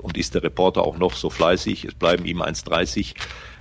Und 0.00 0.16
ist 0.16 0.34
der 0.34 0.42
Reporter 0.42 0.82
auch 0.82 0.98
noch 0.98 1.14
so 1.14 1.30
fleißig? 1.30 1.84
Es 1.84 1.94
bleiben 1.94 2.24
ihm 2.24 2.42
1,30. 2.42 3.14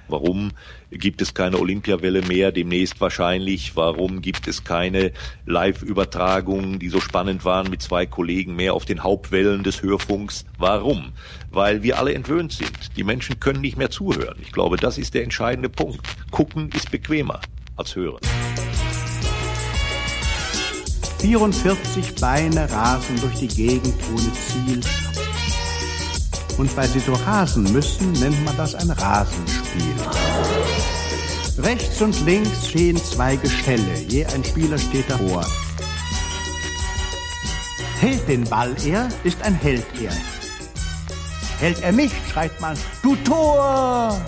Warum 0.08 0.52
gibt 0.92 1.22
es 1.22 1.34
keine 1.34 1.60
Olympiawelle 1.60 2.22
mehr, 2.22 2.52
demnächst 2.52 3.02
wahrscheinlich? 3.02 3.76
Warum 3.76 4.22
gibt 4.22 4.48
es 4.48 4.64
keine 4.64 5.12
Live-Übertragungen, 5.46 6.78
die 6.78 6.90
so 6.90 7.02
spannend 7.02 7.44
waren 7.44 7.70
mit 7.70 7.82
zwei 7.82 8.06
Kollegen 8.06 8.56
mehr 8.56 8.76
auf 8.76 8.86
den 8.86 9.02
Hauptwellen 9.02 9.64
des 9.64 9.82
Hörfunks? 9.82 10.46
Warum? 10.58 11.14
Weil 11.50 11.82
wir 11.82 11.98
alle 11.98 12.14
entwöhnt 12.14 12.52
sind. 12.52 12.96
Die 12.98 13.04
Menschen 13.04 13.40
können 13.40 13.62
nicht 13.62 13.78
mehr 13.78 13.90
zuhören. 13.90 14.38
Ich 14.42 14.52
glaube, 14.52 14.78
das 14.78 14.98
ist 14.98 15.14
der 15.16 15.24
entscheidende 15.24 15.70
Punkt. 15.70 16.06
Gucken 16.30 16.70
ist 16.76 16.92
bequemer 16.92 17.42
als 17.76 17.96
hören. 17.96 18.20
44 21.20 22.16
Beine 22.22 22.70
rasen 22.72 23.20
durch 23.20 23.36
die 23.36 23.48
Gegend 23.48 23.96
ohne 24.12 24.34
Ziel 24.34 24.82
und 26.58 26.76
weil 26.78 26.88
sie 26.88 27.00
so 27.00 27.14
rasen 27.14 27.72
müssen, 27.72 28.12
nennt 28.14 28.44
man 28.46 28.56
das 28.58 28.76
ein 28.76 28.90
Rasenspiel. 28.90 29.96
Rechts 31.58 32.02
und 32.02 32.26
links 32.26 32.70
stehen 32.70 32.98
zwei 32.98 33.36
Gestelle, 33.38 34.00
je 34.08 34.26
ein 34.26 34.44
Spieler 34.44 34.78
steht 34.78 35.10
davor. 35.10 35.46
Hält 38.00 38.28
den 38.28 38.44
Ball 38.44 38.76
er, 38.86 39.08
ist 39.24 39.42
ein 39.42 39.56
Held 39.56 39.86
er. 40.02 40.12
Hält 41.60 41.82
er 41.82 41.92
nicht, 41.92 42.16
schreit 42.30 42.60
man, 42.60 42.78
du 43.02 43.16
Tor! 43.18 44.20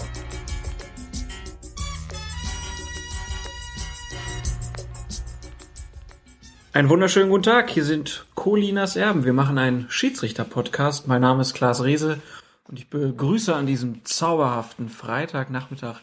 Einen 6.78 6.90
wunderschönen 6.90 7.32
guten 7.32 7.42
Tag. 7.42 7.72
Hier 7.72 7.84
sind 7.84 8.28
Colinas 8.36 8.96
Erben. 8.96 9.26
Wir 9.26 9.34
machen 9.34 9.58
einen 9.58 9.90
Schiedsrichter-Podcast. 9.90 11.08
Mein 11.08 11.22
Name 11.22 11.42
ist 11.42 11.56
Klaas 11.56 11.84
Rehse 11.84 12.22
und 12.68 12.78
ich 12.78 12.88
begrüße 12.88 13.56
an 13.56 13.66
diesem 13.66 14.06
zauberhaften 14.06 14.88
Freitagnachmittag 14.88 16.02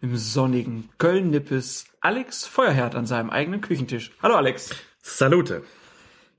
im 0.00 0.16
sonnigen 0.16 0.88
Köln-Nippes 0.96 1.84
Alex 2.00 2.46
Feuerherd 2.46 2.94
an 2.94 3.04
seinem 3.04 3.28
eigenen 3.28 3.60
Küchentisch. 3.60 4.12
Hallo 4.22 4.36
Alex. 4.36 4.70
Salute. 5.02 5.62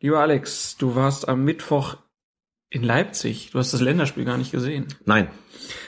Lieber 0.01 0.19
Alex, 0.19 0.77
du 0.77 0.95
warst 0.95 1.29
am 1.29 1.43
Mittwoch 1.43 1.97
in 2.71 2.81
Leipzig. 2.81 3.51
Du 3.51 3.59
hast 3.59 3.71
das 3.71 3.81
Länderspiel 3.81 4.25
gar 4.25 4.39
nicht 4.39 4.51
gesehen. 4.51 4.87
Nein. 5.05 5.29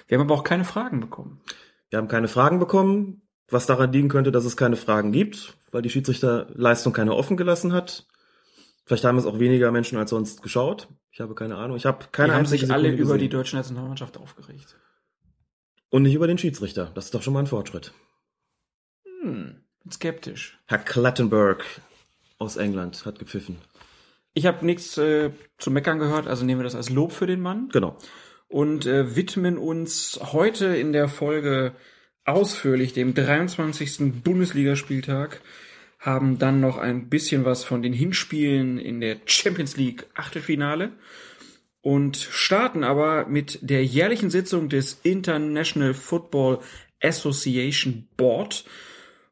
Wir 0.07 0.19
haben 0.19 0.27
aber 0.27 0.35
auch 0.35 0.43
keine 0.43 0.65
Fragen 0.65 0.99
bekommen. 0.99 1.41
Wir 1.89 1.97
haben 1.97 2.09
keine 2.09 2.27
Fragen 2.27 2.59
bekommen, 2.59 3.23
was 3.49 3.65
daran 3.65 3.91
liegen 3.91 4.09
könnte, 4.09 4.31
dass 4.31 4.45
es 4.45 4.55
keine 4.55 4.75
Fragen 4.75 5.11
gibt 5.11 5.57
weil 5.77 5.83
die 5.83 5.91
Schiedsrichterleistung 5.91 6.91
keine 6.91 7.13
offen 7.13 7.37
gelassen 7.37 7.71
hat. 7.71 8.07
Vielleicht 8.85 9.03
haben 9.03 9.19
es 9.19 9.27
auch 9.27 9.37
weniger 9.37 9.71
Menschen 9.71 9.99
als 9.99 10.09
sonst 10.09 10.41
geschaut. 10.41 10.87
Ich 11.11 11.19
habe 11.19 11.35
keine 11.35 11.55
Ahnung. 11.55 11.77
Ich 11.77 11.85
habe 11.85 12.05
keine 12.11 12.33
die 12.33 12.35
haben 12.35 12.45
sich 12.47 12.63
alle 12.63 12.85
Sekunde 12.85 13.03
über 13.03 13.13
gesehen. 13.13 13.19
die 13.19 13.29
deutsche 13.29 13.55
Nationalmannschaft 13.57 14.17
aufgeregt. 14.17 14.75
Und 15.91 16.01
nicht 16.01 16.15
über 16.15 16.25
den 16.25 16.39
Schiedsrichter. 16.39 16.91
Das 16.95 17.05
ist 17.05 17.13
doch 17.13 17.21
schon 17.21 17.33
mal 17.33 17.41
ein 17.41 17.47
Fortschritt. 17.47 17.93
Hm, 19.21 19.57
bin 19.83 19.91
skeptisch. 19.91 20.57
Herr 20.65 20.79
Clattenburg 20.79 21.63
aus 22.39 22.55
England 22.55 23.05
hat 23.05 23.19
gepfiffen. 23.19 23.57
Ich 24.33 24.47
habe 24.47 24.65
nichts 24.65 24.97
äh, 24.97 25.29
zu 25.59 25.69
meckern 25.69 25.99
gehört, 25.99 26.25
also 26.25 26.43
nehmen 26.43 26.61
wir 26.61 26.63
das 26.63 26.75
als 26.75 26.89
Lob 26.89 27.11
für 27.11 27.27
den 27.27 27.41
Mann. 27.41 27.69
Genau. 27.71 27.97
Und 28.47 28.87
äh, 28.87 29.15
widmen 29.15 29.59
uns 29.59 30.19
heute 30.23 30.75
in 30.75 30.91
der 30.91 31.07
Folge 31.07 31.73
ausführlich 32.25 32.93
dem 32.93 33.13
23. 33.13 34.23
Bundesligaspieltag, 34.23 35.41
haben 36.07 36.39
dann 36.39 36.61
noch 36.61 36.77
ein 36.77 37.09
bisschen 37.09 37.43
was 37.43 37.63
von 37.65 37.81
den 37.81 37.93
Hinspielen 37.93 38.79
in 38.79 39.01
der 39.01 39.17
Champions 39.25 39.75
League 39.75 40.07
Achtelfinale 40.15 40.93
und 41.81 42.17
starten 42.17 42.83
aber 42.83 43.27
mit 43.27 43.59
der 43.61 43.83
jährlichen 43.83 44.29
Sitzung 44.29 44.69
des 44.69 44.99
International 45.03 45.93
Football 45.93 46.59
Association 47.01 48.07
Board. 48.15 48.63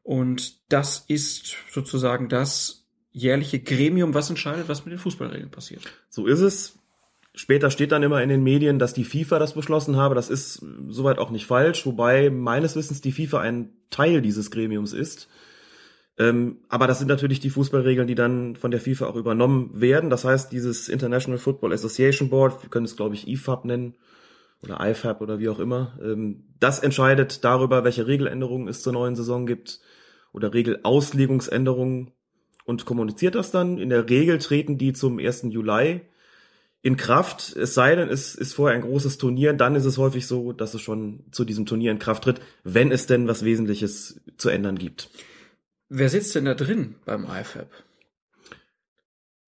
Und 0.02 0.70
das 0.70 1.04
ist 1.08 1.56
sozusagen 1.70 2.28
das 2.28 2.86
jährliche 3.10 3.58
Gremium, 3.58 4.12
was 4.12 4.28
entscheidet, 4.28 4.68
was 4.68 4.84
mit 4.84 4.92
den 4.92 4.98
Fußballregeln 4.98 5.50
passiert. 5.50 5.82
So 6.10 6.26
ist 6.26 6.40
es. 6.40 6.78
Später 7.34 7.70
steht 7.70 7.92
dann 7.92 8.02
immer 8.02 8.22
in 8.22 8.28
den 8.28 8.42
Medien, 8.42 8.78
dass 8.78 8.94
die 8.94 9.04
FIFA 9.04 9.38
das 9.38 9.54
beschlossen 9.54 9.96
habe. 9.96 10.14
Das 10.14 10.28
ist 10.28 10.64
soweit 10.88 11.18
auch 11.18 11.30
nicht 11.30 11.46
falsch, 11.46 11.86
wobei 11.86 12.30
meines 12.30 12.76
Wissens 12.76 13.00
die 13.00 13.12
FIFA 13.12 13.40
ein 13.40 13.70
Teil 13.90 14.20
dieses 14.20 14.50
Gremiums 14.50 14.92
ist. 14.92 15.28
Ähm, 16.18 16.58
aber 16.68 16.86
das 16.86 16.98
sind 16.98 17.08
natürlich 17.08 17.40
die 17.40 17.50
Fußballregeln, 17.50 18.06
die 18.06 18.14
dann 18.14 18.56
von 18.56 18.70
der 18.70 18.80
FIFA 18.80 19.06
auch 19.06 19.16
übernommen 19.16 19.70
werden. 19.74 20.08
Das 20.08 20.24
heißt, 20.24 20.50
dieses 20.50 20.88
International 20.88 21.38
Football 21.38 21.72
Association 21.72 22.30
Board, 22.30 22.62
wir 22.62 22.70
können 22.70 22.86
es 22.86 22.96
glaube 22.96 23.14
ich 23.14 23.28
IFAB 23.28 23.66
nennen 23.66 23.94
oder 24.62 24.78
IFAB 24.80 25.20
oder 25.20 25.38
wie 25.38 25.50
auch 25.50 25.58
immer, 25.58 25.98
ähm, 26.02 26.44
das 26.58 26.78
entscheidet 26.78 27.44
darüber, 27.44 27.84
welche 27.84 28.06
Regeländerungen 28.06 28.68
es 28.68 28.82
zur 28.82 28.94
neuen 28.94 29.14
Saison 29.14 29.46
gibt 29.46 29.80
oder 30.32 30.54
Regelauslegungsänderungen 30.54 32.12
und 32.64 32.86
kommuniziert 32.86 33.34
das 33.34 33.50
dann. 33.50 33.78
In 33.78 33.90
der 33.90 34.08
Regel 34.08 34.38
treten 34.38 34.78
die 34.78 34.94
zum 34.94 35.18
1. 35.18 35.48
Juli 35.50 36.00
in 36.82 36.96
Kraft, 36.96 37.54
es 37.56 37.74
sei 37.74 37.96
denn, 37.96 38.08
es 38.08 38.34
ist 38.34 38.54
vorher 38.54 38.76
ein 38.76 38.84
großes 38.84 39.18
Turnier, 39.18 39.52
dann 39.52 39.74
ist 39.74 39.86
es 39.86 39.98
häufig 39.98 40.26
so, 40.26 40.52
dass 40.52 40.72
es 40.72 40.80
schon 40.80 41.24
zu 41.32 41.44
diesem 41.44 41.66
Turnier 41.66 41.90
in 41.90 41.98
Kraft 41.98 42.24
tritt, 42.24 42.40
wenn 42.62 42.92
es 42.92 43.06
denn 43.06 43.26
was 43.26 43.44
Wesentliches 43.44 44.20
zu 44.36 44.50
ändern 44.50 44.78
gibt. 44.78 45.10
Wer 45.88 46.08
sitzt 46.08 46.34
denn 46.34 46.44
da 46.46 46.54
drin 46.54 46.96
beim 47.04 47.24
IFAB? 47.24 47.68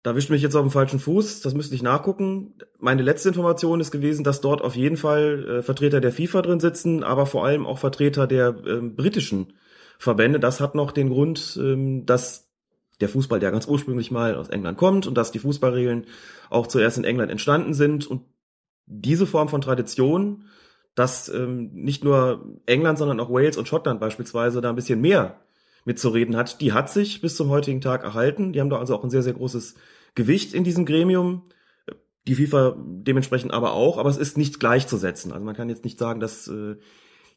Da 0.03 0.15
wischt 0.15 0.31
mich 0.31 0.41
jetzt 0.41 0.55
auf 0.55 0.63
dem 0.63 0.71
falschen 0.71 0.99
Fuß, 0.99 1.41
das 1.41 1.53
müsste 1.53 1.75
ich 1.75 1.83
nachgucken. 1.83 2.55
Meine 2.79 3.03
letzte 3.03 3.29
Information 3.29 3.79
ist 3.79 3.91
gewesen, 3.91 4.23
dass 4.23 4.41
dort 4.41 4.61
auf 4.63 4.75
jeden 4.75 4.97
Fall 4.97 5.47
äh, 5.47 5.61
Vertreter 5.61 6.01
der 6.01 6.11
FIFA 6.11 6.41
drin 6.41 6.59
sitzen, 6.59 7.03
aber 7.03 7.27
vor 7.27 7.45
allem 7.45 7.67
auch 7.67 7.77
Vertreter 7.77 8.25
der 8.25 8.47
äh, 8.65 8.81
britischen 8.81 9.53
Verbände. 9.99 10.39
Das 10.39 10.59
hat 10.59 10.73
noch 10.73 10.91
den 10.91 11.09
Grund, 11.09 11.59
ähm, 11.61 12.07
dass 12.07 12.49
der 12.99 13.09
Fußball, 13.09 13.39
der 13.39 13.51
ganz 13.51 13.67
ursprünglich 13.67 14.09
mal 14.09 14.35
aus 14.35 14.49
England 14.49 14.77
kommt 14.77 15.05
und 15.05 15.15
dass 15.15 15.31
die 15.31 15.39
Fußballregeln 15.39 16.07
auch 16.49 16.65
zuerst 16.65 16.97
in 16.97 17.03
England 17.03 17.31
entstanden 17.31 17.75
sind 17.75 18.07
und 18.07 18.23
diese 18.87 19.27
Form 19.27 19.49
von 19.49 19.61
Tradition, 19.61 20.45
dass 20.95 21.29
ähm, 21.29 21.71
nicht 21.73 22.03
nur 22.03 22.59
England, 22.65 22.97
sondern 22.97 23.19
auch 23.19 23.29
Wales 23.29 23.57
und 23.57 23.67
Schottland 23.67 23.99
beispielsweise 23.99 24.61
da 24.61 24.69
ein 24.69 24.75
bisschen 24.75 25.01
mehr 25.01 25.39
mitzureden 25.85 26.35
hat, 26.35 26.61
die 26.61 26.73
hat 26.73 26.89
sich 26.91 27.21
bis 27.21 27.35
zum 27.35 27.49
heutigen 27.49 27.81
Tag 27.81 28.03
erhalten. 28.03 28.53
Die 28.53 28.59
haben 28.59 28.69
da 28.69 28.77
also 28.77 28.95
auch 28.95 29.03
ein 29.03 29.09
sehr, 29.09 29.23
sehr 29.23 29.33
großes 29.33 29.75
Gewicht 30.15 30.53
in 30.53 30.63
diesem 30.63 30.85
Gremium. 30.85 31.43
Die 32.27 32.35
FIFA 32.35 32.75
dementsprechend 32.77 33.51
aber 33.51 33.73
auch, 33.73 33.97
aber 33.97 34.09
es 34.09 34.17
ist 34.17 34.37
nicht 34.37 34.59
gleichzusetzen. 34.59 35.31
Also 35.31 35.43
man 35.43 35.55
kann 35.55 35.69
jetzt 35.69 35.83
nicht 35.83 35.97
sagen, 35.97 36.19
dass 36.19 36.47
äh, 36.47 36.75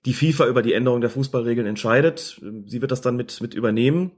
die 0.05 0.13
FIFA 0.13 0.47
über 0.47 0.61
die 0.61 0.75
Änderung 0.75 1.01
der 1.01 1.11
Fußballregeln 1.11 1.67
entscheidet. 1.67 2.41
Sie 2.67 2.83
wird 2.83 2.91
das 2.91 3.01
dann 3.01 3.17
mit, 3.17 3.41
mit 3.41 3.55
übernehmen 3.55 4.13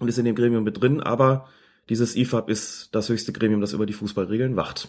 und 0.00 0.08
ist 0.08 0.18
in 0.18 0.24
dem 0.24 0.34
Gremium 0.34 0.64
mit 0.64 0.80
drin, 0.80 1.00
aber 1.00 1.48
dieses 1.88 2.16
IFAB 2.16 2.48
ist 2.48 2.88
das 2.92 3.08
höchste 3.08 3.32
Gremium, 3.32 3.60
das 3.60 3.72
über 3.72 3.86
die 3.86 3.92
Fußballregeln 3.92 4.56
wacht. 4.56 4.88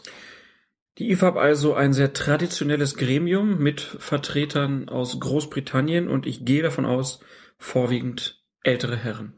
Die 0.97 1.11
IFAB 1.11 1.37
also 1.37 1.73
ein 1.73 1.93
sehr 1.93 2.13
traditionelles 2.13 2.95
Gremium 2.95 3.57
mit 3.57 3.81
Vertretern 3.81 4.89
aus 4.89 5.19
Großbritannien 5.19 6.07
und 6.07 6.25
ich 6.25 6.45
gehe 6.45 6.63
davon 6.63 6.85
aus, 6.85 7.19
vorwiegend 7.57 8.42
ältere 8.63 8.95
Herren. 8.95 9.33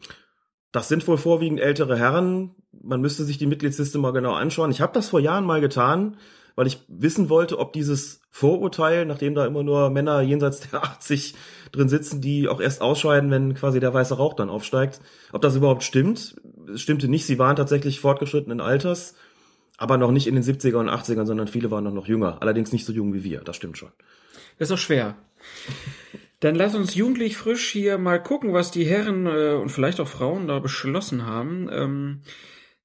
Das 0.72 0.88
sind 0.88 1.08
wohl 1.08 1.18
vorwiegend 1.18 1.59
ältere 1.59 1.97
Herren. 1.97 2.56
Man 2.72 3.02
müsste 3.02 3.24
sich 3.24 3.38
die 3.38 3.47
Mitgliedsliste 3.47 3.97
mal 3.97 4.12
genau 4.12 4.34
anschauen. 4.34 4.72
Ich 4.72 4.81
habe 4.81 4.94
das 4.94 5.09
vor 5.09 5.19
Jahren 5.19 5.46
mal 5.46 5.62
getan, 5.62 6.18
weil 6.56 6.68
ich 6.68 6.80
wissen 6.88 7.30
wollte, 7.30 7.59
ob 7.59 7.74
dieses 7.74 8.22
Vorurteil, 8.30 9.06
nachdem 9.06 9.35
da 9.35 9.46
immer 9.46 9.64
nur 9.64 9.90
Männer 9.90 10.22
jenseits 10.22 10.69
der 10.69 10.84
80 10.84 11.35
drin 11.72 11.90
sitzen, 11.90 12.22
die 12.22 12.50
auch 12.50 12.59
erst 12.59 12.81
ausscheiden, 12.81 13.31
wenn 13.31 13.53
quasi 13.53 13.80
der 13.80 13.94
weiße 13.94 14.18
Rauch 14.18 14.34
dann 14.34 14.50
aufsteigt. 14.50 15.00
Ob 15.31 15.41
das 15.41 15.56
überhaupt 15.56 15.84
stimmt? 15.84 16.35
Es 16.74 16.81
stimmte 16.81 17.08
nicht. 17.08 17.25
Sie 17.25 17.40
waren 17.40 17.56
tatsächlich 17.56 18.02
fortgeschrittenen 18.02 18.59
Alters, 18.59 19.16
aber 19.78 19.97
noch 19.97 20.12
nicht 20.12 20.28
in 20.28 20.35
den 20.35 20.44
70er 20.44 20.75
und 20.75 20.90
80ern, 20.90 21.25
sondern 21.25 21.47
viele 21.47 21.72
waren 21.72 21.85
noch, 21.85 21.94
noch 21.94 22.08
jünger. 22.08 22.41
Allerdings 22.41 22.74
nicht 22.74 22.85
so 22.85 22.91
jung 22.91 23.14
wie 23.14 23.23
wir. 23.23 23.41
Das 23.41 23.55
stimmt 23.55 23.78
schon. 23.78 23.91
Das 24.58 24.70
ist 24.70 24.73
auch 24.73 24.78
schwer. 24.78 25.16
Dann 26.46 26.53
lass 26.53 26.76
uns 26.76 26.94
jugendlich 26.94 27.38
frisch 27.38 27.72
hier 27.72 27.97
mal 27.97 28.22
gucken, 28.22 28.53
was 28.53 28.70
die 28.70 28.86
Herren 28.86 29.26
äh, 29.26 29.56
und 29.56 29.70
vielleicht 29.70 30.00
auch 30.00 30.08
Frauen 30.08 30.47
da 30.47 30.59
beschlossen 30.59 31.26
haben. 31.26 31.68
Ähm, 31.72 32.22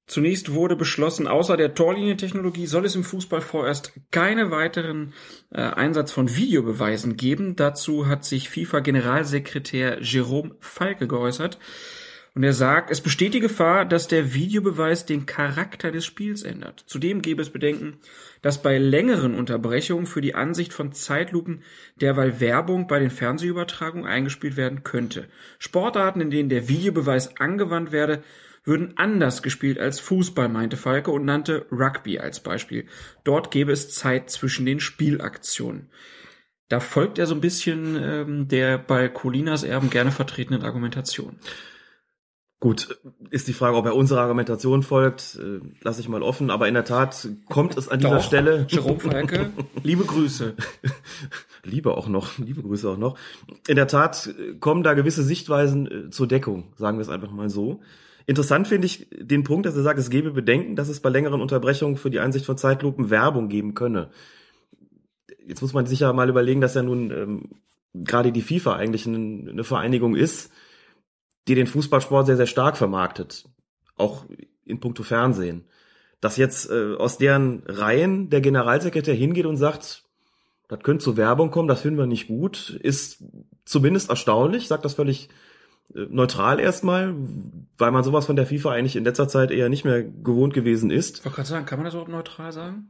Zunächst 0.07 0.51
wurde 0.51 0.75
beschlossen, 0.75 1.27
außer 1.27 1.57
der 1.57 1.75
Torlinientechnologie 1.75 2.65
soll 2.65 2.85
es 2.85 2.95
im 2.95 3.03
Fußball 3.03 3.39
vorerst 3.39 3.93
keine 4.09 4.49
weiteren 4.49 5.13
äh, 5.51 5.61
Einsatz 5.61 6.11
von 6.11 6.35
Videobeweisen 6.35 7.17
geben. 7.17 7.55
Dazu 7.55 8.07
hat 8.07 8.25
sich 8.25 8.49
FIFA-Generalsekretär 8.49 10.01
Jerome 10.01 10.55
Falke 10.59 11.07
geäußert. 11.07 11.59
Und 12.33 12.43
er 12.43 12.53
sagt, 12.53 12.91
es 12.91 13.01
besteht 13.01 13.33
die 13.33 13.41
Gefahr, 13.41 13.83
dass 13.83 14.07
der 14.07 14.33
Videobeweis 14.33 15.05
den 15.05 15.25
Charakter 15.25 15.91
des 15.91 16.05
Spiels 16.05 16.43
ändert. 16.43 16.81
Zudem 16.87 17.21
gäbe 17.21 17.41
es 17.41 17.49
Bedenken, 17.49 17.97
dass 18.41 18.61
bei 18.61 18.77
längeren 18.77 19.35
Unterbrechungen 19.35 20.05
für 20.05 20.21
die 20.21 20.33
Ansicht 20.33 20.71
von 20.71 20.93
Zeitlupen 20.93 21.61
derweil 21.99 22.39
Werbung 22.39 22.87
bei 22.87 22.99
den 22.99 23.09
Fernsehübertragungen 23.09 24.07
eingespielt 24.07 24.55
werden 24.55 24.83
könnte. 24.83 25.27
Sportarten, 25.59 26.21
in 26.21 26.31
denen 26.31 26.47
der 26.47 26.69
Videobeweis 26.69 27.35
angewandt 27.37 27.91
werde, 27.91 28.23
würden 28.63 28.93
anders 28.95 29.41
gespielt 29.41 29.77
als 29.77 29.99
Fußball, 29.99 30.47
meinte 30.47 30.77
Falke 30.77 31.11
und 31.11 31.25
nannte 31.25 31.65
Rugby 31.71 32.19
als 32.19 32.39
Beispiel. 32.39 32.85
Dort 33.25 33.51
gäbe 33.51 33.73
es 33.73 33.93
Zeit 33.93 34.29
zwischen 34.29 34.65
den 34.65 34.79
Spielaktionen. 34.79 35.89
Da 36.69 36.79
folgt 36.79 37.19
er 37.19 37.25
so 37.25 37.35
ein 37.35 37.41
bisschen 37.41 38.01
ähm, 38.01 38.47
der 38.47 38.77
bei 38.77 39.09
Colinas 39.09 39.63
Erben 39.63 39.89
gerne 39.89 40.11
vertretenen 40.11 40.63
Argumentation. 40.63 41.37
Gut, 42.61 42.95
ist 43.31 43.47
die 43.47 43.53
Frage, 43.53 43.75
ob 43.75 43.87
er 43.87 43.95
unserer 43.95 44.21
Argumentation 44.21 44.83
folgt, 44.83 45.39
äh, 45.41 45.59
lasse 45.81 45.99
ich 45.99 46.07
mal 46.07 46.21
offen, 46.21 46.51
aber 46.51 46.67
in 46.67 46.75
der 46.75 46.85
Tat 46.85 47.27
kommt 47.49 47.75
es 47.75 47.89
an 47.89 47.99
dieser 47.99 48.17
Doch, 48.17 48.23
Stelle. 48.23 48.67
Jerome 48.69 48.99
Falke, 48.99 49.49
liebe 49.81 50.03
Grüße. 50.05 50.53
Liebe 51.63 51.95
auch 51.97 52.07
noch, 52.07 52.37
liebe 52.37 52.61
Grüße 52.61 52.89
auch 52.89 52.97
noch. 52.97 53.17
In 53.67 53.77
der 53.77 53.87
Tat 53.87 54.27
äh, 54.27 54.53
kommen 54.59 54.83
da 54.83 54.93
gewisse 54.93 55.23
Sichtweisen 55.23 56.07
äh, 56.07 56.09
zur 56.11 56.27
Deckung, 56.27 56.73
sagen 56.75 56.99
wir 56.99 57.01
es 57.01 57.09
einfach 57.09 57.31
mal 57.31 57.49
so. 57.49 57.81
Interessant 58.27 58.67
finde 58.67 58.85
ich 58.85 59.07
den 59.11 59.43
Punkt, 59.43 59.65
dass 59.65 59.75
er 59.75 59.81
sagt, 59.81 59.97
es 59.97 60.11
gebe 60.11 60.29
Bedenken, 60.29 60.75
dass 60.75 60.87
es 60.87 60.99
bei 60.99 61.09
längeren 61.09 61.41
Unterbrechungen 61.41 61.97
für 61.97 62.11
die 62.11 62.19
Einsicht 62.19 62.45
von 62.45 62.57
Zeitlupen 62.57 63.09
Werbung 63.09 63.49
geben 63.49 63.73
könne. 63.73 64.11
Jetzt 65.47 65.63
muss 65.63 65.73
man 65.73 65.87
sich 65.87 66.01
ja 66.01 66.13
mal 66.13 66.29
überlegen, 66.29 66.61
dass 66.61 66.75
ja 66.75 66.83
nun 66.83 67.09
ähm, 67.09 67.49
gerade 67.95 68.31
die 68.31 68.43
FIFA 68.43 68.75
eigentlich 68.75 69.07
eine 69.07 69.63
Vereinigung 69.63 70.15
ist, 70.15 70.51
die 71.47 71.55
den 71.55 71.67
Fußballsport 71.67 72.25
sehr, 72.25 72.37
sehr 72.37 72.47
stark 72.47 72.77
vermarktet. 72.77 73.45
Auch 73.95 74.25
in 74.65 74.79
puncto 74.79 75.03
Fernsehen. 75.03 75.65
Dass 76.19 76.37
jetzt 76.37 76.69
äh, 76.69 76.95
aus 76.95 77.17
deren 77.17 77.63
Reihen 77.65 78.29
der 78.29 78.41
Generalsekretär 78.41 79.15
hingeht 79.15 79.45
und 79.45 79.57
sagt, 79.57 80.03
das 80.67 80.79
könnte 80.81 81.03
zur 81.03 81.17
Werbung 81.17 81.51
kommen, 81.51 81.67
das 81.67 81.81
finden 81.81 81.99
wir 81.99 82.05
nicht 82.05 82.27
gut, 82.27 82.69
ist 82.69 83.23
zumindest 83.65 84.09
erstaunlich, 84.09 84.67
sagt 84.67 84.85
das 84.85 84.93
völlig 84.93 85.29
äh, 85.95 86.05
neutral 86.09 86.59
erstmal, 86.59 87.15
weil 87.77 87.91
man 87.91 88.03
sowas 88.03 88.27
von 88.27 88.35
der 88.35 88.45
FIFA 88.45 88.71
eigentlich 88.71 88.95
in 88.95 89.03
letzter 89.03 89.27
Zeit 89.27 89.51
eher 89.51 89.69
nicht 89.69 89.83
mehr 89.83 90.03
gewohnt 90.03 90.53
gewesen 90.53 90.91
ist. 90.91 91.19
Ich 91.19 91.25
wollte 91.25 91.37
gerade 91.37 91.49
sagen, 91.49 91.65
kann 91.65 91.79
man 91.79 91.85
das 91.85 91.93
überhaupt 91.95 92.11
neutral 92.11 92.51
sagen? 92.53 92.89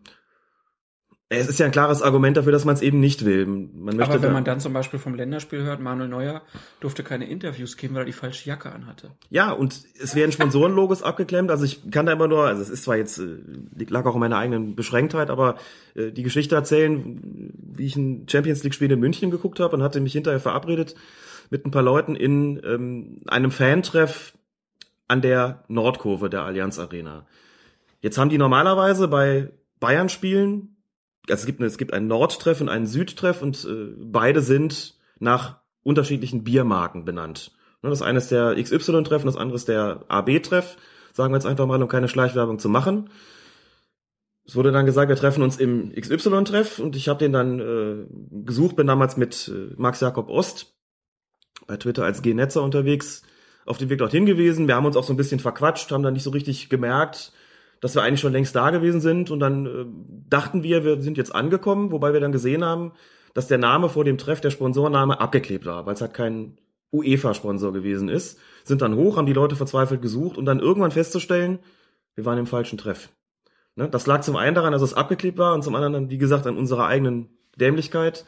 Es 1.33 1.47
ist 1.47 1.59
ja 1.59 1.65
ein 1.65 1.71
klares 1.71 2.01
Argument 2.01 2.35
dafür, 2.35 2.51
dass 2.51 2.65
man 2.65 2.75
es 2.75 2.81
eben 2.81 2.99
nicht 2.99 3.23
will. 3.23 3.45
Man 3.45 3.95
möchte 3.95 4.03
Aber 4.03 4.21
wenn 4.21 4.33
man 4.33 4.43
dann 4.43 4.59
zum 4.59 4.73
Beispiel 4.73 4.99
vom 4.99 5.15
Länderspiel 5.15 5.63
hört, 5.63 5.79
Manuel 5.79 6.09
Neuer 6.09 6.41
durfte 6.81 7.03
keine 7.03 7.29
Interviews 7.29 7.77
geben, 7.77 7.95
weil 7.95 8.01
er 8.01 8.05
die 8.05 8.11
falsche 8.11 8.49
Jacke 8.49 8.69
anhatte. 8.69 9.11
Ja, 9.29 9.51
und 9.53 9.81
es 9.97 10.13
werden 10.13 10.33
Sponsorenlogos 10.33 11.03
abgeklemmt. 11.03 11.49
Also 11.49 11.63
ich 11.63 11.89
kann 11.89 12.05
da 12.05 12.11
immer 12.11 12.27
nur, 12.27 12.47
also 12.47 12.61
es 12.61 12.69
ist 12.69 12.83
zwar 12.83 12.97
jetzt, 12.97 13.17
äh, 13.19 13.37
lag 13.87 14.05
auch 14.05 14.15
in 14.15 14.19
meiner 14.19 14.37
eigenen 14.37 14.75
Beschränktheit, 14.75 15.29
aber 15.29 15.55
äh, 15.95 16.11
die 16.11 16.23
Geschichte 16.23 16.55
erzählen, 16.55 17.17
wie 17.55 17.85
ich 17.85 17.95
ein 17.95 18.27
Champions 18.29 18.63
League-Spiel 18.63 18.91
in 18.91 18.99
München 18.99 19.31
geguckt 19.31 19.61
habe 19.61 19.77
und 19.77 19.83
hatte 19.83 20.01
mich 20.01 20.11
hinterher 20.11 20.41
verabredet 20.41 20.95
mit 21.49 21.65
ein 21.65 21.71
paar 21.71 21.81
Leuten 21.81 22.17
in 22.17 22.59
ähm, 22.65 23.19
einem 23.27 23.51
Fantreff 23.51 24.33
an 25.07 25.21
der 25.21 25.63
Nordkurve 25.69 26.29
der 26.29 26.41
Allianz 26.41 26.77
Arena. 26.77 27.25
Jetzt 28.01 28.17
haben 28.17 28.29
die 28.29 28.37
normalerweise 28.37 29.07
bei 29.07 29.53
Bayern-Spielen, 29.79 30.75
also 31.29 31.41
es 31.41 31.45
gibt, 31.45 31.61
es 31.61 31.77
gibt 31.77 31.93
einen 31.93 32.07
Nordtreff 32.07 32.61
und 32.61 32.69
einen 32.69 32.87
Südtreff 32.87 33.41
und 33.41 33.65
äh, 33.65 33.93
beide 33.97 34.41
sind 34.41 34.95
nach 35.19 35.59
unterschiedlichen 35.83 36.43
Biermarken 36.43 37.05
benannt. 37.05 37.51
Ne, 37.81 37.89
Das 37.89 38.01
eine 38.01 38.17
ist 38.17 38.31
der 38.31 38.55
XY-Treff 38.61 39.23
und 39.23 39.27
das 39.27 39.37
andere 39.37 39.55
ist 39.55 39.67
der 39.67 40.05
AB-Treff, 40.07 40.77
sagen 41.13 41.33
wir 41.33 41.37
jetzt 41.37 41.45
einfach 41.45 41.67
mal, 41.67 41.81
um 41.81 41.89
keine 41.89 42.07
Schleichwerbung 42.07 42.59
zu 42.59 42.69
machen. 42.69 43.09
Es 44.45 44.55
wurde 44.55 44.71
dann 44.71 44.85
gesagt, 44.85 45.09
wir 45.09 45.15
treffen 45.15 45.43
uns 45.43 45.57
im 45.57 45.93
XY-Treff 45.93 46.79
und 46.79 46.95
ich 46.95 47.07
habe 47.07 47.19
den 47.19 47.33
dann 47.33 47.59
äh, 47.59 48.05
gesucht, 48.43 48.75
bin 48.75 48.87
damals 48.87 49.17
mit 49.17 49.47
äh, 49.53 49.73
Max 49.77 50.01
Jakob 50.01 50.29
Ost 50.29 50.75
bei 51.67 51.77
Twitter 51.77 52.03
als 52.03 52.21
G-Netzer 52.21 52.63
unterwegs 52.63 53.21
auf 53.65 53.77
dem 53.77 53.89
Weg 53.89 53.99
dorthin 53.99 54.25
gewesen. 54.25 54.67
Wir 54.67 54.75
haben 54.75 54.85
uns 54.85 54.97
auch 54.97 55.03
so 55.03 55.13
ein 55.13 55.17
bisschen 55.17 55.39
verquatscht, 55.39 55.91
haben 55.91 56.03
dann 56.03 56.13
nicht 56.13 56.23
so 56.23 56.31
richtig 56.31 56.69
gemerkt, 56.69 57.31
dass 57.81 57.95
wir 57.95 58.03
eigentlich 58.03 58.21
schon 58.21 58.31
längst 58.31 58.55
da 58.55 58.69
gewesen 58.69 59.01
sind 59.01 59.31
und 59.31 59.39
dann 59.39 59.65
äh, 59.65 59.85
dachten 60.29 60.63
wir, 60.63 60.85
wir 60.85 61.01
sind 61.01 61.17
jetzt 61.17 61.35
angekommen, 61.35 61.91
wobei 61.91 62.13
wir 62.13 62.19
dann 62.21 62.31
gesehen 62.31 62.63
haben, 62.63 62.93
dass 63.33 63.47
der 63.47 63.57
Name 63.57 63.89
vor 63.89 64.05
dem 64.05 64.17
Treff, 64.17 64.39
der 64.39 64.51
Sponsorname, 64.51 65.19
abgeklebt 65.19 65.65
war, 65.65 65.85
weil 65.85 65.95
es 65.95 66.01
halt 66.01 66.13
kein 66.13 66.57
UEFA-Sponsor 66.93 67.73
gewesen 67.73 68.09
ist. 68.09 68.39
Sind 68.63 68.81
dann 68.81 68.95
hoch, 68.95 69.17
haben 69.17 69.25
die 69.25 69.33
Leute 69.33 69.55
verzweifelt 69.55 70.01
gesucht 70.01 70.37
und 70.37 70.45
dann 70.45 70.59
irgendwann 70.59 70.91
festzustellen, 70.91 71.59
wir 72.15 72.25
waren 72.25 72.37
im 72.37 72.47
falschen 72.47 72.77
Treff. 72.77 73.09
Ne? 73.75 73.89
Das 73.89 74.05
lag 74.05 74.21
zum 74.21 74.35
einen 74.35 74.55
daran, 74.55 74.73
dass 74.73 74.81
es 74.81 74.93
abgeklebt 74.93 75.37
war 75.37 75.53
und 75.53 75.63
zum 75.63 75.75
anderen, 75.75 76.09
wie 76.09 76.17
gesagt, 76.17 76.45
an 76.45 76.57
unserer 76.57 76.87
eigenen 76.87 77.29
Dämlichkeit. 77.55 78.25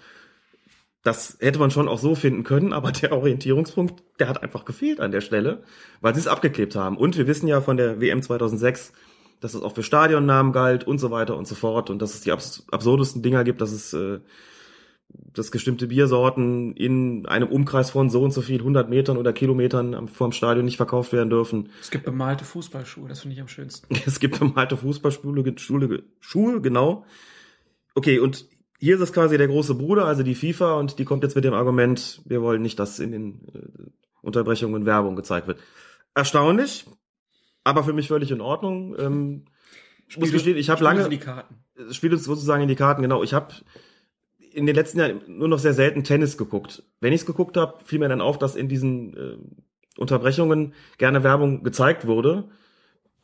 Das 1.03 1.37
hätte 1.41 1.59
man 1.59 1.69
schon 1.69 1.89
auch 1.89 1.99
so 1.99 2.15
finden 2.15 2.45
können, 2.45 2.71
aber 2.71 2.91
der 2.93 3.11
Orientierungspunkt, 3.11 4.01
der 4.19 4.29
hat 4.29 4.41
einfach 4.41 4.63
gefehlt 4.63 5.01
an 5.01 5.11
der 5.11 5.21
Stelle, 5.21 5.63
weil 5.99 6.13
sie 6.13 6.21
es 6.21 6.27
abgeklebt 6.27 6.75
haben. 6.75 6.97
Und 6.97 7.17
wir 7.17 7.27
wissen 7.27 7.47
ja 7.47 7.59
von 7.59 7.75
der 7.75 7.99
WM 7.99 8.21
2006, 8.21 8.93
dass 9.43 9.53
es 9.53 9.61
auch 9.61 9.75
für 9.75 9.83
Stadionnamen 9.83 10.53
galt 10.53 10.85
und 10.85 10.99
so 10.99 11.11
weiter 11.11 11.35
und 11.37 11.47
so 11.47 11.55
fort 11.55 11.89
und 11.89 12.01
dass 12.01 12.13
es 12.13 12.21
die 12.21 12.31
abs 12.31 12.65
absurdesten 12.71 13.21
Dinger 13.21 13.43
gibt, 13.43 13.61
dass 13.61 13.71
es 13.71 13.93
äh, 13.93 14.19
dass 15.33 15.51
bestimmte 15.51 15.87
Biersorten 15.87 16.73
in 16.75 17.25
einem 17.27 17.49
Umkreis 17.49 17.91
von 17.91 18.09
so 18.09 18.23
und 18.23 18.31
so 18.31 18.41
viel 18.41 18.59
100 18.59 18.89
Metern 18.89 19.17
oder 19.17 19.33
Kilometern 19.33 19.93
am- 19.93 20.07
vom 20.07 20.31
Stadion 20.31 20.65
nicht 20.65 20.77
verkauft 20.77 21.11
werden 21.13 21.29
dürfen. 21.29 21.69
Es 21.81 21.91
gibt 21.91 22.05
bemalte 22.05 22.45
Fußballschuhe, 22.45 23.09
das 23.09 23.19
finde 23.21 23.35
ich 23.35 23.41
am 23.41 23.47
schönsten. 23.47 23.93
Es 24.05 24.19
gibt 24.19 24.39
bemalte 24.39 24.77
Fußballschule, 24.77 25.57
Schule, 25.59 26.03
Schuhe, 26.19 26.61
genau. 26.61 27.05
Okay, 27.95 28.19
und 28.19 28.45
hier 28.79 28.95
ist 28.95 29.01
es 29.01 29.13
quasi 29.13 29.37
der 29.37 29.47
große 29.47 29.75
Bruder, 29.75 30.05
also 30.05 30.23
die 30.23 30.35
FIFA, 30.35 30.75
und 30.79 30.97
die 30.99 31.05
kommt 31.05 31.23
jetzt 31.23 31.35
mit 31.35 31.43
dem 31.43 31.53
Argument, 31.53 32.21
wir 32.25 32.41
wollen 32.41 32.61
nicht, 32.61 32.79
dass 32.79 32.99
in 32.99 33.11
den 33.11 33.41
äh, 33.53 33.89
Unterbrechungen 34.21 34.85
Werbung 34.85 35.15
gezeigt 35.15 35.47
wird. 35.47 35.59
Erstaunlich, 36.15 36.85
aber 37.63 37.83
für 37.83 37.93
mich 37.93 38.07
völlig 38.07 38.31
in 38.31 38.41
Ordnung. 38.41 38.95
Ähm, 38.99 39.45
ich 40.07 40.17
muss 40.17 40.31
gestehen, 40.31 40.57
ich 40.57 40.69
habe 40.69 40.83
lange 40.83 41.09
spielt 41.91 42.13
uns 42.13 42.23
sozusagen 42.23 42.61
in 42.61 42.67
die 42.67 42.75
Karten, 42.75 43.01
genau. 43.01 43.23
Ich 43.23 43.33
habe 43.33 43.53
in 44.53 44.65
den 44.65 44.75
letzten 44.75 44.99
Jahren 44.99 45.21
nur 45.27 45.47
noch 45.47 45.59
sehr 45.59 45.73
selten 45.73 46.03
Tennis 46.03 46.37
geguckt. 46.37 46.83
Wenn 46.99 47.13
ich 47.13 47.21
es 47.21 47.25
geguckt 47.25 47.57
habe, 47.57 47.83
fiel 47.83 47.99
mir 47.99 48.09
dann 48.09 48.21
auf, 48.21 48.37
dass 48.37 48.55
in 48.55 48.69
diesen 48.69 49.17
äh, 49.17 49.37
Unterbrechungen 49.97 50.73
gerne 50.97 51.23
Werbung 51.23 51.63
gezeigt 51.63 52.05
wurde. 52.07 52.45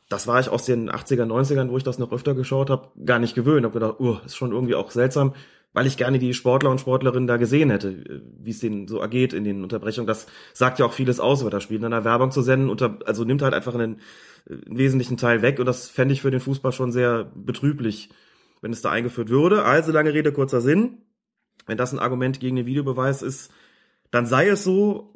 Das 0.08 0.26
war 0.26 0.40
ich 0.40 0.48
aus 0.48 0.64
den 0.64 0.90
80er, 0.90 1.24
90ern, 1.24 1.70
wo 1.70 1.76
ich 1.76 1.84
das 1.84 1.98
noch 1.98 2.10
öfter 2.10 2.34
geschaut 2.34 2.68
habe, 2.68 2.88
gar 3.04 3.20
nicht 3.20 3.36
gewöhnt. 3.36 3.64
Hab 3.64 3.72
gedacht, 3.72 4.00
uh, 4.00 4.18
ist 4.24 4.36
schon 4.36 4.50
irgendwie 4.50 4.74
auch 4.74 4.90
seltsam, 4.90 5.34
weil 5.72 5.86
ich 5.86 5.96
gerne 5.96 6.18
die 6.18 6.34
Sportler 6.34 6.70
und 6.70 6.80
Sportlerinnen 6.80 7.28
da 7.28 7.36
gesehen 7.36 7.70
hätte, 7.70 7.90
äh, 7.90 8.20
wie 8.40 8.50
es 8.50 8.58
denen 8.58 8.88
so 8.88 8.98
ergeht 8.98 9.32
in 9.32 9.44
den 9.44 9.62
Unterbrechungen. 9.62 10.08
Das 10.08 10.26
sagt 10.52 10.80
ja 10.80 10.86
auch 10.86 10.92
vieles 10.92 11.20
aus 11.20 11.42
über 11.42 11.50
das 11.50 11.62
Spiel. 11.62 11.78
In 11.78 11.84
einer 11.84 12.04
Werbung 12.04 12.32
zu 12.32 12.42
senden, 12.42 12.70
unter, 12.70 12.98
also 13.06 13.22
nimmt 13.22 13.42
halt 13.42 13.54
einfach 13.54 13.74
einen, 13.74 14.00
einen 14.48 14.78
wesentlichen 14.78 15.16
Teil 15.16 15.42
weg 15.42 15.58
und 15.58 15.66
das 15.66 15.88
fände 15.88 16.14
ich 16.14 16.22
für 16.22 16.30
den 16.30 16.40
Fußball 16.40 16.72
schon 16.72 16.92
sehr 16.92 17.30
betrüblich, 17.34 18.10
wenn 18.60 18.72
es 18.72 18.82
da 18.82 18.90
eingeführt 18.90 19.28
würde. 19.28 19.64
Also 19.64 19.92
lange 19.92 20.12
Rede, 20.14 20.32
kurzer 20.32 20.60
Sinn. 20.60 20.98
Wenn 21.66 21.78
das 21.78 21.92
ein 21.92 21.98
Argument 21.98 22.40
gegen 22.40 22.56
den 22.56 22.66
Videobeweis 22.66 23.22
ist, 23.22 23.52
dann 24.10 24.26
sei 24.26 24.48
es 24.48 24.64
so. 24.64 25.14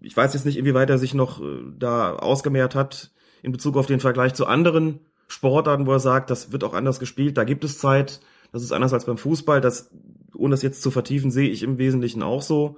Ich 0.00 0.16
weiß 0.16 0.34
jetzt 0.34 0.46
nicht, 0.46 0.56
inwieweit 0.56 0.90
er 0.90 0.98
sich 0.98 1.14
noch 1.14 1.42
äh, 1.42 1.62
da 1.78 2.14
ausgemehrt 2.14 2.74
hat 2.74 3.10
in 3.42 3.52
Bezug 3.52 3.76
auf 3.76 3.86
den 3.86 4.00
Vergleich 4.00 4.34
zu 4.34 4.46
anderen 4.46 5.00
Sportarten, 5.28 5.86
wo 5.86 5.92
er 5.92 5.98
sagt, 5.98 6.30
das 6.30 6.52
wird 6.52 6.64
auch 6.64 6.74
anders 6.74 7.00
gespielt, 7.00 7.36
da 7.36 7.44
gibt 7.44 7.64
es 7.64 7.78
Zeit, 7.78 8.20
das 8.52 8.62
ist 8.62 8.72
anders 8.72 8.92
als 8.92 9.06
beim 9.06 9.18
Fußball. 9.18 9.60
Das, 9.60 9.90
ohne 10.34 10.52
das 10.52 10.62
jetzt 10.62 10.82
zu 10.82 10.90
vertiefen, 10.90 11.30
sehe 11.30 11.48
ich 11.48 11.62
im 11.62 11.78
Wesentlichen 11.78 12.22
auch 12.22 12.42
so 12.42 12.76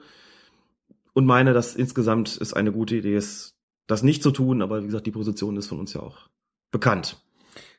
und 1.15 1.27
meine, 1.27 1.53
dass 1.53 1.75
insgesamt 1.75 2.39
es 2.41 2.53
eine 2.53 2.73
gute 2.73 2.97
Idee 2.97 3.17
ist, 3.17 3.54
das 3.87 4.03
nicht 4.03 4.23
zu 4.23 4.31
tun, 4.31 4.63
aber 4.63 4.83
wie 4.83 4.87
gesagt, 4.87 5.07
die 5.07 5.11
Position 5.11 5.57
ist 5.57 5.67
von 5.67 5.79
uns 5.79 5.93
ja 5.95 6.01
auch 6.01 6.29
bekannt. 6.71 7.23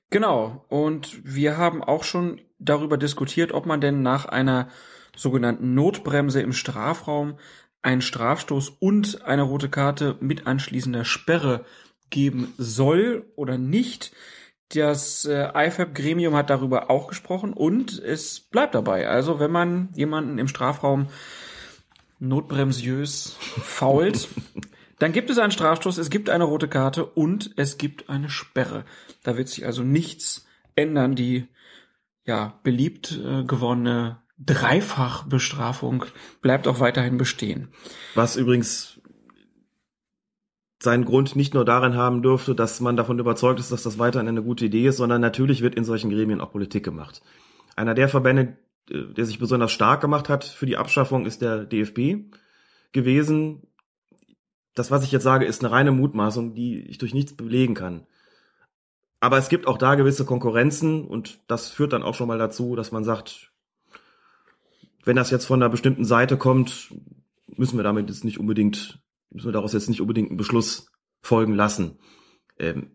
Genau. 0.10 0.66
Und 0.70 1.20
wir 1.24 1.58
haben 1.58 1.84
auch 1.84 2.04
schon 2.04 2.42
darüber 2.60 2.98
diskutiert, 2.98 3.52
ob 3.52 3.66
man 3.66 3.82
denn 3.82 4.02
nach 4.02 4.26
einer 4.26 4.70
sogenannten 5.16 5.74
Notbremse 5.74 6.42
im 6.42 6.54
Strafraum 6.54 7.38
einen 7.82 8.02
Strafstoß 8.02 8.70
und 8.80 9.24
eine 9.24 9.44
rote 9.44 9.70
Karte 9.70 10.18
mit 10.20 10.48
anschließender 10.48 11.06
Sperre 11.06 11.66
geben 12.10 12.54
soll 12.58 13.26
oder 13.36 13.58
nicht. 13.58 14.12
Das 14.70 15.26
äh, 15.26 15.50
IFAB-Gremium 15.54 16.36
hat 16.36 16.50
darüber 16.50 16.90
auch 16.90 17.08
gesprochen 17.08 17.54
und 17.54 18.00
es 18.00 18.40
bleibt 18.40 18.74
dabei. 18.74 19.08
Also 19.08 19.40
wenn 19.40 19.52
man 19.52 19.90
jemanden 19.94 20.40
im 20.40 20.48
Strafraum 20.48 21.08
notbremsiös 22.20 23.36
fault, 23.40 24.30
dann 25.00 25.12
gibt 25.12 25.30
es 25.30 25.38
einen 25.38 25.52
Strafstoß, 25.52 25.98
es 25.98 26.10
gibt 26.10 26.30
eine 26.30 26.46
rote 26.46 26.68
Karte 26.68 27.06
und 27.06 27.52
es 27.58 27.78
gibt 27.78 28.10
eine 28.10 28.30
Sperre. 28.30 28.86
Da 29.24 29.38
wird 29.38 29.50
sich 29.50 29.66
also 29.66 29.84
nichts 29.84 30.46
ändern. 30.76 31.16
Die 31.16 31.48
ja 32.26 32.60
beliebt 32.64 33.20
äh, 33.24 33.44
gewordene 33.44 34.22
Dreifachbestrafung 34.38 36.06
bleibt 36.42 36.68
auch 36.68 36.80
weiterhin 36.80 37.18
bestehen. 37.18 37.70
Was 38.16 38.36
übrigens 38.36 39.00
seinen 40.80 41.06
Grund 41.06 41.36
nicht 41.36 41.54
nur 41.54 41.66
darin 41.66 41.96
haben 41.96 42.22
dürfte, 42.22 42.54
dass 42.54 42.80
man 42.80 42.98
davon 42.98 43.18
überzeugt 43.20 43.60
ist, 43.60 43.72
dass 43.72 43.84
das 43.84 43.98
weiterhin 43.98 44.28
eine 44.28 44.44
gute 44.44 44.66
Idee 44.66 44.88
ist, 44.88 44.98
sondern 44.98 45.22
natürlich 45.22 45.62
wird 45.62 45.76
in 45.76 45.84
solchen 45.84 46.10
Gremien 46.10 46.42
auch 46.42 46.52
Politik 46.52 46.84
gemacht. 46.84 47.22
Einer 47.76 47.94
der 47.94 48.10
Verbände, 48.10 48.58
äh, 48.90 49.14
der 49.14 49.26
sich 49.26 49.40
besonders 49.40 49.72
stark 49.72 50.02
gemacht 50.02 50.30
hat 50.30 50.44
für 50.44 50.66
die 50.66 50.78
Abschaffung, 50.78 51.26
ist 51.26 51.42
der 51.42 51.66
DFB 51.66 52.32
gewesen. 52.92 53.68
Das, 54.76 54.92
was 54.92 55.04
ich 55.04 55.12
jetzt 55.12 55.24
sage, 55.24 55.46
ist 55.46 55.64
eine 55.64 55.72
reine 55.72 55.92
Mutmaßung, 55.92 56.54
die 56.54 56.82
ich 56.82 56.98
durch 56.98 57.14
nichts 57.14 57.34
belegen 57.34 57.74
kann. 57.74 58.06
Aber 59.22 59.38
es 59.38 59.50
gibt 59.50 59.66
auch 59.66 59.78
da 59.78 59.96
gewisse 59.96 60.26
Konkurrenzen 60.26 61.06
und 61.06 61.40
das 61.48 61.70
führt 61.70 61.94
dann 61.94 62.04
auch 62.04 62.14
schon 62.14 62.28
mal 62.28 62.38
dazu, 62.38 62.76
dass 62.76 62.92
man 62.92 63.04
sagt, 63.04 63.52
wenn 65.04 65.16
das 65.16 65.32
jetzt 65.32 65.46
von 65.46 65.62
einer 65.62 65.70
bestimmten 65.70 66.06
Seite 66.06 66.38
kommt, 66.38 66.94
müssen 67.48 67.78
wir 67.78 67.84
damit 67.84 68.10
jetzt 68.10 68.26
nicht 68.26 68.40
unbedingt, 68.40 69.00
müssen 69.32 69.48
wir 69.48 69.54
daraus 69.54 69.74
jetzt 69.74 69.90
nicht 69.90 70.02
unbedingt 70.02 70.30
einen 70.30 70.38
Beschluss 70.38 70.92
folgen 71.22 71.54
lassen. 71.54 71.98
Ähm, 72.60 72.92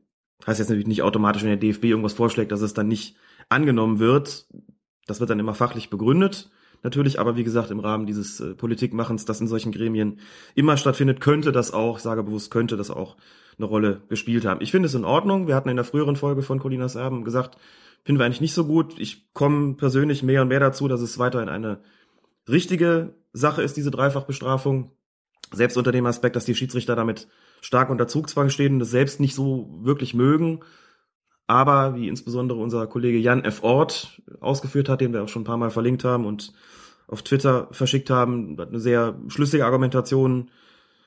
heißt 0.46 0.58
jetzt 0.58 0.68
natürlich 0.68 0.86
nicht 0.86 1.02
automatisch, 1.02 1.42
wenn 1.42 1.50
der 1.50 1.58
DFB 1.58 1.84
irgendwas 1.84 2.12
vorschlägt, 2.12 2.52
dass 2.52 2.60
es 2.60 2.74
dann 2.74 2.88
nicht 2.88 3.16
angenommen 3.48 3.98
wird. 3.98 4.46
Das 5.06 5.20
wird 5.20 5.30
dann 5.30 5.40
immer 5.40 5.54
fachlich 5.54 5.90
begründet. 5.90 6.50
Natürlich, 6.82 7.20
aber 7.20 7.36
wie 7.36 7.44
gesagt, 7.44 7.70
im 7.70 7.80
Rahmen 7.80 8.06
dieses 8.06 8.40
äh, 8.40 8.54
Politikmachens, 8.54 9.24
das 9.24 9.40
in 9.40 9.48
solchen 9.48 9.72
Gremien 9.72 10.20
immer 10.54 10.76
stattfindet, 10.76 11.20
könnte 11.20 11.52
das 11.52 11.72
auch, 11.72 11.98
sage 11.98 12.22
bewusst, 12.22 12.50
könnte 12.50 12.76
das 12.76 12.90
auch 12.90 13.16
eine 13.58 13.66
Rolle 13.66 14.02
gespielt 14.08 14.46
haben. 14.46 14.62
Ich 14.62 14.70
finde 14.70 14.86
es 14.86 14.94
in 14.94 15.04
Ordnung. 15.04 15.46
Wir 15.46 15.54
hatten 15.54 15.68
in 15.68 15.76
der 15.76 15.84
früheren 15.84 16.16
Folge 16.16 16.42
von 16.42 16.58
Colinas 16.58 16.94
Erben 16.94 17.24
gesagt, 17.24 17.58
finden 18.04 18.18
wir 18.18 18.24
eigentlich 18.24 18.40
nicht 18.40 18.54
so 18.54 18.64
gut. 18.64 18.98
Ich 18.98 19.32
komme 19.34 19.74
persönlich 19.74 20.22
mehr 20.22 20.42
und 20.42 20.48
mehr 20.48 20.60
dazu, 20.60 20.88
dass 20.88 21.02
es 21.02 21.18
weiterhin 21.18 21.50
eine 21.50 21.80
richtige 22.48 23.14
Sache 23.32 23.62
ist, 23.62 23.76
diese 23.76 23.90
Dreifachbestrafung. 23.90 24.92
Selbst 25.52 25.76
unter 25.76 25.92
dem 25.92 26.06
Aspekt, 26.06 26.36
dass 26.36 26.44
die 26.44 26.54
Schiedsrichter 26.54 26.96
damit 26.96 27.28
stark 27.60 27.90
unter 27.90 28.08
Zugzwang 28.08 28.50
stehen 28.50 28.74
und 28.74 28.78
das 28.78 28.90
selbst 28.90 29.20
nicht 29.20 29.34
so 29.34 29.68
wirklich 29.82 30.14
mögen. 30.14 30.60
Aber 31.46 31.96
wie 31.96 32.08
insbesondere 32.08 32.60
unser 32.60 32.86
Kollege 32.86 33.18
Jan 33.18 33.44
F. 33.44 33.64
Ort 33.64 34.22
ausgeführt 34.38 34.88
hat, 34.88 35.00
den 35.00 35.12
wir 35.12 35.24
auch 35.24 35.28
schon 35.28 35.42
ein 35.42 35.46
paar 35.46 35.56
Mal 35.56 35.70
verlinkt 35.70 36.04
haben 36.04 36.24
und 36.24 36.52
auf 37.10 37.22
Twitter 37.22 37.68
verschickt 37.72 38.10
haben, 38.10 38.56
hat 38.58 38.68
eine 38.68 38.80
sehr 38.80 39.18
schlüssige 39.28 39.64
Argumentation 39.64 40.50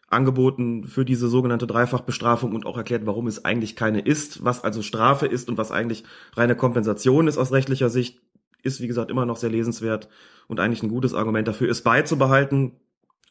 angeboten 0.10 0.84
für 0.84 1.06
diese 1.06 1.28
sogenannte 1.28 1.66
Dreifachbestrafung 1.66 2.54
und 2.54 2.66
auch 2.66 2.78
erklärt, 2.78 3.06
warum 3.06 3.28
es 3.28 3.46
eigentlich 3.46 3.76
keine 3.76 4.00
ist, 4.00 4.44
was 4.44 4.64
also 4.64 4.82
Strafe 4.82 5.26
ist 5.26 5.50
und 5.50 5.58
was 5.58 5.72
eigentlich 5.72 6.04
reine 6.36 6.56
Kompensation 6.56 7.28
ist 7.28 7.38
aus 7.38 7.52
rechtlicher 7.52 7.90
Sicht, 7.90 8.22
ist 8.62 8.82
wie 8.82 8.88
gesagt 8.88 9.10
immer 9.10 9.26
noch 9.26 9.38
sehr 9.38 9.50
lesenswert 9.50 10.10
und 10.48 10.60
eigentlich 10.60 10.84
ein 10.84 10.90
gutes 10.90 11.14
Argument 11.14 11.48
dafür, 11.48 11.70
es 11.70 11.82
beizubehalten. 11.82 12.80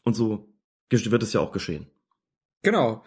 Und 0.03 0.15
so 0.15 0.49
wird 0.91 1.23
es 1.23 1.33
ja 1.33 1.39
auch 1.39 1.51
geschehen. 1.51 1.87
Genau. 2.61 3.03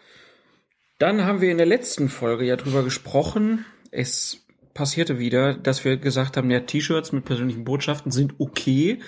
Dann 0.99 1.25
haben 1.25 1.41
wir 1.41 1.53
in 1.53 1.59
der 1.59 1.67
letzten 1.67 2.09
Folge 2.09 2.45
ja 2.45 2.57
drüber 2.57 2.83
gesprochen. 2.83 3.65
Es 3.93 4.47
passierte 4.75 5.19
wieder, 5.19 5.55
dass 5.55 5.85
wir 5.85 5.97
gesagt 5.99 6.37
haben, 6.37 6.51
ja, 6.51 6.61
T-Shirts 6.61 7.13
mit 7.13 7.25
persönlichen 7.25 7.65
Botschaften 7.65 8.11
sind 8.11 8.35
okay. 8.39 9.01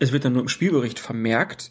Es 0.00 0.12
wird 0.12 0.24
dann 0.24 0.32
nur 0.32 0.42
im 0.42 0.48
Spielbericht 0.48 0.98
vermerkt. 0.98 1.70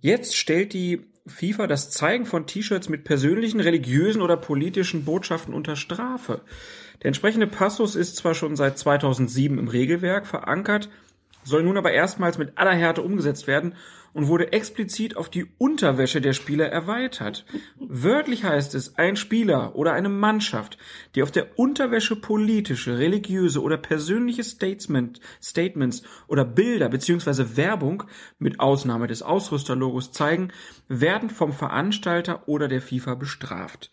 Jetzt 0.00 0.36
stellt 0.36 0.74
die 0.74 1.06
FIFA 1.26 1.66
das 1.66 1.90
Zeigen 1.90 2.26
von 2.26 2.46
T-Shirts 2.46 2.90
mit 2.90 3.04
persönlichen, 3.04 3.60
religiösen 3.60 4.20
oder 4.20 4.36
politischen 4.36 5.06
Botschaften 5.06 5.54
unter 5.54 5.74
Strafe. 5.74 6.42
Der 7.02 7.08
entsprechende 7.08 7.46
Passus 7.46 7.96
ist 7.96 8.16
zwar 8.16 8.34
schon 8.34 8.54
seit 8.56 8.78
2007 8.78 9.58
im 9.58 9.68
Regelwerk 9.68 10.26
verankert, 10.26 10.90
soll 11.44 11.62
nun 11.62 11.76
aber 11.76 11.92
erstmals 11.92 12.38
mit 12.38 12.58
aller 12.58 12.74
Härte 12.74 13.02
umgesetzt 13.02 13.46
werden 13.46 13.74
und 14.14 14.28
wurde 14.28 14.52
explizit 14.52 15.16
auf 15.16 15.28
die 15.28 15.46
Unterwäsche 15.58 16.20
der 16.20 16.32
Spieler 16.32 16.66
erweitert. 16.66 17.44
Wörtlich 17.78 18.44
heißt 18.44 18.74
es, 18.74 18.96
ein 18.96 19.16
Spieler 19.16 19.74
oder 19.74 19.92
eine 19.92 20.08
Mannschaft, 20.08 20.78
die 21.14 21.22
auf 21.22 21.32
der 21.32 21.58
Unterwäsche 21.58 22.16
politische, 22.16 22.98
religiöse 22.98 23.60
oder 23.60 23.76
persönliche 23.76 24.44
Statement, 24.44 25.20
Statements 25.42 26.04
oder 26.28 26.44
Bilder 26.44 26.88
bzw. 26.88 27.56
Werbung 27.56 28.04
mit 28.38 28.60
Ausnahme 28.60 29.08
des 29.08 29.22
Ausrüsterlogos 29.22 30.12
zeigen, 30.12 30.52
werden 30.88 31.28
vom 31.28 31.52
Veranstalter 31.52 32.48
oder 32.48 32.68
der 32.68 32.80
FIFA 32.80 33.16
bestraft. 33.16 33.90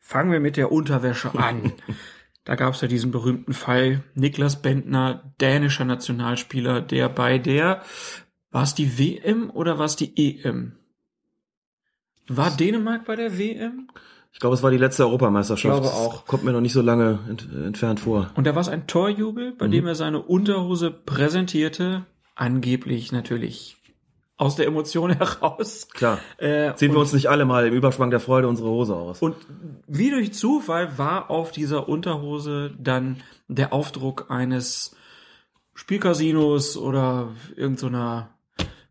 Fangen 0.00 0.32
wir 0.32 0.40
mit 0.40 0.56
der 0.56 0.72
Unterwäsche 0.72 1.32
an. 1.38 1.72
Da 2.44 2.54
gab 2.54 2.74
es 2.74 2.80
ja 2.80 2.88
diesen 2.88 3.10
berühmten 3.10 3.52
Fall 3.52 4.02
Niklas 4.14 4.62
Bentner, 4.62 5.34
dänischer 5.40 5.84
Nationalspieler, 5.84 6.80
der 6.80 7.08
bei 7.08 7.38
der 7.38 7.82
war 8.50 8.64
es 8.64 8.74
die 8.74 8.98
WM 8.98 9.50
oder 9.50 9.78
war 9.78 9.84
es 9.84 9.96
die 9.96 10.16
EM? 10.16 10.72
War 12.28 12.50
Dänemark 12.50 13.04
bei 13.04 13.16
der 13.16 13.38
WM? 13.38 13.88
Ich 14.32 14.38
glaube, 14.38 14.54
es 14.54 14.62
war 14.62 14.70
die 14.70 14.76
letzte 14.76 15.04
Europameisterschaft. 15.04 15.74
Ich 15.74 15.82
glaube 15.82 15.94
auch. 15.94 16.26
kommt 16.26 16.44
mir 16.44 16.52
noch 16.52 16.60
nicht 16.60 16.72
so 16.72 16.82
lange 16.82 17.18
ent 17.28 17.48
entfernt 17.52 18.00
vor. 18.00 18.30
Und 18.34 18.46
da 18.46 18.54
war 18.54 18.62
es 18.62 18.68
ein 18.68 18.86
Torjubel, 18.86 19.52
bei 19.52 19.66
mhm. 19.66 19.72
dem 19.72 19.86
er 19.86 19.94
seine 19.94 20.20
Unterhose 20.22 20.90
präsentierte. 20.90 22.06
Angeblich 22.36 23.12
natürlich 23.12 23.79
aus 24.40 24.56
der 24.56 24.66
Emotion 24.66 25.10
heraus. 25.18 25.88
Klar. 25.92 26.18
Äh, 26.38 26.74
Ziehen 26.74 26.92
wir 26.92 26.98
uns 26.98 27.12
nicht 27.12 27.28
alle 27.28 27.44
mal 27.44 27.66
im 27.66 27.74
Überschwang 27.74 28.10
der 28.10 28.20
Freude 28.20 28.48
unsere 28.48 28.70
Hose 28.70 28.94
aus. 28.96 29.20
Und 29.20 29.36
wie 29.86 30.10
durch 30.10 30.32
Zufall 30.32 30.96
war 30.98 31.30
auf 31.30 31.52
dieser 31.52 31.88
Unterhose 31.88 32.72
dann 32.78 33.18
der 33.48 33.72
Aufdruck 33.72 34.26
eines 34.30 34.96
Spielcasinos 35.74 36.76
oder 36.76 37.28
irgendeiner 37.54 38.30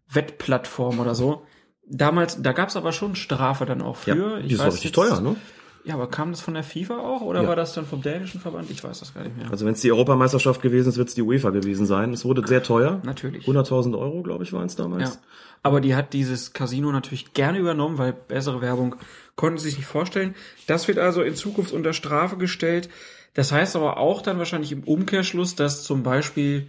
Wettplattform 0.08 1.00
oder 1.00 1.16
so. 1.16 1.44
Damals, 1.88 2.42
da 2.42 2.52
gab's 2.52 2.76
aber 2.76 2.92
schon 2.92 3.16
Strafe 3.16 3.66
dann 3.66 3.82
auch 3.82 3.96
für. 3.96 4.36
Ja, 4.36 4.40
die 4.40 4.54
ist 4.54 4.62
doch 4.62 4.68
richtig 4.68 4.92
teuer, 4.92 5.20
ne? 5.20 5.36
Ja, 5.84 5.94
aber 5.96 6.10
kam 6.10 6.32
das 6.32 6.42
von 6.42 6.54
der 6.54 6.64
FIFA 6.64 7.00
auch 7.00 7.22
oder 7.22 7.44
ja. 7.44 7.48
war 7.48 7.56
das 7.56 7.74
dann 7.74 7.86
vom 7.86 8.02
dänischen 8.02 8.40
Verband? 8.40 8.70
Ich 8.70 8.84
weiß 8.84 9.00
das 9.00 9.14
gar 9.14 9.24
nicht 9.24 9.38
mehr. 9.38 9.50
Also 9.50 9.66
wenn 9.66 9.74
es 9.74 9.82
die 9.82 9.92
Europameisterschaft 9.92 10.62
gewesen 10.62 10.90
ist, 10.90 10.98
wird 10.98 11.10
es 11.10 11.16
die 11.16 11.22
UEFA 11.22 11.52
gewesen 11.52 11.86
sein. 11.86 12.14
Es 12.14 12.26
wurde 12.26 12.46
sehr 12.46 12.64
teuer. 12.64 13.02
Natürlich. 13.04 13.46
100.000 13.46 13.98
Euro, 13.98 14.22
glaube 14.22 14.44
ich, 14.44 14.52
waren 14.52 14.66
es 14.66 14.76
damals. 14.76 15.16
Ja. 15.16 15.22
Aber 15.64 15.82
die 15.82 15.96
hat 15.96 16.14
dieses 16.14 16.54
Casino 16.54 16.92
natürlich 16.92 17.34
gerne 17.34 17.60
übernommen, 17.60 17.98
weil 17.98 18.14
bessere 18.14 18.62
Werbung 18.62 18.96
konnten 19.36 19.58
sie 19.58 19.70
sich 19.70 19.78
nicht 19.78 19.88
vorstellen. 19.88 20.36
Das 20.68 20.88
wird 20.88 21.00
also 21.00 21.22
in 21.22 21.36
Zukunft 21.36 21.74
unter 21.74 21.94
Strafe 21.94 22.38
gestellt. 22.38 22.90
Das 23.34 23.52
heißt 23.52 23.76
aber 23.76 23.98
auch 23.98 24.22
dann 24.22 24.38
wahrscheinlich 24.38 24.72
im 24.72 24.84
Umkehrschluss, 24.84 25.56
dass 25.56 25.84
zum 25.84 26.04
Beispiel 26.04 26.68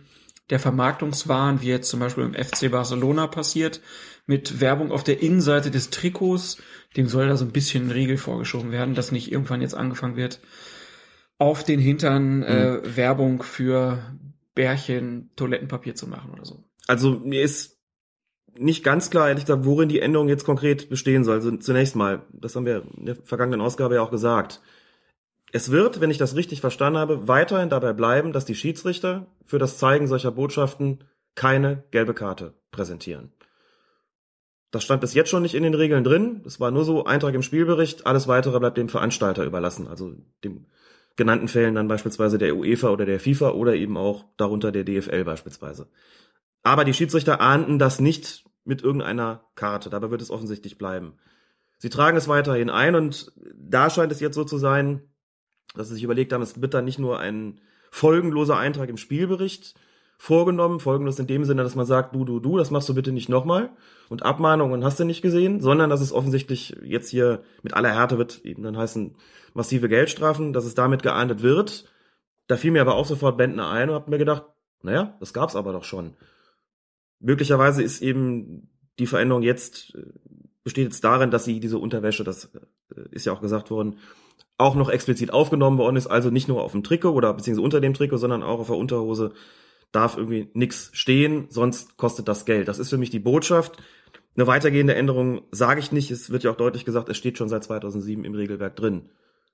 der 0.51 0.59
Vermarktungswahn, 0.59 1.63
wie 1.63 1.69
jetzt 1.69 1.89
zum 1.89 2.01
Beispiel 2.01 2.25
im 2.25 2.35
FC 2.35 2.71
Barcelona 2.71 3.29
passiert, 3.29 3.81
mit 4.31 4.61
Werbung 4.61 4.93
auf 4.93 5.03
der 5.03 5.21
Innenseite 5.21 5.73
des 5.73 5.91
Trikots, 5.91 6.59
dem 6.97 7.09
soll 7.09 7.27
da 7.27 7.37
so 7.37 7.45
ein 7.45 7.51
bisschen 7.51 7.89
ein 7.89 7.91
Riegel 7.91 8.17
vorgeschoben 8.17 8.71
werden, 8.71 8.95
dass 8.95 9.11
nicht 9.11 9.33
irgendwann 9.33 9.61
jetzt 9.61 9.75
angefangen 9.75 10.15
wird, 10.15 10.39
auf 11.39 11.65
den 11.65 11.81
Hintern 11.81 12.45
äh, 12.45 12.75
mhm. 12.75 12.97
Werbung 12.97 13.43
für 13.43 13.99
Bärchen 14.55 15.31
Toilettenpapier 15.35 15.97
zu 15.97 16.07
machen 16.07 16.31
oder 16.31 16.45
so. 16.45 16.63
Also 16.87 17.19
mir 17.25 17.43
ist 17.43 17.81
nicht 18.57 18.85
ganz 18.85 19.11
klar, 19.11 19.27
ehrlich 19.27 19.47
gesagt, 19.47 19.65
worin 19.65 19.89
die 19.89 19.99
Änderung 19.99 20.29
jetzt 20.29 20.45
konkret 20.45 20.89
bestehen 20.89 21.25
soll. 21.25 21.35
Also 21.35 21.57
zunächst 21.57 21.97
mal, 21.97 22.23
das 22.33 22.55
haben 22.55 22.67
wir 22.67 22.85
in 22.99 23.07
der 23.07 23.17
vergangenen 23.17 23.61
Ausgabe 23.61 23.97
ja 23.97 24.03
auch 24.03 24.13
gesagt. 24.13 24.61
Es 25.51 25.73
wird, 25.73 26.01
wenn 26.01 26.13
ich 26.13 26.19
das 26.19 26.37
richtig 26.37 26.61
verstanden 26.61 27.01
habe, 27.01 27.27
weiterhin 27.27 27.69
dabei 27.69 27.95
bleiben, 27.95 28.33
dass 28.33 28.45
die 28.45 28.55
Schiedsrichter 28.55 29.27
für 29.45 29.59
das 29.59 29.77
Zeigen 29.77 30.07
solcher 30.07 30.31
Botschaften 30.31 31.03
keine 31.35 31.83
gelbe 31.91 32.15
Karte 32.15 32.55
präsentieren. 32.71 33.33
Das 34.71 34.85
stand 34.85 35.01
bis 35.01 35.15
jetzt 35.15 35.31
schon 35.31 35.43
nicht 35.43 35.55
in 35.55 35.65
den 35.65 35.75
Regeln 35.75 36.05
drin. 36.05 36.43
Es 36.47 36.61
war 36.61 36.71
nur 36.71 36.85
so 36.85 37.05
Eintrag 37.05 37.35
im 37.35 37.43
Spielbericht. 37.43 38.07
Alles 38.07 38.29
weitere 38.29 38.59
bleibt 38.61 38.77
dem 38.77 38.89
Veranstalter 38.89 39.45
überlassen. 39.45 39.89
Also 39.89 40.15
dem 40.45 40.67
genannten 41.17 41.49
Fällen 41.49 41.75
dann 41.75 41.89
beispielsweise 41.89 42.39
der 42.39 42.57
UEFA 42.57 42.91
oder 42.91 43.05
der 43.05 43.19
FIFA 43.19 43.51
oder 43.51 43.75
eben 43.75 43.97
auch 43.97 44.25
darunter 44.37 44.71
der 44.71 44.85
DFL 44.85 45.25
beispielsweise. 45.25 45.89
Aber 46.63 46.85
die 46.85 46.95
Schiedsrichter 46.95 47.41
ahnten 47.41 47.79
das 47.79 48.01
nicht 48.01 48.45
mit 48.65 48.83
irgendeiner 48.83 49.45
Karte. 49.57 49.91
Dabei 49.91 50.11
wird 50.11 50.23
es 50.23 50.31
offensichtlich 50.31 50.79
bleiben. 50.79 51.15
Sie 51.79 51.91
tragen 51.91 52.17
es 52.17 52.29
weiterhin 52.29 52.71
ein 52.71 52.95
und 52.95 53.33
da 53.55 53.91
scheint 53.91 54.13
es 54.13 54.21
jetzt 54.21 54.35
so 54.35 54.45
zu 54.45 54.59
sein, 54.59 55.03
dass 55.75 55.89
sie 55.89 55.95
sich 55.95 56.03
überlegt 56.03 56.33
haben, 56.33 56.43
es 56.43 56.61
wird 56.61 56.75
dann 56.75 56.85
nicht 56.85 56.99
nur 56.99 57.19
ein 57.19 57.61
folgenloser 57.91 58.57
Eintrag 58.57 58.89
im 58.89 58.97
Spielbericht 58.97 59.75
vorgenommen, 60.21 60.81
folgenlos 60.81 61.19
in 61.19 61.27
dem 61.27 61.47
Sinne, 61.47 61.63
dass 61.63 61.77
man 61.77 61.87
sagt, 61.87 62.15
du, 62.15 62.27
du, 62.27 62.41
du, 62.41 62.59
das 62.59 62.71
machst 62.71 62.87
du 62.91 62.95
bitte 62.95 63.11
nicht 63.11 63.31
nochmal 63.31 63.71
und 64.11 64.23
Abmahnungen 64.23 64.85
hast 64.85 65.01
du 65.01 65.05
nicht 65.05 65.23
gesehen, 65.23 65.63
sondern 65.63 65.89
dass 65.89 66.03
es 66.03 66.13
offensichtlich 66.13 66.77
jetzt 66.83 67.09
hier 67.09 67.43
mit 67.63 67.73
aller 67.73 67.95
Härte 67.95 68.19
wird 68.19 68.45
eben 68.45 68.63
dann 68.63 68.77
heißen 68.77 69.17
massive 69.55 69.89
Geldstrafen, 69.89 70.53
dass 70.53 70.67
es 70.67 70.75
damit 70.75 71.03
geahndet 71.03 71.43
wird. 71.43 71.87
Da 72.49 72.59
fiel 72.59 72.71
mir 72.71 72.83
aber 72.83 72.97
auch 72.97 73.07
sofort 73.07 73.39
Bentner 73.39 73.71
ein 73.71 73.89
und 73.89 73.95
hab 73.95 74.09
mir 74.09 74.19
gedacht, 74.19 74.45
naja, 74.83 75.17
das 75.21 75.33
gab's 75.33 75.57
aber 75.57 75.73
doch 75.73 75.85
schon. 75.85 76.13
Möglicherweise 77.19 77.83
ist 77.83 78.03
eben 78.03 78.69
die 78.99 79.07
Veränderung 79.07 79.43
jetzt, 79.43 79.95
äh, 79.95 80.03
besteht 80.65 80.85
jetzt 80.85 81.03
darin, 81.03 81.31
dass 81.31 81.47
sie 81.47 81.61
diese 81.61 81.79
Unterwäsche, 81.79 82.25
das 82.25 82.53
äh, 82.55 82.61
ist 83.11 83.25
ja 83.25 83.33
auch 83.33 83.41
gesagt 83.41 83.71
worden, 83.71 83.97
auch 84.59 84.75
noch 84.75 84.91
explizit 84.91 85.33
aufgenommen 85.33 85.79
worden 85.79 85.97
ist, 85.97 86.09
also 86.09 86.29
nicht 86.29 86.47
nur 86.47 86.63
auf 86.63 86.73
dem 86.73 86.83
Trikot 86.83 87.15
oder 87.15 87.33
beziehungsweise 87.33 87.65
unter 87.65 87.81
dem 87.81 87.95
Trikot, 87.95 88.19
sondern 88.19 88.43
auch 88.43 88.61
auf 88.61 88.67
der 88.67 88.77
Unterhose 88.77 89.33
darf 89.93 90.17
irgendwie 90.17 90.51
nichts 90.55 90.91
stehen, 90.93 91.47
sonst 91.51 91.97
kostet 91.97 92.29
das 92.29 92.45
Geld. 92.45 92.69
Das 92.69 92.79
ist 92.79 92.91
für 92.91 92.99
mich 92.99 93.11
die 93.11 93.19
Botschaft. 93.19 93.83
Eine 94.37 94.47
weitergehende 94.47 94.95
Änderung 94.95 95.43
sage 95.51 95.81
ich 95.81 95.93
nicht. 95.93 96.11
Es 96.11 96.31
wird 96.31 96.45
ja 96.45 96.51
auch 96.51 96.57
deutlich 96.57 96.85
gesagt, 96.85 97.09
es 97.09 97.17
steht 97.17 97.39
schon 97.39 97.49
seit 97.49 97.65
2007 97.65 98.25
im 98.25 98.35
Regelwerk 98.35 98.77
drin. 98.77 99.11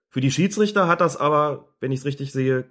Für 0.09 0.21
die 0.21 0.31
Schiedsrichter 0.31 0.89
hat 0.89 1.01
das 1.01 1.17
aber, 1.17 1.69
wenn 1.81 1.93
ich 1.93 2.01
es 2.01 2.07
richtig 2.07 2.33
sehe, 2.33 2.71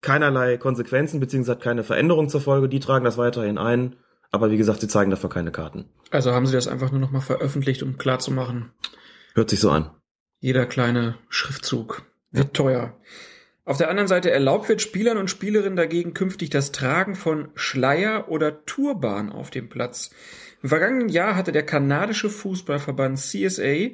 keinerlei 0.00 0.58
Konsequenzen 0.58 1.20
beziehungsweise 1.20 1.56
hat 1.56 1.62
keine 1.62 1.84
Veränderung 1.84 2.28
zur 2.28 2.40
Folge. 2.40 2.68
Die 2.68 2.80
tragen 2.80 3.04
das 3.04 3.18
weiterhin 3.18 3.58
ein. 3.58 3.96
Aber 4.30 4.50
wie 4.50 4.56
gesagt, 4.56 4.80
sie 4.80 4.88
zeigen 4.88 5.10
dafür 5.10 5.28
keine 5.28 5.52
Karten. 5.52 5.86
Also 6.10 6.32
haben 6.32 6.46
sie 6.46 6.54
das 6.54 6.66
einfach 6.66 6.90
nur 6.90 7.00
nochmal 7.00 7.20
veröffentlicht, 7.20 7.82
um 7.82 7.98
klarzumachen, 7.98 8.72
Hört 9.34 9.48
sich 9.48 9.60
so 9.60 9.70
an. 9.70 9.90
Jeder 10.40 10.66
kleine 10.66 11.16
Schriftzug 11.28 12.02
wird 12.32 12.54
teuer. 12.54 12.98
Auf 13.64 13.78
der 13.78 13.88
anderen 13.88 14.08
Seite 14.08 14.30
erlaubt 14.30 14.68
wird 14.68 14.82
Spielern 14.82 15.18
und 15.18 15.30
Spielerinnen 15.30 15.76
dagegen 15.76 16.14
künftig 16.14 16.50
das 16.50 16.72
Tragen 16.72 17.14
von 17.14 17.48
Schleier 17.54 18.28
oder 18.28 18.64
Turban 18.64 19.30
auf 19.30 19.50
dem 19.50 19.68
Platz. 19.68 20.10
Im 20.62 20.68
vergangenen 20.68 21.08
Jahr 21.08 21.36
hatte 21.36 21.52
der 21.52 21.64
kanadische 21.64 22.28
Fußballverband 22.28 23.18
CSA 23.18 23.90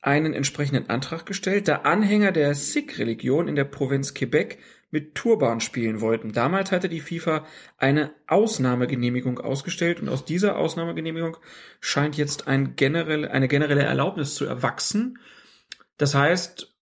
einen 0.00 0.32
entsprechenden 0.32 0.90
Antrag 0.90 1.26
gestellt, 1.26 1.66
da 1.66 1.78
Anhänger 1.78 2.30
der 2.30 2.54
Sikh-Religion 2.54 3.48
in 3.48 3.56
der 3.56 3.64
Provinz 3.64 4.14
Quebec 4.14 4.58
mit 4.90 5.16
Turban 5.16 5.60
spielen 5.60 6.00
wollten. 6.00 6.32
Damals 6.32 6.70
hatte 6.70 6.88
die 6.88 7.00
FIFA 7.00 7.44
eine 7.76 8.12
Ausnahmegenehmigung 8.28 9.40
ausgestellt 9.40 10.00
und 10.00 10.08
aus 10.08 10.24
dieser 10.24 10.56
Ausnahmegenehmigung 10.56 11.36
scheint 11.80 12.16
jetzt 12.16 12.46
ein 12.46 12.76
generell, 12.76 13.26
eine 13.26 13.48
generelle 13.48 13.82
Erlaubnis 13.82 14.36
zu 14.36 14.46
erwachsen. 14.46 15.18
Das 15.96 16.14
heißt, 16.14 16.74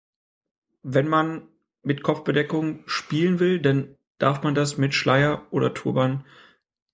wenn 0.82 1.08
man 1.08 1.48
mit 1.87 2.02
Kopfbedeckung 2.02 2.81
spielen 2.87 3.38
will, 3.38 3.61
dann 3.61 3.95
darf 4.19 4.43
man 4.43 4.55
das 4.55 4.76
mit 4.76 4.93
Schleier 4.93 5.47
oder 5.50 5.73
Turban 5.73 6.25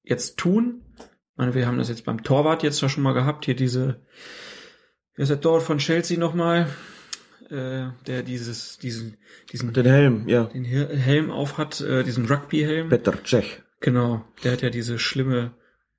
jetzt 0.03 0.39
tun. 0.39 0.83
Ich 0.99 1.37
meine, 1.37 1.55
wir 1.55 1.67
haben 1.67 1.79
das 1.79 1.89
jetzt 1.89 2.05
beim 2.05 2.23
Torwart 2.23 2.63
jetzt 2.63 2.79
schon 2.79 3.03
mal 3.03 3.15
gehabt, 3.15 3.47
hier 3.47 3.57
diese, 3.57 4.03
wie 5.15 5.23
ist 5.23 5.31
der 5.31 5.41
Torwart 5.41 5.63
von 5.63 5.79
Chelsea 5.79 6.19
nochmal? 6.19 6.69
Äh, 7.49 7.89
der 8.07 8.23
dieses, 8.23 8.79
diesen, 8.79 9.17
diesen, 9.51 9.73
den 9.73 9.87
Helm, 9.87 10.29
ja. 10.29 10.45
Den 10.45 10.65
Helm 10.65 11.31
aufhat, 11.31 11.81
äh, 11.81 12.05
diesen 12.05 12.27
Rugby-Helm. 12.27 12.91
Petr 12.91 13.25
Cech. 13.25 13.63
Genau. 13.81 14.25
Der 14.45 14.53
hat 14.53 14.63
ja 14.63 14.71
diese 14.71 14.99
schlimme 14.99 15.55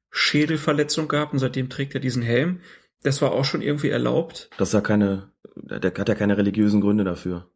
Schädelverletzung 0.10 1.08
gehabt 1.08 1.34
und 1.34 1.40
seitdem 1.40 1.70
trägt 1.70 1.96
er 1.96 2.00
diesen 2.00 2.22
Helm. 2.22 2.62
Das 3.02 3.22
war 3.22 3.32
auch 3.32 3.46
schon 3.46 3.62
irgendwie 3.62 3.90
erlaubt. 3.90 4.50
Das 4.58 4.70
ist 4.70 4.74
ja 4.74 4.82
keine, 4.82 5.32
der 5.56 5.94
hat 5.94 6.10
ja 6.10 6.16
keine 6.16 6.38
religiösen 6.38 6.80
Gründe 6.80 7.04
dafür. 7.04 7.52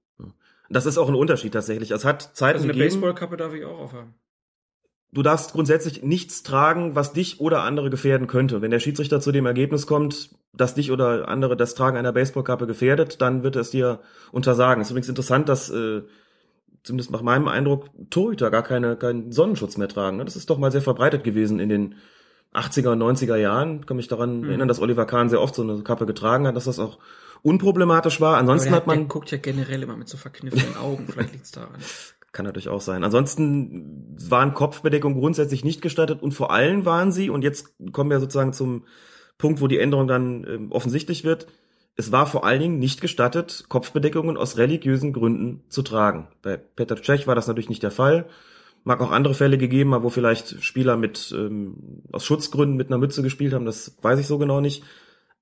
Das 0.69 0.85
ist 0.85 0.97
auch 0.97 1.07
ein 1.07 1.15
Unterschied 1.15 1.53
tatsächlich. 1.53 1.91
Es 1.91 2.05
hat 2.05 2.35
Zeiten 2.35 2.59
Also 2.59 2.69
eine 2.69 2.77
Baseballkappe 2.77 3.37
darf 3.37 3.53
ich 3.53 3.65
auch 3.65 3.79
aufhaben. 3.79 4.15
Du 5.13 5.21
darfst 5.23 5.53
grundsätzlich 5.53 6.03
nichts 6.03 6.43
tragen, 6.43 6.95
was 6.95 7.13
dich 7.13 7.39
oder 7.39 7.63
andere 7.63 7.89
gefährden 7.89 8.27
könnte. 8.27 8.61
Wenn 8.61 8.71
der 8.71 8.79
Schiedsrichter 8.79 9.21
zu 9.21 9.31
dem 9.31 9.45
Ergebnis 9.45 9.87
kommt, 9.87 10.31
dass 10.53 10.75
dich 10.75 10.91
oder 10.91 11.29
andere 11.29 11.55
das 11.55 11.75
Tragen 11.75 11.97
einer 11.97 12.11
Baseballkappe 12.11 12.67
gefährdet, 12.67 13.21
dann 13.21 13.41
wird 13.41 13.55
er 13.55 13.61
es 13.61 13.69
dir 13.69 14.01
untersagen. 14.31 14.81
Es 14.81 14.87
ist 14.87 14.91
übrigens 14.91 15.09
interessant, 15.09 15.47
dass 15.47 15.69
äh, 15.69 16.01
zumindest 16.83 17.11
nach 17.11 17.21
meinem 17.21 17.47
Eindruck 17.47 17.85
Torhüter 18.09 18.51
gar 18.51 18.63
keine, 18.63 18.97
keinen 18.97 19.31
Sonnenschutz 19.31 19.77
mehr 19.77 19.87
tragen. 19.87 20.17
Ne? 20.17 20.25
Das 20.25 20.35
ist 20.35 20.49
doch 20.49 20.57
mal 20.57 20.71
sehr 20.71 20.81
verbreitet 20.81 21.23
gewesen 21.23 21.59
in 21.59 21.69
den 21.69 21.95
80er 22.53 22.89
und 22.89 23.01
90er 23.01 23.37
Jahren. 23.37 23.79
Ich 23.81 23.87
kann 23.87 23.97
mich 23.97 24.07
daran 24.07 24.41
mhm. 24.41 24.49
erinnern, 24.49 24.67
dass 24.67 24.81
Oliver 24.81 25.05
Kahn 25.05 25.29
sehr 25.29 25.41
oft 25.41 25.55
so 25.55 25.63
eine 25.63 25.83
Kappe 25.83 26.05
getragen 26.05 26.47
hat, 26.47 26.55
dass 26.55 26.65
das 26.65 26.79
auch 26.79 26.99
unproblematisch 27.41 28.21
war. 28.21 28.37
Ansonsten 28.37 28.71
hat, 28.71 28.81
hat 28.81 28.87
man. 28.87 29.07
Guckt 29.07 29.31
ja 29.31 29.37
generell 29.37 29.83
immer 29.83 29.97
mit 29.97 30.09
so 30.09 30.17
verkniffenen 30.17 30.77
Augen, 30.77 31.07
vielleicht 31.07 31.33
liegt's 31.33 31.51
daran. 31.51 31.79
Kann 32.33 32.45
natürlich 32.45 32.69
auch 32.69 32.81
sein. 32.81 33.03
Ansonsten 33.03 34.15
waren 34.29 34.53
Kopfbedeckungen 34.53 35.17
grundsätzlich 35.19 35.63
nicht 35.63 35.81
gestattet 35.81 36.21
und 36.21 36.33
vor 36.33 36.51
allem 36.51 36.85
waren 36.85 37.11
sie, 37.11 37.29
und 37.29 37.43
jetzt 37.43 37.73
kommen 37.93 38.09
wir 38.09 38.19
sozusagen 38.19 38.53
zum 38.53 38.83
Punkt, 39.37 39.61
wo 39.61 39.67
die 39.67 39.79
Änderung 39.79 40.07
dann 40.07 40.43
äh, 40.43 40.59
offensichtlich 40.69 41.23
wird, 41.23 41.47
es 41.97 42.11
war 42.11 42.27
vor 42.27 42.45
allen 42.45 42.61
Dingen 42.61 42.79
nicht 42.79 43.01
gestattet, 43.01 43.65
Kopfbedeckungen 43.69 44.37
aus 44.37 44.57
religiösen 44.57 45.13
Gründen 45.13 45.63
zu 45.69 45.81
tragen. 45.81 46.27
Bei 46.43 46.55
Petr 46.55 47.01
Cech 47.01 47.25
war 47.25 47.33
das 47.33 47.47
natürlich 47.47 47.69
nicht 47.69 47.81
der 47.81 47.91
Fall. 47.91 48.27
Mag 48.83 49.01
auch 49.01 49.11
andere 49.11 49.33
Fälle 49.33 49.57
gegeben 49.57 49.93
haben, 49.95 50.03
wo 50.03 50.09
vielleicht 50.09 50.63
Spieler 50.63 50.95
mit 50.95 51.33
ähm, 51.35 52.03
aus 52.11 52.23
Schutzgründen 52.23 52.77
mit 52.77 52.87
einer 52.87 52.99
Mütze 52.99 53.23
gespielt 53.23 53.53
haben, 53.53 53.65
das 53.65 53.97
weiß 54.01 54.19
ich 54.19 54.27
so 54.27 54.37
genau 54.37 54.61
nicht. 54.61 54.83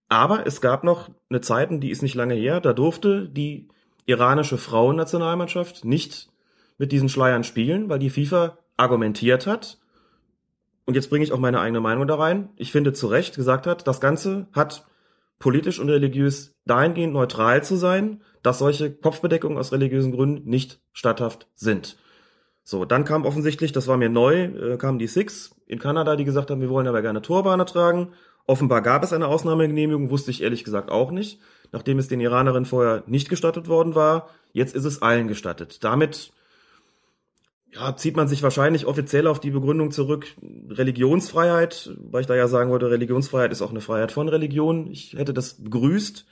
Aber 0.08 0.46
es 0.46 0.62
gab 0.62 0.84
noch 0.84 1.10
eine 1.30 1.42
Zeit, 1.42 1.70
die 1.72 1.90
ist 1.90 2.02
nicht 2.02 2.16
lange 2.16 2.36
her, 2.36 2.62
da 2.62 2.74
durfte 2.74 3.28
die 3.28 3.68
iranische 4.06 4.58
Frauennationalmannschaft 4.58 5.84
nicht 5.84 6.30
mit 6.78 6.92
diesen 6.92 7.10
Schleiern 7.10 7.44
spielen, 7.44 7.90
weil 7.90 8.00
die 8.00 8.10
FIFA 8.10 8.58
argumentiert 8.78 9.48
hat, 9.48 9.80
und 10.86 10.94
jetzt 10.94 11.10
bringe 11.10 11.24
ich 11.24 11.32
auch 11.32 11.40
meine 11.40 11.60
eigene 11.60 11.82
Meinung 11.82 12.06
da 12.08 12.16
rein, 12.16 12.50
ich 12.58 12.72
finde 12.72 12.94
zu 12.94 13.08
Recht 13.08 13.36
gesagt 13.36 13.66
hat, 13.66 13.88
das 13.88 14.00
Ganze 14.00 14.48
hat 14.54 14.86
politisch 15.40 15.80
und 15.80 15.90
religiös 15.90 16.56
dahingehend 16.66 17.14
neutral 17.14 17.64
zu 17.64 17.76
sein, 17.76 18.22
dass 18.44 18.60
solche 18.60 18.94
Kopfbedeckungen 18.94 19.58
aus 19.58 19.72
religiösen 19.72 20.12
Gründen 20.12 20.48
nicht 20.48 20.80
statthaft 20.94 21.48
sind. 21.56 21.98
So, 22.64 22.86
dann 22.86 23.04
kam 23.04 23.26
offensichtlich, 23.26 23.72
das 23.72 23.88
war 23.88 23.98
mir 23.98 24.10
neu, 24.10 24.46
äh, 24.46 24.78
kamen 24.78 25.00
die 25.00 25.08
Six 25.08 25.56
in 25.68 25.80
Kanada, 25.80 26.16
die 26.16 26.26
gesagt 26.26 26.50
haben, 26.50 26.62
wir 26.62 26.70
wollen 26.70 26.88
aber 26.88 27.02
gerne 27.02 27.22
Turbane 27.22 27.66
tragen. 27.66 28.14
Offenbar 28.48 28.82
gab 28.82 29.04
es 29.04 29.12
eine 29.12 29.28
Ausnahmegenehmigung, 29.28 30.12
wusste 30.12 30.30
ich 30.30 30.44
ehrlich 30.44 30.64
gesagt 30.64 30.92
auch 30.92 31.12
nicht, 31.12 31.40
nachdem 31.72 31.98
es 31.98 32.08
den 32.08 32.20
Iranerinnen 32.20 32.66
vorher 32.66 33.04
nicht 33.08 33.28
gestattet 33.28 33.68
worden 33.68 33.96
war. 33.96 34.30
Jetzt 34.54 34.76
ist 34.76 34.86
es 34.86 35.02
allen 35.02 35.28
gestattet. 35.28 35.84
Damit 35.84 36.32
ja, 37.74 37.96
zieht 37.96 38.16
man 38.16 38.28
sich 38.28 38.44
wahrscheinlich 38.44 38.86
offiziell 38.86 39.26
auf 39.28 39.40
die 39.40 39.50
Begründung 39.50 39.92
zurück, 39.92 40.28
Religionsfreiheit, 40.70 41.92
weil 42.10 42.22
ich 42.22 42.28
da 42.28 42.36
ja 42.36 42.48
sagen 42.48 42.70
wollte, 42.70 42.92
Religionsfreiheit 42.92 43.52
ist 43.52 43.64
auch 43.64 43.72
eine 43.72 43.82
Freiheit 43.82 44.12
von 44.12 44.30
Religion. 44.30 44.92
Ich 44.92 45.14
hätte 45.14 45.34
das 45.34 45.64
begrüßt, 45.64 46.26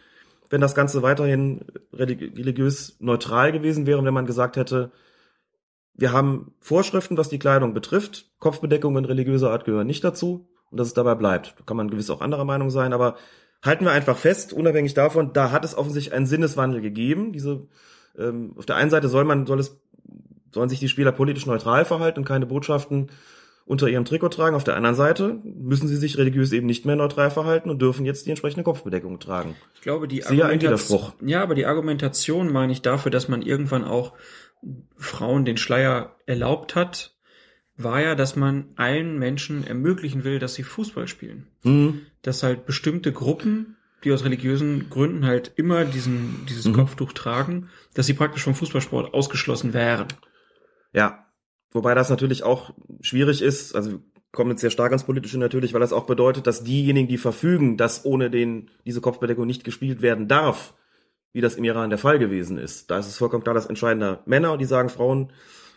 wenn 0.50 0.62
das 0.62 0.76
Ganze 0.76 1.02
weiterhin 1.02 1.66
religiös 1.92 2.96
neutral 3.00 3.52
gewesen 3.52 3.88
wäre, 3.88 4.06
wenn 4.06 4.14
man 4.14 4.28
gesagt 4.28 4.56
hätte, 4.56 4.92
wir 5.96 6.12
haben 6.12 6.54
Vorschriften, 6.60 7.18
was 7.18 7.30
die 7.30 7.40
Kleidung 7.40 7.74
betrifft. 7.74 8.32
Kopfbedeckungen 8.40 9.06
religiöser 9.06 9.52
Art 9.52 9.66
gehören 9.66 9.88
nicht 9.88 10.04
dazu 10.04 10.48
und 10.74 10.80
dass 10.80 10.88
es 10.88 10.94
dabei 10.96 11.14
bleibt. 11.14 11.54
Da 11.58 11.64
kann 11.66 11.78
man 11.78 11.90
gewiss 11.90 12.10
auch 12.10 12.20
anderer 12.20 12.46
Meinung 12.46 12.72
sein, 12.72 12.94
aber 12.94 13.16
halten 13.62 13.86
wir 13.86 13.92
einfach 13.92 14.18
fest, 14.18 14.54
unabhängig 14.54 14.96
davon, 14.96 15.34
da 15.34 15.52
hat 15.52 15.64
es 15.64 15.78
offensichtlich 15.78 16.14
einen 16.14 16.26
Sinneswandel 16.26 16.82
gegeben. 16.82 17.32
Diese 17.32 17.68
ähm, 18.18 18.54
auf 18.58 18.66
der 18.66 18.76
einen 18.76 18.90
Seite 18.90 19.08
soll 19.08 19.24
man 19.24 19.46
soll 19.46 19.60
es 19.60 19.80
sollen 20.52 20.70
sich 20.70 20.80
die 20.80 20.90
Spieler 20.90 21.12
politisch 21.12 21.46
neutral 21.46 21.86
verhalten 21.86 22.20
und 22.20 22.26
keine 22.26 22.48
Botschaften 22.48 23.12
unter 23.66 23.88
ihrem 23.88 24.04
Trikot 24.04 24.30
tragen. 24.30 24.56
Auf 24.56 24.64
der 24.64 24.76
anderen 24.76 24.96
Seite 24.96 25.40
müssen 25.44 25.88
sie 25.88 25.96
sich 25.96 26.18
religiös 26.18 26.52
eben 26.52 26.68
nicht 26.68 26.86
mehr 26.86 26.96
neutral 26.96 27.32
verhalten 27.32 27.70
und 27.70 27.82
dürfen 27.82 28.06
jetzt 28.06 28.26
die 28.26 28.32
entsprechende 28.32 28.64
Kopfbedeckung 28.64 29.20
tragen. 29.20 29.56
Ich 29.76 29.82
glaube, 29.82 30.08
die 30.08 30.26
Argumentation, 30.26 31.14
ja, 31.22 31.42
aber 31.42 31.56
die 31.56 31.66
Argumentation 31.66 32.52
meine 32.52 32.74
ich 32.74 32.82
dafür, 32.82 33.12
dass 33.12 33.30
man 33.30 33.42
irgendwann 33.42 33.84
auch 33.84 34.14
Frauen 34.98 35.46
den 35.46 35.58
Schleier 35.58 36.16
erlaubt 36.26 36.76
hat, 36.76 37.13
war 37.76 38.02
ja, 38.02 38.16
dass 38.16 38.36
man 38.36 38.66
allen 38.76 39.18
Menschen 39.18 39.66
ermöglichen 39.66 40.24
will, 40.24 40.40
dass 40.40 40.54
sie 40.54 40.64
Fußball 40.64 41.08
spielen. 41.08 41.48
Mhm. 41.64 42.02
Dass 42.22 42.44
halt 42.44 42.66
bestimmte 42.66 43.12
Gruppen, 43.12 43.78
die 44.04 44.12
aus 44.12 44.24
religiösen 44.24 44.90
Gründen 44.90 45.26
halt 45.26 45.54
immer 45.56 45.86
diesen, 45.86 46.46
dieses 46.48 46.66
mhm. 46.66 46.74
Kopftuch 46.74 47.14
tragen, 47.14 47.70
dass 47.94 48.06
sie 48.06 48.14
praktisch 48.14 48.44
vom 48.44 48.56
Fußballsport 48.56 49.14
ausgeschlossen 49.14 49.74
wären. 49.74 50.08
Ja, 50.94 51.26
wobei 51.72 51.96
das 51.96 52.10
natürlich 52.10 52.44
auch 52.44 52.74
schwierig 53.02 53.42
ist, 53.42 53.76
also 53.76 54.00
kommen 54.32 54.52
jetzt 54.52 54.62
sehr 54.62 54.72
stark 54.72 54.92
ans 54.92 55.06
Politische 55.06 55.38
natürlich, 55.40 55.74
weil 55.74 55.80
das 55.80 55.94
auch 55.94 56.06
bedeutet, 56.06 56.48
dass 56.48 56.64
diejenigen, 56.64 57.08
die 57.08 57.18
verfügen, 57.18 57.78
dass 57.78 58.04
ohne 58.04 58.30
den 58.30 58.70
diese 58.86 59.00
Kopfbedeckung 59.00 59.46
nicht 59.46 59.64
gespielt 59.64 60.02
werden 60.02 60.28
darf, 60.28 60.74
wie 61.34 61.42
das 61.42 61.56
im 61.56 61.64
Iran 61.64 61.90
der 61.90 62.00
Fall 62.00 62.20
gewesen 62.20 62.58
ist. 62.58 62.92
Da 62.92 62.98
ist 62.98 63.08
es 63.08 63.18
vollkommen 63.18 63.44
klar, 63.44 63.56
dass 63.56 63.68
entscheidender 63.68 64.22
Männer, 64.26 64.58
die 64.58 64.66
sagen, 64.66 64.90
Frauen 64.90 65.32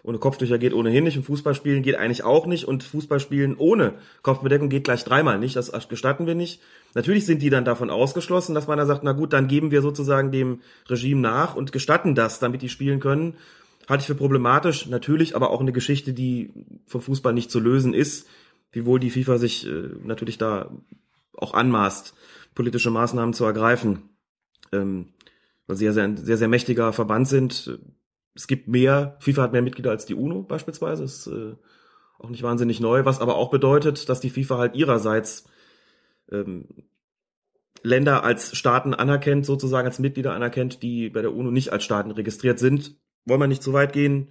ohne 0.07 0.19
Kopftücher 0.19 0.57
geht 0.59 0.73
ohnehin 0.73 1.05
nicht 1.05 1.16
und 1.16 1.25
Fußballspielen 1.25 1.83
geht 1.83 1.97
eigentlich 1.97 2.25
auch 2.25 2.47
nicht 2.47 2.64
und 2.64 2.85
Fußballspielen 2.85 3.57
ohne 3.57 3.95
Kopfbedeckung 4.23 4.69
geht 4.69 4.85
gleich 4.85 5.05
dreimal 5.05 5.38
nicht. 5.38 5.57
Das 5.57 5.73
gestatten 5.88 6.27
wir 6.27 6.35
nicht. 6.35 6.62
Natürlich 6.95 7.27
sind 7.27 7.42
die 7.42 7.51
dann 7.51 7.64
davon 7.64 7.90
ausgeschlossen, 7.90 8.55
dass 8.55 8.69
man 8.69 8.79
da 8.79 8.87
sagt, 8.87 9.03
na 9.03 9.12
gut, 9.12 9.33
dann 9.33 9.49
geben 9.49 9.71
wir 9.71 9.83
sozusagen 9.83 10.31
dem 10.31 10.61
Regime 10.88 11.21
nach 11.21 11.57
und 11.57 11.73
gestatten 11.73 12.14
das, 12.14 12.38
damit 12.38 12.62
die 12.62 12.69
spielen 12.69 13.01
können 13.01 13.35
halte 13.88 14.03
ich 14.03 14.07
für 14.07 14.14
problematisch. 14.14 14.87
Natürlich 14.87 15.37
aber 15.37 15.51
auch 15.51 15.61
eine 15.61 15.73
Geschichte, 15.73 16.12
die 16.12 16.53
vom 16.87 17.01
Fußball 17.01 17.33
nicht 17.33 17.51
zu 17.51 17.61
lösen 17.61 17.95
ist, 17.95 18.29
wiewohl 18.73 19.01
die 19.01 19.11
FIFA 19.11 19.38
sich 19.38 19.66
äh, 19.66 19.90
natürlich 20.03 20.38
da 20.38 20.71
auch 21.33 21.55
anmaßt, 21.55 22.14
politische 22.55 22.90
Maßnahmen 22.90 23.35
zu 23.35 23.45
ergreifen, 23.45 24.11
ähm, 24.73 25.09
weil 25.66 25.77
sie 25.77 25.85
ja 25.85 25.92
sehr, 25.92 26.16
sehr, 26.16 26.37
sehr 26.37 26.49
mächtiger 26.49 26.92
Verband 26.92 27.29
sind. 27.29 27.79
Es 28.37 28.46
gibt 28.46 28.68
mehr, 28.68 29.16
FIFA 29.20 29.42
hat 29.42 29.53
mehr 29.53 29.62
Mitglieder 29.62 29.90
als 29.90 30.07
die 30.07 30.14
UNO 30.14 30.42
beispielsweise, 30.42 31.03
ist 31.05 31.27
äh, 31.27 31.55
auch 32.18 32.29
nicht 32.29 32.42
wahnsinnig 32.42 32.81
neu, 32.81 33.05
was 33.05 33.20
aber 33.20 33.37
auch 33.37 33.51
bedeutet, 33.51 34.09
dass 34.09 34.20
die 34.20 34.31
FIFA 34.31 34.59
halt 34.59 34.77
ihrerseits 34.77 35.46
ähm, 36.31 36.66
Länder 37.83 38.25
als 38.25 38.57
Staaten 38.57 38.94
anerkennt, 38.94 39.46
sozusagen 39.46 39.87
als 39.87 39.99
Mitglieder 39.99 40.33
anerkennt, 40.33 40.83
die 40.83 41.09
bei 41.09 41.22
der 41.22 41.35
UNO 41.35 41.51
nicht 41.51 41.72
als 41.72 41.85
Staaten 41.85 42.11
registriert 42.11 42.59
sind, 42.59 42.96
wollen 43.25 43.40
wir 43.40 43.46
nicht 43.46 43.62
zu 43.62 43.72
weit 43.72 43.92
gehen. 43.92 44.29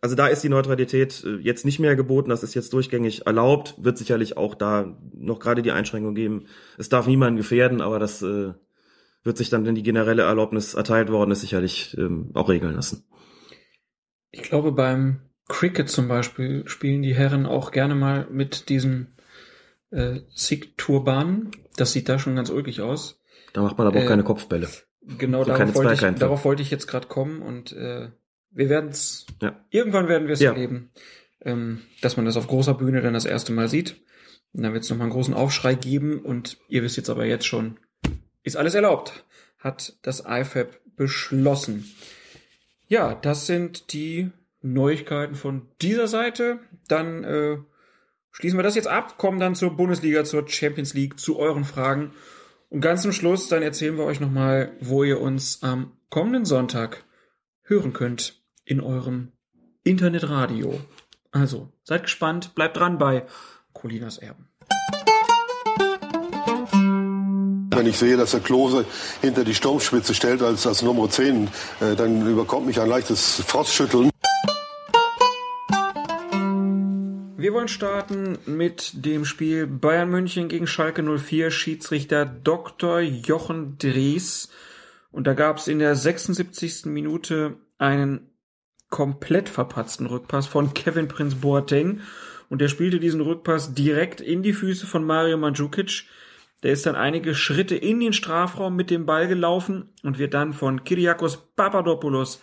Also 0.00 0.16
da 0.16 0.26
ist 0.26 0.42
die 0.42 0.48
Neutralität 0.48 1.24
äh, 1.24 1.36
jetzt 1.36 1.64
nicht 1.64 1.78
mehr 1.78 1.96
geboten, 1.96 2.30
das 2.30 2.42
ist 2.42 2.54
jetzt 2.54 2.72
durchgängig 2.72 3.26
erlaubt, 3.26 3.74
wird 3.78 3.98
sicherlich 3.98 4.36
auch 4.36 4.54
da 4.54 4.98
noch 5.14 5.38
gerade 5.38 5.62
die 5.62 5.70
Einschränkung 5.72 6.14
geben. 6.14 6.46
Es 6.76 6.88
darf 6.88 7.06
niemanden 7.06 7.36
gefährden, 7.36 7.80
aber 7.80 7.98
das 7.98 8.20
äh, 8.22 8.52
wird 9.24 9.36
sich 9.36 9.50
dann, 9.50 9.64
wenn 9.64 9.74
die 9.74 9.82
generelle 9.82 10.22
Erlaubnis 10.22 10.74
erteilt 10.74 11.10
worden 11.10 11.30
ist, 11.30 11.40
sicherlich 11.40 11.96
ähm, 11.98 12.30
auch 12.34 12.48
regeln 12.48 12.74
lassen. 12.74 13.04
Ich 14.30 14.42
glaube, 14.42 14.72
beim 14.72 15.20
Cricket 15.48 15.88
zum 15.88 16.08
Beispiel 16.08 16.66
spielen 16.66 17.02
die 17.02 17.14
Herren 17.14 17.46
auch 17.46 17.70
gerne 17.70 17.94
mal 17.94 18.26
mit 18.30 18.68
diesen 18.68 19.16
äh, 19.90 20.20
Sikh-Turbanen. 20.34 21.50
Das 21.76 21.92
sieht 21.92 22.08
da 22.08 22.18
schon 22.18 22.36
ganz 22.36 22.50
ulkig 22.50 22.80
aus. 22.80 23.20
Da 23.52 23.62
macht 23.62 23.76
man 23.78 23.86
aber 23.86 23.98
auch 23.98 24.04
Äh, 24.04 24.08
keine 24.08 24.24
Kopfbälle. 24.24 24.68
Genau, 25.18 25.44
So 25.44 25.50
darauf, 25.50 25.74
wollte 25.74 25.94
ich, 25.94 26.18
darauf 26.18 26.44
wollte 26.44 26.62
ich 26.62 26.70
jetzt 26.70 26.86
gerade 26.86 27.08
kommen 27.08 27.42
und 27.42 27.72
äh, 27.72 28.10
wir 28.50 28.68
werden 28.68 28.90
es, 28.90 29.26
Ja. 29.40 29.64
irgendwann 29.70 30.08
werden 30.08 30.28
wir 30.28 30.34
es 30.34 30.40
Ja. 30.40 30.52
erleben, 30.52 30.90
ähm, 31.40 31.82
dass 32.00 32.16
man 32.16 32.24
das 32.24 32.36
auf 32.36 32.46
großer 32.46 32.74
Bühne 32.74 33.02
dann 33.02 33.14
das 33.14 33.24
erste 33.24 33.52
Mal 33.52 33.68
sieht. 33.68 34.00
Und 34.52 34.62
dann 34.62 34.72
wird 34.74 34.84
es 34.84 34.90
nochmal 34.90 35.06
einen 35.06 35.12
großen 35.12 35.34
Aufschrei 35.34 35.74
geben 35.74 36.20
und 36.20 36.58
ihr 36.68 36.82
wisst 36.82 36.96
jetzt 36.96 37.10
aber 37.10 37.24
jetzt 37.24 37.46
schon, 37.46 37.78
ist 38.42 38.56
alles 38.56 38.74
erlaubt, 38.74 39.24
hat 39.58 39.96
das 40.02 40.24
IFAB 40.26 40.80
beschlossen. 40.96 41.90
Ja, 42.88 43.14
das 43.14 43.46
sind 43.46 43.92
die 43.92 44.30
Neuigkeiten 44.60 45.34
von 45.34 45.68
dieser 45.80 46.08
Seite. 46.08 46.60
Dann 46.88 47.24
äh, 47.24 47.58
schließen 48.30 48.58
wir 48.58 48.62
das 48.62 48.74
jetzt 48.74 48.88
ab, 48.88 49.18
kommen 49.18 49.40
dann 49.40 49.54
zur 49.54 49.76
Bundesliga, 49.76 50.24
zur 50.24 50.48
Champions 50.48 50.94
League, 50.94 51.18
zu 51.18 51.38
euren 51.38 51.64
Fragen. 51.64 52.12
Und 52.68 52.80
ganz 52.80 53.02
zum 53.02 53.12
Schluss, 53.12 53.48
dann 53.48 53.62
erzählen 53.62 53.96
wir 53.96 54.04
euch 54.04 54.20
nochmal, 54.20 54.72
wo 54.80 55.04
ihr 55.04 55.20
uns 55.20 55.62
am 55.62 55.96
kommenden 56.10 56.44
Sonntag 56.44 57.04
hören 57.62 57.92
könnt 57.92 58.42
in 58.64 58.80
eurem 58.80 59.32
Internetradio. 59.84 60.80
Also, 61.30 61.72
seid 61.82 62.04
gespannt, 62.04 62.54
bleibt 62.54 62.76
dran 62.76 62.98
bei 62.98 63.26
Colinas 63.72 64.18
Erben. 64.18 64.51
Wenn 67.74 67.86
ich 67.86 67.96
sehe, 67.96 68.18
dass 68.18 68.32
der 68.32 68.40
Klose 68.40 68.84
hinter 69.22 69.44
die 69.44 69.54
Sturmspitze 69.54 70.12
stellt 70.14 70.42
als, 70.42 70.66
als 70.66 70.82
Nummer 70.82 71.08
10, 71.08 71.48
äh, 71.80 71.96
dann 71.96 72.26
überkommt 72.26 72.66
mich 72.66 72.78
ein 72.78 72.88
leichtes 72.88 73.42
Frostschütteln. 73.46 74.10
Wir 77.38 77.54
wollen 77.54 77.68
starten 77.68 78.38
mit 78.44 78.92
dem 79.06 79.24
Spiel 79.24 79.66
Bayern 79.66 80.10
München 80.10 80.48
gegen 80.48 80.66
Schalke 80.66 81.02
04, 81.02 81.50
Schiedsrichter 81.50 82.26
Dr. 82.26 83.00
Jochen 83.00 83.78
Drees. 83.78 84.50
Und 85.10 85.26
da 85.26 85.32
gab 85.32 85.56
es 85.56 85.66
in 85.66 85.78
der 85.78 85.96
76. 85.96 86.84
Minute 86.86 87.56
einen 87.78 88.30
komplett 88.90 89.48
verpatzten 89.48 90.06
Rückpass 90.06 90.46
von 90.46 90.74
Kevin 90.74 91.08
Prince 91.08 91.36
Boateng. 91.36 92.00
Und 92.50 92.60
der 92.60 92.68
spielte 92.68 93.00
diesen 93.00 93.22
Rückpass 93.22 93.72
direkt 93.72 94.20
in 94.20 94.42
die 94.42 94.52
Füße 94.52 94.86
von 94.86 95.04
Mario 95.04 95.38
Mandzukic. 95.38 96.04
Der 96.62 96.72
ist 96.72 96.86
dann 96.86 96.94
einige 96.94 97.34
Schritte 97.34 97.74
in 97.74 98.00
den 98.00 98.12
Strafraum 98.12 98.76
mit 98.76 98.90
dem 98.90 99.06
Ball 99.06 99.26
gelaufen 99.26 99.92
und 100.02 100.18
wird 100.18 100.34
dann 100.34 100.52
von 100.52 100.84
Kyriakos 100.84 101.54
Papadopoulos 101.56 102.40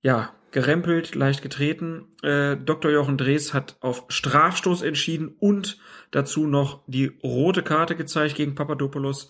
ja, 0.00 0.32
gerempelt, 0.52 1.14
leicht 1.14 1.42
getreten. 1.42 2.08
Äh, 2.22 2.56
Dr. 2.56 2.90
Jochen 2.90 3.18
Drees 3.18 3.52
hat 3.52 3.76
auf 3.80 4.04
Strafstoß 4.08 4.82
entschieden 4.82 5.34
und 5.38 5.78
dazu 6.10 6.46
noch 6.46 6.84
die 6.86 7.18
rote 7.22 7.62
Karte 7.62 7.96
gezeigt 7.96 8.36
gegen 8.36 8.54
Papadopoulos 8.54 9.28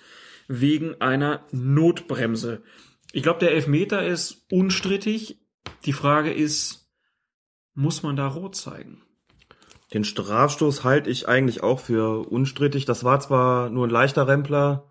wegen 0.49 1.01
einer 1.01 1.47
Notbremse. 1.53 2.63
Ich 3.13 3.23
glaube, 3.23 3.41
der 3.41 3.53
Elfmeter 3.53 4.07
ist 4.07 4.47
unstrittig. 4.51 5.39
Die 5.85 5.93
Frage 5.93 6.33
ist, 6.33 6.91
muss 7.75 8.03
man 8.03 8.17
da 8.17 8.27
rot 8.27 8.57
zeigen? 8.57 9.03
Den 9.93 10.05
Strafstoß 10.05 10.85
halte 10.85 11.11
ich 11.11 11.29
eigentlich 11.29 11.63
auch 11.63 11.79
für 11.79 12.27
unstrittig. 12.31 12.85
Das 12.85 13.05
war 13.05 13.21
zwar 13.21 13.69
nur 13.71 13.87
ein 13.87 13.91
leichter 13.91 14.27
Rempler 14.27 14.89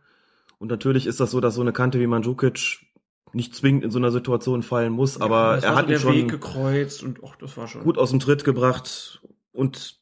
und 0.60 0.70
natürlich 0.70 1.08
ist 1.08 1.20
das 1.20 1.32
so, 1.32 1.42
dass 1.42 1.56
so 1.56 1.62
eine 1.62 1.74
Kante 1.74 2.00
wie 2.00 2.08
Mandzukic 2.08 2.80
nicht 3.34 3.56
zwingend 3.56 3.84
in 3.84 3.92
so 3.92 3.98
einer 3.98 4.12
Situation 4.12 4.62
fallen 4.62 4.92
muss, 4.92 5.20
aber 5.20 5.58
es 5.58 5.64
er 5.64 5.76
hat 5.76 5.86
ihn 5.86 5.90
der 5.90 6.04
Weg 6.04 6.20
schon 6.20 6.28
gekreuzt 6.28 7.04
und 7.04 7.20
ach, 7.26 7.36
das 7.38 7.58
war 7.58 7.68
schon 7.68 7.84
gut 7.84 7.98
aus 7.98 8.12
dem 8.12 8.20
Tritt 8.20 8.44
gebracht 8.44 9.22
und 9.54 10.00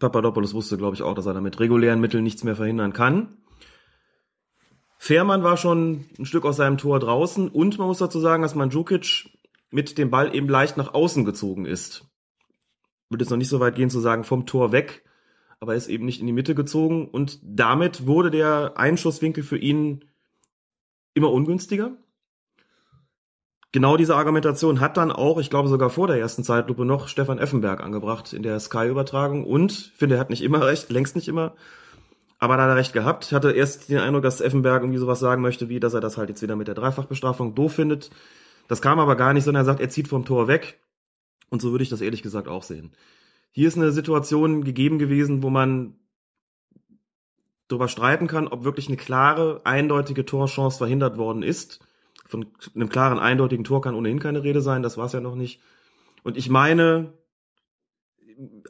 Papadopoulos 0.00 0.52
wusste, 0.52 0.76
glaube 0.76 0.96
ich, 0.96 1.02
auch, 1.02 1.14
dass 1.14 1.26
er 1.26 1.34
da 1.34 1.40
mit 1.40 1.60
regulären 1.60 2.00
Mitteln 2.00 2.24
nichts 2.24 2.42
mehr 2.42 2.56
verhindern 2.56 2.92
kann. 2.92 3.38
Fährmann 4.98 5.42
war 5.42 5.56
schon 5.56 6.06
ein 6.18 6.26
Stück 6.26 6.44
aus 6.44 6.56
seinem 6.56 6.76
Tor 6.76 7.00
draußen 7.00 7.48
und 7.48 7.78
man 7.78 7.86
muss 7.86 7.98
dazu 7.98 8.20
sagen, 8.20 8.42
dass 8.42 8.54
Mandzukic 8.54 9.30
mit 9.70 9.96
dem 9.96 10.10
Ball 10.10 10.34
eben 10.34 10.48
leicht 10.48 10.76
nach 10.76 10.92
außen 10.92 11.24
gezogen 11.24 11.64
ist. 11.64 12.11
Würde 13.12 13.24
jetzt 13.24 13.30
noch 13.30 13.36
nicht 13.36 13.48
so 13.48 13.60
weit 13.60 13.74
gehen 13.74 13.90
zu 13.90 14.00
sagen 14.00 14.24
vom 14.24 14.46
Tor 14.46 14.72
weg, 14.72 15.04
aber 15.60 15.72
er 15.72 15.78
ist 15.78 15.88
eben 15.88 16.06
nicht 16.06 16.20
in 16.20 16.26
die 16.26 16.32
Mitte 16.32 16.54
gezogen 16.54 17.08
und 17.08 17.38
damit 17.42 18.06
wurde 18.06 18.30
der 18.30 18.74
Einschusswinkel 18.76 19.44
für 19.44 19.58
ihn 19.58 20.04
immer 21.14 21.30
ungünstiger. 21.30 21.92
Genau 23.70 23.96
diese 23.96 24.16
Argumentation 24.16 24.80
hat 24.80 24.96
dann 24.96 25.12
auch, 25.12 25.38
ich 25.38 25.50
glaube 25.50 25.68
sogar 25.68 25.88
vor 25.88 26.06
der 26.06 26.18
ersten 26.18 26.44
Zeitlupe 26.44 26.84
noch 26.84 27.08
Stefan 27.08 27.38
Effenberg 27.38 27.82
angebracht 27.82 28.32
in 28.32 28.42
der 28.42 28.58
Sky-Übertragung 28.60 29.44
und 29.44 29.72
finde, 29.94 30.16
er 30.16 30.20
hat 30.20 30.30
nicht 30.30 30.42
immer 30.42 30.66
recht, 30.66 30.90
längst 30.90 31.16
nicht 31.16 31.28
immer, 31.28 31.54
aber 32.38 32.56
da 32.56 32.64
hat 32.64 32.70
er 32.70 32.76
recht 32.76 32.92
gehabt. 32.92 33.30
Hatte 33.32 33.52
erst 33.52 33.88
den 33.88 33.98
Eindruck, 33.98 34.24
dass 34.24 34.40
Effenberg 34.40 34.82
irgendwie 34.82 34.98
sowas 34.98 35.20
sagen 35.20 35.42
möchte, 35.42 35.68
wie 35.68 35.80
dass 35.80 35.94
er 35.94 36.00
das 36.00 36.18
halt 36.18 36.28
jetzt 36.28 36.42
wieder 36.42 36.56
mit 36.56 36.66
der 36.66 36.74
Dreifachbestrafung 36.74 37.54
doof 37.54 37.74
findet. 37.74 38.10
Das 38.68 38.82
kam 38.82 38.98
aber 38.98 39.16
gar 39.16 39.32
nicht, 39.32 39.44
sondern 39.44 39.62
er 39.62 39.66
sagt, 39.66 39.80
er 39.80 39.90
zieht 39.90 40.08
vom 40.08 40.24
Tor 40.24 40.48
weg 40.48 40.80
und 41.52 41.60
so 41.60 41.70
würde 41.70 41.84
ich 41.84 41.90
das 41.90 42.00
ehrlich 42.00 42.22
gesagt 42.22 42.48
auch 42.48 42.62
sehen. 42.62 42.92
Hier 43.50 43.68
ist 43.68 43.76
eine 43.76 43.92
Situation 43.92 44.64
gegeben 44.64 44.98
gewesen, 44.98 45.42
wo 45.42 45.50
man 45.50 45.96
darüber 47.68 47.88
streiten 47.88 48.26
kann, 48.26 48.48
ob 48.48 48.64
wirklich 48.64 48.88
eine 48.88 48.96
klare, 48.96 49.60
eindeutige 49.64 50.24
Torchance 50.24 50.78
verhindert 50.78 51.18
worden 51.18 51.42
ist. 51.42 51.80
Von 52.24 52.46
einem 52.74 52.88
klaren, 52.88 53.18
eindeutigen 53.18 53.64
Tor 53.64 53.82
kann 53.82 53.94
ohnehin 53.94 54.18
keine 54.18 54.42
Rede 54.42 54.62
sein, 54.62 54.82
das 54.82 54.96
war 54.96 55.04
es 55.04 55.12
ja 55.12 55.20
noch 55.20 55.34
nicht. 55.34 55.60
Und 56.22 56.38
ich 56.38 56.48
meine, 56.48 57.12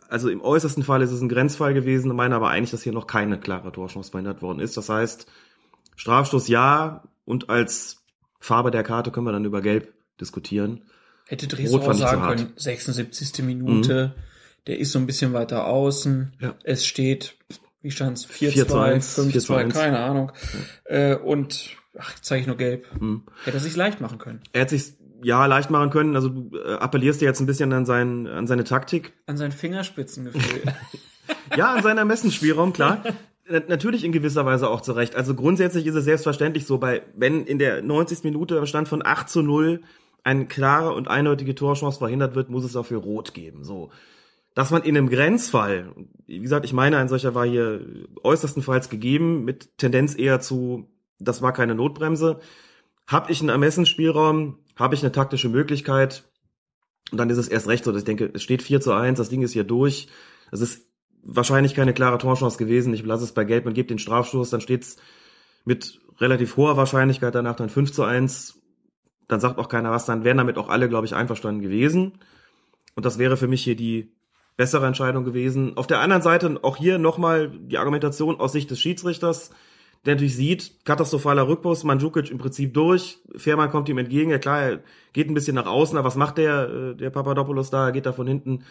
also 0.09 0.29
im 0.29 0.41
äußersten 0.41 0.83
Fall 0.83 1.03
ist 1.03 1.13
es 1.13 1.21
ein 1.21 1.29
Grenzfall 1.29 1.75
gewesen, 1.75 2.13
meine 2.17 2.35
aber 2.35 2.49
eigentlich, 2.49 2.73
dass 2.73 2.83
hier 2.83 2.93
noch 2.93 3.07
keine 3.07 3.39
klare 3.39 3.71
Torchance 3.71 4.11
verhindert 4.11 4.43
worden 4.43 4.59
ist. 4.59 4.77
Das 4.77 4.89
heißt, 4.89 5.31
Strafstoß 5.95 6.49
ja 6.49 7.05
und 7.25 7.49
als 7.49 8.05
Farbe 8.41 8.73
der 8.73 8.83
Karte 8.83 9.13
können 9.13 9.27
wir 9.27 9.33
dann 9.33 9.45
über 9.45 9.63
Gelb 9.63 9.95
diskutieren. 10.21 10.83
Hätte 11.27 11.47
Dresden 11.47 11.81
auch 11.81 11.95
sagen 11.95 12.23
können, 12.23 12.53
76. 12.57 13.43
Minute, 13.45 14.15
der 14.67 14.79
ist 14.79 14.93
so 14.93 14.99
ein 14.99 15.07
bisschen 15.07 15.33
weiter 15.33 15.67
außen. 15.67 16.33
Ja. 16.41 16.55
Es 16.65 16.85
steht, 16.85 17.37
wie 17.81 17.91
stand's? 17.91 18.25
4 18.25 18.53
zu 18.53 18.59
4-2, 18.67 18.83
1, 18.83 19.15
4 19.15 19.41
zu 19.41 19.53
5-2, 19.55 19.57
1. 19.57 19.75
keine 19.75 19.99
Ahnung. 20.01 20.33
Äh, 20.85 21.17
und, 21.17 21.71
ach, 21.99 22.15
zeige 22.21 22.43
ich 22.43 22.47
nur 22.47 22.57
gelb. 22.57 22.87
Mhm. 23.01 23.23
Hätte 23.45 23.57
er 23.57 23.61
sich 23.61 23.77
leicht 23.77 24.01
machen 24.01 24.19
können. 24.19 24.41
Er 24.53 24.63
hat 24.63 24.71
sich 24.71 24.95
ja 25.25 25.47
leicht 25.47 25.71
machen 25.71 25.91
können. 25.91 26.17
Also 26.17 26.29
du 26.29 26.57
äh, 26.59 26.75
appellierst 26.75 27.21
ja 27.23 27.29
jetzt 27.29 27.41
ein 27.41 27.47
bisschen 27.47 27.73
an, 27.73 27.87
sein, 27.87 28.27
an 28.27 28.47
seine 28.47 28.65
Taktik. 28.65 29.13
An 29.27 29.37
sein 29.37 29.53
Fingerspitzengefühl. 29.53 30.63
Ja, 31.57 31.73
an 31.75 31.83
seinen 31.83 31.99
Ermessensspielraum, 31.99 32.73
klar. 32.73 33.03
Na- 33.49 33.63
Natürlich 33.69 34.05
in 34.05 34.13
gewisser 34.13 34.45
Weise 34.47 34.69
auch 34.69 34.81
zurecht. 34.81 35.15
Also 35.15 35.35
grundsätzlich 35.35 35.87
ist 35.87 35.95
es 35.95 36.05
selbstverständlich 36.05 36.67
so, 36.67 36.79
bei, 36.79 37.03
wenn 37.15 37.45
in 37.45 37.59
der 37.59 37.83
90. 37.83 38.25
Minute 38.25 38.59
am 38.59 38.67
Stand 38.67 38.89
von 38.89 39.05
8 39.05 39.29
zu 39.29 39.43
0 39.43 39.83
eine 40.25 40.47
klare 40.47 40.95
und 40.95 41.09
eindeutige 41.09 41.55
Torchance 41.55 41.99
verhindert 41.99 42.35
wird, 42.35 42.51
muss 42.51 42.65
es 42.65 42.73
dafür 42.73 42.99
Rot 42.99 43.35
geben. 43.35 43.65
So. 43.65 43.91
Dass 44.55 44.71
man 44.71 44.83
in 44.83 44.97
einem 44.97 45.09
Grenzfall, 45.09 45.93
wie 46.27 46.41
gesagt, 46.41 46.65
ich 46.65 46.73
meine, 46.73 46.99
ein 46.99 47.09
solcher 47.09 47.35
war 47.35 47.47
hier 47.47 47.85
äußerstenfalls 48.23 48.89
gegeben, 48.89 49.45
mit 49.45 49.79
Tendenz 49.79 50.15
eher 50.17 50.41
zu, 50.41 50.89
das 51.19 51.43
war 51.43 51.53
keine 51.53 51.75
Notbremse, 51.75 52.41
habe 53.07 53.33
ich 53.33 53.41
einen 53.41 53.49
Ermessensspielraum, 53.49 54.59
habe 54.77 54.95
ich 54.95 55.03
eine 55.03 55.13
taktische 55.13 55.49
Möglichkeit, 55.49 56.25
und 57.13 57.19
dann 57.19 57.31
ist 57.31 57.37
es 57.37 57.49
erst 57.49 57.69
recht 57.69 57.85
so, 57.85 57.93
dass 57.93 58.01
ich 58.01 58.07
denke, 58.07 58.31
es 58.33 58.43
steht 58.43 58.63
4 58.63 58.81
zu 58.81 58.93
1, 58.93 59.19
das 59.19 59.29
Ding 59.29 59.43
ist 59.43 59.53
hier 59.53 59.65
durch. 59.65 60.09
Das 60.51 60.61
ist 60.61 60.87
wahrscheinlich 61.23 61.75
keine 61.75 61.93
klare 61.93 62.19
Torchance 62.19 62.57
gewesen. 62.57 62.95
Ich 62.95 63.05
lasse 63.05 63.25
es 63.25 63.33
bei 63.33 63.45
Gelb 63.45 63.67
und 63.67 63.75
gebe 63.75 63.89
den 63.89 63.99
Strafstoß, 63.99 64.51
dann 64.51 64.63
steht's 64.63 64.97
mit 65.65 66.01
relativ 66.19 66.57
hoher 66.57 66.77
Wahrscheinlichkeit 66.77 67.35
danach 67.35 67.57
dann 67.57 67.69
5 67.69 67.93
zu 67.93 68.03
1. 68.03 68.62
Dann 69.33 69.41
sagt 69.41 69.59
auch 69.59 69.69
keiner 69.69 69.91
was, 69.91 70.05
dann 70.05 70.25
wären 70.25 70.37
damit 70.37 70.59
auch 70.59 70.69
alle, 70.69 70.91
glaube 70.91 71.07
ich, 71.07 71.15
einverstanden 71.15 71.63
gewesen. 71.63 72.13
Und 72.95 73.07
das 73.07 73.19
wäre 73.19 73.39
für 73.39 73.49
mich 73.49 73.65
hier 73.65 73.77
die 73.77 74.13
bessere 74.59 74.87
Entscheidung 74.87 75.25
gewesen. 75.25 75.77
Auf 75.79 75.87
der 75.87 76.01
anderen 76.01 76.23
Seite 76.23 76.61
auch 76.63 76.77
hier 76.77 76.99
nochmal 76.99 77.51
die 77.51 77.79
Argumentation 77.79 78.39
aus 78.39 78.53
Sicht 78.53 78.71
des 78.71 78.79
Schiedsrichters, 78.79 79.51
der 80.05 80.15
natürlich 80.15 80.37
sieht, 80.37 80.85
katastrophaler 80.85 81.49
Rückpass, 81.49 81.85
Mandzukic 81.85 82.31
im 82.31 82.37
Prinzip 82.37 82.75
durch, 82.75 83.21
Fährmann 83.35 83.71
kommt 83.71 83.89
ihm 83.89 83.97
entgegen, 83.97 84.31
ja 84.31 84.39
klar, 84.39 84.61
er 84.61 84.81
geht 85.15 85.31
ein 85.31 85.35
bisschen 85.35 85.55
nach 85.55 85.67
außen, 85.67 85.97
aber 85.97 86.07
was 86.07 86.17
macht 86.17 86.37
der, 86.37 86.69
äh, 86.69 86.95
der 86.95 87.09
Papadopoulos 87.09 87.71
da, 87.71 87.87
er 87.87 87.93
geht 87.93 88.05
da 88.05 88.13
von 88.13 88.27
hinten, 88.27 88.65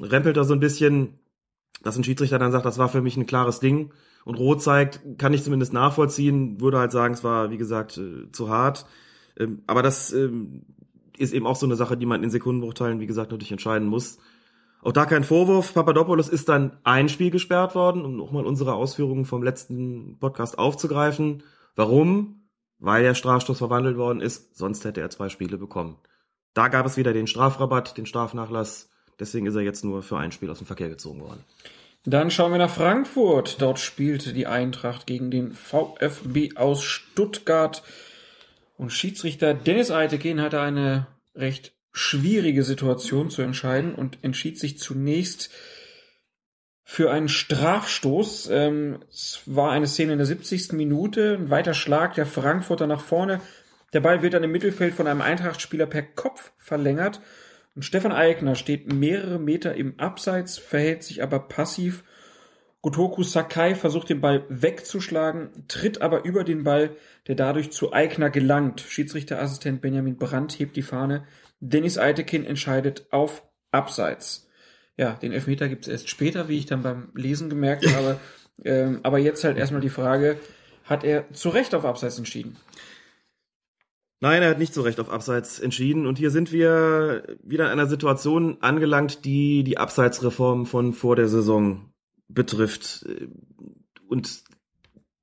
rempelt 0.00 0.38
da 0.38 0.44
so 0.44 0.54
ein 0.54 0.60
bisschen, 0.60 1.18
dass 1.82 1.98
ein 1.98 2.04
Schiedsrichter 2.04 2.38
dann 2.38 2.52
sagt, 2.52 2.64
das 2.64 2.78
war 2.78 2.88
für 2.88 3.02
mich 3.02 3.18
ein 3.18 3.26
klares 3.26 3.60
Ding 3.60 3.90
und 4.24 4.36
rot 4.36 4.62
zeigt, 4.62 5.00
kann 5.18 5.34
ich 5.34 5.44
zumindest 5.44 5.74
nachvollziehen, 5.74 6.60
würde 6.60 6.78
halt 6.78 6.92
sagen, 6.92 7.12
es 7.12 7.24
war, 7.24 7.50
wie 7.50 7.58
gesagt, 7.58 7.98
äh, 7.98 8.30
zu 8.32 8.48
hart. 8.48 8.86
Ähm, 9.38 9.62
aber 9.66 9.82
das 9.82 10.12
ähm, 10.12 10.62
ist 11.18 11.32
eben 11.32 11.46
auch 11.46 11.56
so 11.56 11.66
eine 11.66 11.76
Sache, 11.76 11.96
die 11.96 12.06
man 12.06 12.22
in 12.22 12.30
Sekundenbruchteilen, 12.30 13.00
wie 13.00 13.06
gesagt, 13.06 13.30
natürlich 13.30 13.52
entscheiden 13.52 13.88
muss. 13.88 14.18
Auch 14.82 14.92
da 14.92 15.04
kein 15.04 15.24
Vorwurf. 15.24 15.74
Papadopoulos 15.74 16.28
ist 16.28 16.48
dann 16.48 16.78
ein 16.84 17.08
Spiel 17.08 17.30
gesperrt 17.30 17.74
worden, 17.74 18.04
um 18.04 18.16
nochmal 18.16 18.46
unsere 18.46 18.74
Ausführungen 18.74 19.24
vom 19.24 19.42
letzten 19.42 20.18
Podcast 20.20 20.58
aufzugreifen. 20.58 21.42
Warum? 21.74 22.48
Weil 22.78 23.02
der 23.02 23.14
Strafstoß 23.14 23.58
verwandelt 23.58 23.96
worden 23.96 24.20
ist, 24.20 24.56
sonst 24.56 24.84
hätte 24.84 25.00
er 25.00 25.10
zwei 25.10 25.28
Spiele 25.28 25.56
bekommen. 25.56 25.96
Da 26.54 26.68
gab 26.68 26.86
es 26.86 26.96
wieder 26.96 27.12
den 27.12 27.26
Strafrabatt, 27.26 27.96
den 27.96 28.06
Strafnachlass. 28.06 28.90
Deswegen 29.18 29.46
ist 29.46 29.54
er 29.54 29.62
jetzt 29.62 29.84
nur 29.84 30.02
für 30.02 30.18
ein 30.18 30.32
Spiel 30.32 30.50
aus 30.50 30.58
dem 30.58 30.66
Verkehr 30.66 30.88
gezogen 30.88 31.20
worden. 31.20 31.42
Dann 32.04 32.30
schauen 32.30 32.52
wir 32.52 32.58
nach 32.58 32.70
Frankfurt. 32.70 33.60
Dort 33.60 33.80
spielte 33.80 34.32
die 34.32 34.46
Eintracht 34.46 35.06
gegen 35.06 35.30
den 35.30 35.50
VfB 35.50 36.50
aus 36.54 36.84
Stuttgart. 36.84 37.82
Und 38.76 38.90
Schiedsrichter 38.90 39.54
Dennis 39.54 39.90
Eitekin 39.90 40.40
hatte 40.40 40.60
eine 40.60 41.06
recht 41.34 41.74
schwierige 41.92 42.62
Situation 42.62 43.30
zu 43.30 43.42
entscheiden 43.42 43.94
und 43.94 44.18
entschied 44.22 44.58
sich 44.58 44.78
zunächst 44.78 45.50
für 46.84 47.10
einen 47.10 47.28
Strafstoß. 47.28 48.50
Ähm, 48.50 49.00
es 49.10 49.40
war 49.46 49.72
eine 49.72 49.86
Szene 49.86 50.12
in 50.12 50.18
der 50.18 50.26
70. 50.26 50.72
Minute, 50.72 51.34
ein 51.34 51.50
weiter 51.50 51.74
Schlag 51.74 52.14
der 52.14 52.26
Frankfurter 52.26 52.86
nach 52.86 53.00
vorne. 53.00 53.40
Der 53.92 54.00
Ball 54.00 54.22
wird 54.22 54.34
dann 54.34 54.44
im 54.44 54.52
Mittelfeld 54.52 54.94
von 54.94 55.06
einem 55.06 55.22
Eintrachtspieler 55.22 55.86
per 55.86 56.02
Kopf 56.02 56.52
verlängert 56.58 57.20
und 57.76 57.82
Stefan 57.82 58.12
Eigner 58.12 58.54
steht 58.54 58.90
mehrere 58.90 59.38
Meter 59.38 59.74
im 59.74 60.00
Abseits, 60.00 60.56
verhält 60.56 61.02
sich 61.02 61.22
aber 61.22 61.40
passiv. 61.40 62.04
Gotoku 62.82 63.22
Sakai 63.22 63.74
versucht 63.74 64.10
den 64.10 64.20
Ball 64.20 64.44
wegzuschlagen, 64.48 65.64
tritt 65.66 66.02
aber 66.02 66.24
über 66.24 66.44
den 66.44 66.62
Ball, 66.62 66.96
der 67.26 67.34
dadurch 67.34 67.72
zu 67.72 67.92
Eigner 67.92 68.30
gelangt. 68.30 68.80
Schiedsrichterassistent 68.80 69.80
Benjamin 69.80 70.16
Brandt 70.16 70.58
hebt 70.58 70.76
die 70.76 70.82
Fahne. 70.82 71.24
Dennis 71.60 71.98
Eitekin 71.98 72.44
entscheidet 72.44 73.06
auf 73.10 73.42
Abseits 73.72 74.46
ja, 74.96 75.12
den 75.12 75.32
Elfmeter 75.32 75.68
gibt 75.68 75.86
es 75.86 75.92
erst 75.92 76.08
später, 76.08 76.48
wie 76.48 76.58
ich 76.58 76.66
dann 76.66 76.82
beim 76.82 77.08
Lesen 77.14 77.50
gemerkt 77.50 77.86
habe. 77.94 78.18
Ähm, 78.64 79.00
aber 79.02 79.18
jetzt 79.18 79.44
halt 79.44 79.58
erstmal 79.58 79.82
die 79.82 79.90
Frage, 79.90 80.38
hat 80.84 81.04
er 81.04 81.30
zu 81.32 81.50
Recht 81.50 81.74
auf 81.74 81.84
Abseits 81.84 82.18
entschieden? 82.18 82.56
Nein, 84.20 84.42
er 84.42 84.48
hat 84.48 84.58
nicht 84.58 84.72
zu 84.72 84.80
Recht 84.80 84.98
auf 84.98 85.10
Abseits 85.10 85.60
entschieden. 85.60 86.06
Und 86.06 86.16
hier 86.16 86.30
sind 86.30 86.50
wir 86.50 87.36
wieder 87.42 87.66
in 87.66 87.72
einer 87.72 87.86
Situation 87.86 88.56
angelangt, 88.62 89.26
die 89.26 89.62
die 89.62 89.76
Abseitsreform 89.76 90.64
von 90.64 90.94
vor 90.94 91.16
der 91.16 91.28
Saison 91.28 91.92
betrifft. 92.28 93.06
Und 94.08 94.44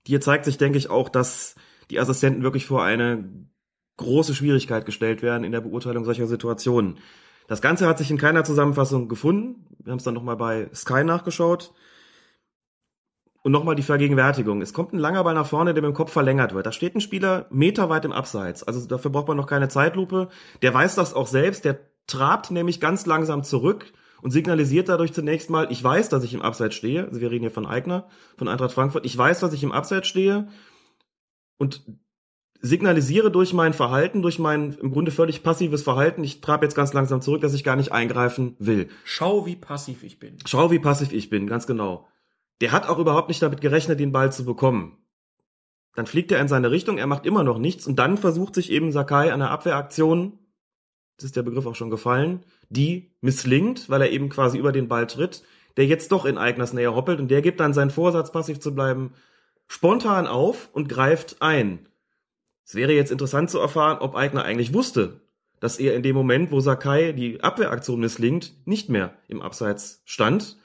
hier 0.06 0.22
zeigt 0.22 0.46
sich, 0.46 0.58
denke 0.58 0.78
ich, 0.78 0.90
auch, 0.90 1.10
dass 1.10 1.56
die 1.90 2.00
Assistenten 2.00 2.44
wirklich 2.44 2.66
vor 2.66 2.84
eine 2.84 3.30
große 3.98 4.36
Schwierigkeit 4.36 4.86
gestellt 4.86 5.22
werden 5.22 5.44
in 5.44 5.52
der 5.52 5.62
Beurteilung 5.62 6.06
solcher 6.06 6.28
Situationen. 6.28 6.98
Das 7.48 7.62
Ganze 7.62 7.88
hat 7.88 7.98
sich 7.98 8.10
in 8.10 8.18
keiner 8.18 8.44
Zusammenfassung 8.44 9.08
gefunden. 9.08 9.68
Wir 9.80 9.92
haben 9.92 9.98
es 9.98 10.04
dann 10.04 10.14
nochmal 10.14 10.38
bei 10.38 10.70
Sky 10.74 11.04
nachgeschaut. 11.04 11.74
Und 13.44 13.52
nochmal 13.52 13.76
die 13.76 13.84
Vergegenwärtigung. 13.84 14.62
Es 14.62 14.72
kommt 14.72 14.94
ein 14.94 15.00
langer 15.00 15.26
Ball 15.26 15.34
nach 15.34 15.46
vorne, 15.46 15.74
der 15.74 15.84
mit 15.84 15.92
dem 15.92 15.96
Kopf 15.96 16.14
verlängert 16.14 16.54
wird. 16.54 16.66
Da 16.66 16.72
steht 16.72 16.96
ein 16.96 17.02
Spieler 17.02 17.46
meterweit 17.50 18.06
im 18.06 18.14
Abseits. 18.14 18.64
Also 18.64 18.88
dafür 18.88 19.12
braucht 19.12 19.28
man 19.28 19.36
noch 19.36 19.48
keine 19.48 19.68
Zeitlupe. 19.68 20.30
Der 20.62 20.74
weiß 20.74 20.96
das 20.96 21.14
auch 21.14 21.28
selbst. 21.28 21.66
Der 21.66 21.80
trabt 22.08 22.52
nämlich 22.52 22.80
ganz 22.80 23.06
langsam 23.06 23.44
zurück 23.44 23.92
und 24.24 24.32
signalisiert 24.32 24.88
dadurch 24.88 25.14
zunächst 25.14 25.50
mal, 25.50 25.68
ich 25.70 25.84
weiß, 25.84 26.08
dass 26.08 26.24
ich 26.24 26.34
im 26.34 26.42
Abseits 26.42 26.76
stehe. 26.76 27.06
Also 27.06 27.20
wir 27.20 27.30
reden 27.30 27.44
hier 27.44 27.52
von 27.52 27.66
Eigner, 27.66 28.08
von 28.38 28.48
Eintracht 28.48 28.72
Frankfurt. 28.72 29.06
Ich 29.06 29.18
weiß, 29.18 29.42
dass 29.42 29.54
ich 29.54 29.64
im 29.64 29.74
Abseits 29.74 30.08
stehe. 30.08 30.48
Und 31.58 31.84
signalisiere 32.62 33.30
durch 33.30 33.54
mein 33.54 33.74
Verhalten, 33.74 34.22
durch 34.22 34.40
mein 34.40 34.74
im 34.76 34.92
Grunde 34.92 35.12
völlig 35.12 35.44
passives 35.44 35.84
Verhalten, 35.84 36.24
ich 36.24 36.40
trab 36.40 36.64
jetzt 36.64 36.76
ganz 36.76 36.94
langsam 36.94 37.20
zurück, 37.22 37.42
dass 37.42 37.54
ich 37.54 37.66
gar 37.66 37.76
nicht 37.76 37.92
eingreifen 37.92 38.56
will. 38.60 38.88
Schau, 39.04 39.46
wie 39.46 39.58
passiv 39.58 40.04
ich 40.04 40.20
bin. 40.20 40.38
Schau, 40.46 40.72
wie 40.72 40.80
passiv 40.80 41.12
ich 41.12 41.30
bin, 41.30 41.46
ganz 41.46 41.68
genau. 41.68 42.08
Der 42.62 42.72
hat 42.72 42.88
auch 42.88 43.00
überhaupt 43.00 43.28
nicht 43.28 43.42
damit 43.42 43.60
gerechnet, 43.60 44.00
den 44.00 44.14
Ball 44.14 44.32
zu 44.32 44.46
bekommen. 44.46 44.98
Dann 45.96 46.06
fliegt 46.06 46.32
er 46.32 46.40
in 46.40 46.48
seine 46.48 46.72
Richtung, 46.72 46.98
er 46.98 47.08
macht 47.08 47.26
immer 47.26 47.44
noch 47.44 47.58
nichts 47.58 47.86
und 47.86 48.00
dann 48.00 48.18
versucht 48.18 48.56
sich 48.56 48.72
eben 48.72 48.94
Sakai 48.94 49.34
eine 49.34 49.50
Abwehraktion, 49.50 50.40
das 50.40 50.43
ist 51.22 51.36
der 51.36 51.44
Begriff 51.44 51.66
auch 51.66 51.76
schon 51.76 51.90
gefallen, 51.90 52.44
die 52.70 53.12
misslingt, 53.22 53.90
weil 53.90 54.02
er 54.02 54.12
eben 54.12 54.30
quasi 54.30 54.58
über 54.58 54.72
den 54.72 54.88
Ball 54.88 55.06
tritt, 55.06 55.44
der 55.78 55.86
jetzt 55.86 56.12
doch 56.12 56.26
in 56.26 56.38
Eigners 56.38 56.74
Nähe 56.74 56.96
hoppelt 56.96 57.20
und 57.20 57.30
der 57.30 57.42
gibt 57.42 57.60
dann 57.60 57.74
seinen 57.74 57.92
Vorsatz, 57.92 58.32
passiv 58.32 58.60
zu 58.60 58.74
bleiben, 58.74 59.14
spontan 59.68 60.28
auf 60.28 60.70
und 60.74 60.90
greift 60.90 61.42
ein. 61.42 61.88
Es 62.66 62.76
wäre 62.76 62.94
jetzt 62.94 63.12
interessant 63.12 63.50
zu 63.50 63.60
erfahren, 63.60 64.00
ob 64.00 64.16
Eigner 64.16 64.44
eigentlich 64.44 64.74
wusste, 64.74 65.22
dass 65.60 65.80
er 65.80 65.96
in 65.96 66.04
dem 66.04 66.16
Moment, 66.16 66.52
wo 66.52 66.60
Sakai 66.60 67.14
die 67.14 67.42
Abwehraktion 67.42 68.00
misslingt, 68.00 68.54
nicht 68.66 68.90
mehr 68.90 69.14
im 69.28 69.42
Abseits 69.42 70.02
stand. 70.06 70.58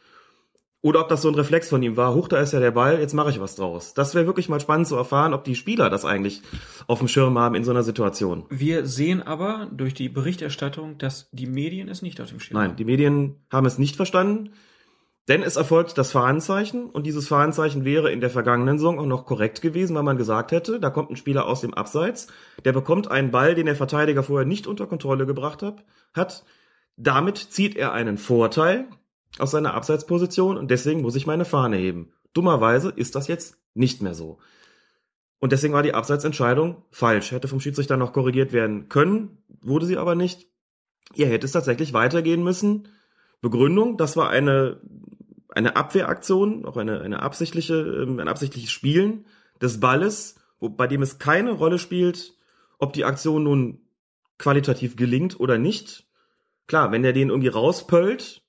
Oder 0.88 1.02
ob 1.02 1.08
das 1.10 1.20
so 1.20 1.28
ein 1.28 1.34
Reflex 1.34 1.68
von 1.68 1.82
ihm 1.82 1.98
war, 1.98 2.14
huch, 2.14 2.28
da 2.28 2.40
ist 2.40 2.54
ja 2.54 2.60
der 2.60 2.70
Ball, 2.70 2.98
jetzt 2.98 3.12
mache 3.12 3.28
ich 3.28 3.38
was 3.38 3.56
draus. 3.56 3.92
Das 3.92 4.14
wäre 4.14 4.24
wirklich 4.24 4.48
mal 4.48 4.58
spannend 4.58 4.86
zu 4.86 4.96
erfahren, 4.96 5.34
ob 5.34 5.44
die 5.44 5.54
Spieler 5.54 5.90
das 5.90 6.06
eigentlich 6.06 6.40
auf 6.86 7.00
dem 7.00 7.08
Schirm 7.08 7.38
haben 7.38 7.54
in 7.56 7.62
so 7.62 7.72
einer 7.72 7.82
Situation. 7.82 8.46
Wir 8.48 8.86
sehen 8.86 9.20
aber 9.20 9.68
durch 9.70 9.92
die 9.92 10.08
Berichterstattung, 10.08 10.96
dass 10.96 11.28
die 11.30 11.44
Medien 11.44 11.90
es 11.90 12.00
nicht 12.00 12.22
auf 12.22 12.30
dem 12.30 12.40
Schirm 12.40 12.56
haben. 12.56 12.68
Nein, 12.68 12.76
die 12.76 12.86
Medien 12.86 13.36
haben 13.52 13.66
es 13.66 13.76
nicht 13.76 13.96
verstanden. 13.96 14.54
Denn 15.28 15.42
es 15.42 15.56
erfolgt 15.56 15.98
das 15.98 16.10
Fahnenzeichen 16.10 16.88
und 16.88 17.04
dieses 17.04 17.28
Fahnenzeichen 17.28 17.84
wäre 17.84 18.10
in 18.10 18.22
der 18.22 18.30
vergangenen 18.30 18.78
Saison 18.78 18.98
auch 18.98 19.04
noch 19.04 19.26
korrekt 19.26 19.60
gewesen, 19.60 19.94
weil 19.94 20.04
man 20.04 20.16
gesagt 20.16 20.52
hätte, 20.52 20.80
da 20.80 20.88
kommt 20.88 21.10
ein 21.10 21.16
Spieler 21.16 21.44
aus 21.44 21.60
dem 21.60 21.74
Abseits, 21.74 22.28
der 22.64 22.72
bekommt 22.72 23.10
einen 23.10 23.30
Ball, 23.30 23.54
den 23.54 23.66
der 23.66 23.76
Verteidiger 23.76 24.22
vorher 24.22 24.46
nicht 24.46 24.66
unter 24.66 24.86
Kontrolle 24.86 25.26
gebracht 25.26 25.62
hat. 26.14 26.44
Damit 26.96 27.36
zieht 27.36 27.76
er 27.76 27.92
einen 27.92 28.16
Vorteil 28.16 28.88
aus 29.38 29.50
seiner 29.50 29.74
Abseitsposition 29.74 30.56
und 30.56 30.70
deswegen 30.70 31.02
muss 31.02 31.16
ich 31.16 31.26
meine 31.26 31.44
Fahne 31.44 31.76
heben. 31.76 32.12
Dummerweise 32.32 32.90
ist 32.90 33.14
das 33.14 33.28
jetzt 33.28 33.58
nicht 33.74 34.02
mehr 34.02 34.14
so. 34.14 34.38
Und 35.38 35.52
deswegen 35.52 35.74
war 35.74 35.82
die 35.82 35.94
Abseitsentscheidung 35.94 36.82
falsch. 36.90 37.30
Hätte 37.30 37.46
vom 37.48 37.60
Schiedsrichter 37.60 37.96
noch 37.96 38.12
korrigiert 38.12 38.52
werden 38.52 38.88
können, 38.88 39.38
wurde 39.60 39.86
sie 39.86 39.96
aber 39.96 40.14
nicht. 40.14 40.48
Ihr 41.14 41.26
hätte 41.26 41.46
es 41.46 41.52
tatsächlich 41.52 41.92
weitergehen 41.92 42.42
müssen. 42.42 42.88
Begründung, 43.40 43.96
das 43.96 44.16
war 44.16 44.30
eine 44.30 44.80
eine 45.58 45.76
Abwehraktion, 45.76 46.64
auch 46.66 46.76
eine, 46.76 47.00
eine 47.00 47.22
absichtliche, 47.22 47.74
ähm, 47.74 48.20
ein 48.20 48.28
absichtliches 48.28 48.70
Spielen 48.70 49.26
des 49.60 49.80
Balles, 49.80 50.36
wo, 50.60 50.68
bei 50.68 50.86
dem 50.86 51.02
es 51.02 51.18
keine 51.18 51.52
Rolle 51.52 51.78
spielt, 51.78 52.34
ob 52.78 52.92
die 52.92 53.04
Aktion 53.04 53.44
nun 53.44 53.80
qualitativ 54.38 54.96
gelingt 54.96 55.40
oder 55.40 55.58
nicht. 55.58 56.06
Klar, 56.66 56.92
wenn 56.92 57.04
er 57.04 57.12
den 57.12 57.30
irgendwie 57.30 57.48
rauspöllt, 57.48 58.42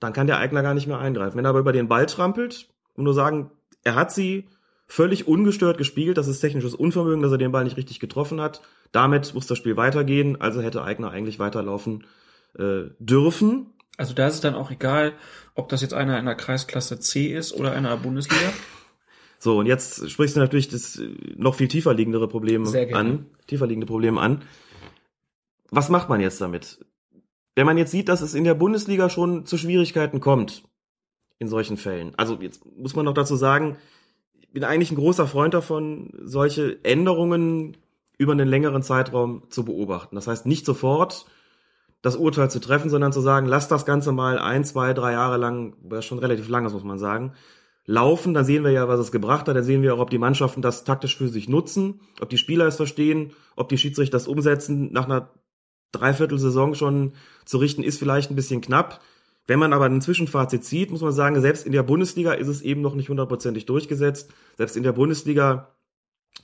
dann 0.00 0.12
kann 0.12 0.26
der 0.26 0.38
Eigner 0.38 0.62
gar 0.62 0.74
nicht 0.74 0.86
mehr 0.86 0.98
eingreifen. 0.98 1.36
Wenn 1.36 1.44
er 1.44 1.50
aber 1.50 1.60
über 1.60 1.72
den 1.72 1.88
Ball 1.88 2.06
trampelt 2.06 2.68
und 2.94 3.04
nur 3.04 3.14
sagen, 3.14 3.50
er 3.84 3.94
hat 3.94 4.12
sie 4.12 4.48
völlig 4.86 5.28
ungestört 5.28 5.78
gespielt, 5.78 6.18
das 6.18 6.26
ist 6.26 6.40
technisches 6.40 6.74
Unvermögen, 6.74 7.22
dass 7.22 7.30
er 7.30 7.38
den 7.38 7.52
Ball 7.52 7.64
nicht 7.64 7.76
richtig 7.76 8.00
getroffen 8.00 8.40
hat. 8.40 8.62
Damit 8.90 9.34
muss 9.34 9.46
das 9.46 9.58
Spiel 9.58 9.76
weitergehen, 9.76 10.40
also 10.40 10.60
hätte 10.62 10.82
Eigner 10.82 11.10
eigentlich 11.10 11.38
weiterlaufen 11.38 12.04
äh, 12.58 12.90
dürfen. 12.98 13.66
Also 13.96 14.14
da 14.14 14.26
ist 14.26 14.34
es 14.34 14.40
dann 14.40 14.54
auch 14.54 14.70
egal, 14.70 15.12
ob 15.54 15.68
das 15.68 15.82
jetzt 15.82 15.94
einer 15.94 16.18
in 16.18 16.24
der 16.24 16.34
Kreisklasse 16.34 16.98
C 16.98 17.26
ist 17.26 17.52
oder 17.52 17.72
einer 17.72 17.96
Bundesliga. 17.96 18.40
So, 19.42 19.58
und 19.58 19.64
jetzt 19.64 20.10
sprichst 20.10 20.36
du 20.36 20.40
natürlich 20.40 20.68
das 20.68 20.98
äh, 20.98 21.08
noch 21.34 21.54
viel 21.54 21.66
tiefer 21.66 21.94
liegende 21.94 22.28
Problem 22.28 22.66
an, 22.92 23.24
tiefer 23.46 23.66
liegende 23.66 23.86
Problem 23.86 24.18
an. 24.18 24.42
Was 25.70 25.88
macht 25.88 26.10
man 26.10 26.20
jetzt 26.20 26.42
damit? 26.42 26.84
Wenn 27.54 27.66
man 27.66 27.78
jetzt 27.78 27.90
sieht, 27.90 28.08
dass 28.08 28.20
es 28.20 28.34
in 28.34 28.44
der 28.44 28.54
Bundesliga 28.54 29.10
schon 29.10 29.46
zu 29.46 29.58
Schwierigkeiten 29.58 30.20
kommt, 30.20 30.64
in 31.38 31.48
solchen 31.48 31.76
Fällen. 31.76 32.12
Also 32.16 32.38
jetzt 32.40 32.64
muss 32.76 32.94
man 32.94 33.04
noch 33.04 33.14
dazu 33.14 33.34
sagen, 33.34 33.76
ich 34.38 34.50
bin 34.52 34.64
eigentlich 34.64 34.92
ein 34.92 34.96
großer 34.96 35.26
Freund 35.26 35.54
davon, 35.54 36.10
solche 36.22 36.84
Änderungen 36.84 37.76
über 38.18 38.32
einen 38.32 38.48
längeren 38.48 38.82
Zeitraum 38.82 39.44
zu 39.48 39.64
beobachten. 39.64 40.14
Das 40.14 40.26
heißt, 40.26 40.46
nicht 40.46 40.66
sofort 40.66 41.26
das 42.02 42.16
Urteil 42.16 42.50
zu 42.50 42.60
treffen, 42.60 42.90
sondern 42.90 43.12
zu 43.12 43.20
sagen, 43.20 43.46
lass 43.46 43.68
das 43.68 43.86
Ganze 43.86 44.12
mal 44.12 44.38
ein, 44.38 44.64
zwei, 44.64 44.92
drei 44.92 45.12
Jahre 45.12 45.36
lang, 45.36 45.76
das 45.82 46.04
schon 46.04 46.18
relativ 46.18 46.48
lang 46.48 46.66
ist, 46.66 46.72
muss 46.72 46.84
man 46.84 46.98
sagen, 46.98 47.32
laufen, 47.86 48.34
dann 48.34 48.44
sehen 48.44 48.64
wir 48.64 48.70
ja, 48.70 48.88
was 48.88 49.00
es 49.00 49.12
gebracht 49.12 49.48
hat, 49.48 49.56
dann 49.56 49.64
sehen 49.64 49.82
wir 49.82 49.94
auch, 49.94 49.98
ob 49.98 50.10
die 50.10 50.18
Mannschaften 50.18 50.62
das 50.62 50.84
taktisch 50.84 51.16
für 51.16 51.28
sich 51.28 51.48
nutzen, 51.48 52.00
ob 52.20 52.28
die 52.28 52.38
Spieler 52.38 52.66
es 52.66 52.76
verstehen, 52.76 53.32
ob 53.56 53.68
die 53.68 53.78
Schiedsrichter 53.78 54.16
das 54.16 54.28
umsetzen, 54.28 54.92
nach 54.92 55.06
einer 55.06 55.30
Dreiviertelsaison 55.92 56.74
schon 56.74 57.12
zu 57.44 57.58
richten, 57.58 57.82
ist 57.82 57.98
vielleicht 57.98 58.30
ein 58.30 58.36
bisschen 58.36 58.60
knapp. 58.60 59.00
Wenn 59.46 59.58
man 59.58 59.72
aber 59.72 59.86
ein 59.86 60.00
Zwischenfazit 60.00 60.64
zieht, 60.64 60.90
muss 60.90 61.00
man 61.00 61.12
sagen, 61.12 61.40
selbst 61.40 61.66
in 61.66 61.72
der 61.72 61.82
Bundesliga 61.82 62.32
ist 62.32 62.48
es 62.48 62.62
eben 62.62 62.82
noch 62.82 62.94
nicht 62.94 63.08
hundertprozentig 63.08 63.66
durchgesetzt. 63.66 64.32
Selbst 64.56 64.76
in 64.76 64.82
der 64.82 64.92
Bundesliga 64.92 65.74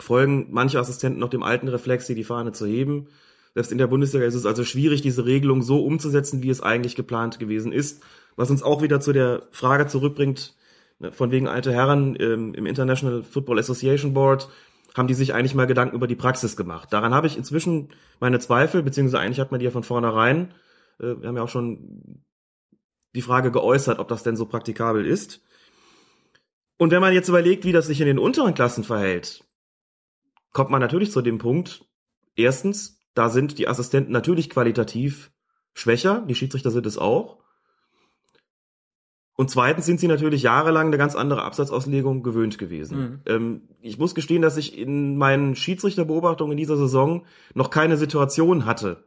folgen 0.00 0.48
manche 0.50 0.80
Assistenten 0.80 1.20
noch 1.20 1.30
dem 1.30 1.42
alten 1.42 1.68
Reflex, 1.68 2.06
hier 2.06 2.16
die 2.16 2.24
Fahne 2.24 2.52
zu 2.52 2.66
heben. 2.66 3.09
Selbst 3.54 3.72
in 3.72 3.78
der 3.78 3.87
Bundesliga 3.87 4.26
ist 4.26 4.35
es 4.35 4.44
also 4.44 4.64
schwierig, 4.64 5.00
diese 5.00 5.24
Regelung 5.24 5.62
so 5.62 5.85
umzusetzen, 5.85 6.42
wie 6.42 6.50
es 6.50 6.61
eigentlich 6.61 6.96
geplant 6.96 7.38
gewesen 7.38 7.72
ist. 7.72 8.02
Was 8.35 8.50
uns 8.50 8.62
auch 8.62 8.82
wieder 8.82 9.00
zu 9.00 9.12
der 9.12 9.44
Frage 9.50 9.87
zurückbringt, 9.87 10.54
ne, 10.98 11.11
von 11.11 11.30
wegen 11.30 11.48
alte 11.48 11.72
Herren 11.72 12.16
ähm, 12.20 12.54
im 12.54 12.66
International 12.66 13.22
Football 13.22 13.59
Association 13.59 14.12
Board, 14.12 14.48
haben 14.96 15.09
die 15.09 15.14
sich 15.14 15.35
eigentlich 15.35 15.54
mal 15.54 15.66
Gedanken 15.66 15.94
über 15.94 16.06
die 16.06 16.16
Praxis 16.16 16.56
gemacht. 16.56 16.92
Daran 16.92 17.14
habe 17.14 17.26
ich 17.26 17.37
inzwischen 17.37 17.90
meine 18.18 18.38
Zweifel, 18.38 18.82
beziehungsweise 18.82 19.22
eigentlich 19.22 19.40
hat 19.40 19.50
man 19.50 19.61
die 19.61 19.66
ja 19.66 19.70
von 19.70 19.82
vornherein, 19.82 20.54
äh, 20.98 21.20
wir 21.20 21.28
haben 21.28 21.37
ja 21.37 21.42
auch 21.42 21.50
schon 21.50 22.24
die 23.14 23.22
Frage 23.22 23.50
geäußert, 23.50 23.98
ob 23.98 24.09
das 24.09 24.22
denn 24.22 24.37
so 24.37 24.46
praktikabel 24.46 25.04
ist. 25.06 25.42
Und 26.78 26.90
wenn 26.90 27.00
man 27.00 27.12
jetzt 27.12 27.28
überlegt, 27.28 27.64
wie 27.64 27.72
das 27.72 27.87
sich 27.87 28.00
in 28.00 28.06
den 28.06 28.18
unteren 28.18 28.54
Klassen 28.54 28.85
verhält, 28.85 29.44
kommt 30.52 30.70
man 30.70 30.80
natürlich 30.80 31.11
zu 31.11 31.22
dem 31.22 31.38
Punkt, 31.38 31.85
erstens, 32.35 33.02
da 33.14 33.28
sind 33.28 33.59
die 33.59 33.68
Assistenten 33.68 34.12
natürlich 34.12 34.50
qualitativ 34.50 35.30
schwächer, 35.74 36.24
die 36.28 36.35
Schiedsrichter 36.35 36.70
sind 36.70 36.87
es 36.87 36.98
auch. 36.98 37.38
Und 39.37 39.51
zweitens 39.51 39.85
sind 39.85 40.01
sie 40.01 40.09
natürlich 40.09 40.42
jahrelang 40.42 40.87
eine 40.87 40.96
ganz 40.96 41.14
andere 41.14 41.42
Absatzauslegung 41.42 42.22
gewöhnt 42.22 42.57
gewesen. 42.57 42.99
Mhm. 42.99 43.20
Ähm, 43.27 43.61
ich 43.83 43.99
muss 43.99 44.14
gestehen, 44.14 44.40
dass 44.40 44.57
ich 44.57 44.79
in 44.79 45.18
meinen 45.18 45.55
Schiedsrichterbeobachtungen 45.55 46.53
in 46.53 46.59
dieser 46.59 46.79
Saison 46.79 47.25
noch 47.55 47.68
keine 47.68 47.99
Situation 47.99 48.64
hatte 48.64 49.05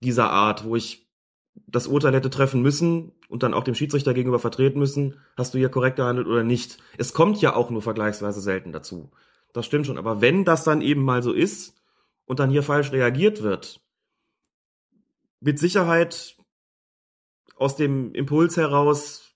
dieser 0.00 0.30
Art, 0.30 0.64
wo 0.64 0.76
ich 0.76 1.08
das 1.66 1.86
Urteil 1.86 2.14
hätte 2.14 2.30
treffen 2.30 2.62
müssen 2.62 3.12
und 3.28 3.42
dann 3.42 3.54
auch 3.54 3.64
dem 3.64 3.74
Schiedsrichter 3.74 4.14
gegenüber 4.14 4.38
vertreten 4.38 4.78
müssen, 4.78 5.16
hast 5.36 5.54
du 5.54 5.58
hier 5.58 5.70
korrekt 5.70 5.96
gehandelt 5.96 6.28
oder 6.28 6.44
nicht. 6.44 6.78
Es 6.98 7.14
kommt 7.14 7.40
ja 7.40 7.56
auch 7.56 7.70
nur 7.70 7.82
vergleichsweise 7.82 8.40
selten 8.40 8.72
dazu. 8.72 9.10
Das 9.52 9.66
stimmt 9.66 9.86
schon. 9.86 9.98
Aber 9.98 10.20
wenn 10.20 10.44
das 10.44 10.62
dann 10.62 10.82
eben 10.82 11.02
mal 11.02 11.22
so 11.22 11.32
ist 11.32 11.74
und 12.26 12.38
dann 12.38 12.50
hier 12.50 12.62
falsch 12.62 12.92
reagiert 12.92 13.42
wird, 13.42 13.80
mit 15.40 15.58
Sicherheit 15.58 16.36
aus 17.56 17.76
dem 17.76 18.12
Impuls 18.14 18.56
heraus, 18.56 19.27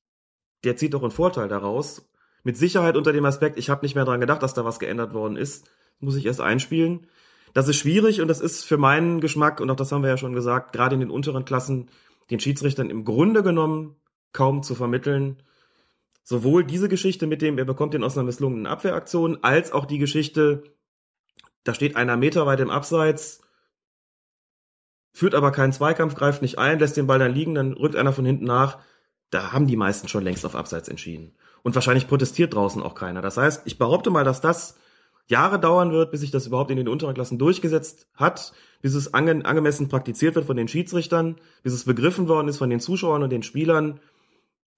der 0.64 0.76
zieht 0.76 0.94
doch 0.94 1.02
einen 1.02 1.10
Vorteil 1.10 1.48
daraus. 1.48 2.08
Mit 2.44 2.56
Sicherheit 2.56 2.96
unter 2.96 3.12
dem 3.12 3.24
Aspekt, 3.24 3.58
ich 3.58 3.70
habe 3.70 3.84
nicht 3.84 3.94
mehr 3.94 4.04
dran 4.04 4.20
gedacht, 4.20 4.42
dass 4.42 4.54
da 4.54 4.64
was 4.64 4.78
geändert 4.78 5.14
worden 5.14 5.36
ist, 5.36 5.68
muss 6.00 6.16
ich 6.16 6.26
erst 6.26 6.40
einspielen. 6.40 7.06
Das 7.54 7.68
ist 7.68 7.76
schwierig 7.76 8.20
und 8.20 8.28
das 8.28 8.40
ist 8.40 8.64
für 8.64 8.78
meinen 8.78 9.20
Geschmack, 9.20 9.60
und 9.60 9.70
auch 9.70 9.76
das 9.76 9.92
haben 9.92 10.02
wir 10.02 10.10
ja 10.10 10.16
schon 10.16 10.32
gesagt, 10.32 10.72
gerade 10.72 10.94
in 10.94 11.00
den 11.00 11.10
unteren 11.10 11.44
Klassen, 11.44 11.88
den 12.30 12.40
Schiedsrichtern 12.40 12.90
im 12.90 13.04
Grunde 13.04 13.42
genommen 13.42 13.96
kaum 14.32 14.62
zu 14.62 14.74
vermitteln. 14.74 15.42
Sowohl 16.24 16.64
diese 16.64 16.88
Geschichte 16.88 17.26
mit 17.26 17.42
dem, 17.42 17.58
er 17.58 17.64
bekommt 17.64 17.94
den 17.94 18.04
aus 18.04 18.16
einer 18.16 18.24
misslungenen 18.24 18.66
Abwehraktion, 18.66 19.38
als 19.42 19.72
auch 19.72 19.84
die 19.84 19.98
Geschichte, 19.98 20.62
da 21.64 21.74
steht 21.74 21.96
einer 21.96 22.16
Meter 22.16 22.46
weit 22.46 22.60
im 22.60 22.70
Abseits, 22.70 23.42
führt 25.12 25.34
aber 25.34 25.52
keinen 25.52 25.72
Zweikampf, 25.72 26.14
greift 26.14 26.42
nicht 26.42 26.58
ein, 26.58 26.78
lässt 26.78 26.96
den 26.96 27.06
Ball 27.06 27.18
dann 27.18 27.34
liegen, 27.34 27.54
dann 27.54 27.74
rückt 27.74 27.96
einer 27.96 28.12
von 28.12 28.24
hinten 28.24 28.46
nach 28.46 28.78
da 29.32 29.50
haben 29.50 29.66
die 29.66 29.76
meisten 29.76 30.08
schon 30.08 30.22
längst 30.22 30.44
auf 30.44 30.54
Abseits 30.54 30.88
entschieden. 30.88 31.32
Und 31.62 31.74
wahrscheinlich 31.74 32.06
protestiert 32.06 32.54
draußen 32.54 32.82
auch 32.82 32.94
keiner. 32.94 33.22
Das 33.22 33.38
heißt, 33.38 33.62
ich 33.64 33.78
behaupte 33.78 34.10
mal, 34.10 34.24
dass 34.24 34.42
das 34.42 34.76
Jahre 35.26 35.58
dauern 35.58 35.90
wird, 35.90 36.10
bis 36.10 36.20
sich 36.20 36.30
das 36.30 36.46
überhaupt 36.46 36.70
in 36.70 36.76
den 36.76 36.88
unteren 36.88 37.14
Klassen 37.14 37.38
durchgesetzt 37.38 38.06
hat, 38.14 38.52
bis 38.82 38.94
es 38.94 39.14
ange 39.14 39.44
angemessen 39.46 39.88
praktiziert 39.88 40.34
wird 40.34 40.44
von 40.44 40.56
den 40.56 40.68
Schiedsrichtern, 40.68 41.36
bis 41.62 41.72
es 41.72 41.84
begriffen 41.84 42.28
worden 42.28 42.48
ist 42.48 42.58
von 42.58 42.68
den 42.68 42.80
Zuschauern 42.80 43.22
und 43.22 43.30
den 43.30 43.42
Spielern, 43.42 44.00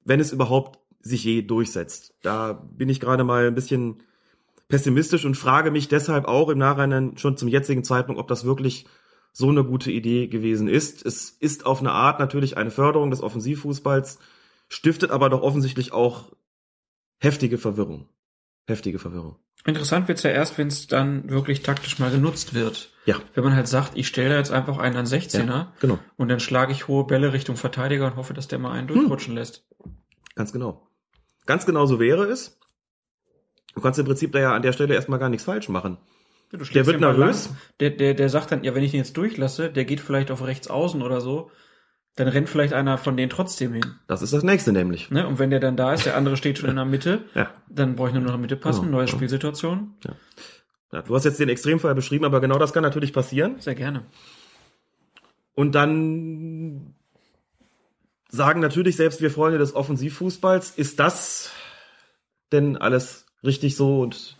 wenn 0.05 0.21
es 0.21 0.33
überhaupt 0.33 0.79
sich 1.01 1.25
je 1.25 1.43
durchsetzt. 1.43 2.15
Da 2.23 2.53
bin 2.53 2.89
ich 2.89 3.01
gerade 3.01 3.25
mal 3.25 3.49
ein 3.49 3.55
bisschen 3.57 4.05
pessimistisch 4.69 5.25
und 5.25 5.37
frage 5.37 5.73
mich 5.73 5.89
deshalb 5.89 6.27
auch 6.27 6.49
im 6.49 6.59
Nachhinein 6.59 7.17
schon 7.17 7.37
zum 7.37 7.49
jetzigen 7.49 7.83
Zeitpunkt, 7.83 8.21
ob 8.21 8.29
das 8.29 8.45
wirklich 8.45 8.87
so 9.33 9.49
eine 9.49 9.65
gute 9.65 9.91
Idee 9.91 10.29
gewesen 10.29 10.69
ist. 10.69 11.05
Es 11.05 11.31
ist 11.31 11.67
auf 11.67 11.81
eine 11.81 11.91
Art 11.91 12.21
natürlich 12.21 12.57
eine 12.57 12.71
Förderung 12.71 13.11
des 13.11 13.21
Offensivfußballs, 13.21 14.21
stiftet 14.75 15.11
aber 15.11 15.31
doch 15.31 15.43
offensichtlich 15.43 15.93
auch 15.93 16.33
heftige 17.19 17.59
Verwirrung. 17.59 18.09
Heftige 18.67 18.99
Verwirrung. 18.99 19.37
Interessant 19.67 20.09
wird's 20.09 20.23
ja 20.25 20.31
erst, 20.31 20.59
wenn 20.59 20.69
es 20.69 20.89
dann 20.89 21.31
wirklich 21.31 21.63
taktisch 21.63 21.99
mal 21.99 22.11
genutzt 22.11 22.55
wird. 22.55 22.91
Ja. 23.07 23.17
Wenn 23.35 23.45
man 23.45 23.55
halt 23.55 23.69
sagt, 23.69 23.97
ich 23.97 24.09
stelle 24.09 24.31
da 24.31 24.37
jetzt 24.37 24.51
einfach 24.51 24.79
einen 24.79 24.97
an 24.97 25.07
16er 25.07 25.47
ja, 25.47 25.73
genau. 25.81 25.99
und 26.17 26.29
dann 26.29 26.41
schlage 26.41 26.73
ich 26.73 26.89
hohe 26.89 27.07
Bälle 27.07 27.33
Richtung 27.33 27.57
Verteidiger 27.57 28.07
und 28.07 28.17
hoffe, 28.17 28.35
dass 28.35 28.49
der 28.49 28.59
mal 28.59 28.73
einen 28.73 28.89
durchrutschen 28.89 29.33
hm. 29.33 29.37
lässt. 29.37 29.67
Ganz 30.35 30.53
genau. 30.53 30.89
Ganz 31.47 31.67
genau 31.67 31.87
so 31.87 32.01
wäre 32.01 32.25
es. 32.25 32.59
Du 33.75 33.81
kannst 33.81 33.99
im 33.99 34.07
Prinzip 34.07 34.33
da 34.33 34.41
ja 34.41 34.55
an 34.55 34.63
der 34.63 34.73
Stelle 34.73 34.95
erstmal 34.95 35.19
gar 35.19 35.29
nichts 35.29 35.45
falsch 35.45 35.69
machen. 35.69 35.99
Ja, 36.53 36.59
der 36.59 36.87
wird 36.87 37.01
nervös. 37.01 37.51
Der, 37.81 37.91
der, 37.91 38.15
der 38.15 38.29
sagt 38.29 38.53
dann, 38.53 38.65
ja, 38.65 38.75
wenn 38.75 38.85
ich 38.85 38.91
den 38.91 38.99
jetzt 38.99 39.17
durchlasse, 39.17 39.71
der 39.71 39.85
geht 39.85 40.01
vielleicht 40.01 40.31
auf 40.31 40.45
rechts 40.45 40.69
außen 40.69 41.03
oder 41.03 41.21
so 41.21 41.51
dann 42.17 42.29
rennt 42.29 42.49
vielleicht 42.49 42.73
einer 42.73 42.97
von 42.97 43.17
denen 43.17 43.31
trotzdem 43.31 43.73
hin. 43.73 43.97
Das 44.07 44.23
ist 44.23 44.33
das 44.33 44.45
nächste 44.45 44.73
nämlich. 44.73 45.11
Ne? 45.11 45.27
Und 45.27 45.39
wenn 45.39 45.51
der 45.51 45.61
dann 45.61 45.77
da 45.77 45.93
ist, 45.93 46.07
der 46.07 46.17
andere 46.17 46.37
steht 46.37 46.59
schon 46.59 46.71
in 46.71 46.77
der 46.77 46.85
Mitte, 46.85 47.25
ja. 47.35 47.51
dann 47.69 47.97
brauche 47.97 48.09
ich 48.09 48.15
nur 48.15 48.23
noch 48.23 48.31
in 48.31 48.37
der 48.37 48.43
Mitte 48.43 48.57
passen, 48.57 48.87
genau, 48.87 48.99
neue. 48.99 49.09
Spielsituation. 49.09 49.95
Ja. 50.05 50.15
ja. 50.93 51.03
Du 51.03 51.15
hast 51.15 51.25
jetzt 51.25 51.41
den 51.41 51.49
Extremfall 51.49 51.95
beschrieben, 51.95 52.25
aber 52.25 52.41
genau 52.41 52.59
das 52.59 52.73
kann 52.73 52.83
natürlich 52.83 53.13
passieren. 53.13 53.57
Sehr 53.59 53.75
gerne. 53.75 54.05
Und 55.55 55.75
dann 55.75 56.95
sagen 58.29 58.61
natürlich 58.61 58.97
selbst 58.97 59.21
wir 59.21 59.31
Freunde 59.31 59.59
des 59.59 59.75
Offensivfußballs, 59.75 60.71
ist 60.71 61.01
das 61.01 61.51
denn 62.53 62.77
alles 62.77 63.27
richtig 63.43 63.77
so 63.77 64.01
und 64.01 64.37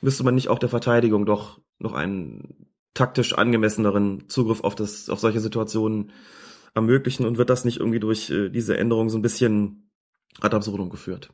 müsste 0.00 0.24
man 0.24 0.34
nicht 0.34 0.48
auch 0.48 0.58
der 0.58 0.68
Verteidigung 0.68 1.26
doch 1.26 1.60
noch 1.78 1.92
einen 1.92 2.66
taktisch 2.94 3.34
angemesseneren 3.34 4.28
Zugriff 4.28 4.62
auf 4.62 4.74
das, 4.74 5.08
auf 5.08 5.20
solche 5.20 5.40
Situationen 5.40 6.12
ermöglichen 6.74 7.26
und 7.26 7.38
wird 7.38 7.50
das 7.50 7.64
nicht 7.64 7.78
irgendwie 7.78 8.00
durch 8.00 8.30
äh, 8.30 8.48
diese 8.48 8.76
Änderung 8.76 9.08
so 9.08 9.18
ein 9.18 9.22
bisschen 9.22 9.90
ad 10.40 10.54
absurdum 10.54 10.90
geführt. 10.90 11.30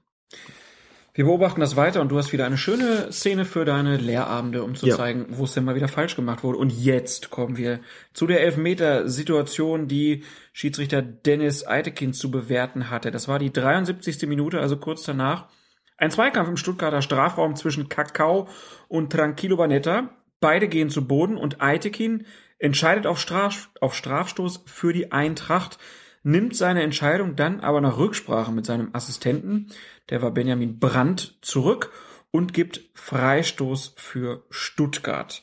Wir 1.16 1.24
beobachten 1.24 1.62
das 1.62 1.76
weiter 1.76 2.02
und 2.02 2.10
du 2.10 2.18
hast 2.18 2.34
wieder 2.34 2.44
eine 2.44 2.58
schöne 2.58 3.10
Szene 3.10 3.46
für 3.46 3.64
deine 3.64 3.96
Lehrabende, 3.96 4.62
um 4.62 4.74
zu 4.74 4.86
ja. 4.86 4.96
zeigen, 4.96 5.24
wo 5.30 5.44
es 5.44 5.54
denn 5.54 5.64
mal 5.64 5.74
wieder 5.74 5.88
falsch 5.88 6.14
gemacht 6.14 6.44
wurde. 6.44 6.58
Und 6.58 6.70
jetzt 6.70 7.30
kommen 7.30 7.56
wir 7.56 7.80
zu 8.12 8.26
der 8.26 8.42
Elfmeter-Situation, 8.42 9.88
die 9.88 10.24
Schiedsrichter 10.52 11.00
Dennis 11.00 11.66
Eitekin 11.66 12.12
zu 12.12 12.30
bewerten 12.30 12.90
hatte. 12.90 13.10
Das 13.10 13.28
war 13.28 13.38
die 13.38 13.50
73. 13.50 14.28
Minute, 14.28 14.60
also 14.60 14.76
kurz 14.76 15.04
danach. 15.04 15.48
Ein 15.96 16.10
Zweikampf 16.10 16.50
im 16.50 16.58
Stuttgarter 16.58 17.00
Strafraum 17.00 17.56
zwischen 17.56 17.88
Kakao 17.88 18.48
und 18.88 19.10
Tranquilo 19.10 19.56
Banetta. 19.56 20.10
Beide 20.40 20.68
gehen 20.68 20.90
zu 20.90 21.08
Boden 21.08 21.38
und 21.38 21.62
Eitekin 21.62 22.26
entscheidet 22.58 23.06
auf, 23.06 23.20
Straf, 23.20 23.70
auf 23.80 23.94
Strafstoß 23.94 24.64
für 24.66 24.92
die 24.92 25.12
Eintracht, 25.12 25.78
nimmt 26.22 26.56
seine 26.56 26.82
Entscheidung 26.82 27.36
dann 27.36 27.60
aber 27.60 27.80
nach 27.80 27.98
Rücksprache 27.98 28.52
mit 28.52 28.66
seinem 28.66 28.90
Assistenten, 28.94 29.68
der 30.10 30.22
war 30.22 30.32
Benjamin 30.32 30.78
Brandt, 30.78 31.38
zurück 31.42 31.92
und 32.30 32.52
gibt 32.52 32.90
Freistoß 32.94 33.94
für 33.96 34.44
Stuttgart. 34.50 35.42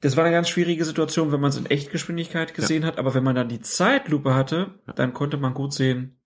Das 0.00 0.16
war 0.16 0.24
eine 0.24 0.32
ganz 0.32 0.48
schwierige 0.48 0.84
Situation, 0.84 1.32
wenn 1.32 1.40
man 1.40 1.50
es 1.50 1.56
in 1.56 1.66
Echtgeschwindigkeit 1.66 2.54
gesehen 2.54 2.82
ja. 2.82 2.88
hat, 2.88 2.98
aber 2.98 3.14
wenn 3.14 3.24
man 3.24 3.34
dann 3.34 3.48
die 3.48 3.60
Zeitlupe 3.60 4.34
hatte, 4.34 4.78
dann 4.94 5.12
konnte 5.12 5.36
man 5.36 5.54
gut 5.54 5.74
sehen, 5.74 6.18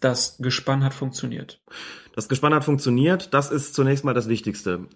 das 0.00 0.38
Gespann 0.38 0.82
hat 0.82 0.94
funktioniert. 0.94 1.62
Das 2.14 2.28
Gespann 2.28 2.54
hat 2.54 2.64
funktioniert. 2.64 3.32
Das 3.32 3.50
ist 3.50 3.74
zunächst 3.74 4.04
mal 4.04 4.14
das 4.14 4.28
Wichtigste. 4.28 4.88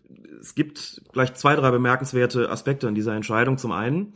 Es 0.46 0.54
gibt 0.54 1.02
gleich 1.12 1.34
zwei, 1.34 1.56
drei 1.56 1.72
bemerkenswerte 1.72 2.48
Aspekte 2.50 2.86
in 2.86 2.94
dieser 2.94 3.16
Entscheidung. 3.16 3.58
Zum 3.58 3.72
einen 3.72 4.14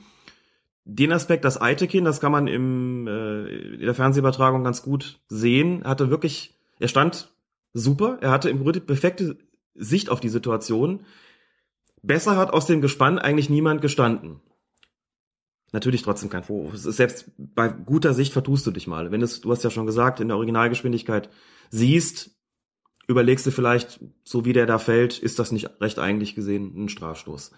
den 0.85 1.13
Aspekt, 1.13 1.45
dass 1.45 1.61
Eitekin, 1.61 2.05
das 2.05 2.21
kann 2.21 2.31
man 2.31 2.47
im, 2.47 3.09
äh, 3.09 3.49
in 3.75 3.81
der 3.81 3.95
Fernsehübertragung 3.95 4.63
ganz 4.63 4.83
gut 4.83 5.19
sehen, 5.29 5.83
hatte 5.85 6.09
wirklich, 6.09 6.55
er 6.79 6.87
stand 6.87 7.35
super, 7.73 8.19
er 8.21 8.31
hatte 8.31 8.49
im 8.49 8.63
Grunde 8.63 8.81
perfekte 8.81 9.39
Sicht 9.75 10.09
auf 10.09 10.21
die 10.21 10.29
Situation. 10.29 11.01
Besser 12.03 12.37
hat 12.37 12.53
aus 12.53 12.67
dem 12.67 12.81
Gespann 12.81 13.19
eigentlich 13.19 13.51
niemand 13.51 13.83
gestanden. 13.83 14.41
Natürlich 15.73 16.03
trotzdem 16.03 16.31
kein 16.31 16.45
Vorwurf. 16.45 16.77
Selbst 16.77 17.33
bei 17.39 17.69
guter 17.69 18.15
Sicht 18.15 18.33
vertust 18.33 18.67
du 18.69 18.71
dich 18.71 18.87
mal. 18.87 19.11
Wenn 19.11 19.23
es, 19.23 19.41
du 19.41 19.51
hast 19.51 19.65
ja 19.65 19.71
schon 19.71 19.87
gesagt, 19.87 20.21
in 20.21 20.29
der 20.29 20.37
Originalgeschwindigkeit 20.37 21.29
siehst, 21.71 22.40
überlegst 23.11 23.45
du 23.45 23.51
vielleicht, 23.51 24.01
so 24.23 24.45
wie 24.45 24.53
der 24.53 24.67
da 24.67 24.79
fällt, 24.79 25.19
ist 25.19 25.39
das 25.39 25.53
nicht 25.53 25.69
recht 25.81 25.99
eigentlich 25.99 26.35
gesehen 26.35 26.73
ein 26.77 26.89
Strafstoß. 26.89 27.51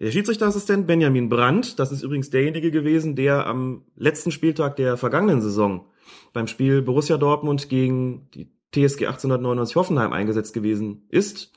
Der 0.00 0.10
Schiedsrichterassistent 0.10 0.86
Benjamin 0.86 1.28
Brandt, 1.28 1.78
das 1.78 1.92
ist 1.92 2.02
übrigens 2.02 2.30
derjenige 2.30 2.70
gewesen, 2.70 3.14
der 3.14 3.46
am 3.46 3.84
letzten 3.96 4.30
Spieltag 4.30 4.76
der 4.76 4.96
vergangenen 4.96 5.42
Saison 5.42 5.86
beim 6.32 6.46
Spiel 6.46 6.82
Borussia 6.82 7.16
Dortmund 7.18 7.68
gegen 7.68 8.30
die 8.30 8.46
TSG 8.72 9.06
1899 9.06 9.76
Hoffenheim 9.76 10.12
eingesetzt 10.12 10.54
gewesen 10.54 11.06
ist 11.08 11.52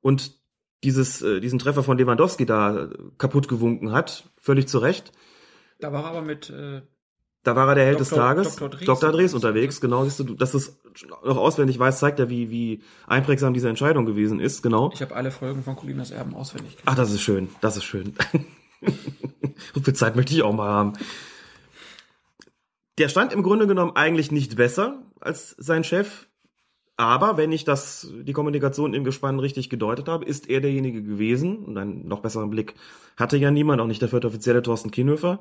und 0.00 0.38
dieses, 0.84 1.22
äh, 1.22 1.40
diesen 1.40 1.58
Treffer 1.58 1.82
von 1.82 1.98
Lewandowski 1.98 2.46
da 2.46 2.90
kaputt 3.18 3.48
gewunken 3.48 3.92
hat, 3.92 4.30
völlig 4.36 4.68
zu 4.68 4.78
Recht. 4.78 5.12
Da 5.80 5.92
war 5.92 6.04
er 6.04 6.10
aber 6.10 6.22
mit 6.22 6.50
äh, 6.50 6.82
da 7.46 7.54
war 7.54 7.68
er 7.68 7.74
der 7.76 7.84
Held 7.84 8.00
Dr. 8.00 8.08
des 8.08 8.10
Tages. 8.10 8.56
Dr. 8.56 8.68
Dres, 8.70 8.86
Dr. 8.86 9.12
Dres 9.12 9.34
unterwegs, 9.34 9.80
genau. 9.80 10.04
Siehst 10.04 10.18
du, 10.18 10.24
dass 10.34 10.52
es 10.54 10.78
noch 11.24 11.36
auswendig 11.36 11.78
weiß, 11.78 12.00
zeigt 12.00 12.18
ja, 12.18 12.28
wie, 12.28 12.50
wie 12.50 12.82
einprägsam 13.06 13.54
diese 13.54 13.68
Entscheidung 13.68 14.04
gewesen 14.04 14.40
ist, 14.40 14.62
genau. 14.62 14.90
Ich 14.92 15.00
habe 15.00 15.14
alle 15.14 15.30
Folgen 15.30 15.62
von 15.62 15.76
Colinas 15.76 16.10
Erben 16.10 16.34
auswendig. 16.34 16.72
Gemacht. 16.72 16.84
Ach, 16.86 16.96
das 16.96 17.12
ist 17.12 17.20
schön, 17.20 17.48
das 17.60 17.76
ist 17.76 17.84
schön. 17.84 18.14
so 19.74 19.80
viel 19.80 19.94
Zeit 19.94 20.16
möchte 20.16 20.34
ich 20.34 20.42
auch 20.42 20.52
mal 20.52 20.68
haben. 20.68 20.94
Der 22.98 23.08
stand 23.08 23.32
im 23.32 23.44
Grunde 23.44 23.68
genommen 23.68 23.92
eigentlich 23.94 24.32
nicht 24.32 24.56
besser 24.56 25.02
als 25.20 25.54
sein 25.58 25.84
Chef. 25.84 26.26
Aber 26.98 27.36
wenn 27.36 27.52
ich 27.52 27.64
das, 27.64 28.10
die 28.22 28.32
Kommunikation 28.32 28.94
im 28.94 29.04
Gespann 29.04 29.38
richtig 29.38 29.68
gedeutet 29.68 30.08
habe, 30.08 30.24
ist 30.24 30.48
er 30.48 30.62
derjenige 30.62 31.02
gewesen, 31.02 31.58
und 31.58 31.76
einen 31.76 32.08
noch 32.08 32.20
besseren 32.20 32.48
Blick 32.48 32.74
hatte 33.18 33.36
ja 33.36 33.50
niemand, 33.50 33.82
auch 33.82 33.86
nicht 33.86 34.00
der 34.00 34.08
vierte 34.08 34.26
Offizielle 34.26 34.62
Thorsten 34.62 34.90
Kienhöfer, 34.90 35.40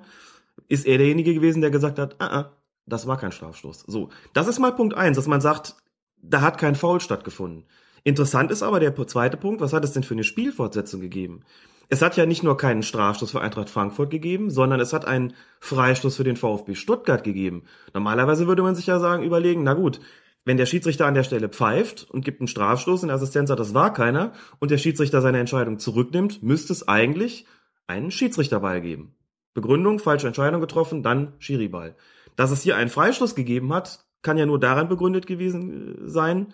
ist 0.68 0.86
er 0.86 0.98
derjenige 0.98 1.34
gewesen, 1.34 1.62
der 1.62 1.72
gesagt 1.72 2.00
hat, 2.00 2.16
ah, 2.20 2.40
ah, 2.40 2.52
das 2.86 3.08
war 3.08 3.18
kein 3.18 3.32
Strafstoß. 3.32 3.86
So, 3.88 4.10
das 4.34 4.48
ist 4.48 4.60
mal 4.60 4.72
Punkt 4.72 4.96
eins, 4.96 5.18
dass 5.18 5.28
man 5.28 5.42
sagt, 5.42 5.76
da 6.22 6.42
hat 6.42 6.58
kein 6.58 6.76
Foul 6.76 7.00
stattgefunden. 7.00 7.66
Interessant 8.04 8.52
ist 8.52 8.64
aber 8.64 8.80
der 8.80 8.96
zweite 9.08 9.38
Punkt, 9.38 9.62
was 9.62 9.74
hat 9.74 9.84
es 9.84 9.94
denn 9.94 10.04
für 10.04 10.14
eine 10.14 10.24
Spielfortsetzung 10.24 11.02
gegeben? 11.02 11.44
es 11.90 12.02
hat 12.02 12.18
ja 12.18 12.26
nicht 12.26 12.44
nur 12.44 12.58
keinen 12.58 12.84
Strafstoß 12.84 13.32
für 13.32 13.42
Eintracht 13.42 13.70
Frankfurt 13.70 14.10
gegeben, 14.10 14.50
sondern 14.50 14.80
es 14.80 14.94
hat 14.94 15.06
einen 15.06 15.34
Freistoß 15.60 16.16
für 16.16 16.24
den 16.24 16.36
VfB 16.38 16.76
Stuttgart 16.76 17.24
gegeben. 17.24 17.64
Normalerweise 17.94 18.48
würde 18.48 18.64
man 18.64 18.76
sich 18.76 18.88
ja 18.88 19.00
sagen, 19.00 19.24
überlegen, 19.24 19.64
na 19.64 19.74
gut, 19.74 20.00
wenn 20.46 20.58
der 20.58 20.66
Schiedsrichter 20.66 21.06
an 21.06 21.16
der 21.16 21.24
Stelle 21.24 21.50
pfeift 21.50 22.08
und 22.10 22.24
gibt 22.24 22.40
einen 22.40 22.48
Strafstoß 22.48 23.04
und 23.04 23.08
der 23.08 23.16
Assistenz 23.16 23.50
sagt, 23.50 23.60
das 23.60 23.74
war 23.74 23.94
keiner, 23.94 24.34
und 24.60 24.72
der 24.72 24.78
Schiedsrichter 24.78 25.22
seine 25.22 25.40
Entscheidung 25.40 25.80
zurücknimmt, 25.80 26.44
müsste 26.44 26.74
es 26.74 26.88
eigentlich 26.88 27.46
einen 27.88 28.12
Schiedsrichterball 28.12 28.82
geben. 28.82 29.16
Begründung, 29.56 29.98
falsche 29.98 30.28
Entscheidung 30.28 30.62
getroffen, 30.62 31.02
dann 31.02 31.34
Schiriball. 31.40 31.96
Dass 32.36 32.52
es 32.52 32.62
hier 32.62 32.76
einen 32.76 32.90
Freistoß 32.92 33.34
gegeben 33.34 33.74
hat, 33.74 34.06
kann 34.22 34.38
ja 34.38 34.46
nur 34.46 34.60
daran 34.60 34.88
begründet 34.88 35.26
gewesen 35.26 36.06
äh, 36.06 36.10
sein, 36.10 36.54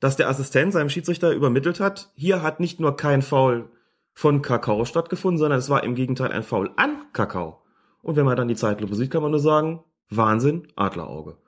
dass 0.00 0.16
der 0.16 0.28
Assistent 0.28 0.72
seinem 0.72 0.88
Schiedsrichter 0.88 1.32
übermittelt 1.32 1.80
hat, 1.80 2.10
hier 2.14 2.42
hat 2.42 2.60
nicht 2.60 2.80
nur 2.80 2.96
kein 2.96 3.22
Foul 3.22 3.70
von 4.12 4.40
Kakao 4.40 4.84
stattgefunden, 4.84 5.38
sondern 5.38 5.58
es 5.58 5.68
war 5.68 5.84
im 5.84 5.94
Gegenteil 5.94 6.32
ein 6.32 6.42
Foul 6.42 6.70
an 6.76 7.06
Kakao. 7.12 7.62
Und 8.02 8.16
wenn 8.16 8.24
man 8.24 8.36
dann 8.36 8.48
die 8.48 8.54
Zeitlupe 8.54 8.94
sieht, 8.94 9.10
kann 9.10 9.22
man 9.22 9.30
nur 9.30 9.40
sagen, 9.40 9.82
Wahnsinn, 10.10 10.68
Adlerauge. 10.76 11.38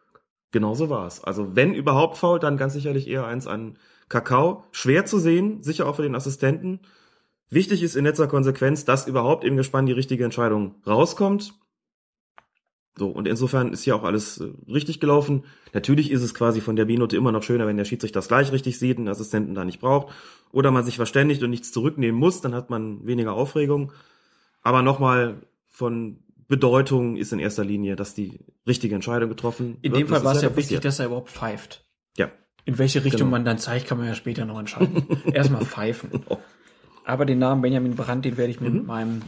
Genauso 0.51 0.91
war 0.91 1.07
es. 1.07 1.23
Also 1.23 1.55
wenn 1.57 1.75
überhaupt 1.75 2.17
Foul, 2.17 2.39
dann 2.39 2.57
ganz 2.57 2.73
sicherlich 2.73 3.07
eher 3.07 3.27
eins 3.27 3.47
an 3.47 3.79
Kakao. 4.09 4.65
Schwer 4.73 5.05
zu 5.05 5.19
sehen, 5.19 5.63
sicher 5.63 5.87
auch 5.87 5.97
für 5.97 6.03
den 6.03 6.15
Assistenten. 6.15 6.81
Wichtig 7.51 7.83
ist 7.83 7.97
in 7.97 8.05
letzter 8.05 8.27
Konsequenz, 8.27 8.85
dass 8.85 9.07
überhaupt 9.07 9.45
im 9.45 9.57
Gespann 9.57 9.87
die 9.87 9.93
richtige 9.93 10.25
Entscheidung 10.25 10.75
rauskommt. 10.87 11.55
So, 12.99 13.07
und 13.09 13.29
insofern 13.29 13.73
ist 13.73 13.85
hier 13.85 13.95
auch 13.95 14.03
alles 14.03 14.39
äh, 14.39 14.51
richtig 14.71 14.99
gelaufen. 14.99 15.45
Natürlich 15.73 16.11
ist 16.11 16.23
es 16.23 16.35
quasi 16.35 16.61
von 16.61 16.75
der 16.75 16.87
B-Note 16.87 17.17
immer 17.17 17.31
noch 17.31 17.45
schöner, 17.45 17.67
wenn 17.67 17.77
der 17.77 17.85
Schiedsrichter 17.85 18.19
das 18.19 18.27
gleich 18.29 18.51
richtig 18.51 18.79
sieht, 18.79 18.99
den 18.99 19.09
Assistenten 19.09 19.55
da 19.55 19.65
nicht 19.65 19.81
braucht. 19.81 20.13
Oder 20.51 20.73
man 20.73 20.85
sich 20.85 20.97
verständigt 20.97 21.43
und 21.43 21.51
nichts 21.51 21.71
zurücknehmen 21.71 22.19
muss, 22.19 22.41
dann 22.41 22.55
hat 22.55 22.71
man 22.71 23.07
weniger 23.07 23.35
Aufregung. 23.35 23.93
Aber 24.63 24.83
nochmal 24.83 25.43
von 25.69 26.19
Bedeutung 26.49 27.17
ist 27.17 27.33
in 27.33 27.39
erster 27.39 27.65
Linie, 27.65 27.95
dass 27.95 28.15
die 28.15 28.41
richtige 28.67 28.95
Entscheidung 28.97 29.29
getroffen 29.29 29.77
In 29.83 29.93
wird. 29.93 30.03
dem 30.03 30.09
Fall 30.09 30.25
war 30.25 30.35
es 30.35 30.43
ja 30.43 30.55
wichtig, 30.57 30.81
dass 30.81 30.99
er 30.99 31.07
überhaupt 31.07 31.31
pfeift. 31.31 31.85
Ja. 32.17 32.31
In 32.65 32.79
welche 32.79 33.05
Richtung 33.05 33.21
Genau. 33.21 33.31
man 33.31 33.45
dann 33.45 33.59
zeigt, 33.59 33.87
kann 33.87 33.99
man 33.99 34.09
ja 34.09 34.15
später 34.17 34.45
noch 34.45 34.59
entscheiden. 34.59 35.07
Erstmal 35.33 35.65
pfeifen. 35.65 36.25
Aber 37.09 37.25
den 37.25 37.39
Namen 37.39 37.63
Benjamin 37.63 37.97
Brandt, 37.97 38.27
den 38.27 38.37
werde 38.37 38.51
ich 38.51 38.61
mir 38.61 38.69
mit 38.69 38.87
meinem 38.87 39.23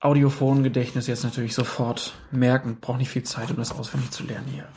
Audiophon-Gedächtnis 0.00 1.06
jetzt 1.06 1.24
natürlich 1.24 1.54
sofort 1.54 2.12
merken. 2.30 2.76
Braucht 2.82 2.98
nicht 2.98 3.08
viel 3.08 3.22
Zeit, 3.22 3.50
um 3.50 3.56
das 3.56 3.72
auswendig 3.72 4.10
zu 4.10 4.24
lernen 4.24 4.48
hier. 4.52 4.68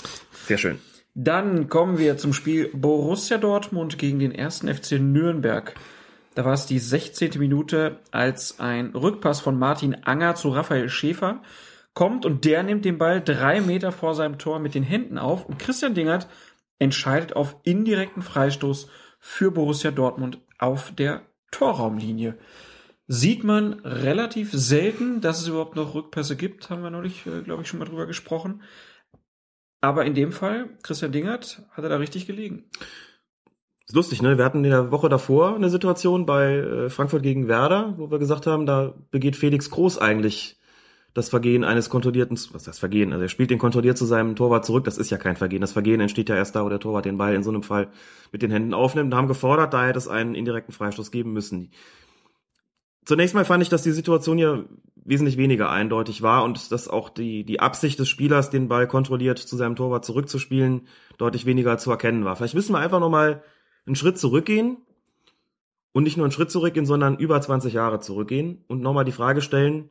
Sehr 0.46 0.58
schön. 0.58 0.80
Dann 1.14 1.68
kommen 1.68 1.98
wir 1.98 2.18
zum 2.18 2.32
Spiel 2.32 2.70
Borussia 2.74 3.38
Dortmund 3.38 3.98
gegen 3.98 4.20
den 4.20 4.32
ersten 4.32 4.74
FC 4.74 4.94
Nürnberg. 4.94 5.76
Da 6.36 6.46
war 6.46 6.54
es 6.54 6.68
die 6.68 6.80
16. 6.80 7.32
Minute, 7.38 8.00
als 8.12 8.62
ein 8.62 8.96
Rückpass 8.96 9.42
von 9.42 9.60
Martin 9.60 9.98
Anger 10.06 10.36
zu 10.36 10.50
Raphael 10.50 10.88
Schäfer 10.88 11.42
kommt 11.94 12.26
und 12.26 12.46
der 12.46 12.64
nimmt 12.64 12.86
den 12.86 12.98
Ball 12.98 13.20
drei 13.20 13.60
Meter 13.60 13.92
vor 13.92 14.16
seinem 14.16 14.38
Tor 14.38 14.60
mit 14.60 14.74
den 14.74 14.84
Händen 14.84 15.18
auf 15.18 15.46
und 15.46 15.60
Christian 15.60 15.96
Dingert 15.96 16.30
entscheidet 16.80 17.36
auf 17.36 17.58
indirekten 17.64 18.22
Freistoß 18.22 18.88
für 19.20 19.52
Borussia 19.52 19.92
Dortmund 19.92 20.40
auf 20.60 20.94
der 20.96 21.24
Torraumlinie. 21.52 22.38
Sieht 23.08 23.44
man 23.44 23.74
relativ 23.86 24.52
selten, 24.52 25.22
dass 25.22 25.42
es 25.42 25.48
überhaupt 25.48 25.76
noch 25.76 25.94
Rückpässe 25.94 26.36
gibt, 26.36 26.70
haben 26.70 26.84
wir 26.84 26.90
neulich, 26.90 27.26
äh, 27.26 27.42
glaube 27.42 27.64
ich, 27.64 27.70
schon 27.70 27.80
mal 27.80 27.86
drüber 27.86 28.06
gesprochen. 28.06 28.62
Aber 29.80 30.06
in 30.06 30.14
dem 30.14 30.32
Fall, 30.32 30.78
Christian 30.84 31.12
Dingert, 31.12 31.64
hat 31.72 31.84
er 31.84 31.90
da 31.90 31.98
richtig 31.98 32.28
gelegen. 32.28 32.70
Ist 33.86 33.96
lustig, 33.96 34.22
ne? 34.22 34.38
Wir 34.38 34.44
hatten 34.44 34.66
in 34.66 34.72
der 34.72 34.92
Woche 34.92 35.08
davor 35.08 35.56
eine 35.56 35.70
Situation 35.70 36.26
bei 36.26 36.56
äh, 36.56 36.90
Frankfurt 36.90 37.24
gegen 37.24 37.48
Werder, 37.48 37.94
wo 37.98 38.12
wir 38.12 38.20
gesagt 38.20 38.46
haben, 38.46 38.66
da 38.66 38.94
begeht 39.12 39.38
Felix 39.38 39.70
Groß 39.70 39.98
eigentlich 40.00 40.57
das 41.18 41.30
Vergehen 41.30 41.64
eines 41.64 41.90
kontrollierten, 41.90 42.38
was 42.38 42.62
ist 42.62 42.68
das 42.68 42.78
Vergehen? 42.78 43.12
Also 43.12 43.24
er 43.24 43.30
spielt 43.30 43.50
den 43.50 43.58
kontrolliert 43.58 43.98
zu 43.98 44.06
seinem 44.06 44.36
Torwart 44.36 44.66
zurück. 44.66 44.84
Das 44.84 45.00
ist 45.00 45.10
ja 45.10 45.18
kein 45.18 45.36
Vergehen. 45.36 45.62
Das 45.62 45.72
Vergehen 45.72 46.00
entsteht 46.00 46.30
ja 46.30 46.36
erst 46.36 46.56
da, 46.56 46.64
wo 46.64 46.70
der 46.70 46.80
Torwart 46.80 47.06
den 47.06 47.18
Ball 47.18 47.34
in 47.34 47.42
so 47.42 47.50
einem 47.50 47.64
Fall 47.64 47.90
mit 48.32 48.44
den 48.44 48.52
Händen 48.52 48.76
aufnimmt 48.76 49.12
und 49.12 49.18
haben 49.18 49.28
gefordert, 49.28 49.74
da 49.74 49.88
hätte 49.88 49.98
es 49.98 50.08
einen 50.08 50.36
indirekten 50.36 50.76
Freistoß 50.76 51.10
geben 51.10 51.34
müssen. 51.34 51.72
Zunächst 53.04 53.34
mal 53.34 53.46
fand 53.46 53.64
ich, 53.64 53.70
dass 53.70 53.82
die 53.82 53.94
Situation 53.94 54.38
hier 54.38 54.70
wesentlich 54.96 55.38
weniger 55.38 55.72
eindeutig 55.72 56.22
war 56.22 56.44
und 56.44 56.72
dass 56.72 56.88
auch 56.88 57.10
die, 57.10 57.44
die 57.46 57.62
Absicht 57.62 57.98
des 57.98 58.10
Spielers, 58.10 58.52
den 58.52 58.68
Ball 58.68 58.88
kontrolliert 58.88 59.40
zu 59.40 59.56
seinem 59.58 59.76
Torwart 59.76 60.06
zurückzuspielen, 60.06 60.82
deutlich 61.18 61.48
weniger 61.48 61.80
zu 61.80 61.90
erkennen 61.90 62.26
war. 62.26 62.36
Vielleicht 62.36 62.54
müssen 62.54 62.74
wir 62.74 62.80
einfach 62.80 63.00
nochmal 63.00 63.42
einen 63.88 63.96
Schritt 63.96 64.20
zurückgehen 64.20 64.78
und 65.94 66.04
nicht 66.04 66.18
nur 66.18 66.26
einen 66.26 66.32
Schritt 66.32 66.52
zurückgehen, 66.52 66.86
sondern 66.86 67.18
über 67.18 67.42
20 67.42 67.74
Jahre 67.74 68.02
zurückgehen 68.02 68.64
und 68.68 68.82
nochmal 68.82 69.06
die 69.06 69.12
Frage 69.12 69.42
stellen, 69.42 69.90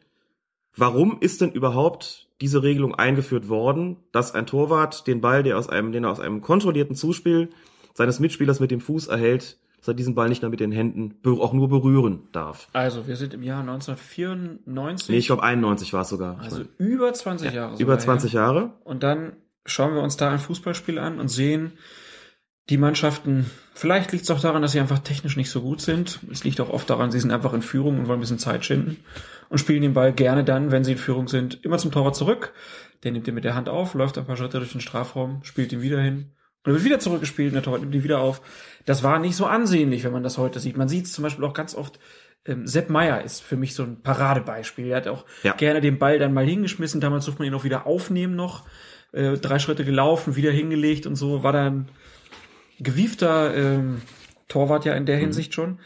warum 0.77 1.19
ist 1.21 1.41
denn 1.41 1.53
überhaupt 1.53 2.29
diese 2.41 2.63
Regelung 2.63 2.95
eingeführt 2.95 3.49
worden, 3.49 3.97
dass 4.13 4.35
ein 4.35 4.47
Torwart 4.47 5.07
den 5.07 5.21
Ball, 5.21 5.43
der 5.43 5.59
aus 5.59 5.69
einem, 5.69 5.93
den 5.93 6.05
er 6.05 6.11
aus 6.11 6.21
einem 6.21 6.41
kontrollierten 6.41 6.95
Zuspiel 6.95 7.51
seines 7.95 8.21
Mitspielers 8.21 8.61
mit 8.61 8.71
dem 8.71 8.81
Fuß 8.81 9.07
erhält, 9.07 9.59
dass 9.79 9.89
er 9.89 9.95
diesen 9.95 10.15
Ball 10.15 10.29
nicht 10.29 10.43
mehr 10.43 10.51
mit 10.51 10.61
den 10.61 10.73
Händen 10.73 11.15
auch 11.25 11.53
nur 11.53 11.69
berühren 11.69 12.29
darf. 12.33 12.69
Also, 12.73 13.07
wir 13.07 13.17
sind 13.17 13.35
im 13.35 13.43
Jahr 13.43 13.61
1994. 13.61 15.09
Nee, 15.09 15.17
ich 15.17 15.27
glaube 15.27 15.43
91 15.43 15.93
war 15.93 16.03
es 16.03 16.09
sogar. 16.09 16.39
also 16.41 16.63
über 16.79 17.13
20 17.13 17.53
Jahre. 17.53 17.75
Über 17.75 17.79
sogar 17.79 17.99
20 17.99 18.33
her. 18.33 18.41
Jahre. 18.41 18.73
Und 18.85 19.03
dann 19.03 19.33
schauen 19.65 19.95
wir 19.95 20.03
uns 20.03 20.17
da 20.17 20.31
ein 20.31 20.39
Fußballspiel 20.39 20.99
an 20.99 21.19
und 21.19 21.29
sehen, 21.29 21.73
die 22.69 22.79
Mannschaften, 22.79 23.49
vielleicht 23.75 24.11
liegt 24.13 24.25
es 24.25 24.31
auch 24.31 24.41
daran, 24.41 24.63
dass 24.63 24.73
sie 24.73 24.81
einfach 24.81 24.99
technisch 24.99 25.37
nicht 25.37 25.51
so 25.51 25.63
gut 25.63 25.81
sind. 25.81 26.19
Es 26.33 26.43
liegt 26.43 26.61
auch 26.61 26.71
oft 26.71 26.91
daran, 26.91 27.13
sie 27.13 27.21
sind 27.21 27.31
einfach 27.31 27.53
in 27.53 27.63
Führung 27.63 27.99
und 27.99 28.09
wollen 28.09 28.19
ein 28.19 28.21
bisschen 28.21 28.39
Zeit 28.41 28.65
schinden 28.65 28.97
und 29.49 29.59
spielen 29.59 29.83
den 29.83 29.95
Ball 29.95 30.13
gerne 30.13 30.43
dann, 30.43 30.73
wenn 30.73 30.83
sie 30.83 30.93
in 30.93 30.99
Führung 30.99 31.29
sind, 31.29 31.65
immer 31.65 31.79
zum 31.79 31.93
Torwart 31.93 32.17
zurück. 32.17 32.53
Der 33.05 33.13
nimmt 33.13 33.29
ihn 33.29 33.35
mit 33.35 33.45
der 33.45 33.55
Hand 33.55 33.69
auf, 33.69 33.95
läuft 33.95 34.19
ein 34.19 34.27
paar 34.27 34.37
Schritte 34.37 34.59
durch 34.59 34.73
den 34.73 34.81
Strafraum, 34.81 35.45
spielt 35.45 35.73
ihn 35.73 35.83
wieder 35.83 36.01
hin 36.01 36.33
und 36.65 36.71
er 36.73 36.75
wird 36.75 36.85
wieder 36.85 36.99
zurückgespielt 36.99 37.51
und 37.51 37.55
der 37.55 37.63
Torwart 37.63 37.83
nimmt 37.83 37.95
ihn 37.95 38.03
wieder 38.03 38.19
auf. 38.19 38.43
Das 38.85 39.05
war 39.05 39.21
nicht 39.21 39.37
so 39.37 39.47
ansehnlich, 39.47 40.03
wenn 40.03 40.13
man 40.13 40.25
das 40.25 40.37
heute 40.39 40.59
sieht. 40.59 40.77
Man 40.77 40.89
sieht 40.89 41.05
es 41.07 41.13
zum 41.13 41.23
Beispiel 41.23 41.45
auch 41.45 41.55
ganz 41.55 41.77
oft, 41.77 42.01
ähm, 42.47 42.67
Sepp 42.67 42.91
Meier 42.91 43.23
ist 43.23 43.43
für 43.43 43.57
mich 43.57 43.75
so 43.75 43.85
ein 43.85 44.03
Paradebeispiel. 44.03 44.87
Er 44.89 44.97
hat 44.97 45.07
auch 45.09 45.25
Ja. 45.45 45.53
gerne 45.53 45.81
den 45.81 45.99
Ball 46.01 46.19
dann 46.19 46.35
mal 46.35 46.45
hingeschmissen, 46.47 47.01
damals 47.01 47.27
durfte 47.27 47.43
man 47.43 47.49
ihn 47.49 47.55
auch 47.55 47.65
wieder 47.65 47.87
aufnehmen 47.87 48.35
noch, 48.35 48.65
äh, 49.13 49.35
drei 49.37 49.61
Schritte 49.61 49.85
gelaufen, 49.85 50.35
wieder 50.35 50.51
hingelegt 50.51 51.07
und 51.07 51.15
so, 51.15 51.45
war 51.45 51.53
dann 51.53 51.89
gewiefter 52.79 53.55
ähm, 53.55 54.03
Torwart 54.49 54.85
ja 54.85 54.95
in 54.95 55.07
der 55.07 55.17
Hinsicht 55.17 55.55
schon. 55.55 55.81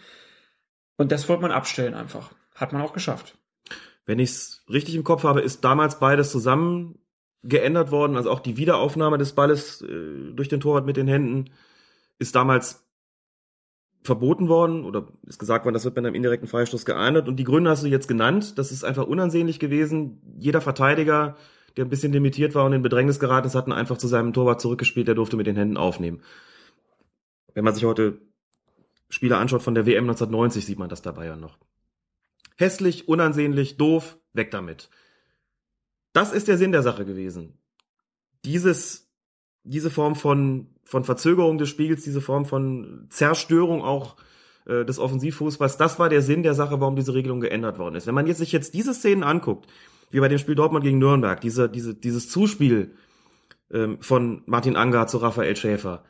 Und 0.96 1.12
das 1.12 1.28
wollte 1.28 1.42
man 1.42 1.52
abstellen 1.52 1.94
einfach. 1.94 2.32
Hat 2.54 2.72
man 2.72 2.82
auch 2.82 2.92
geschafft. 2.92 3.38
Wenn 4.06 4.18
ich 4.18 4.30
es 4.30 4.64
richtig 4.68 4.94
im 4.94 5.04
Kopf 5.04 5.24
habe, 5.24 5.40
ist 5.40 5.64
damals 5.64 5.98
beides 5.98 6.30
zusammen 6.30 6.98
geändert 7.42 7.90
worden. 7.90 8.16
Also 8.16 8.30
auch 8.30 8.40
die 8.40 8.56
Wiederaufnahme 8.56 9.18
des 9.18 9.34
Balles 9.34 9.82
äh, 9.82 10.32
durch 10.32 10.48
den 10.48 10.60
Torwart 10.60 10.86
mit 10.86 10.96
den 10.96 11.08
Händen 11.08 11.50
ist 12.18 12.34
damals 12.34 12.86
verboten 14.02 14.48
worden 14.48 14.84
oder 14.84 15.08
ist 15.26 15.38
gesagt 15.38 15.64
worden, 15.64 15.74
das 15.74 15.84
wird 15.84 15.94
bei 15.94 16.00
einem 16.00 16.14
indirekten 16.14 16.48
Freistoß 16.48 16.84
geahndet. 16.84 17.28
Und 17.28 17.36
die 17.36 17.44
Gründe 17.44 17.70
hast 17.70 17.82
du 17.82 17.88
jetzt 17.88 18.08
genannt. 18.08 18.58
Das 18.58 18.72
ist 18.72 18.84
einfach 18.84 19.06
unansehnlich 19.06 19.58
gewesen. 19.58 20.20
Jeder 20.38 20.60
Verteidiger, 20.60 21.36
der 21.76 21.84
ein 21.84 21.90
bisschen 21.90 22.12
limitiert 22.12 22.54
war 22.54 22.64
und 22.64 22.72
in 22.72 22.82
Bedrängnis 22.82 23.20
geraten 23.20 23.46
ist, 23.46 23.54
hat 23.54 23.66
ihn 23.66 23.72
einfach 23.72 23.98
zu 23.98 24.08
seinem 24.08 24.32
Torwart 24.32 24.60
zurückgespielt. 24.60 25.08
Der 25.08 25.14
durfte 25.14 25.36
mit 25.36 25.46
den 25.46 25.56
Händen 25.56 25.76
aufnehmen. 25.76 26.22
Wenn 27.54 27.64
man 27.64 27.74
sich 27.74 27.84
heute 27.84 28.20
Spieler 29.08 29.38
anschaut 29.38 29.62
von 29.62 29.74
der 29.74 29.86
WM 29.86 30.04
1990, 30.04 30.64
sieht 30.64 30.78
man 30.78 30.88
das 30.88 31.02
dabei 31.02 31.26
ja 31.26 31.36
noch. 31.36 31.58
Hässlich, 32.56 33.08
unansehnlich, 33.08 33.76
doof, 33.76 34.18
weg 34.32 34.50
damit. 34.50 34.90
Das 36.12 36.32
ist 36.32 36.48
der 36.48 36.58
Sinn 36.58 36.72
der 36.72 36.82
Sache 36.82 37.04
gewesen. 37.04 37.58
Dieses, 38.44 39.10
diese 39.64 39.90
Form 39.90 40.14
von, 40.14 40.68
von 40.84 41.04
Verzögerung 41.04 41.58
des 41.58 41.68
Spiels, 41.68 42.04
diese 42.04 42.20
Form 42.20 42.46
von 42.46 43.06
Zerstörung 43.10 43.82
auch 43.82 44.16
äh, 44.66 44.84
des 44.84 44.98
Offensivfußballs, 44.98 45.76
das 45.76 45.98
war 45.98 46.08
der 46.08 46.22
Sinn 46.22 46.42
der 46.42 46.54
Sache, 46.54 46.80
warum 46.80 46.96
diese 46.96 47.14
Regelung 47.14 47.40
geändert 47.40 47.78
worden 47.78 47.96
ist. 47.96 48.06
Wenn 48.06 48.14
man 48.14 48.26
jetzt 48.26 48.38
sich 48.38 48.52
jetzt 48.52 48.74
diese 48.74 48.94
Szenen 48.94 49.22
anguckt, 49.22 49.66
wie 50.10 50.20
bei 50.20 50.28
dem 50.28 50.38
Spiel 50.38 50.54
Dortmund 50.54 50.84
gegen 50.84 50.98
Nürnberg, 50.98 51.40
diese, 51.40 51.68
diese, 51.68 51.94
dieses 51.94 52.28
Zuspiel 52.28 52.94
ähm, 53.70 53.98
von 54.00 54.42
Martin 54.46 54.76
Anger 54.76 55.06
zu 55.06 55.18
Raphael 55.18 55.56
Schäfer, 55.56 56.04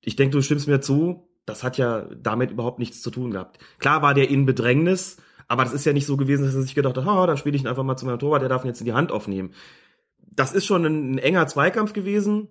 ich 0.00 0.16
denke, 0.16 0.36
du 0.36 0.42
stimmst 0.42 0.68
mir 0.68 0.80
zu, 0.80 1.28
das 1.46 1.64
hat 1.64 1.78
ja 1.78 2.06
damit 2.14 2.50
überhaupt 2.50 2.78
nichts 2.78 3.02
zu 3.02 3.10
tun 3.10 3.30
gehabt. 3.30 3.58
Klar 3.78 4.02
war 4.02 4.14
der 4.14 4.28
in 4.28 4.46
Bedrängnis, 4.46 5.16
aber 5.48 5.64
das 5.64 5.72
ist 5.72 5.86
ja 5.86 5.92
nicht 5.92 6.06
so 6.06 6.16
gewesen, 6.16 6.44
dass 6.44 6.54
er 6.54 6.62
sich 6.62 6.74
gedacht 6.74 6.96
hat, 6.96 7.06
ha, 7.06 7.26
dann 7.26 7.36
spiele 7.36 7.56
ich 7.56 7.62
ihn 7.62 7.68
einfach 7.68 7.82
mal 7.82 7.96
zu 7.96 8.06
meinem 8.06 8.18
Torwart, 8.18 8.42
der 8.42 8.48
darf 8.48 8.64
ihn 8.64 8.68
jetzt 8.68 8.80
in 8.80 8.86
die 8.86 8.92
Hand 8.92 9.10
aufnehmen. 9.10 9.52
Das 10.20 10.52
ist 10.52 10.66
schon 10.66 10.84
ein, 10.84 11.14
ein 11.14 11.18
enger 11.18 11.46
Zweikampf 11.46 11.94
gewesen. 11.94 12.48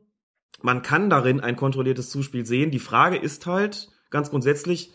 Man 0.61 0.81
kann 0.81 1.09
darin 1.09 1.39
ein 1.39 1.55
kontrolliertes 1.55 2.09
Zuspiel 2.09 2.45
sehen. 2.45 2.71
Die 2.71 2.79
Frage 2.79 3.17
ist 3.17 3.45
halt, 3.45 3.89
ganz 4.09 4.31
grundsätzlich, 4.31 4.91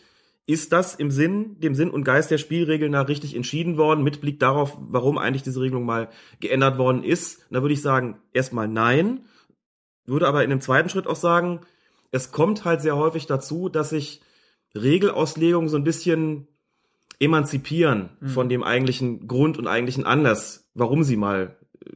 ist 0.47 0.73
das 0.73 0.97
im 0.97 1.13
Sinn, 1.13 1.61
dem 1.61 1.75
Sinn 1.77 1.91
und 1.91 2.03
Geist 2.03 2.33
der 2.33 2.39
Spielregeln 2.39 2.91
nach 2.91 3.09
richtig 3.09 3.37
entschieden 3.37 3.77
worden, 3.77 4.03
mit 4.03 4.21
Blick 4.21 4.41
darauf, 4.41 4.77
warum 4.77 5.17
eigentlich 5.17 5.45
diese 5.45 5.61
Regelung 5.61 5.85
mal 5.85 6.09
geändert 6.41 6.79
worden 6.79 7.05
ist? 7.05 7.47
Da 7.51 7.63
würde 7.63 7.75
ich 7.75 7.83
sagen, 7.83 8.19
erstmal 8.33 8.67
nein. 8.67 9.21
Würde 10.05 10.27
aber 10.27 10.43
in 10.43 10.51
dem 10.51 10.61
zweiten 10.61 10.89
Schritt 10.89 11.07
auch 11.07 11.17
sagen, 11.17 11.61
es 12.13 12.31
kommt 12.31 12.65
halt 12.65 12.83
sehr 12.83 12.97
häufig 12.97 13.27
dazu, 13.27 13.69
dass 13.69 13.91
sich 13.91 14.21
Regelauslegungen 14.77 15.69
so 15.69 15.77
ein 15.77 15.85
bisschen 15.85 16.47
emanzipieren 17.19 18.11
mhm. 18.21 18.29
von 18.29 18.49
dem 18.49 18.63
eigentlichen 18.63 19.27
Grund 19.27 19.59
und 19.59 19.67
eigentlichen 19.67 20.05
Anlass, 20.05 20.71
warum 20.75 21.03
sie 21.03 21.17
mal 21.17 21.57
äh, 21.85 21.89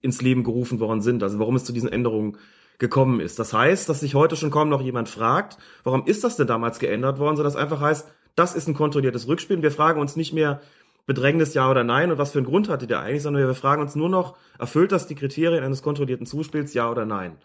ins 0.00 0.22
Leben 0.22 0.44
gerufen 0.44 0.80
worden 0.80 1.02
sind, 1.02 1.22
also 1.22 1.38
warum 1.38 1.56
es 1.56 1.64
zu 1.64 1.72
diesen 1.72 1.92
Änderungen 1.92 2.38
gekommen 2.78 3.18
ist. 3.20 3.38
Das 3.38 3.52
heißt, 3.52 3.88
dass 3.88 4.00
sich 4.00 4.14
heute 4.14 4.36
schon 4.36 4.52
kaum 4.52 4.68
noch 4.68 4.80
jemand 4.80 5.08
fragt, 5.08 5.58
warum 5.82 6.06
ist 6.06 6.22
das 6.22 6.36
denn 6.36 6.46
damals 6.46 6.78
geändert 6.78 7.18
worden, 7.18 7.36
sondern 7.36 7.52
das 7.52 7.60
einfach 7.60 7.80
heißt, 7.80 8.08
das 8.36 8.54
ist 8.54 8.68
ein 8.68 8.74
kontrolliertes 8.74 9.26
Rückspiel. 9.26 9.56
Und 9.56 9.62
wir 9.62 9.72
fragen 9.72 10.00
uns 10.00 10.14
nicht 10.14 10.32
mehr, 10.32 10.60
Bedrängnis 11.06 11.54
ja 11.54 11.68
oder 11.68 11.82
nein 11.82 12.12
und 12.12 12.18
was 12.18 12.32
für 12.32 12.38
einen 12.38 12.46
Grund 12.46 12.68
hatte 12.68 12.86
der 12.86 13.00
eigentlich, 13.00 13.22
sondern 13.22 13.44
wir 13.44 13.54
fragen 13.54 13.80
uns 13.80 13.96
nur 13.96 14.10
noch, 14.10 14.36
erfüllt 14.58 14.92
das 14.92 15.06
die 15.06 15.14
Kriterien 15.14 15.64
eines 15.64 15.82
kontrollierten 15.82 16.26
Zuspiels, 16.26 16.74
ja 16.74 16.88
oder 16.90 17.06
nein? 17.06 17.38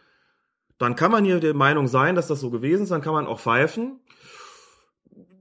Dann 0.77 0.95
kann 0.95 1.11
man 1.11 1.25
hier 1.25 1.39
der 1.39 1.53
Meinung 1.53 1.87
sein, 1.87 2.15
dass 2.15 2.27
das 2.27 2.39
so 2.39 2.49
gewesen 2.49 2.83
ist, 2.83 2.91
dann 2.91 3.01
kann 3.01 3.13
man 3.13 3.27
auch 3.27 3.39
pfeifen. 3.39 3.99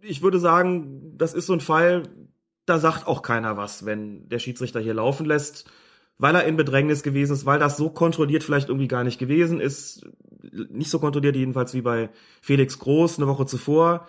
Ich 0.03 0.23
würde 0.23 0.39
sagen, 0.39 1.17
das 1.17 1.35
ist 1.35 1.47
so 1.47 1.53
ein 1.53 1.61
Fall, 1.61 2.05
da 2.67 2.79
sagt 2.79 3.07
auch 3.07 3.23
keiner 3.23 3.57
was, 3.57 3.85
wenn 3.85 4.29
der 4.29 4.39
Schiedsrichter 4.39 4.81
hier 4.81 4.95
laufen 4.95 5.27
lässt, 5.27 5.71
weil 6.19 6.35
er 6.35 6.45
in 6.45 6.57
Bedrängnis 6.57 7.03
gewesen 7.03 7.33
ist, 7.33 7.47
weil 7.47 7.59
das 7.59 7.77
so 7.77 7.91
kontrolliert 7.91 8.45
vielleicht 8.45 8.69
irgendwie 8.69 8.89
gar 8.89 9.05
nicht 9.05 9.19
gewesen 9.19 9.61
ist. 9.61 10.07
Nicht 10.71 10.91
so 10.91 10.99
kontrolliert 10.99 11.37
jedenfalls 11.37 11.75
wie 11.75 11.83
bei 11.83 12.11
Felix 12.41 12.79
Groß 12.79 13.19
eine 13.19 13.29
Woche 13.29 13.47
zuvor 13.47 14.07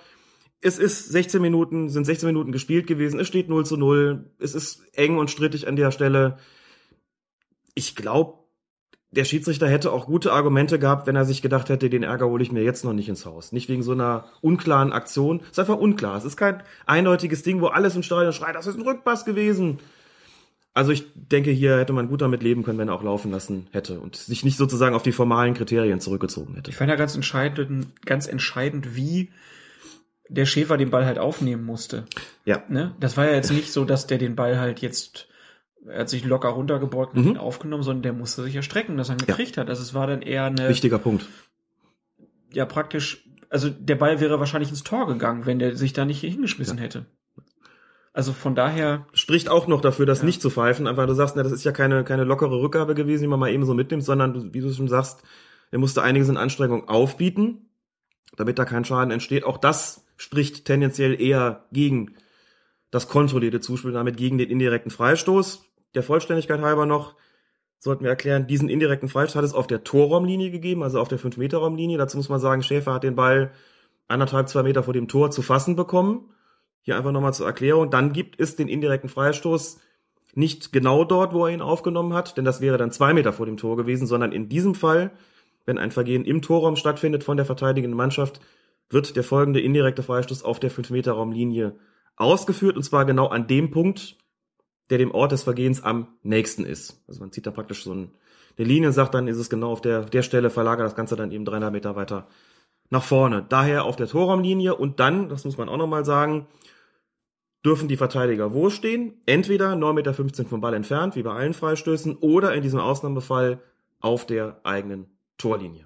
es 0.64 0.80
ist 0.80 1.10
16 1.10 1.42
Minuten, 1.42 1.90
sind 1.90 2.06
16 2.06 2.28
Minuten 2.28 2.54
gespielt 2.54 2.88
gewesen, 2.88 3.20
es 3.20 3.28
steht 3.28 3.50
0 3.50 3.66
zu 3.66 3.76
0, 3.76 4.32
es 4.40 4.56
ist 4.56 4.82
eng 4.94 5.18
und 5.18 5.30
strittig 5.30 5.68
an 5.68 5.76
der 5.76 5.92
Stelle. 5.92 6.38
Ich 7.76 7.98
glaube, 7.98 8.43
der 9.16 9.26
Schiedsrichter 9.26 9.68
hätte 9.68 9.92
auch 9.92 10.06
gute 10.06 10.34
Argumente 10.34 10.80
gehabt, 10.80 11.08
wenn 11.08 11.16
er 11.16 11.26
sich 11.26 11.42
gedacht 11.42 11.70
hätte, 11.70 11.90
den 11.90 12.04
Ärger 12.04 12.28
hole 12.28 12.44
ich 12.44 12.52
mir 12.52 12.64
jetzt 12.64 12.84
noch 12.84 12.94
nicht 12.94 13.10
ins 13.10 13.26
Haus. 13.26 13.52
Nicht 13.52 13.70
wegen 13.70 13.84
so 13.84 13.92
einer 13.92 14.26
unklaren 14.42 14.92
Aktion. 14.92 15.42
Es 15.44 15.52
ist 15.52 15.60
einfach 15.60 15.78
unklar. 15.78 16.18
Es 16.18 16.26
ist 16.26 16.38
kein 16.38 16.64
eindeutiges 16.86 17.44
Ding, 17.44 17.62
wo 17.62 17.68
alles 17.68 17.96
im 17.96 18.04
Stadion 18.04 18.34
schreit, 18.34 18.56
das 18.56 18.68
ist 18.68 18.78
ein 18.78 18.82
Rückpass 18.82 19.26
gewesen. 19.26 19.80
Also 20.74 20.92
ich 20.92 21.06
denke, 21.14 21.52
hier 21.52 21.78
hätte 21.78 21.94
man 21.94 22.08
gut 22.08 22.22
damit 22.22 22.42
leben 22.42 22.64
können, 22.64 22.80
wenn 22.80 22.88
er 22.88 22.96
auch 22.96 23.04
laufen 23.04 23.32
lassen 23.32 23.68
hätte 23.72 24.00
und 24.00 24.16
sich 24.16 24.44
nicht 24.44 24.58
sozusagen 24.58 24.96
auf 24.96 25.04
die 25.04 25.12
formalen 25.12 25.54
Kriterien 25.54 26.00
zurückgezogen 26.00 26.56
hätte. 26.56 26.72
Ich 26.72 26.78
fand 26.78 26.90
ja 26.90 26.96
ganz 26.96 27.14
entscheidend, 27.14 27.88
ganz 28.06 28.28
entscheidend, 28.28 28.96
wie 28.96 29.30
der 30.30 30.46
Schäfer 30.46 30.78
den 30.78 30.90
Ball 30.90 31.06
halt 31.06 31.20
aufnehmen 31.20 31.64
musste. 31.64 32.06
Ja. 32.44 32.64
Ne? 32.70 32.96
Das 33.00 33.18
war 33.18 33.26
ja 33.26 33.34
jetzt 33.34 33.52
nicht 33.52 33.72
so, 33.72 33.86
dass 33.86 34.08
der 34.08 34.18
den 34.18 34.36
Ball 34.36 34.60
halt 34.60 34.80
jetzt, 34.82 35.28
er 35.88 36.02
hat 36.02 36.10
sich 36.10 36.26
locker 36.26 36.50
runtergebeugt 36.50 37.16
und 37.16 37.24
mhm. 37.24 37.32
ihn 37.32 37.38
aufgenommen, 37.38 37.84
sondern 37.84 38.04
der 38.04 38.14
musste 38.14 38.44
sich 38.44 38.56
erstrecken, 38.56 38.98
dass 38.98 39.10
er 39.10 39.16
ihn 39.16 39.26
gekriegt 39.26 39.56
ja. 39.56 39.62
hat. 39.62 39.70
Also 39.70 39.82
es 39.82 39.94
war 39.94 40.08
dann 40.08 40.22
eher 40.22 40.46
eine. 40.46 40.70
Wichtiger 40.70 41.00
Punkt. 41.00 41.28
Ja, 42.52 42.66
praktisch, 42.66 43.28
also 43.50 43.70
der 43.70 43.96
Ball 43.96 44.20
wäre 44.20 44.40
wahrscheinlich 44.40 44.70
ins 44.70 44.84
Tor 44.84 45.08
gegangen, 45.08 45.46
wenn 45.46 45.60
der 45.60 45.76
sich 45.76 45.94
da 45.94 46.06
nicht 46.06 46.22
hingeschmissen 46.22 46.78
ja. 46.78 46.84
hätte. 46.84 47.06
Also 48.14 48.32
von 48.32 48.54
daher. 48.54 49.08
Spricht 49.14 49.50
auch 49.50 49.68
noch 49.68 49.82
dafür, 49.82 50.06
das 50.06 50.20
ja. 50.20 50.26
nicht 50.26 50.42
zu 50.42 50.52
pfeifen. 50.52 50.88
Einfach 50.88 51.08
du 51.08 51.16
sagst, 51.16 51.36
na, 51.36 51.44
das 51.44 51.52
ist 51.52 51.64
ja 51.64 51.72
keine, 51.72 52.04
keine 52.04 52.24
lockere 52.24 52.62
Rückgabe 52.62 52.94
gewesen, 52.94 53.24
die 53.24 53.28
man 53.28 53.40
mal 53.40 53.52
eben 53.52 53.66
so 53.66 53.74
mitnimmt, 53.74 54.04
sondern 54.04 54.54
wie 54.54 54.62
du 54.62 54.72
schon 54.72 54.88
sagst, 54.88 55.24
er 55.72 55.80
musste 55.80 56.04
einiges 56.04 56.30
in 56.30 56.38
Anstrengung 56.38 56.88
aufbieten, 56.88 57.70
damit 58.38 58.60
da 58.60 58.66
kein 58.66 58.86
Schaden 58.86 59.10
entsteht. 59.10 59.44
Auch 59.44 59.58
das 59.58 60.06
spricht 60.18 60.66
tendenziell 60.66 61.20
eher 61.20 61.66
gegen 61.72 62.16
das 62.92 63.08
kontrollierte 63.08 63.60
Zuspiel, 63.60 63.92
damit 63.92 64.18
gegen 64.18 64.38
den 64.38 64.52
indirekten 64.52 64.92
Freistoß. 64.92 65.66
Der 65.96 66.04
Vollständigkeit 66.04 66.62
halber 66.62 66.86
noch 66.86 67.16
sollten 67.80 68.04
wir 68.04 68.10
erklären, 68.10 68.48
diesen 68.48 68.70
indirekten 68.70 69.10
Freistoß 69.10 69.36
hat 69.36 69.44
es 69.44 69.54
auf 69.54 69.68
der 69.68 69.84
Torraumlinie 69.84 70.52
gegeben, 70.52 70.84
also 70.84 71.00
auf 71.00 71.10
der 71.10 71.20
5-Meter-Raumlinie. 71.20 71.98
Dazu 71.98 72.18
muss 72.18 72.30
man 72.30 72.40
sagen, 72.40 72.64
Schäfer 72.64 72.94
hat 72.94 73.04
den 73.04 73.16
Ball 73.16 73.52
anderthalb, 74.08 74.48
zwei 74.48 74.64
Meter 74.64 74.84
vor 74.84 74.94
dem 74.94 75.08
Tor 75.08 75.32
zu 75.32 75.42
fassen 75.42 75.76
bekommen. 75.76 76.30
Hier 76.82 76.98
einfach 76.98 77.12
nochmal 77.12 77.34
zur 77.34 77.46
Erklärung. 77.46 77.92
Dann 77.92 78.14
gibt 78.14 78.40
es 78.40 78.56
den 78.56 78.70
indirekten 78.70 79.10
Freistoß 79.10 79.80
nicht 80.34 80.72
genau 80.72 81.04
dort, 81.04 81.34
wo 81.34 81.46
er 81.46 81.54
ihn 81.54 81.62
aufgenommen 81.62 82.14
hat, 82.14 82.38
denn 82.38 82.46
das 82.46 82.62
wäre 82.62 82.78
dann 82.78 82.92
zwei 82.92 83.14
Meter 83.14 83.34
vor 83.34 83.46
dem 83.46 83.58
Tor 83.58 83.78
gewesen, 83.78 84.08
sondern 84.08 84.32
in 84.32 84.50
diesem 84.50 84.76
Fall, 84.76 85.12
wenn 85.66 85.78
ein 85.78 85.92
Vergehen 85.92 86.26
im 86.26 86.42
Torraum 86.42 86.76
stattfindet 86.76 87.24
von 87.24 87.38
der 87.38 87.46
verteidigenden 87.46 87.98
Mannschaft, 87.98 88.40
wird 88.90 89.16
der 89.16 89.24
folgende 89.24 89.62
indirekte 89.62 90.04
Freistoß 90.04 90.44
auf 90.44 90.60
der 90.60 90.72
5-Meter-Raumlinie 90.72 91.76
ausgeführt, 92.16 92.76
und 92.76 92.84
zwar 92.84 93.06
genau 93.06 93.28
an 93.28 93.48
dem 93.48 93.72
Punkt, 93.72 94.18
der 94.90 94.98
dem 94.98 95.12
Ort 95.12 95.32
des 95.32 95.44
Vergehens 95.44 95.84
am 95.84 96.08
nächsten 96.24 96.66
ist. 96.66 97.02
Also 97.08 97.22
man 97.22 97.32
zieht 97.32 97.46
da 97.46 97.52
praktisch 97.52 97.84
so 97.84 97.92
eine 97.92 98.10
Linie 98.58 98.90
und 98.90 98.94
sagt, 98.94 99.14
dann 99.14 99.28
ist 99.28 99.38
es 99.38 99.50
genau 99.50 99.72
auf 99.72 99.82
der, 99.82 100.02
der 100.02 100.22
Stelle, 100.22 100.50
verlagert 100.50 100.86
das 100.86 100.96
Ganze 100.96 101.16
dann 101.16 101.32
eben 101.32 101.46
300 101.46 101.72
Meter 101.72 101.96
weiter 101.96 102.28
nach 102.90 103.04
vorne. 103.04 103.46
Daher 103.48 103.86
auf 103.86 103.96
der 103.96 104.08
Torraumlinie 104.08 104.76
und 104.76 105.00
dann, 105.00 105.30
das 105.30 105.46
muss 105.46 105.58
man 105.58 105.70
auch 105.70 105.78
nochmal 105.78 106.06
sagen, 106.06 106.48
dürfen 107.66 107.88
die 107.88 107.98
Verteidiger 107.98 108.54
wo 108.54 108.70
stehen? 108.70 109.22
Entweder 109.26 109.74
9,15 109.74 109.94
Meter 109.94 110.14
vom 110.46 110.62
Ball 110.62 110.74
entfernt, 110.74 111.16
wie 111.16 111.24
bei 111.24 111.34
allen 111.34 111.54
Freistößen, 111.54 112.18
oder 112.18 112.54
in 112.54 112.62
diesem 112.62 112.80
Ausnahmefall 112.80 113.62
auf 114.00 114.26
der 114.26 114.60
eigenen 114.64 115.08
Torlinie. 115.38 115.86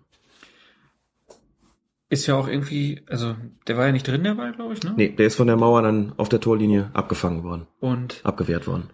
Ist 2.10 2.26
ja 2.26 2.36
auch 2.36 2.48
irgendwie, 2.48 3.04
also 3.08 3.36
der 3.68 3.78
war 3.78 3.88
ja 3.88 3.92
nicht 3.92 4.08
drin, 4.08 4.24
der 4.24 4.36
Ball, 4.36 4.54
glaube 4.54 4.74
ich, 4.74 4.84
ne? 4.84 4.94
Nee, 4.96 5.10
der 5.10 5.28
ist 5.28 5.36
von 5.36 5.48
der 5.48 5.58
Mauer 5.58 5.82
dann 5.82 6.14
auf 6.18 6.30
der 6.30 6.40
Torlinie 6.40 6.90
abgefangen 6.94 7.44
worden. 7.44 7.68
Und 7.80 8.22
abgewehrt 8.24 8.66
worden. 8.66 8.90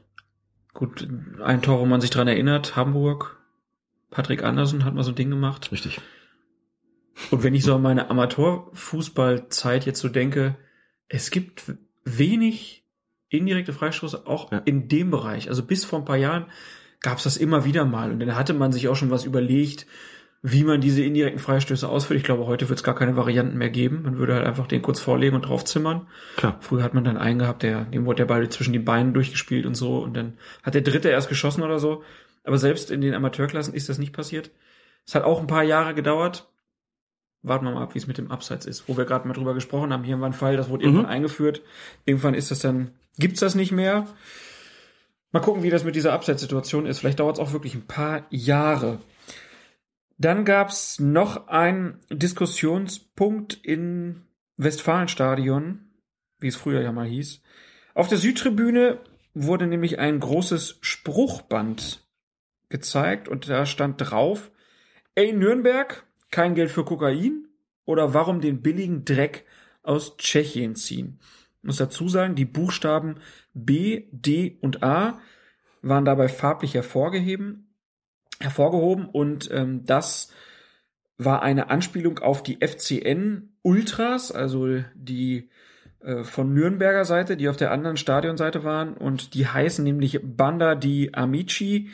Gut, 0.73 1.07
ein 1.43 1.61
Tor, 1.61 1.79
wo 1.79 1.85
man 1.85 2.01
sich 2.01 2.09
dran 2.09 2.27
erinnert, 2.27 2.75
Hamburg, 2.75 3.37
Patrick 4.09 4.43
Andersen 4.43 4.83
hat 4.83 4.95
mal 4.95 5.03
so 5.03 5.11
ein 5.11 5.15
Ding 5.15 5.29
gemacht. 5.29 5.71
Richtig. 5.71 6.01
Und 7.29 7.43
wenn 7.43 7.53
ich 7.53 7.63
so 7.63 7.75
an 7.75 7.83
meine 7.83 8.09
Amateurfußballzeit 8.09 9.85
jetzt 9.85 9.99
so 9.99 10.09
denke, 10.09 10.55
es 11.07 11.29
gibt 11.29 11.73
wenig 12.03 12.83
indirekte 13.29 13.73
Freistoße 13.73 14.25
auch 14.25 14.51
ja. 14.51 14.59
in 14.59 14.87
dem 14.87 15.11
Bereich. 15.11 15.49
Also 15.49 15.63
bis 15.63 15.85
vor 15.85 15.99
ein 15.99 16.05
paar 16.05 16.17
Jahren 16.17 16.47
gab 17.01 17.17
es 17.17 17.23
das 17.23 17.37
immer 17.37 17.65
wieder 17.65 17.85
mal. 17.85 18.11
Und 18.11 18.19
dann 18.19 18.35
hatte 18.35 18.53
man 18.53 18.71
sich 18.71 18.87
auch 18.87 18.95
schon 18.95 19.11
was 19.11 19.25
überlegt, 19.25 19.85
wie 20.45 20.65
man 20.65 20.81
diese 20.81 21.01
indirekten 21.01 21.39
Freistöße 21.39 21.87
ausführt. 21.87 22.17
Ich 22.17 22.25
glaube, 22.25 22.45
heute 22.45 22.67
wird 22.67 22.77
es 22.77 22.83
gar 22.83 22.95
keine 22.95 23.15
Varianten 23.15 23.57
mehr 23.57 23.69
geben. 23.69 24.01
Man 24.03 24.17
würde 24.17 24.35
halt 24.35 24.45
einfach 24.45 24.67
den 24.67 24.81
kurz 24.81 24.99
vorlegen 24.99 25.37
und 25.37 25.43
draufzimmern. 25.43 26.05
Klar. 26.35 26.57
Früher 26.59 26.83
hat 26.83 26.93
man 26.93 27.05
dann 27.05 27.17
einen 27.17 27.39
gehabt, 27.39 27.63
der, 27.63 27.85
dem 27.85 28.05
wurde 28.05 28.17
der 28.17 28.25
Ball 28.25 28.49
zwischen 28.49 28.73
die 28.73 28.79
Beinen 28.79 29.13
durchgespielt 29.13 29.65
und 29.65 29.75
so. 29.75 29.99
Und 29.99 30.17
dann 30.17 30.33
hat 30.61 30.73
der 30.73 30.81
Dritte 30.81 31.07
erst 31.07 31.29
geschossen 31.29 31.63
oder 31.63 31.79
so. 31.79 32.03
Aber 32.43 32.57
selbst 32.57 32.91
in 32.91 32.99
den 32.99 33.13
Amateurklassen 33.13 33.73
ist 33.73 33.87
das 33.87 33.99
nicht 33.99 34.11
passiert. 34.11 34.51
Es 35.07 35.15
hat 35.15 35.23
auch 35.23 35.39
ein 35.39 35.47
paar 35.47 35.63
Jahre 35.63 35.93
gedauert. 35.93 36.49
Warten 37.41 37.65
wir 37.65 37.71
mal 37.71 37.83
ab, 37.83 37.93
wie 37.93 37.99
es 37.99 38.07
mit 38.07 38.17
dem 38.17 38.29
Abseits 38.29 38.65
ist. 38.65 38.89
Wo 38.89 38.97
wir 38.97 39.05
gerade 39.05 39.25
mal 39.25 39.33
drüber 39.33 39.53
gesprochen 39.53 39.93
haben. 39.93 40.03
Hier 40.03 40.19
war 40.19 40.27
ein 40.27 40.33
Fall, 40.33 40.57
das 40.57 40.67
wurde 40.67 40.85
mhm. 40.85 40.95
irgendwann 40.95 41.11
eingeführt. 41.11 41.61
Irgendwann 42.03 42.33
ist 42.33 42.51
das 42.51 42.59
dann, 42.59 42.91
gibt's 43.17 43.39
das 43.39 43.55
nicht 43.55 43.71
mehr. 43.71 44.07
Mal 45.31 45.39
gucken, 45.39 45.63
wie 45.63 45.69
das 45.69 45.85
mit 45.85 45.95
dieser 45.95 46.11
Abseitssituation 46.11 46.85
ist. 46.85 46.99
Vielleicht 46.99 47.21
dauert 47.21 47.37
es 47.37 47.39
auch 47.39 47.53
wirklich 47.53 47.75
ein 47.75 47.87
paar 47.87 48.25
Jahre. 48.29 48.99
Dann 50.17 50.45
gab's 50.45 50.99
noch 50.99 51.47
einen 51.47 51.99
Diskussionspunkt 52.09 53.53
in 53.53 54.21
Westfalenstadion, 54.57 55.79
wie 56.39 56.47
es 56.47 56.55
früher 56.55 56.81
ja 56.81 56.91
mal 56.91 57.07
hieß. 57.07 57.41
Auf 57.95 58.07
der 58.07 58.17
Südtribüne 58.17 58.99
wurde 59.33 59.67
nämlich 59.67 59.99
ein 59.99 60.19
großes 60.19 60.77
Spruchband 60.81 62.05
gezeigt 62.69 63.27
und 63.27 63.49
da 63.49 63.65
stand 63.65 63.95
drauf, 63.97 64.51
ey 65.15 65.33
Nürnberg, 65.33 66.05
kein 66.31 66.55
Geld 66.55 66.71
für 66.71 66.85
Kokain 66.85 67.47
oder 67.85 68.13
warum 68.13 68.41
den 68.41 68.61
billigen 68.61 69.05
Dreck 69.05 69.45
aus 69.83 70.17
Tschechien 70.17 70.75
ziehen. 70.75 71.19
Ich 71.61 71.67
muss 71.67 71.77
dazu 71.77 72.09
sagen, 72.09 72.35
die 72.35 72.45
Buchstaben 72.45 73.17
B, 73.53 74.07
D 74.11 74.57
und 74.61 74.83
A 74.83 75.19
waren 75.81 76.05
dabei 76.05 76.29
farblich 76.29 76.73
hervorgeheben 76.73 77.62
hervorgehoben 78.43 79.05
und 79.05 79.49
ähm, 79.51 79.85
das 79.85 80.31
war 81.17 81.41
eine 81.41 81.69
Anspielung 81.69 82.19
auf 82.19 82.43
die 82.43 82.57
FCN 82.65 83.53
Ultras, 83.61 84.31
also 84.31 84.83
die 84.95 85.49
äh, 86.01 86.23
von 86.23 86.53
Nürnberger 86.53 87.05
Seite, 87.05 87.37
die 87.37 87.49
auf 87.49 87.57
der 87.57 87.71
anderen 87.71 87.97
Stadionseite 87.97 88.63
waren 88.63 88.93
und 88.93 89.33
die 89.33 89.47
heißen 89.47 89.83
nämlich 89.83 90.19
Banda 90.21 90.75
di 90.75 91.11
Amici, 91.13 91.89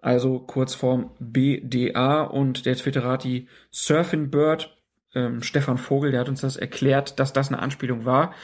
also 0.00 0.38
Kurzform 0.38 1.10
BDA 1.18 2.22
und 2.22 2.64
der 2.64 2.76
Twitterati 2.76 3.48
Surfing 3.70 4.30
Bird, 4.30 4.76
ähm, 5.14 5.42
Stefan 5.42 5.78
Vogel, 5.78 6.12
der 6.12 6.20
hat 6.20 6.28
uns 6.28 6.40
das 6.40 6.56
erklärt, 6.56 7.18
dass 7.18 7.32
das 7.32 7.48
eine 7.48 7.60
Anspielung 7.60 8.04
war. 8.04 8.34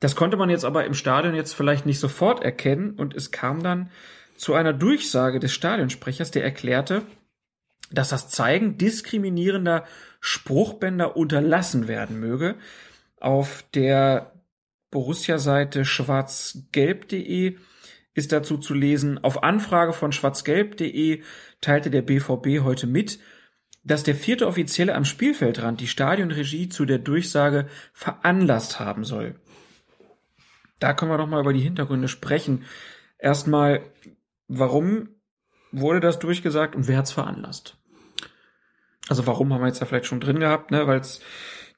Das 0.00 0.14
konnte 0.14 0.36
man 0.36 0.50
jetzt 0.50 0.64
aber 0.64 0.84
im 0.84 0.94
Stadion 0.94 1.34
jetzt 1.34 1.54
vielleicht 1.54 1.86
nicht 1.86 1.98
sofort 1.98 2.44
erkennen 2.44 2.90
und 2.90 3.14
es 3.14 3.30
kam 3.30 3.62
dann 3.62 3.90
zu 4.36 4.54
einer 4.54 4.72
Durchsage 4.72 5.40
des 5.40 5.52
Stadionsprechers, 5.52 6.30
der 6.30 6.44
erklärte, 6.44 7.02
dass 7.90 8.08
das 8.08 8.28
Zeigen 8.28 8.78
diskriminierender 8.78 9.84
Spruchbänder 10.20 11.16
unterlassen 11.16 11.88
werden 11.88 12.18
möge. 12.18 12.56
Auf 13.20 13.64
der 13.74 14.32
Borussia-Seite 14.90 15.84
schwarzgelb.de 15.84 17.56
ist 18.14 18.32
dazu 18.32 18.56
zu 18.56 18.74
lesen, 18.74 19.22
auf 19.22 19.42
Anfrage 19.42 19.92
von 19.92 20.10
schwarzgelb.de 20.10 21.22
teilte 21.60 21.90
der 21.90 22.02
BVB 22.02 22.64
heute 22.64 22.86
mit, 22.86 23.18
dass 23.84 24.02
der 24.02 24.16
vierte 24.16 24.48
Offizielle 24.48 24.94
am 24.94 25.04
Spielfeldrand 25.04 25.80
die 25.80 25.86
Stadionregie 25.86 26.68
zu 26.68 26.86
der 26.86 26.98
Durchsage 26.98 27.68
veranlasst 27.92 28.80
haben 28.80 29.04
soll. 29.04 29.36
Da 30.80 30.92
können 30.92 31.10
wir 31.10 31.18
doch 31.18 31.28
mal 31.28 31.40
über 31.40 31.52
die 31.52 31.60
Hintergründe 31.60 32.08
sprechen. 32.08 32.64
Erstmal, 33.18 33.82
warum 34.48 35.08
wurde 35.72 36.00
das 36.00 36.18
durchgesagt 36.18 36.74
und 36.76 36.88
wer 36.88 36.98
hat's 36.98 37.12
veranlasst? 37.12 37.76
Also 39.08 39.26
warum 39.26 39.52
haben 39.52 39.60
wir 39.60 39.68
jetzt 39.68 39.80
da 39.80 39.86
vielleicht 39.86 40.06
schon 40.06 40.20
drin 40.20 40.40
gehabt, 40.40 40.70
ne? 40.70 40.86
Weil 40.86 41.00
es, 41.00 41.20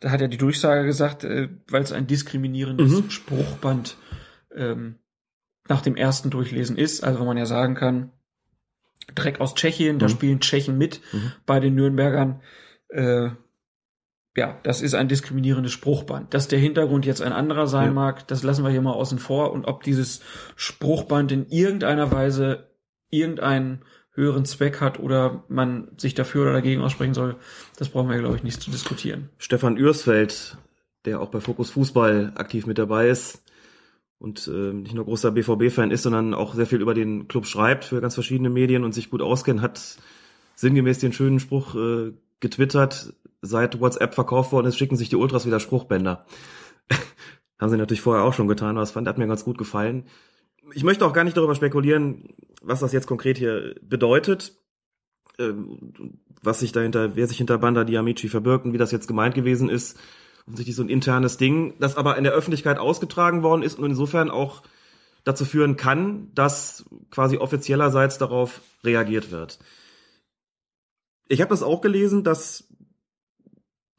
da 0.01 0.11
hat 0.11 0.21
ja 0.21 0.29
die 0.29 0.39
Durchsage 0.39 0.85
gesagt, 0.87 1.25
äh, 1.25 1.49
weil 1.69 1.83
es 1.83 1.93
ein 1.93 2.07
diskriminierendes 2.07 3.03
Mhm. 3.03 3.11
Spruchband 3.11 3.97
ähm, 4.55 4.97
nach 5.69 5.83
dem 5.83 5.97
ersten 5.97 6.31
Durchlesen 6.31 6.77
ist. 6.79 7.05
Also 7.05 7.21
wenn 7.21 7.27
man 7.27 7.37
ja 7.37 7.47
sagen 7.47 7.75
kann, 7.75 8.13
Dreck 9.15 9.41
aus 9.41 9.55
Tschechien, 9.55 9.99
da 9.99 10.07
Mhm. 10.07 10.11
spielen 10.11 10.41
Tschechen 10.41 10.79
mit 10.79 11.01
Mhm. 11.13 11.33
bei 11.47 11.61
den 11.61 11.75
Nürnbergern. 11.75 12.41
Äh, 12.89 13.31
ja, 14.39 14.57
das 14.63 14.81
ist 14.81 14.95
ein 14.95 15.09
diskriminierendes 15.09 15.73
Spruchband. 15.73 16.33
Dass 16.33 16.47
der 16.47 16.61
Hintergrund 16.61 17.05
jetzt 17.05 17.21
ein 17.21 17.33
anderer 17.33 17.67
sein 17.67 17.89
Ja. 17.89 17.93
mag, 17.93 18.29
das 18.29 18.45
lassen 18.45 18.65
wir 18.65 18.71
hier 18.71 18.81
mal 18.81 18.93
außen 18.93 19.19
vor. 19.19 19.53
Und 19.53 19.67
ob 19.67 19.83
dieses 19.83 20.21
Spruchband 20.55 21.33
in 21.33 21.47
irgendeiner 21.49 22.13
Weise 22.13 22.69
irgendeinen 23.11 23.83
höheren 24.13 24.45
Zweck 24.45 24.81
hat 24.81 25.01
oder 25.01 25.45
man 25.49 25.89
sich 25.97 26.15
dafür 26.15 26.43
oder 26.43 26.53
dagegen 26.53 26.83
aussprechen 26.83 27.15
soll, 27.15 27.37
das 27.77 27.89
brauchen 27.89 28.11
wir, 28.11 28.19
glaube 28.19 28.37
ich, 28.37 28.45
nicht 28.45 28.63
zu 28.63 28.71
diskutieren. 28.71 29.29
Stefan 29.39 29.77
Ürsfeld, 29.77 30.57
der 31.05 31.21
auch 31.21 31.31
bei 31.31 31.41
Fokus 31.41 31.71
Fußball 31.71 32.33
aktiv 32.37 32.67
mit 32.67 32.79
dabei 32.79 33.09
ist 33.09 33.43
und 34.19 34.49
äh, 34.49 34.73
nicht 34.73 34.95
nur 34.95 35.05
großer 35.05 35.33
BVB-Fan 35.33 35.91
ist, 35.91 36.05
sondern 36.05 36.33
auch 36.33 36.55
sehr 36.55 36.67
viel 36.67 36.81
über 36.81 36.95
den 36.95 37.27
Club 37.27 37.47
schreibt 37.47 37.85
für 37.85 38.01
ganz 38.01 38.15
verschiedene 38.15 38.51
Medien 38.51 38.85
und 38.85 38.93
sich 38.93 39.11
gut 39.11 39.23
auskennt, 39.23 39.63
hat 39.63 39.99
sinngemäß 40.55 40.99
den 40.99 41.13
schönen 41.13 41.41
Spruch 41.41 41.75
äh, 41.75 42.13
getwittert, 42.41 43.15
seit 43.43 43.81
WhatsApp 43.81 44.15
verkauft 44.15 44.53
worden 44.53 44.67
ist, 44.67 44.77
schicken 44.77 44.97
sich 44.97 45.09
die 45.09 45.17
Ultras 45.17 45.47
wieder 45.47 45.61
Spruchbänder. 45.61 46.25
Haben 47.61 47.71
sie 47.71 47.77
natürlich 47.77 48.01
vorher 48.01 48.25
auch 48.25 48.35
schon 48.35 48.49
getan, 48.49 48.71
aber 48.71 48.81
das 48.81 48.93
fand, 48.93 49.09
hat 49.09 49.19
mir 49.19 49.27
ganz 49.27 49.45
gut 49.45 49.59
gefallen. 49.59 50.05
Ich 50.75 50.85
möchte 50.85 51.05
auch 51.07 51.13
gar 51.13 51.25
nicht 51.25 51.37
darüber 51.37 51.55
spekulieren, 51.55 52.35
was 52.63 52.81
das 52.81 52.93
jetzt 52.93 53.07
konkret 53.07 53.39
hier 53.39 53.75
bedeutet, 53.83 54.55
ähm, 55.39 56.19
was 56.43 56.61
sich 56.61 56.73
dahinter, 56.73 57.17
wer 57.17 57.27
sich 57.27 57.39
hinter 57.39 57.59
Banda 57.59 57.85
Diamici 57.85 58.29
verbirgt 58.29 58.65
und 58.65 58.73
wie 58.73 58.79
das 58.79 58.93
jetzt 58.93 59.09
gemeint 59.09 59.35
gewesen 59.35 59.69
ist. 59.69 59.99
Offensichtlich 60.47 60.77
so 60.77 60.83
ein 60.83 60.89
internes 60.89 61.37
Ding, 61.37 61.75
das 61.79 61.97
aber 61.97 62.17
in 62.17 62.25
der 62.25 62.33
Öffentlichkeit 62.33 62.79
ausgetragen 62.79 63.43
worden 63.43 63.63
ist 63.63 63.79
und 63.79 63.85
insofern 63.85 64.31
auch 64.31 64.63
dazu 65.25 65.45
führen 65.45 65.77
kann, 65.77 66.31
dass 66.35 66.85
quasi 67.11 67.37
offiziellerseits 67.37 68.19
darauf 68.19 68.63
reagiert 68.85 69.31
wird. 69.31 69.59
Ich 71.29 71.41
habe 71.41 71.51
das 71.51 71.63
auch 71.63 71.81
gelesen, 71.81 72.25
dass 72.25 72.69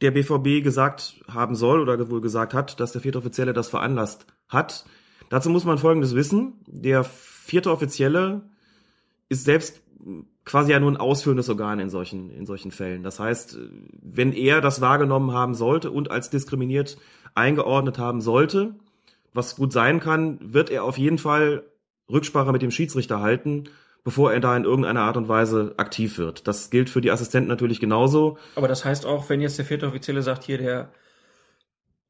der 0.01 0.11
BVB 0.11 0.63
gesagt 0.63 1.21
haben 1.27 1.55
soll 1.55 1.81
oder 1.81 2.09
wohl 2.09 2.21
gesagt 2.21 2.53
hat, 2.53 2.79
dass 2.79 2.91
der 2.91 3.01
vierte 3.01 3.17
Offizielle 3.17 3.53
das 3.53 3.69
veranlasst 3.69 4.25
hat. 4.47 4.85
Dazu 5.29 5.49
muss 5.49 5.65
man 5.65 5.77
Folgendes 5.77 6.15
wissen. 6.15 6.53
Der 6.67 7.03
vierte 7.03 7.71
Offizielle 7.71 8.49
ist 9.27 9.45
selbst 9.45 9.81
quasi 10.45 10.71
ja 10.71 10.79
nur 10.79 10.91
ein 10.91 10.97
ausführendes 10.97 11.49
Organ 11.49 11.79
in 11.79 11.89
solchen, 11.89 12.31
in 12.31 12.45
solchen 12.45 12.71
Fällen. 12.71 13.03
Das 13.03 13.19
heißt, 13.19 13.59
wenn 14.01 14.33
er 14.33 14.61
das 14.61 14.81
wahrgenommen 14.81 15.33
haben 15.33 15.53
sollte 15.53 15.91
und 15.91 16.09
als 16.09 16.29
diskriminiert 16.29 16.97
eingeordnet 17.35 17.99
haben 17.99 18.21
sollte, 18.21 18.75
was 19.33 19.55
gut 19.55 19.71
sein 19.71 19.99
kann, 19.99 20.39
wird 20.41 20.71
er 20.71 20.83
auf 20.83 20.97
jeden 20.97 21.19
Fall 21.19 21.63
Rücksprache 22.09 22.51
mit 22.51 22.63
dem 22.63 22.71
Schiedsrichter 22.71 23.19
halten, 23.19 23.65
bevor 24.03 24.33
er 24.33 24.39
da 24.39 24.55
in 24.55 24.63
irgendeiner 24.63 25.01
Art 25.01 25.17
und 25.17 25.27
Weise 25.27 25.73
aktiv 25.77 26.17
wird. 26.17 26.47
Das 26.47 26.69
gilt 26.69 26.89
für 26.89 27.01
die 27.01 27.11
Assistenten 27.11 27.49
natürlich 27.49 27.79
genauso. 27.79 28.37
Aber 28.55 28.67
das 28.67 28.85
heißt 28.85 29.05
auch, 29.05 29.29
wenn 29.29 29.41
jetzt 29.41 29.57
der 29.57 29.65
vierte 29.65 29.87
Offizielle 29.87 30.21
sagt, 30.21 30.43
hier 30.43 30.57
der, 30.57 30.91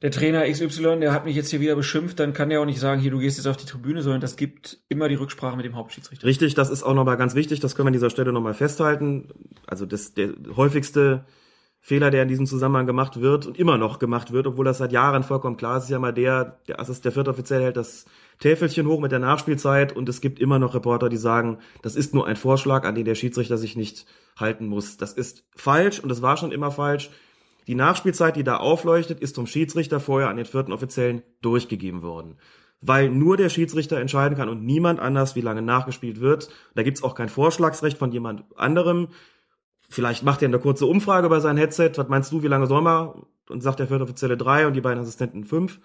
der 0.02 0.12
Trainer 0.12 0.50
XY, 0.50 1.00
der 1.00 1.14
hat 1.14 1.26
mich 1.26 1.36
jetzt 1.36 1.50
hier 1.50 1.60
wieder 1.60 1.76
beschimpft, 1.76 2.20
dann 2.20 2.34
kann 2.34 2.50
der 2.50 2.62
auch 2.62 2.66
nicht 2.66 2.80
sagen, 2.80 3.02
hier, 3.02 3.12
du 3.12 3.20
gehst 3.20 3.38
jetzt 3.38 3.48
auf 3.48 3.58
die 3.58 3.66
Tribüne, 3.66 4.02
sondern 4.02 4.22
das 4.22 4.36
gibt 4.36 4.80
immer 4.88 5.10
die 5.10 5.16
Rücksprache 5.16 5.58
mit 5.58 5.66
dem 5.66 5.76
Hauptschiedsrichter. 5.76 6.26
Richtig, 6.26 6.54
das 6.54 6.70
ist 6.70 6.84
auch 6.84 6.94
nochmal 6.94 7.18
ganz 7.18 7.36
wichtig, 7.36 7.60
das 7.60 7.76
können 7.76 7.88
wir 7.88 7.90
an 7.90 7.94
dieser 7.94 8.10
Stelle 8.10 8.32
nochmal 8.32 8.54
festhalten. 8.54 9.30
Also 9.68 9.86
das, 9.86 10.14
der 10.14 10.34
häufigste 10.56 11.26
Fehler, 11.82 12.12
der 12.12 12.24
in 12.24 12.28
diesem 12.28 12.46
Zusammenhang 12.46 12.86
gemacht 12.86 13.22
wird 13.22 13.48
und 13.48 13.58
immer 13.58 13.78
noch 13.78 14.00
gemacht 14.00 14.32
wird, 14.32 14.48
obwohl 14.48 14.66
das 14.66 14.80
seit 14.80 14.92
Jahren 14.92 15.24
vollkommen 15.24 15.58
klar 15.58 15.78
ist, 15.78 15.86
ist 15.86 15.90
ja 15.90 16.00
mal 16.00 16.14
der, 16.14 16.60
der, 16.68 16.80
Assist, 16.80 17.06
der 17.06 17.12
vierte 17.12 17.30
Offiziell 17.30 17.62
hält 17.62 17.78
das 17.78 18.06
Täfelchen 18.40 18.88
hoch 18.88 19.00
mit 19.00 19.12
der 19.12 19.20
Nachspielzeit 19.20 19.96
und 19.96 20.08
es 20.10 20.22
gibt 20.22 20.40
immer 20.40 20.60
noch 20.60 20.76
Reporter, 20.76 21.10
die 21.10 21.18
sagen, 21.18 21.60
das 21.82 21.96
ist 21.96 22.14
nur 22.14 22.28
ein 22.28 22.36
Vorschlag, 22.36 22.86
an 22.86 22.96
den 22.96 23.06
der 23.06 23.16
Schiedsrichter 23.16 23.58
sich 23.58 23.76
nicht 23.76 24.06
halten 24.38 24.68
muss. 24.68 24.98
Das 24.98 25.14
ist 25.14 25.46
falsch 25.56 26.00
und 26.00 26.10
das 26.10 26.22
war 26.22 26.38
schon 26.38 26.52
immer 26.52 26.72
falsch. 26.72 27.10
Die 27.68 27.76
Nachspielzeit, 27.76 28.36
die 28.36 28.44
da 28.44 28.58
aufleuchtet, 28.58 29.20
ist 29.20 29.36
vom 29.36 29.48
Schiedsrichter 29.48 30.00
vorher 30.00 30.30
an 30.30 30.38
den 30.38 30.46
vierten 30.46 30.74
Offiziellen 30.74 31.22
durchgegeben 31.42 32.02
worden. 32.02 32.38
Weil 32.82 33.10
nur 33.10 33.38
der 33.38 33.50
Schiedsrichter 33.50 34.00
entscheiden 34.00 34.38
kann 34.38 34.50
und 34.50 34.66
niemand 34.66 35.00
anders, 35.00 35.36
wie 35.36 35.42
lange 35.42 35.62
nachgespielt 35.62 36.20
wird. 36.20 36.50
Da 36.76 36.84
gibt's 36.84 37.04
auch 37.04 37.14
kein 37.14 37.30
Vorschlagsrecht 37.30 37.98
von 37.98 38.12
jemand 38.12 38.46
anderem. 38.58 39.10
Vielleicht 39.90 40.24
macht 40.24 40.42
er 40.42 40.48
eine 40.48 40.60
kurze 40.60 40.86
Umfrage 40.86 41.30
bei 41.30 41.40
seinem 41.40 41.58
Headset. 41.58 41.92
Was 41.96 42.08
meinst 42.08 42.32
du, 42.32 42.44
wie 42.44 42.48
lange 42.48 42.68
soll 42.68 42.82
man? 42.82 43.24
Und 43.50 43.62
sagt 43.62 43.80
der 43.80 43.88
vierte 43.88 44.04
Offizielle 44.04 44.38
drei 44.38 44.68
und 44.68 44.74
die 44.74 44.82
beiden 44.82 45.02
Assistenten 45.02 45.44
fünf. 45.44 45.82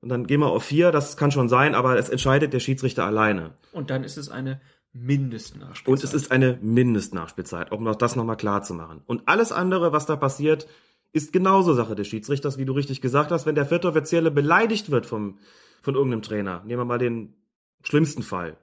Und 0.00 0.08
dann 0.08 0.26
gehen 0.26 0.40
wir 0.40 0.48
auf 0.48 0.62
vier. 0.62 0.92
Das 0.92 1.16
kann 1.16 1.32
schon 1.32 1.48
sein, 1.48 1.74
aber 1.74 1.98
es 1.98 2.08
entscheidet 2.08 2.52
der 2.52 2.60
Schiedsrichter 2.60 3.04
alleine. 3.04 3.54
Und 3.72 3.90
dann 3.90 4.04
ist 4.04 4.16
es 4.16 4.28
eine 4.28 4.60
Mindestnachspielzeit. 4.92 5.88
Und 5.88 6.04
es 6.04 6.14
ist 6.14 6.30
eine 6.30 6.58
Mindestnachspielzeit, 6.62 7.72
um 7.72 7.84
das 7.98 8.14
nochmal 8.14 8.36
klar 8.36 8.62
zu 8.62 8.74
machen. 8.74 9.02
Und 9.06 9.22
alles 9.26 9.50
andere, 9.50 9.92
was 9.92 10.06
da 10.06 10.14
passiert, 10.14 10.68
ist 11.12 11.32
genauso 11.32 11.74
Sache 11.74 11.96
des 11.96 12.06
Schiedsrichters, 12.06 12.58
wie 12.58 12.64
du 12.64 12.72
richtig 12.72 13.00
gesagt 13.00 13.32
hast. 13.32 13.46
Wenn 13.46 13.56
der 13.56 13.66
vierte 13.66 13.88
Offizielle 13.88 14.30
beleidigt 14.30 14.90
wird 14.90 15.06
vom, 15.06 15.38
von 15.82 15.94
irgendeinem 15.96 16.22
Trainer, 16.22 16.62
nehmen 16.64 16.80
wir 16.80 16.84
mal 16.84 16.98
den 16.98 17.34
schlimmsten 17.82 18.22
Fall, 18.22 18.56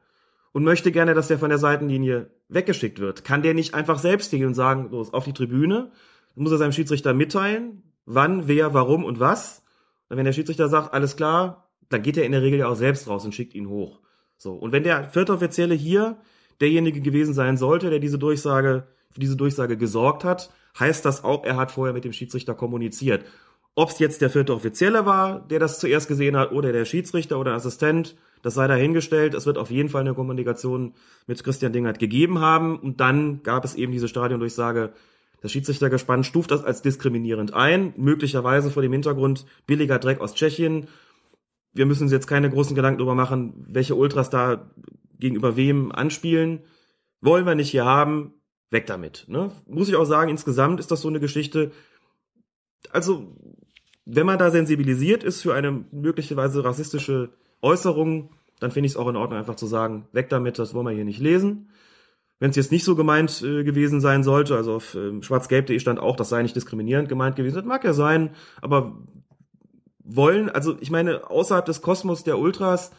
und 0.53 0.63
möchte 0.63 0.91
gerne, 0.91 1.13
dass 1.13 1.27
der 1.27 1.39
von 1.39 1.49
der 1.49 1.57
Seitenlinie 1.57 2.29
weggeschickt 2.49 2.99
wird, 2.99 3.23
kann 3.23 3.41
der 3.41 3.53
nicht 3.53 3.73
einfach 3.73 3.99
selbst 3.99 4.31
gehen 4.31 4.47
und 4.47 4.53
sagen, 4.53 4.89
los, 4.91 5.13
auf 5.13 5.23
die 5.23 5.33
Tribüne, 5.33 5.91
dann 6.35 6.43
muss 6.43 6.51
er 6.51 6.57
seinem 6.57 6.71
Schiedsrichter 6.71 7.13
mitteilen, 7.13 7.83
wann, 8.05 8.47
wer, 8.47 8.73
warum 8.73 9.03
und 9.03 9.19
was. 9.19 9.63
Und 10.09 10.17
wenn 10.17 10.25
der 10.25 10.33
Schiedsrichter 10.33 10.69
sagt, 10.69 10.93
alles 10.93 11.15
klar, 11.15 11.69
dann 11.89 12.01
geht 12.01 12.17
er 12.17 12.25
in 12.25 12.31
der 12.31 12.41
Regel 12.41 12.59
ja 12.59 12.67
auch 12.67 12.75
selbst 12.75 13.07
raus 13.07 13.25
und 13.25 13.35
schickt 13.35 13.53
ihn 13.53 13.69
hoch. 13.69 13.99
So. 14.37 14.53
Und 14.53 14.71
wenn 14.71 14.83
der 14.83 15.09
vierte 15.09 15.33
Offizielle 15.33 15.75
hier 15.75 16.17
derjenige 16.59 17.01
gewesen 17.01 17.33
sein 17.33 17.57
sollte, 17.57 17.89
der 17.89 17.99
diese 17.99 18.19
Durchsage, 18.19 18.87
für 19.09 19.19
diese 19.19 19.35
Durchsage 19.35 19.77
gesorgt 19.77 20.23
hat, 20.23 20.51
heißt 20.79 21.05
das 21.05 21.23
auch, 21.23 21.43
er 21.43 21.57
hat 21.57 21.71
vorher 21.71 21.93
mit 21.93 22.05
dem 22.05 22.13
Schiedsrichter 22.13 22.53
kommuniziert. 22.53 23.25
Ob 23.75 23.89
es 23.89 23.99
jetzt 23.99 24.21
der 24.21 24.29
vierte 24.29 24.53
Offizielle 24.53 25.05
war, 25.05 25.47
der 25.47 25.59
das 25.59 25.79
zuerst 25.79 26.07
gesehen 26.07 26.35
hat, 26.35 26.51
oder 26.51 26.71
der 26.73 26.85
Schiedsrichter 26.85 27.39
oder 27.39 27.53
Assistent, 27.53 28.15
das 28.41 28.55
sei 28.55 28.67
dahingestellt. 28.67 29.33
Es 29.33 29.45
wird 29.45 29.57
auf 29.57 29.71
jeden 29.71 29.89
Fall 29.89 30.01
eine 30.01 30.13
Kommunikation 30.13 30.93
mit 31.27 31.43
Christian 31.43 31.71
Dingert 31.71 31.99
gegeben 31.99 32.39
haben. 32.39 32.77
Und 32.79 32.99
dann 32.99 33.43
gab 33.43 33.63
es 33.63 33.75
eben 33.75 33.91
diese 33.91 34.07
Stadiondurchsage. 34.07 34.93
Das 35.41 35.51
Schiedsrichtergespann 35.51 36.23
stuft 36.23 36.51
das 36.51 36.63
als 36.63 36.81
diskriminierend 36.81 37.53
ein, 37.53 37.93
möglicherweise 37.97 38.69
vor 38.69 38.81
dem 38.81 38.91
Hintergrund 38.91 39.45
billiger 39.65 39.99
Dreck 39.99 40.19
aus 40.21 40.35
Tschechien. 40.35 40.87
Wir 41.73 41.85
müssen 41.85 42.03
uns 42.03 42.11
jetzt 42.11 42.27
keine 42.27 42.49
großen 42.49 42.75
Gedanken 42.75 42.99
darüber 42.99 43.15
machen, 43.15 43.65
welche 43.67 43.95
Ultras 43.95 44.29
da 44.29 44.69
gegenüber 45.17 45.55
wem 45.55 45.91
anspielen. 45.91 46.61
Wollen 47.21 47.45
wir 47.45 47.55
nicht 47.55 47.71
hier 47.71 47.85
haben, 47.85 48.33
weg 48.69 48.85
damit. 48.87 49.25
Ne? 49.27 49.51
Muss 49.65 49.89
ich 49.89 49.95
auch 49.95 50.05
sagen, 50.05 50.29
insgesamt 50.29 50.79
ist 50.79 50.91
das 50.91 51.01
so 51.01 51.07
eine 51.07 51.19
Geschichte. 51.19 51.71
Also, 52.91 53.35
wenn 54.05 54.25
man 54.25 54.39
da 54.39 54.51
sensibilisiert 54.51 55.23
ist 55.23 55.41
für 55.41 55.53
eine 55.53 55.85
möglicherweise 55.91 56.63
rassistische 56.63 57.29
Äußerung, 57.61 58.31
dann 58.59 58.71
finde 58.71 58.87
ich 58.87 58.93
es 58.93 58.97
auch 58.97 59.07
in 59.07 59.15
Ordnung, 59.15 59.39
einfach 59.39 59.55
zu 59.55 59.67
sagen, 59.67 60.07
weg 60.11 60.29
damit, 60.29 60.59
das 60.59 60.73
wollen 60.73 60.87
wir 60.87 60.93
hier 60.93 61.05
nicht 61.05 61.19
lesen. 61.19 61.69
Wenn 62.39 62.49
es 62.49 62.55
jetzt 62.55 62.71
nicht 62.71 62.83
so 62.83 62.95
gemeint 62.95 63.43
äh, 63.43 63.63
gewesen 63.63 64.01
sein 64.01 64.23
sollte, 64.23 64.55
also 64.55 64.73
auf 64.75 64.95
ähm, 64.95 65.21
schwarzgelb.de 65.21 65.79
stand 65.79 65.99
auch, 65.99 66.15
das 66.15 66.29
sei 66.29 66.41
nicht 66.41 66.55
diskriminierend 66.55 67.07
gemeint 67.07 67.35
gewesen, 67.35 67.55
das 67.55 67.65
mag 67.65 67.83
ja 67.83 67.93
sein, 67.93 68.31
aber 68.61 68.97
wollen, 70.03 70.49
also 70.49 70.75
ich 70.79 70.89
meine, 70.89 71.29
außerhalb 71.29 71.65
des 71.65 71.81
Kosmos 71.81 72.23
der 72.23 72.39
Ultras, 72.39 72.91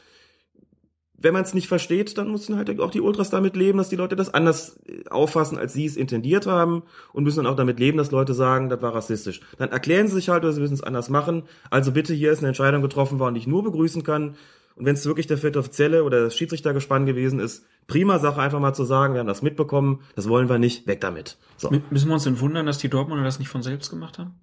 wenn 1.22 1.32
man 1.32 1.42
es 1.42 1.54
nicht 1.54 1.68
versteht, 1.68 2.18
dann 2.18 2.30
müssen 2.30 2.56
halt 2.56 2.80
auch 2.80 2.90
die 2.90 3.00
Ultras 3.00 3.30
damit 3.30 3.56
leben, 3.56 3.78
dass 3.78 3.88
die 3.88 3.96
Leute 3.96 4.16
das 4.16 4.32
anders 4.32 4.78
äh, 4.86 5.08
auffassen, 5.08 5.58
als 5.58 5.72
sie 5.72 5.86
es 5.86 5.96
intendiert 5.96 6.46
haben 6.46 6.82
und 7.12 7.24
müssen 7.24 7.44
dann 7.44 7.52
auch 7.52 7.56
damit 7.56 7.78
leben, 7.78 7.98
dass 7.98 8.10
Leute 8.10 8.34
sagen, 8.34 8.68
das 8.68 8.82
war 8.82 8.94
rassistisch. 8.94 9.40
Dann 9.58 9.70
erklären 9.70 10.08
sie 10.08 10.14
sich 10.14 10.28
halt 10.28 10.44
oder 10.44 10.52
sie 10.52 10.60
müssen 10.60 10.74
es 10.74 10.82
anders 10.82 11.08
machen. 11.08 11.44
Also 11.70 11.92
bitte, 11.92 12.14
hier 12.14 12.32
ist 12.32 12.38
eine 12.38 12.48
Entscheidung 12.48 12.82
getroffen 12.82 13.18
worden, 13.18 13.34
die 13.34 13.40
ich 13.40 13.46
nur 13.46 13.62
begrüßen 13.62 14.02
kann. 14.02 14.36
Und 14.74 14.86
wenn 14.86 14.94
es 14.94 15.04
wirklich 15.04 15.26
der 15.26 15.38
vierte 15.38 15.58
Offizielle 15.58 16.04
oder 16.04 16.22
das 16.22 16.36
Schiedsrichtergespann 16.36 17.04
gewesen 17.04 17.40
ist, 17.40 17.66
prima 17.86 18.18
Sache 18.18 18.40
einfach 18.40 18.60
mal 18.60 18.72
zu 18.72 18.84
sagen, 18.84 19.14
wir 19.14 19.20
haben 19.20 19.26
das 19.26 19.42
mitbekommen, 19.42 20.00
das 20.14 20.28
wollen 20.28 20.48
wir 20.48 20.58
nicht, 20.58 20.86
weg 20.86 21.00
damit. 21.00 21.36
So. 21.56 21.70
Müssen 21.90 22.08
wir 22.08 22.14
uns 22.14 22.24
denn 22.24 22.40
wundern, 22.40 22.66
dass 22.66 22.78
die 22.78 22.88
Dortmunder 22.88 23.24
das 23.24 23.38
nicht 23.38 23.48
von 23.48 23.62
selbst 23.62 23.90
gemacht 23.90 24.18
haben? 24.18 24.40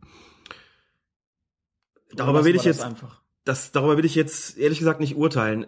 Darüber 2.13 2.45
will 2.45 2.55
ich 2.55 2.63
jetzt 2.63 2.83
einfach. 2.83 3.21
das, 3.45 3.71
darüber 3.71 3.97
will 3.97 4.05
ich 4.05 4.15
jetzt 4.15 4.57
ehrlich 4.57 4.79
gesagt 4.79 4.99
nicht 4.99 5.15
urteilen. 5.15 5.65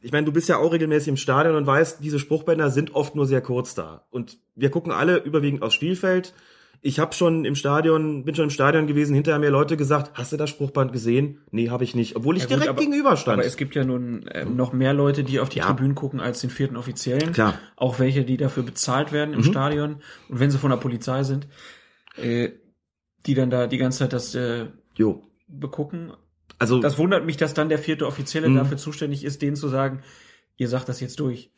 Ich 0.00 0.12
meine, 0.12 0.24
du 0.26 0.32
bist 0.32 0.48
ja 0.48 0.58
auch 0.58 0.72
regelmäßig 0.72 1.08
im 1.08 1.16
Stadion 1.16 1.56
und 1.56 1.66
weißt, 1.66 2.02
diese 2.02 2.18
Spruchbänder 2.18 2.70
sind 2.70 2.94
oft 2.94 3.14
nur 3.16 3.26
sehr 3.26 3.40
kurz 3.40 3.74
da. 3.74 4.06
Und 4.10 4.38
wir 4.54 4.70
gucken 4.70 4.92
alle 4.92 5.16
überwiegend 5.18 5.62
aufs 5.62 5.74
Spielfeld. 5.74 6.34
Ich 6.80 7.00
habe 7.00 7.12
schon 7.12 7.44
im 7.44 7.56
Stadion, 7.56 8.24
bin 8.24 8.36
schon 8.36 8.44
im 8.44 8.50
Stadion 8.50 8.86
gewesen, 8.86 9.12
hinterher 9.12 9.40
mir 9.40 9.50
Leute 9.50 9.76
gesagt, 9.76 10.12
hast 10.14 10.30
du 10.32 10.36
das 10.36 10.48
Spruchband 10.50 10.92
gesehen? 10.92 11.40
Nee, 11.50 11.70
habe 11.70 11.82
ich 11.82 11.96
nicht, 11.96 12.14
obwohl 12.14 12.36
ich 12.36 12.44
Ja, 12.44 12.48
gut, 12.48 12.54
direkt 12.58 12.68
aber- 12.70 12.78
gegenüber 12.80 13.16
stand. 13.16 13.38
Aber 13.40 13.44
es 13.46 13.56
gibt 13.56 13.74
ja 13.74 13.82
nun 13.82 14.26
ähm, 14.32 14.54
noch 14.54 14.72
mehr 14.72 14.92
Leute, 14.94 15.24
die 15.24 15.40
auf 15.40 15.48
die 15.48 15.58
Ja. 15.58 15.66
Tribünen 15.66 15.96
gucken 15.96 16.20
als 16.20 16.40
den 16.40 16.50
vierten 16.50 16.76
Offiziellen. 16.76 17.32
Klar. 17.32 17.52
Mhm. 17.54 17.56
Auch 17.74 17.98
welche, 17.98 18.24
die 18.24 18.36
dafür 18.36 18.62
bezahlt 18.62 19.10
werden 19.10 19.34
im 19.34 19.42
Stadion. 19.42 19.96
Und 20.28 20.38
wenn 20.38 20.52
sie 20.52 20.58
von 20.58 20.70
der 20.70 20.76
Polizei 20.76 21.24
sind, 21.24 21.48
äh, 22.16 22.50
die 23.26 23.34
dann 23.34 23.50
da 23.50 23.66
die 23.66 23.78
ganze 23.78 23.98
Zeit 23.98 24.12
das 24.12 24.36
äh, 24.36 24.66
jo. 24.94 25.24
begucken. 25.48 26.12
Also 26.58 26.80
Das 26.80 26.98
wundert 26.98 27.24
mich, 27.24 27.36
dass 27.36 27.54
dann 27.54 27.68
der 27.68 27.78
vierte 27.78 28.06
Offizielle 28.06 28.48
Mhm. 28.48 28.56
dafür 28.56 28.76
zuständig 28.76 29.24
ist, 29.24 29.42
denen 29.42 29.56
zu 29.56 29.68
sagen, 29.68 30.00
ihr 30.56 30.68
sagt 30.68 30.88
das 30.88 31.00
jetzt 31.00 31.20
durch. 31.20 31.50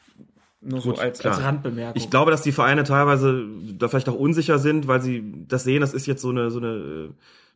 Nur 0.63 0.81
Gut, 0.83 0.97
so 0.97 1.03
als, 1.03 1.21
klar. 1.21 1.35
als 1.35 1.43
Randbemerkung. 1.43 1.97
Ich 2.03 2.11
glaube, 2.11 2.31
dass 2.31 2.43
die 2.43 2.53
Vereine 2.53 2.85
teilweise 2.85 3.47
da 3.79 3.89
vielleicht 3.89 4.11
auch 4.11 4.15
unsicher 4.15 4.59
sind, 4.59 4.87
weil 4.89 5.01
sie 5.01 5.47
das 5.49 5.65
sehen, 5.65 5.81
das 5.81 5.95
ist 5.95 6.07
jetzt 6.07 6.21
so 6.21 6.29
eine, 6.29 6.51
so 6.51 6.59
eine 6.59 6.69
äh, 6.69 7.11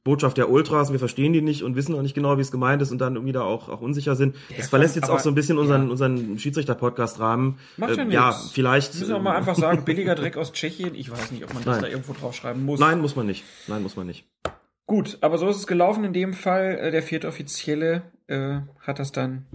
Botschaft 0.04 0.38
der 0.38 0.48
Ultras, 0.50 0.90
wir 0.92 0.98
verstehen 0.98 1.34
die 1.34 1.42
nicht 1.42 1.62
und 1.64 1.76
wissen 1.76 1.94
auch 1.94 2.00
nicht 2.02 2.14
genau, 2.14 2.36
wie 2.38 2.40
es 2.42 2.50
gemeint 2.50 2.80
ist 2.80 2.92
und 2.92 2.98
dann 2.98 3.14
irgendwie 3.16 3.32
da 3.34 3.42
auch, 3.42 3.68
auch 3.68 3.82
unsicher 3.82 4.16
sind. 4.16 4.36
das 4.48 4.56
komm, 4.56 4.68
verlässt 4.70 4.96
jetzt 4.96 5.04
aber- 5.04 5.14
auch 5.14 5.18
so 5.20 5.28
ein 5.30 5.34
bisschen 5.34 5.58
unseren, 5.58 5.84
ja. 5.86 5.90
unseren 5.90 6.38
Schiedsrichter-Podcast-Rahmen. 6.38 7.58
Macht 7.76 7.96
ja 7.96 8.04
Äh, 8.04 8.10
ja, 8.12 8.28
nichts. 8.28 8.50
vielleicht. 8.52 8.94
Müssen 8.94 9.08
wir 9.10 9.16
ähm, 9.16 9.22
mal 9.22 9.36
einfach 9.36 9.54
sagen, 9.56 9.84
billiger 9.86 10.14
Dreck 10.14 10.38
aus 10.38 10.52
Tschechien. 10.52 10.94
Ich 10.94 11.10
weiß 11.10 11.30
nicht, 11.30 11.44
ob 11.44 11.52
man 11.52 11.62
das 11.64 11.74
Nein. 11.76 11.82
da 11.82 11.88
irgendwo 11.88 12.14
draufschreiben 12.14 12.64
muss. 12.64 12.80
Nein, 12.80 13.00
muss 13.02 13.16
man 13.16 13.26
nicht. 13.26 13.44
Nein, 13.66 13.82
muss 13.82 13.96
man 13.96 14.06
nicht. 14.06 14.24
Gut, 14.86 15.18
aber 15.22 15.38
so 15.38 15.48
ist 15.48 15.56
es 15.56 15.66
gelaufen 15.66 16.04
in 16.04 16.12
dem 16.12 16.34
Fall. 16.34 16.78
Äh, 16.78 16.90
Der 16.90 17.02
vierte 17.02 17.28
Offizielle 17.28 18.02
äh, 18.26 18.58
hat 18.80 18.98
das 18.98 19.12
dann 19.12 19.46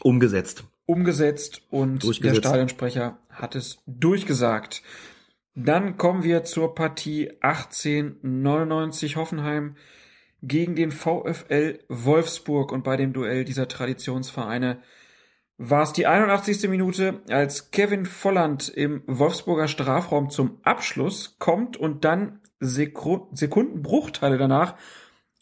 Umgesetzt. 0.00 0.64
umgesetzt 0.86 1.62
und 1.70 2.02
der. 2.24 2.34
Stadionsprecher 2.34 3.18
hat 3.30 3.54
es 3.54 3.78
durchgesagt. 3.86 4.82
Dann 5.54 5.96
kommen 5.98 6.24
wir 6.24 6.44
zur 6.44 6.74
Partie 6.74 7.30
1899 7.40 9.16
Hoffenheim 9.16 9.76
gegen 10.42 10.74
den 10.74 10.90
VfL 10.90 11.78
Wolfsburg 11.88 12.72
und 12.72 12.82
bei 12.82 12.96
dem 12.96 13.12
Duell 13.12 13.44
dieser 13.44 13.68
Traditionsvereine 13.68 14.78
war 15.58 15.82
es 15.84 15.92
die 15.92 16.06
81. 16.06 16.68
Minute, 16.68 17.20
als 17.28 17.70
Kevin 17.70 18.06
Volland 18.06 18.68
im 18.68 19.02
Wolfsburger 19.06 19.68
Strafraum 19.68 20.30
zum 20.30 20.58
Abschluss 20.64 21.36
kommt 21.38 21.76
und 21.76 22.04
dann 22.04 22.40
Sekru 22.62 23.28
Sekundenbruchteile 23.32 24.38
danach 24.38 24.76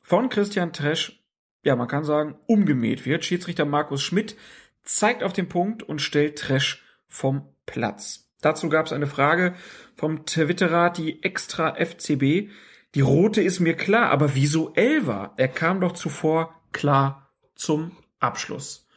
von 0.03 0.29
Christian 0.29 0.73
Tresch, 0.73 1.23
ja, 1.63 1.77
man 1.77 1.87
kann 1.87 2.05
sagen, 2.05 2.37
umgemäht 2.47 3.05
wird. 3.05 3.25
Schiedsrichter 3.25 3.65
Markus 3.65 4.03
Schmidt 4.03 4.37
zeigt 4.83 5.23
auf 5.23 5.33
den 5.33 5.49
Punkt 5.49 5.83
und 5.83 6.01
stellt 6.01 6.39
Tresch 6.39 6.83
vom 7.07 7.55
Platz. 7.67 8.31
Dazu 8.41 8.71
gab 8.71 8.87
es 8.87 8.93
eine 8.93 9.07
Frage 9.07 9.55
vom 9.95 10.25
Twitterer, 10.25 10.91
die 10.91 11.23
extra 11.23 11.75
FCB. 11.75 12.51
Die 12.95 13.01
rote 13.03 13.43
ist 13.43 13.61
mir 13.61 13.77
klar, 13.77 14.11
aber 14.11 14.35
wieso 14.35 14.73
Elva? 14.75 15.35
Er 15.37 15.49
kam 15.49 15.81
doch 15.81 15.93
zuvor 15.93 16.61
klar 16.73 17.31
zum 17.55 17.97
Abschluss. 18.19 18.89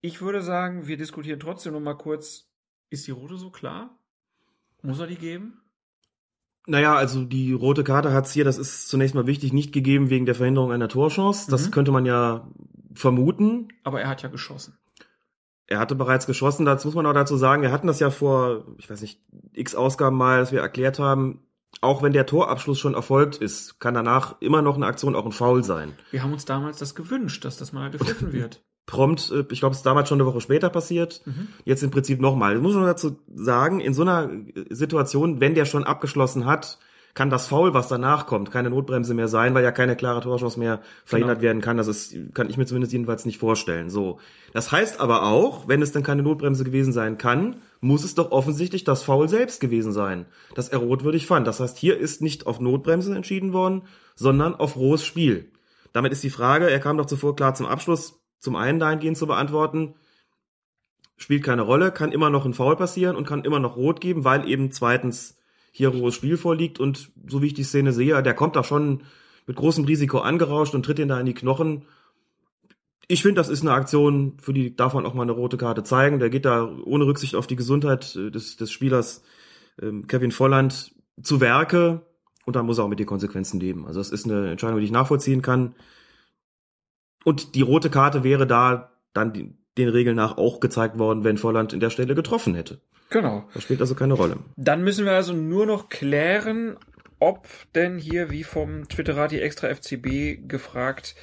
Ich 0.00 0.22
würde 0.22 0.40
sagen, 0.40 0.86
wir 0.86 0.96
diskutieren 0.96 1.40
trotzdem 1.40 1.74
noch 1.74 1.80
mal 1.80 1.94
kurz. 1.94 2.50
Ist 2.88 3.06
die 3.06 3.10
rote 3.10 3.36
so 3.36 3.50
klar? 3.50 3.98
Muss 4.82 5.00
er 5.00 5.06
die 5.06 5.16
geben? 5.16 5.60
Naja, 6.68 6.94
also 6.94 7.24
die 7.24 7.52
rote 7.52 7.82
Karte 7.82 8.12
hat's 8.12 8.32
hier, 8.32 8.44
das 8.44 8.58
ist 8.58 8.88
zunächst 8.88 9.14
mal 9.14 9.26
wichtig, 9.26 9.52
nicht 9.52 9.72
gegeben 9.72 10.10
wegen 10.10 10.26
der 10.26 10.34
Verhinderung 10.34 10.70
einer 10.70 10.88
Torchance. 10.88 11.50
Das 11.50 11.66
Mhm. 11.66 11.70
könnte 11.70 11.92
man 11.92 12.04
ja 12.06 12.46
vermuten. 12.92 13.68
Aber 13.84 14.00
er 14.02 14.08
hat 14.08 14.22
ja 14.22 14.28
geschossen. 14.28 14.76
Er 15.66 15.78
hatte 15.78 15.94
bereits 15.94 16.26
geschossen, 16.26 16.64
das 16.66 16.84
muss 16.84 16.94
man 16.94 17.06
auch 17.06 17.12
dazu 17.12 17.36
sagen. 17.36 17.62
Wir 17.62 17.72
hatten 17.72 17.86
das 17.86 18.00
ja 18.00 18.10
vor, 18.10 18.64
ich 18.78 18.88
weiß 18.88 19.00
nicht, 19.02 19.20
x 19.52 19.74
Ausgaben 19.74 20.16
mal, 20.16 20.40
dass 20.40 20.52
wir 20.52 20.60
erklärt 20.60 20.98
haben, 20.98 21.40
auch 21.80 22.02
wenn 22.02 22.12
der 22.12 22.26
Torabschluss 22.26 22.78
schon 22.78 22.94
erfolgt 22.94 23.36
ist, 23.36 23.78
kann 23.78 23.94
danach 23.94 24.36
immer 24.40 24.62
noch 24.62 24.76
eine 24.76 24.86
Aktion 24.86 25.14
auch 25.14 25.26
ein 25.26 25.32
Foul 25.32 25.64
sein. 25.64 25.92
Wir 26.10 26.22
haben 26.22 26.32
uns 26.32 26.44
damals 26.46 26.78
das 26.78 26.94
gewünscht, 26.94 27.44
dass 27.44 27.56
das 27.58 27.72
mal 27.72 27.90
gepfiffen 27.90 28.32
wird. 28.32 28.62
Prompt, 28.88 29.30
äh, 29.30 29.44
ich 29.52 29.60
glaube, 29.60 29.72
es 29.74 29.78
ist 29.80 29.86
damals 29.86 30.08
schon 30.08 30.18
eine 30.20 30.26
Woche 30.26 30.40
später 30.40 30.70
passiert. 30.70 31.22
Mhm. 31.26 31.48
Jetzt 31.64 31.84
im 31.84 31.90
Prinzip 31.92 32.20
nochmal. 32.20 32.56
Ich 32.56 32.62
muss 32.62 32.72
schon 32.72 32.82
dazu 32.84 33.16
sagen, 33.32 33.78
in 33.78 33.94
so 33.94 34.02
einer 34.02 34.30
Situation, 34.70 35.40
wenn 35.40 35.54
der 35.54 35.66
schon 35.66 35.84
abgeschlossen 35.84 36.46
hat, 36.46 36.78
kann 37.14 37.30
das 37.30 37.48
Foul, 37.48 37.74
was 37.74 37.88
danach 37.88 38.26
kommt, 38.26 38.50
keine 38.52 38.70
Notbremse 38.70 39.12
mehr 39.12 39.26
sein, 39.28 39.52
weil 39.52 39.64
ja 39.64 39.72
keine 39.72 39.96
klare 39.96 40.20
Torchance 40.20 40.58
mehr 40.58 40.80
verhindert 41.04 41.38
Genau. 41.38 41.48
werden 41.48 41.62
kann. 41.62 41.76
Das 41.76 41.88
ist, 41.88 42.14
kann 42.32 42.48
ich 42.48 42.56
mir 42.56 42.64
zumindest 42.66 42.92
jedenfalls 42.92 43.26
nicht 43.26 43.38
vorstellen. 43.38 43.90
So. 43.90 44.18
Das 44.52 44.70
heißt 44.72 45.00
aber 45.00 45.24
auch, 45.24 45.66
wenn 45.68 45.82
es 45.82 45.90
dann 45.92 46.02
keine 46.04 46.22
Notbremse 46.22 46.64
gewesen 46.64 46.92
sein 46.92 47.18
kann, 47.18 47.56
muss 47.80 48.04
es 48.04 48.14
doch 48.14 48.30
offensichtlich 48.30 48.84
das 48.84 49.02
Foul 49.02 49.28
selbst 49.28 49.60
gewesen 49.60 49.92
sein, 49.92 50.26
das 50.54 50.68
er 50.68 50.78
rotwürdig 50.78 51.26
fand. 51.26 51.46
Das 51.46 51.60
heißt, 51.60 51.76
hier 51.76 51.98
ist 51.98 52.22
nicht 52.22 52.46
auf 52.46 52.60
Notbremse 52.60 53.14
entschieden 53.14 53.52
worden, 53.52 53.82
sondern 54.14 54.54
auf 54.54 54.76
rohes 54.76 55.04
Spiel. 55.04 55.50
Damit 55.92 56.12
ist 56.12 56.22
die 56.22 56.30
Frage, 56.30 56.70
er 56.70 56.78
kam 56.80 56.98
doch 56.98 57.06
zuvor 57.06 57.34
klar 57.34 57.54
zum 57.54 57.66
Abschluss, 57.66 58.17
zum 58.38 58.56
einen 58.56 58.78
dahingehend 58.78 59.16
zu 59.16 59.26
beantworten, 59.26 59.94
spielt 61.16 61.42
keine 61.42 61.62
Rolle, 61.62 61.90
kann 61.90 62.12
immer 62.12 62.30
noch 62.30 62.46
ein 62.46 62.54
Foul 62.54 62.76
passieren 62.76 63.16
und 63.16 63.26
kann 63.26 63.44
immer 63.44 63.58
noch 63.58 63.76
rot 63.76 64.00
geben, 64.00 64.24
weil 64.24 64.48
eben 64.48 64.70
zweitens 64.70 65.36
hier 65.72 65.88
rohes 65.88 66.14
Spiel 66.14 66.36
vorliegt 66.36 66.80
und 66.80 67.10
so 67.26 67.42
wie 67.42 67.46
ich 67.48 67.54
die 67.54 67.64
Szene 67.64 67.92
sehe, 67.92 68.22
der 68.22 68.34
kommt 68.34 68.56
da 68.56 68.64
schon 68.64 69.02
mit 69.46 69.56
großem 69.56 69.84
Risiko 69.84 70.18
angerauscht 70.18 70.74
und 70.74 70.84
tritt 70.84 70.98
ihn 70.98 71.08
da 71.08 71.18
in 71.18 71.26
die 71.26 71.34
Knochen. 71.34 71.86
Ich 73.08 73.22
finde, 73.22 73.40
das 73.40 73.48
ist 73.48 73.62
eine 73.62 73.72
Aktion, 73.72 74.36
für 74.40 74.52
die 74.52 74.76
darf 74.76 74.94
man 74.94 75.06
auch 75.06 75.14
mal 75.14 75.22
eine 75.22 75.32
rote 75.32 75.56
Karte 75.56 75.82
zeigen. 75.82 76.18
Der 76.18 76.28
geht 76.28 76.44
da 76.44 76.70
ohne 76.84 77.06
Rücksicht 77.06 77.34
auf 77.34 77.46
die 77.46 77.56
Gesundheit 77.56 78.14
äh, 78.16 78.30
des, 78.30 78.56
des 78.56 78.70
Spielers 78.70 79.22
ähm, 79.80 80.06
Kevin 80.06 80.30
Volland 80.30 80.94
zu 81.22 81.40
Werke 81.40 82.02
und 82.44 82.56
da 82.56 82.62
muss 82.62 82.78
er 82.78 82.84
auch 82.84 82.88
mit 82.88 82.98
den 82.98 83.06
Konsequenzen 83.06 83.58
leben. 83.60 83.86
Also 83.86 84.00
es 84.00 84.10
ist 84.10 84.26
eine 84.26 84.50
Entscheidung, 84.50 84.78
die 84.78 84.84
ich 84.84 84.90
nachvollziehen 84.90 85.42
kann. 85.42 85.74
Und 87.24 87.54
die 87.54 87.62
rote 87.62 87.90
Karte 87.90 88.24
wäre 88.24 88.46
da 88.46 88.92
dann 89.12 89.32
die, 89.32 89.54
den 89.76 89.88
Regeln 89.88 90.16
nach 90.16 90.36
auch 90.36 90.60
gezeigt 90.60 90.98
worden, 90.98 91.24
wenn 91.24 91.38
Volland 91.38 91.72
in 91.72 91.80
der 91.80 91.90
Stelle 91.90 92.14
getroffen 92.14 92.54
hätte. 92.54 92.80
Genau. 93.10 93.48
Das 93.54 93.62
spielt 93.62 93.80
also 93.80 93.94
keine 93.94 94.14
Rolle. 94.14 94.36
Dann 94.56 94.82
müssen 94.82 95.04
wir 95.04 95.12
also 95.12 95.32
nur 95.32 95.66
noch 95.66 95.88
klären, 95.88 96.76
ob 97.18 97.48
denn 97.74 97.98
hier, 97.98 98.30
wie 98.30 98.44
vom 98.44 98.88
Twitterati 98.88 99.40
extra 99.40 99.74
FCB 99.74 100.46
gefragt, 100.46 101.14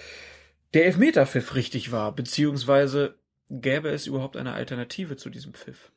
der 0.74 0.86
Elfmeterpfiff 0.86 1.56
richtig 1.56 1.92
war, 1.92 2.14
beziehungsweise 2.14 3.16
gäbe 3.50 3.90
es 3.90 4.08
überhaupt 4.08 4.36
eine 4.36 4.54
Alternative 4.54 5.16
zu 5.16 5.30
diesem 5.30 5.54
Pfiff? 5.54 5.92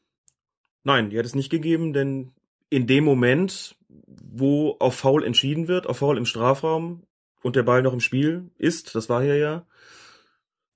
Nein, 0.84 1.10
die 1.10 1.18
hat 1.18 1.26
es 1.26 1.34
nicht 1.34 1.50
gegeben, 1.50 1.92
denn 1.92 2.32
in 2.70 2.86
dem 2.86 3.04
Moment, 3.04 3.76
wo 4.06 4.76
auf 4.78 4.94
Foul 4.94 5.24
entschieden 5.24 5.68
wird, 5.68 5.86
auf 5.86 5.98
Foul 5.98 6.18
im 6.18 6.26
Strafraum 6.26 7.02
und 7.42 7.56
der 7.56 7.62
Ball 7.62 7.82
noch 7.82 7.92
im 7.92 8.00
Spiel 8.00 8.50
ist, 8.58 8.94
das 8.94 9.08
war 9.08 9.22
hier 9.22 9.36
ja, 9.36 9.66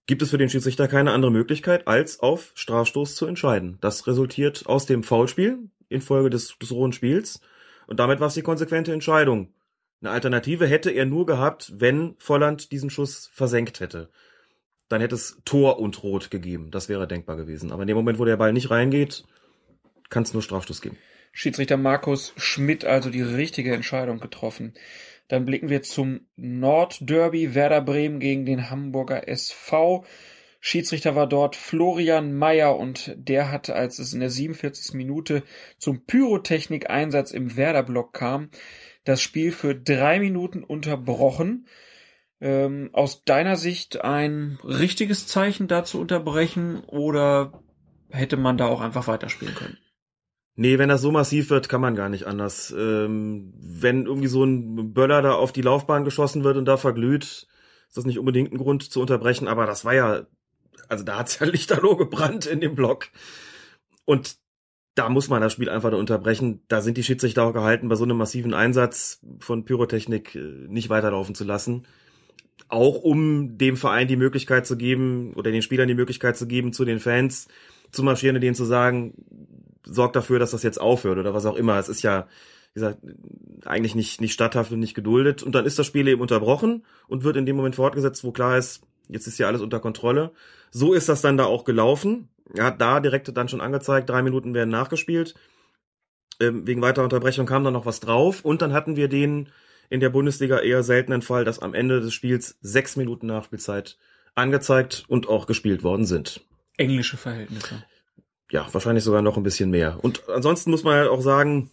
gibt 0.07 0.23
es 0.23 0.31
für 0.31 0.39
den 0.39 0.49
Schiedsrichter 0.49 0.89
keine 0.89 1.13
andere 1.13 1.31
Möglichkeit, 1.31 1.87
als 1.87 2.21
auf 2.21 2.53
Strafstoß 2.55 3.15
zu 3.15 3.27
entscheiden. 3.27 3.79
Das 3.81 4.07
resultiert 4.07 4.67
aus 4.67 4.87
dem 4.87 5.03
Foulspiel 5.03 5.71
infolge 5.89 6.31
des, 6.31 6.57
des 6.59 6.73
rohen 6.73 6.93
Spiels 6.93 7.41
und 7.87 8.01
damit 8.01 8.21
war 8.21 8.29
es 8.29 8.35
die 8.35 8.43
konsequente 8.43 8.93
Entscheidung. 8.93 9.53
Eine 10.01 10.11
Alternative 10.11 10.67
hätte 10.67 10.91
er 10.91 11.07
nur 11.07 11.27
gehabt, 11.27 11.73
wenn 11.77 12.17
Volland 12.19 12.73
diesen 12.73 12.91
Schuss 12.91 13.31
versenkt 13.33 13.81
hätte. 13.81 14.11
Dann 14.89 15.01
hätte 15.01 15.15
es 15.15 15.41
Tor 15.45 15.79
und 15.79 16.03
Rot 16.03 16.31
gegeben. 16.31 16.71
Das 16.71 16.89
wäre 16.89 17.07
denkbar 17.07 17.37
gewesen. 17.37 17.71
Aber 17.71 17.83
in 17.83 17.89
dem 17.89 17.97
Moment, 17.97 18.19
wo 18.19 18.25
der 18.25 18.37
Ball 18.37 18.53
nicht 18.53 18.71
reingeht, 18.71 19.25
kann 20.11 20.25
es 20.25 20.33
nur 20.33 20.43
Strafstoß 20.43 20.83
geben. 20.83 20.99
Schiedsrichter 21.33 21.79
Markus 21.79 22.35
Schmidt 22.37 22.85
also 22.85 23.11
die 23.11 23.23
richtige 23.23 23.75
Entscheidung 23.75 24.21
getroffen. 24.21 24.75
Dann 25.29 25.47
blicken 25.47 25.71
wir 25.71 25.83
zum 25.83 26.27
Nordderby 26.37 27.55
Werder 27.55 27.81
Bremen 27.81 28.21
gegen 28.21 28.45
den 28.45 28.69
Hamburger 28.69 29.29
SV. 29.29 30.05
Schiedsrichter 30.61 31.17
war 31.17 31.27
dort 31.27 31.57
Florian 31.57 32.35
Mayer 32.37 32.77
und 32.79 33.15
der 33.17 33.51
hatte, 33.51 33.75
als 33.75 33.99
es 33.99 34.13
in 34.13 34.21
der 34.21 34.31
47. 34.31 34.95
Minute 34.95 35.43
zum 35.79 36.05
Pyrotechnik-Einsatz 36.05 37.33
im 37.33 37.57
Werder-Block 37.57 38.13
kam, 38.13 38.51
das 39.05 39.23
Spiel 39.23 39.53
für 39.53 39.75
drei 39.75 40.21
Minuten 40.21 40.63
unterbrochen. 40.63 41.67
Ähm, 42.41 42.91
aus 42.93 43.25
deiner 43.25 43.57
Sicht 43.57 44.05
ein 44.05 44.59
richtiges 44.63 45.27
Zeichen 45.27 45.67
da 45.67 45.83
zu 45.83 46.01
unterbrechen 46.01 46.85
oder 46.85 47.63
hätte 48.11 48.37
man 48.37 48.59
da 48.59 48.67
auch 48.67 48.81
einfach 48.81 49.09
weiterspielen 49.09 49.55
können? 49.55 49.79
Nee, 50.55 50.79
wenn 50.79 50.91
das 50.91 51.01
so 51.01 51.11
massiv 51.11 51.49
wird, 51.51 51.69
kann 51.69 51.81
man 51.81 51.95
gar 51.95 52.09
nicht 52.09 52.27
anders. 52.27 52.75
Ähm, 52.77 53.55
wenn 53.57 54.05
irgendwie 54.05 54.29
so 54.29 54.45
ein 54.45 54.93
Böller 54.93 55.23
da 55.23 55.33
auf 55.33 55.53
die 55.53 55.63
Laufbahn 55.63 56.05
geschossen 56.05 56.45
wird 56.45 56.59
und 56.59 56.67
da 56.67 56.77
verglüht, 56.77 57.25
ist 57.25 57.97
das 57.97 58.05
nicht 58.05 58.19
unbedingt 58.19 58.53
ein 58.53 58.59
Grund 58.59 58.91
zu 58.91 59.01
unterbrechen, 59.01 59.49
aber 59.49 59.67
das 59.67 59.85
war 59.85 59.95
ja, 59.95 60.27
also 60.89 61.05
da 61.05 61.19
hat's 61.19 61.39
ja 61.39 61.47
lichterloh 61.51 61.97
gebrannt 61.97 62.47
in 62.47 62.61
dem 62.61 62.75
Block. 62.75 63.09
Und 64.05 64.37
da 64.95 65.09
muss 65.09 65.29
man 65.29 65.41
das 65.41 65.55
Spiel 65.55 65.71
einfach 65.71 65.91
nur 65.91 66.01
unterbrechen. 66.01 66.63
Da 66.69 66.83
sind 66.83 66.99
die 66.99 67.03
Schiedsrichter 67.03 67.45
auch 67.45 67.55
gehalten, 67.55 67.89
bei 67.89 67.95
so 67.95 68.05
einem 68.05 68.19
massiven 68.19 68.53
Einsatz 68.53 69.21
von 69.39 69.65
Pyrotechnik 69.65 70.35
äh, 70.35 70.39
nicht 70.69 70.91
weiterlaufen 70.91 71.35
zu 71.35 71.45
lassen. 71.45 71.87
Auch 72.69 73.03
um 73.03 73.57
dem 73.57 73.79
Verein 73.79 74.09
die 74.09 74.17
Möglichkeit 74.17 74.67
zu 74.67 74.77
geben 74.77 75.33
oder 75.35 75.51
den 75.51 75.63
Spielern 75.63 75.89
die 75.89 75.95
Möglichkeit 75.95 76.37
zu 76.37 76.47
geben, 76.47 76.75
zu 76.75 76.85
den 76.85 77.01
Fans 77.01 77.49
zu 77.91 78.03
marschieren 78.03 78.37
und 78.37 78.43
denen 78.43 78.55
zu 78.55 78.65
sagen, 78.65 79.15
sorgt 79.85 80.17
dafür, 80.17 80.39
dass 80.39 80.53
das 80.53 80.63
jetzt 80.63 80.81
aufhört 80.81 81.19
oder 81.19 81.35
was 81.35 81.47
auch 81.47 81.57
immer. 81.57 81.79
Es 81.79 81.89
ist 81.89 82.03
ja 82.03 82.27
wie 82.75 82.81
gesagt, 82.81 82.99
eigentlich 83.67 83.95
nicht, 83.95 84.21
nicht 84.21 84.33
statthaft 84.33 84.73
und 84.73 84.81
nicht 84.81 84.95
geduldet. 84.95 85.43
Und 85.43 85.55
dann 85.55 85.67
ist 85.67 85.79
das 85.79 85.87
Spiel 85.87 86.09
eben 86.09 86.23
unterbrochen 86.23 86.85
und 87.07 87.23
wird 87.23 87.37
in 87.37 87.45
dem 87.45 87.57
Moment 87.57 87.77
fortgesetzt, 87.77 88.25
wo 88.25 88.33
klar 88.33 88.57
ist, 88.57 88.83
jetzt 89.09 89.27
ist 89.27 89.39
ja 89.39 89.47
alles 89.47 89.61
unter 89.61 89.79
Kontrolle. 89.79 90.33
So 90.71 90.95
ist 90.95 91.09
das 91.09 91.21
dann 91.21 91.37
da 91.37 91.45
auch 91.45 91.65
gelaufen. 91.65 92.29
Er 92.55 92.65
hat 92.65 92.81
da 92.81 93.01
direkt 93.01 93.35
dann 93.37 93.49
schon 93.49 93.61
angezeigt, 93.61 94.09
drei 94.09 94.23
Minuten 94.23 94.55
werden 94.55 94.71
nachgespielt. 94.71 95.35
Ähm, 96.41 96.67
wegen 96.67 96.81
weiterer 96.81 97.05
Unterbrechung 97.05 97.45
kam 97.47 97.63
dann 97.63 97.75
noch 97.75 97.87
was 97.87 98.01
drauf 98.01 98.43
und 98.43 98.63
dann 98.63 98.73
hatten 98.73 98.97
wir 98.97 99.09
den 99.09 99.51
in 99.91 100.01
der 100.01 100.09
Bundesliga 100.09 100.59
eher 100.59 100.83
seltenen 100.83 101.21
Fall, 101.21 101.45
dass 101.45 101.59
am 101.59 101.75
Ende 101.75 102.01
des 102.01 102.15
Spiels 102.15 102.57
sechs 102.63 102.97
Minuten 102.97 103.27
Nachspielzeit 103.27 103.99
angezeigt 104.35 105.05
und 105.09 105.29
auch 105.29 105.47
gespielt 105.47 105.83
worden 105.83 106.07
sind. 106.07 106.41
Englische 106.79 107.19
Verhältnisse. 107.19 107.85
Ja, 108.53 108.69
wahrscheinlich 108.71 109.03
sogar 109.03 109.23
noch 109.23 109.39
ein 109.39 109.43
bisschen 109.43 109.71
mehr. 109.71 109.99
Und 110.03 110.29
ansonsten 110.29 110.71
muss 110.71 110.85
man 110.85 110.95
halt 110.95 111.09
auch 111.09 111.23
sagen, 111.23 111.71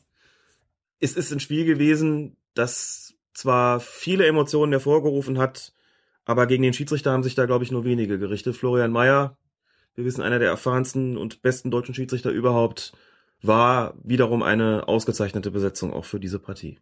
es 1.01 1.13
ist 1.17 1.29
ein 1.33 1.41
Spiel 1.41 1.65
gewesen, 1.65 2.37
das 2.53 3.15
zwar 3.33 3.81
viele 3.81 4.25
Emotionen 4.25 4.71
hervorgerufen 4.71 5.37
hat, 5.37 5.73
aber 6.23 6.47
gegen 6.47 6.63
den 6.63 6.71
Schiedsrichter 6.71 7.11
haben 7.11 7.23
sich 7.23 7.35
da, 7.35 7.45
glaube 7.45 7.65
ich, 7.65 7.71
nur 7.71 7.83
wenige 7.83 8.17
gerichtet. 8.17 8.55
Florian 8.55 8.93
Mayer, 8.93 9.37
wir 9.95 10.05
wissen, 10.05 10.21
einer 10.21 10.39
der 10.39 10.47
erfahrensten 10.47 11.17
und 11.17 11.41
besten 11.41 11.69
deutschen 11.69 11.95
Schiedsrichter 11.95 12.31
überhaupt, 12.31 12.93
war 13.41 13.93
wiederum 14.01 14.41
eine 14.41 14.87
ausgezeichnete 14.87 15.51
Besetzung 15.51 15.91
auch 15.91 16.05
für 16.05 16.21
diese 16.21 16.39
Partie. 16.39 16.79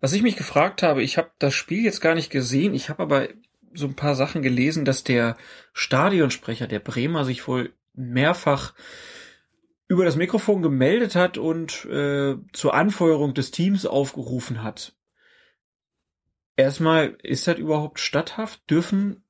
Was 0.00 0.12
ich 0.12 0.22
mich 0.22 0.36
gefragt 0.36 0.82
habe, 0.82 1.02
ich 1.02 1.16
habe 1.16 1.30
das 1.38 1.54
Spiel 1.54 1.82
jetzt 1.82 2.02
gar 2.02 2.14
nicht 2.14 2.28
gesehen, 2.28 2.74
ich 2.74 2.90
habe 2.90 3.02
aber 3.02 3.28
so 3.72 3.86
ein 3.86 3.96
paar 3.96 4.14
Sachen 4.14 4.42
gelesen, 4.42 4.84
dass 4.84 5.04
der 5.04 5.38
Stadionsprecher 5.72 6.66
der 6.66 6.80
Bremer 6.80 7.24
sich 7.24 7.48
wohl 7.48 7.72
mehrfach 7.94 8.74
über 9.88 10.04
das 10.04 10.16
Mikrofon 10.16 10.62
gemeldet 10.62 11.16
hat 11.16 11.36
und 11.36 11.84
äh, 11.86 12.36
zur 12.52 12.74
Anfeuerung 12.74 13.34
des 13.34 13.50
Teams 13.50 13.86
aufgerufen 13.86 14.62
hat. 14.62 14.94
Erstmal, 16.56 17.16
ist 17.22 17.48
das 17.48 17.58
überhaupt 17.58 17.98
statthaft? 17.98 18.62
Dürfen 18.70 19.24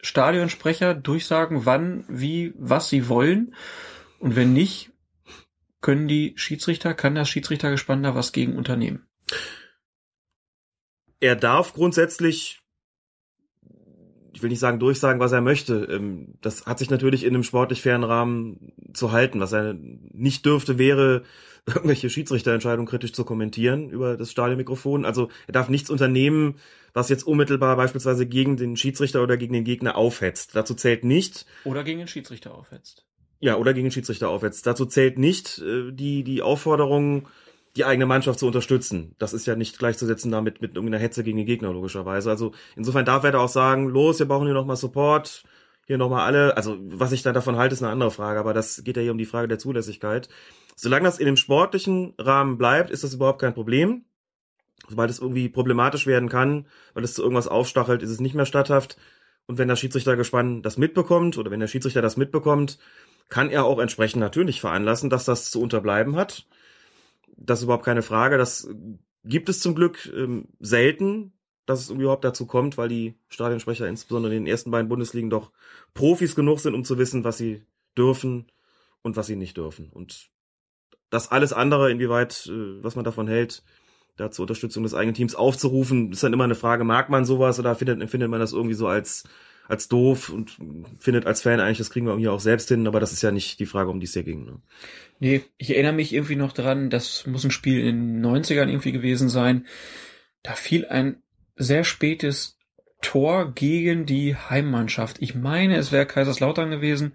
Stadionsprecher 0.00 0.94
durchsagen, 0.94 1.66
wann, 1.66 2.04
wie, 2.08 2.54
was 2.56 2.88
sie 2.90 3.08
wollen? 3.08 3.54
Und 4.18 4.36
wenn 4.36 4.52
nicht, 4.52 4.92
können 5.80 6.08
die 6.08 6.34
Schiedsrichter, 6.36 6.94
kann 6.94 7.14
das 7.14 7.28
Schiedsrichtergespann 7.28 8.02
da 8.02 8.14
was 8.14 8.32
gegen 8.32 8.56
unternehmen? 8.56 9.06
Er 11.20 11.36
darf 11.36 11.72
grundsätzlich 11.72 12.63
ich 14.34 14.42
will 14.42 14.50
nicht 14.50 14.60
sagen 14.60 14.78
durchsagen, 14.78 15.20
was 15.20 15.32
er 15.32 15.40
möchte. 15.40 15.84
Ähm, 15.90 16.34
das 16.40 16.66
hat 16.66 16.78
sich 16.78 16.90
natürlich 16.90 17.24
in 17.24 17.34
einem 17.34 17.44
sportlich 17.44 17.82
fairen 17.82 18.04
Rahmen 18.04 18.72
zu 18.92 19.12
halten. 19.12 19.40
Was 19.40 19.52
er 19.52 19.74
nicht 20.12 20.44
dürfte, 20.44 20.78
wäre, 20.78 21.22
irgendwelche 21.66 22.10
Schiedsrichterentscheidungen 22.10 22.86
kritisch 22.86 23.12
zu 23.12 23.24
kommentieren 23.24 23.88
über 23.88 24.16
das 24.16 24.30
Stadionmikrofon. 24.30 25.04
Also 25.04 25.28
er 25.46 25.52
darf 25.52 25.68
nichts 25.68 25.88
unternehmen, 25.88 26.56
was 26.92 27.08
jetzt 27.08 27.26
unmittelbar 27.26 27.76
beispielsweise 27.76 28.26
gegen 28.26 28.56
den 28.56 28.76
Schiedsrichter 28.76 29.22
oder 29.22 29.36
gegen 29.36 29.54
den 29.54 29.64
Gegner 29.64 29.96
aufhetzt. 29.96 30.54
Dazu 30.54 30.74
zählt 30.74 31.04
nicht. 31.04 31.46
Oder 31.64 31.84
gegen 31.84 31.98
den 31.98 32.08
Schiedsrichter 32.08 32.54
aufhetzt. 32.54 33.04
Ja, 33.40 33.56
oder 33.56 33.74
gegen 33.74 33.86
den 33.86 33.92
Schiedsrichter 33.92 34.28
aufhetzt. 34.28 34.66
Dazu 34.66 34.86
zählt 34.86 35.18
nicht 35.18 35.58
äh, 35.58 35.92
die, 35.92 36.24
die 36.24 36.42
Aufforderung, 36.42 37.28
die 37.76 37.84
eigene 37.84 38.06
Mannschaft 38.06 38.38
zu 38.38 38.46
unterstützen. 38.46 39.14
Das 39.18 39.32
ist 39.32 39.46
ja 39.46 39.56
nicht 39.56 39.78
gleichzusetzen 39.78 40.30
damit 40.30 40.60
mit 40.62 40.76
irgendeiner 40.76 41.02
Hetze 41.02 41.24
gegen 41.24 41.38
den 41.38 41.46
Gegner, 41.46 41.72
logischerweise. 41.72 42.30
Also 42.30 42.52
insofern 42.76 43.04
darf 43.04 43.24
er 43.24 43.32
da 43.32 43.40
auch 43.40 43.48
sagen, 43.48 43.88
los, 43.88 44.18
wir 44.20 44.26
brauchen 44.26 44.46
hier 44.46 44.54
nochmal 44.54 44.76
Support, 44.76 45.44
hier 45.86 45.98
nochmal 45.98 46.24
alle. 46.26 46.56
Also 46.56 46.76
was 46.80 47.12
ich 47.12 47.22
dann 47.22 47.34
davon 47.34 47.56
halte, 47.56 47.74
ist 47.74 47.82
eine 47.82 47.90
andere 47.90 48.12
Frage, 48.12 48.38
aber 48.38 48.54
das 48.54 48.84
geht 48.84 48.96
ja 48.96 49.02
hier 49.02 49.12
um 49.12 49.18
die 49.18 49.24
Frage 49.24 49.48
der 49.48 49.58
Zulässigkeit. 49.58 50.28
Solange 50.76 51.04
das 51.04 51.18
in 51.18 51.26
dem 51.26 51.36
sportlichen 51.36 52.14
Rahmen 52.18 52.58
bleibt, 52.58 52.90
ist 52.90 53.02
das 53.02 53.14
überhaupt 53.14 53.40
kein 53.40 53.54
Problem. 53.54 54.04
Sobald 54.88 55.10
es 55.10 55.18
irgendwie 55.18 55.48
problematisch 55.48 56.06
werden 56.06 56.28
kann, 56.28 56.66
weil 56.92 57.04
es 57.04 57.14
zu 57.14 57.22
irgendwas 57.22 57.48
aufstachelt, 57.48 58.02
ist 58.02 58.10
es 58.10 58.20
nicht 58.20 58.34
mehr 58.34 58.46
statthaft. 58.46 58.98
Und 59.46 59.58
wenn 59.58 59.68
der 59.68 59.76
Schiedsrichtergespann 59.76 60.62
das 60.62 60.78
mitbekommt 60.78 61.38
oder 61.38 61.50
wenn 61.50 61.60
der 61.60 61.66
Schiedsrichter 61.66 62.02
das 62.02 62.16
mitbekommt, 62.16 62.78
kann 63.30 63.50
er 63.50 63.64
auch 63.64 63.78
entsprechend 63.78 64.20
natürlich 64.20 64.60
veranlassen, 64.60 65.10
dass 65.10 65.24
das 65.24 65.50
zu 65.50 65.60
unterbleiben 65.60 66.16
hat 66.16 66.46
das 67.36 67.60
ist 67.60 67.64
überhaupt 67.64 67.84
keine 67.84 68.02
Frage. 68.02 68.38
Das 68.38 68.68
gibt 69.24 69.48
es 69.48 69.60
zum 69.60 69.74
Glück 69.74 70.10
ähm, 70.14 70.48
selten, 70.60 71.32
dass 71.66 71.80
es 71.80 71.90
überhaupt 71.90 72.24
dazu 72.24 72.46
kommt, 72.46 72.76
weil 72.76 72.88
die 72.88 73.14
Stadionsprecher 73.28 73.88
insbesondere 73.88 74.34
in 74.34 74.44
den 74.44 74.50
ersten 74.50 74.70
beiden 74.70 74.88
Bundesligen 74.88 75.30
doch 75.30 75.50
Profis 75.94 76.34
genug 76.34 76.60
sind, 76.60 76.74
um 76.74 76.84
zu 76.84 76.98
wissen, 76.98 77.24
was 77.24 77.38
sie 77.38 77.62
dürfen 77.96 78.50
und 79.02 79.16
was 79.16 79.26
sie 79.26 79.36
nicht 79.36 79.56
dürfen. 79.56 79.88
Und 79.90 80.30
das 81.10 81.30
alles 81.30 81.52
andere, 81.52 81.90
inwieweit, 81.90 82.46
äh, 82.46 82.82
was 82.82 82.96
man 82.96 83.04
davon 83.04 83.28
hält, 83.28 83.62
da 84.16 84.30
zur 84.30 84.44
Unterstützung 84.44 84.82
des 84.82 84.94
eigenen 84.94 85.14
Teams 85.14 85.34
aufzurufen, 85.34 86.12
ist 86.12 86.22
dann 86.22 86.32
immer 86.32 86.44
eine 86.44 86.54
Frage, 86.54 86.84
mag 86.84 87.08
man 87.08 87.24
sowas 87.24 87.58
oder 87.58 87.74
findet, 87.74 88.00
empfindet 88.00 88.30
man 88.30 88.40
das 88.40 88.52
irgendwie 88.52 88.74
so 88.74 88.86
als 88.86 89.24
als 89.66 89.88
doof 89.88 90.28
und 90.28 90.56
findet 90.98 91.26
als 91.26 91.42
Fan 91.42 91.60
eigentlich, 91.60 91.78
das 91.78 91.90
kriegen 91.90 92.06
wir 92.06 92.16
hier 92.18 92.32
auch 92.32 92.40
selbst 92.40 92.68
hin, 92.68 92.86
aber 92.86 93.00
das 93.00 93.12
ist 93.12 93.22
ja 93.22 93.30
nicht 93.30 93.58
die 93.60 93.66
Frage, 93.66 93.90
um 93.90 94.00
die 94.00 94.06
es 94.06 94.12
hier 94.12 94.22
ging. 94.22 94.44
Ne? 94.44 94.60
Nee, 95.20 95.42
ich 95.56 95.70
erinnere 95.70 95.94
mich 95.94 96.12
irgendwie 96.12 96.36
noch 96.36 96.52
dran, 96.52 96.90
das 96.90 97.26
muss 97.26 97.44
ein 97.44 97.50
Spiel 97.50 97.80
in 97.80 98.20
den 98.20 98.26
90ern 98.26 98.68
irgendwie 98.68 98.92
gewesen 98.92 99.28
sein. 99.28 99.66
Da 100.42 100.52
fiel 100.52 100.86
ein 100.86 101.22
sehr 101.56 101.84
spätes 101.84 102.58
Tor 103.00 103.52
gegen 103.54 104.06
die 104.06 104.34
Heimmannschaft. 104.36 105.18
Ich 105.20 105.34
meine, 105.34 105.76
es 105.76 105.92
wäre 105.92 106.06
Kaiserslautern 106.06 106.70
gewesen. 106.70 107.14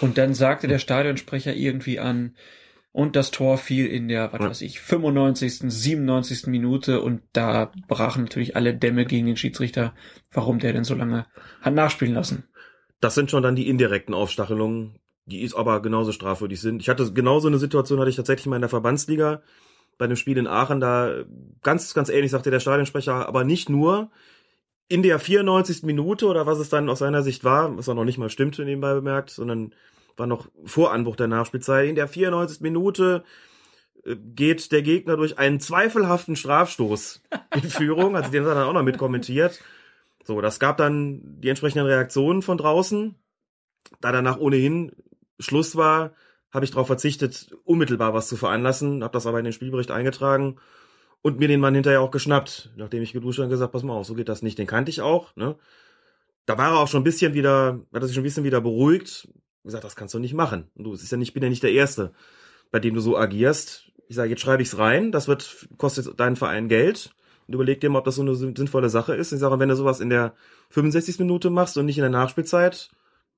Und 0.00 0.16
dann 0.16 0.34
sagte 0.34 0.68
der 0.68 0.78
Stadionsprecher 0.78 1.54
irgendwie 1.54 1.98
an, 1.98 2.36
und 2.98 3.14
das 3.14 3.30
Tor 3.30 3.58
fiel 3.58 3.86
in 3.86 4.08
der, 4.08 4.32
was 4.32 4.40
weiß 4.40 4.60
ich, 4.62 4.80
95., 4.80 5.60
97. 5.70 6.48
Minute 6.48 7.00
und 7.00 7.22
da 7.32 7.70
brachen 7.86 8.24
natürlich 8.24 8.56
alle 8.56 8.74
Dämme 8.74 9.04
gegen 9.04 9.26
den 9.26 9.36
Schiedsrichter, 9.36 9.94
warum 10.32 10.58
der 10.58 10.72
denn 10.72 10.82
so 10.82 10.96
lange 10.96 11.24
hat 11.60 11.74
nachspielen 11.74 12.12
lassen. 12.12 12.48
Das 13.00 13.14
sind 13.14 13.30
schon 13.30 13.44
dann 13.44 13.54
die 13.54 13.68
indirekten 13.68 14.14
Aufstachelungen, 14.14 14.98
die 15.26 15.42
ist 15.42 15.54
aber 15.54 15.80
genauso 15.80 16.10
strafwürdig 16.10 16.60
sind. 16.60 16.82
Ich 16.82 16.88
hatte 16.88 17.12
genauso 17.12 17.46
eine 17.46 17.58
Situation, 17.58 18.00
hatte 18.00 18.10
ich 18.10 18.16
tatsächlich 18.16 18.46
mal 18.46 18.56
in 18.56 18.62
der 18.62 18.68
Verbandsliga 18.68 19.42
bei 19.96 20.06
einem 20.06 20.16
Spiel 20.16 20.36
in 20.36 20.48
Aachen, 20.48 20.80
da 20.80 21.22
ganz, 21.62 21.94
ganz 21.94 22.08
ähnlich 22.08 22.32
sagte 22.32 22.50
der 22.50 22.58
Stadionsprecher, 22.58 23.28
aber 23.28 23.44
nicht 23.44 23.68
nur 23.68 24.10
in 24.88 25.04
der 25.04 25.20
94. 25.20 25.84
Minute 25.84 26.26
oder 26.26 26.46
was 26.46 26.58
es 26.58 26.68
dann 26.68 26.88
aus 26.88 26.98
seiner 26.98 27.22
Sicht 27.22 27.44
war, 27.44 27.78
was 27.78 27.88
auch 27.88 27.94
noch 27.94 28.04
nicht 28.04 28.18
mal 28.18 28.28
stimmte 28.28 28.64
nebenbei 28.64 28.92
bemerkt, 28.94 29.30
sondern 29.30 29.72
war 30.18 30.26
noch 30.26 30.48
vor 30.64 30.92
Anbruch 30.92 31.16
der 31.16 31.28
Nachspielzeit. 31.28 31.88
In 31.88 31.94
der 31.94 32.08
94. 32.08 32.60
Minute 32.60 33.24
äh, 34.04 34.16
geht 34.16 34.72
der 34.72 34.82
Gegner 34.82 35.16
durch 35.16 35.38
einen 35.38 35.60
zweifelhaften 35.60 36.36
Strafstoß 36.36 37.22
in 37.54 37.62
Führung. 37.70 38.16
Also 38.16 38.30
den 38.30 38.42
hat 38.42 38.50
er 38.50 38.54
dann 38.56 38.68
auch 38.68 38.72
noch 38.72 38.82
mit 38.82 38.98
kommentiert. 38.98 39.60
So, 40.24 40.40
das 40.40 40.60
gab 40.60 40.76
dann 40.76 41.20
die 41.40 41.48
entsprechenden 41.48 41.86
Reaktionen 41.86 42.42
von 42.42 42.58
draußen. 42.58 43.14
Da 44.00 44.12
danach 44.12 44.38
ohnehin 44.38 44.92
Schluss 45.38 45.76
war, 45.76 46.12
habe 46.50 46.64
ich 46.64 46.70
darauf 46.72 46.86
verzichtet, 46.86 47.54
unmittelbar 47.64 48.12
was 48.12 48.28
zu 48.28 48.36
veranlassen, 48.36 49.02
habe 49.02 49.12
das 49.12 49.26
aber 49.26 49.38
in 49.38 49.44
den 49.44 49.52
Spielbericht 49.52 49.90
eingetragen 49.90 50.56
und 51.22 51.38
mir 51.38 51.48
den 51.48 51.60
Mann 51.60 51.74
hinterher 51.74 52.00
auch 52.00 52.10
geschnappt, 52.10 52.72
nachdem 52.76 53.02
ich 53.02 53.12
geduscht 53.12 53.38
und 53.38 53.48
gesagt, 53.48 53.72
pass 53.72 53.82
mal 53.82 53.94
auf, 53.94 54.06
so 54.06 54.14
geht 54.14 54.28
das 54.28 54.42
nicht. 54.42 54.58
Den 54.58 54.66
kannte 54.66 54.90
ich 54.90 55.00
auch. 55.00 55.34
Ne? 55.36 55.56
Da 56.44 56.58
war 56.58 56.72
er 56.72 56.78
auch 56.78 56.88
schon 56.88 57.00
ein 57.00 57.04
bisschen 57.04 57.34
wieder, 57.34 57.80
hat 57.92 58.02
er 58.02 58.06
sich 58.06 58.14
schon 58.14 58.22
ein 58.22 58.24
bisschen 58.24 58.44
wieder 58.44 58.60
beruhigt 58.60 59.28
gesagt, 59.68 59.84
das 59.84 59.96
kannst 59.96 60.14
du 60.14 60.18
nicht 60.18 60.34
machen. 60.34 60.70
Und 60.74 60.84
du, 60.84 60.92
es 60.92 61.02
ist 61.02 61.12
ja 61.12 61.18
nicht, 61.18 61.28
ich 61.28 61.34
bin 61.34 61.42
ja 61.42 61.48
nicht 61.48 61.62
der 61.62 61.72
Erste, 61.72 62.12
bei 62.70 62.80
dem 62.80 62.94
du 62.94 63.00
so 63.00 63.16
agierst. 63.16 63.90
Ich 64.08 64.16
sage, 64.16 64.30
jetzt 64.30 64.40
schreibe 64.40 64.62
ich's 64.62 64.78
rein, 64.78 65.12
das 65.12 65.28
wird, 65.28 65.68
kostet 65.76 66.18
deinen 66.18 66.36
Verein 66.36 66.68
Geld. 66.68 67.10
Und 67.46 67.54
überleg 67.54 67.80
dir 67.80 67.88
mal, 67.88 68.00
ob 68.00 68.04
das 68.04 68.16
so 68.16 68.22
eine 68.22 68.34
sinnvolle 68.34 68.90
Sache 68.90 69.14
ist. 69.14 69.32
Ich 69.32 69.38
sage, 69.38 69.58
wenn 69.58 69.68
du 69.68 69.76
sowas 69.76 70.00
in 70.00 70.10
der 70.10 70.34
65. 70.70 71.18
Minute 71.20 71.48
machst 71.48 71.78
und 71.78 71.86
nicht 71.86 71.96
in 71.96 72.02
der 72.02 72.10
Nachspielzeit, 72.10 72.90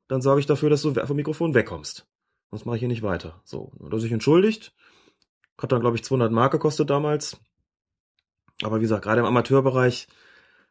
dann 0.08 0.20
sorge 0.20 0.40
ich 0.40 0.46
dafür, 0.46 0.70
dass 0.70 0.82
du 0.82 0.94
vom 0.94 1.16
Mikrofon 1.16 1.54
wegkommst. 1.54 2.08
Sonst 2.50 2.66
mache 2.66 2.76
ich 2.76 2.80
hier 2.80 2.88
nicht 2.88 3.02
weiter. 3.02 3.40
So, 3.44 3.72
hat 3.84 3.92
er 3.92 4.00
sich 4.00 4.10
entschuldigt. 4.10 4.74
Hat 5.56 5.70
dann, 5.70 5.80
glaube 5.80 5.96
ich, 5.96 6.02
200 6.02 6.32
Mark 6.32 6.52
gekostet 6.52 6.90
damals. 6.90 7.40
Aber 8.62 8.78
wie 8.78 8.82
gesagt, 8.82 9.04
gerade 9.04 9.20
im 9.20 9.26
Amateurbereich 9.26 10.08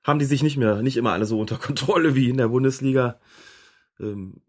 haben 0.03 0.19
die 0.19 0.25
sich 0.25 0.43
nicht 0.43 0.57
mehr, 0.57 0.81
nicht 0.81 0.97
immer 0.97 1.13
alle 1.13 1.25
so 1.25 1.39
unter 1.39 1.57
Kontrolle 1.59 2.15
wie 2.15 2.29
in 2.29 2.37
der 2.37 2.49
Bundesliga. 2.49 3.19
Ähm, 3.99 4.41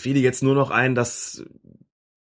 fiel 0.00 0.16
jetzt 0.18 0.42
nur 0.42 0.54
noch 0.54 0.70
ein, 0.70 0.94
dass, 0.94 1.44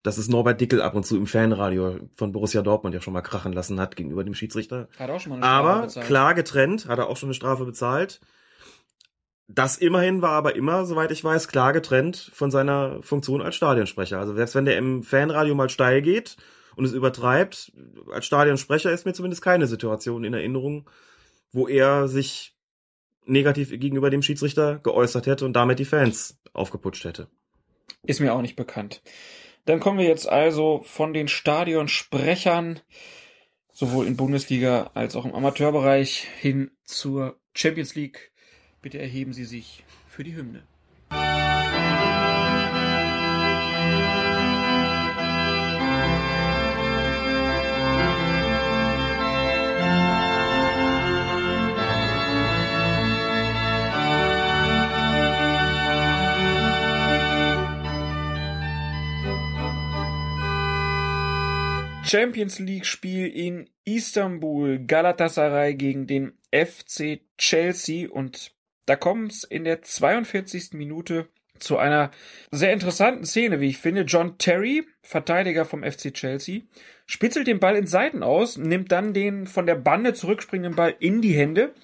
dass 0.02 0.18
es 0.18 0.28
Norbert 0.28 0.60
Dickel 0.60 0.82
ab 0.82 0.94
und 0.94 1.04
zu 1.04 1.16
im 1.16 1.26
Fanradio 1.26 1.98
von 2.16 2.32
Borussia 2.32 2.62
Dortmund 2.62 2.94
ja 2.94 3.00
schon 3.00 3.12
mal 3.12 3.22
krachen 3.22 3.52
lassen 3.52 3.80
hat 3.80 3.96
gegenüber 3.96 4.24
dem 4.24 4.34
Schiedsrichter. 4.34 4.88
Hat 4.98 5.10
auch 5.10 5.20
schon 5.20 5.30
mal 5.30 5.36
eine 5.36 5.44
Strafe 5.44 5.68
aber 5.68 5.82
bezahlt. 5.82 6.06
klar 6.06 6.34
getrennt, 6.34 6.88
hat 6.88 6.98
er 6.98 7.08
auch 7.08 7.16
schon 7.16 7.28
eine 7.28 7.34
Strafe 7.34 7.64
bezahlt. 7.64 8.20
Das 9.46 9.76
immerhin 9.76 10.22
war 10.22 10.32
aber 10.32 10.56
immer, 10.56 10.86
soweit 10.86 11.10
ich 11.10 11.22
weiß, 11.22 11.48
klar 11.48 11.72
getrennt 11.72 12.30
von 12.32 12.50
seiner 12.50 13.02
Funktion 13.02 13.42
als 13.42 13.56
Stadionsprecher. 13.56 14.18
Also 14.18 14.34
selbst 14.34 14.54
wenn 14.54 14.64
der 14.64 14.78
im 14.78 15.02
Fanradio 15.02 15.54
mal 15.54 15.68
steil 15.68 16.00
geht 16.00 16.36
und 16.76 16.84
es 16.84 16.92
übertreibt, 16.92 17.72
als 18.10 18.24
Stadionsprecher 18.24 18.90
ist 18.90 19.04
mir 19.04 19.12
zumindest 19.12 19.42
keine 19.42 19.66
Situation 19.66 20.24
in 20.24 20.32
Erinnerung, 20.32 20.88
wo 21.52 21.68
er 21.68 22.08
sich 22.08 22.54
negativ 23.26 23.70
gegenüber 23.70 24.10
dem 24.10 24.22
Schiedsrichter 24.22 24.78
geäußert 24.78 25.26
hätte 25.26 25.44
und 25.44 25.54
damit 25.54 25.78
die 25.78 25.84
Fans 25.84 26.38
aufgeputscht 26.52 27.04
hätte. 27.04 27.28
Ist 28.06 28.20
mir 28.20 28.34
auch 28.34 28.42
nicht 28.42 28.56
bekannt. 28.56 29.02
Dann 29.64 29.80
kommen 29.80 29.98
wir 29.98 30.06
jetzt 30.06 30.28
also 30.28 30.82
von 30.84 31.14
den 31.14 31.28
Stadionsprechern 31.28 32.80
sowohl 33.72 34.06
in 34.06 34.16
Bundesliga 34.16 34.90
als 34.94 35.16
auch 35.16 35.24
im 35.24 35.34
Amateurbereich 35.34 36.26
hin 36.40 36.70
zur 36.84 37.38
Champions 37.54 37.94
League. 37.94 38.32
Bitte 38.82 38.98
erheben 38.98 39.32
Sie 39.32 39.44
sich 39.44 39.84
für 40.08 40.22
die 40.22 40.36
Hymne. 40.36 40.64
Champions 62.06 62.58
League 62.58 62.84
Spiel 62.84 63.26
in 63.26 63.70
Istanbul, 63.84 64.78
Galatasaray 64.78 65.74
gegen 65.74 66.06
den 66.06 66.32
FC 66.52 67.20
Chelsea 67.38 68.08
und 68.10 68.52
da 68.86 68.96
kommt 68.96 69.32
es 69.32 69.44
in 69.44 69.64
der 69.64 69.82
42. 69.82 70.72
Minute 70.74 71.28
zu 71.58 71.78
einer 71.78 72.10
sehr 72.50 72.72
interessanten 72.72 73.24
Szene, 73.24 73.60
wie 73.60 73.68
ich 73.68 73.78
finde. 73.78 74.02
John 74.02 74.36
Terry, 74.36 74.86
Verteidiger 75.02 75.64
vom 75.64 75.82
FC 75.82 76.12
Chelsea, 76.12 76.60
spitzelt 77.06 77.46
den 77.46 77.60
Ball 77.60 77.76
in 77.76 77.86
Seiten 77.86 78.22
aus, 78.22 78.58
nimmt 78.58 78.92
dann 78.92 79.14
den 79.14 79.46
von 79.46 79.64
der 79.64 79.76
Bande 79.76 80.12
zurückspringenden 80.12 80.76
Ball 80.76 80.94
in 80.98 81.22
die 81.22 81.34
Hände 81.34 81.74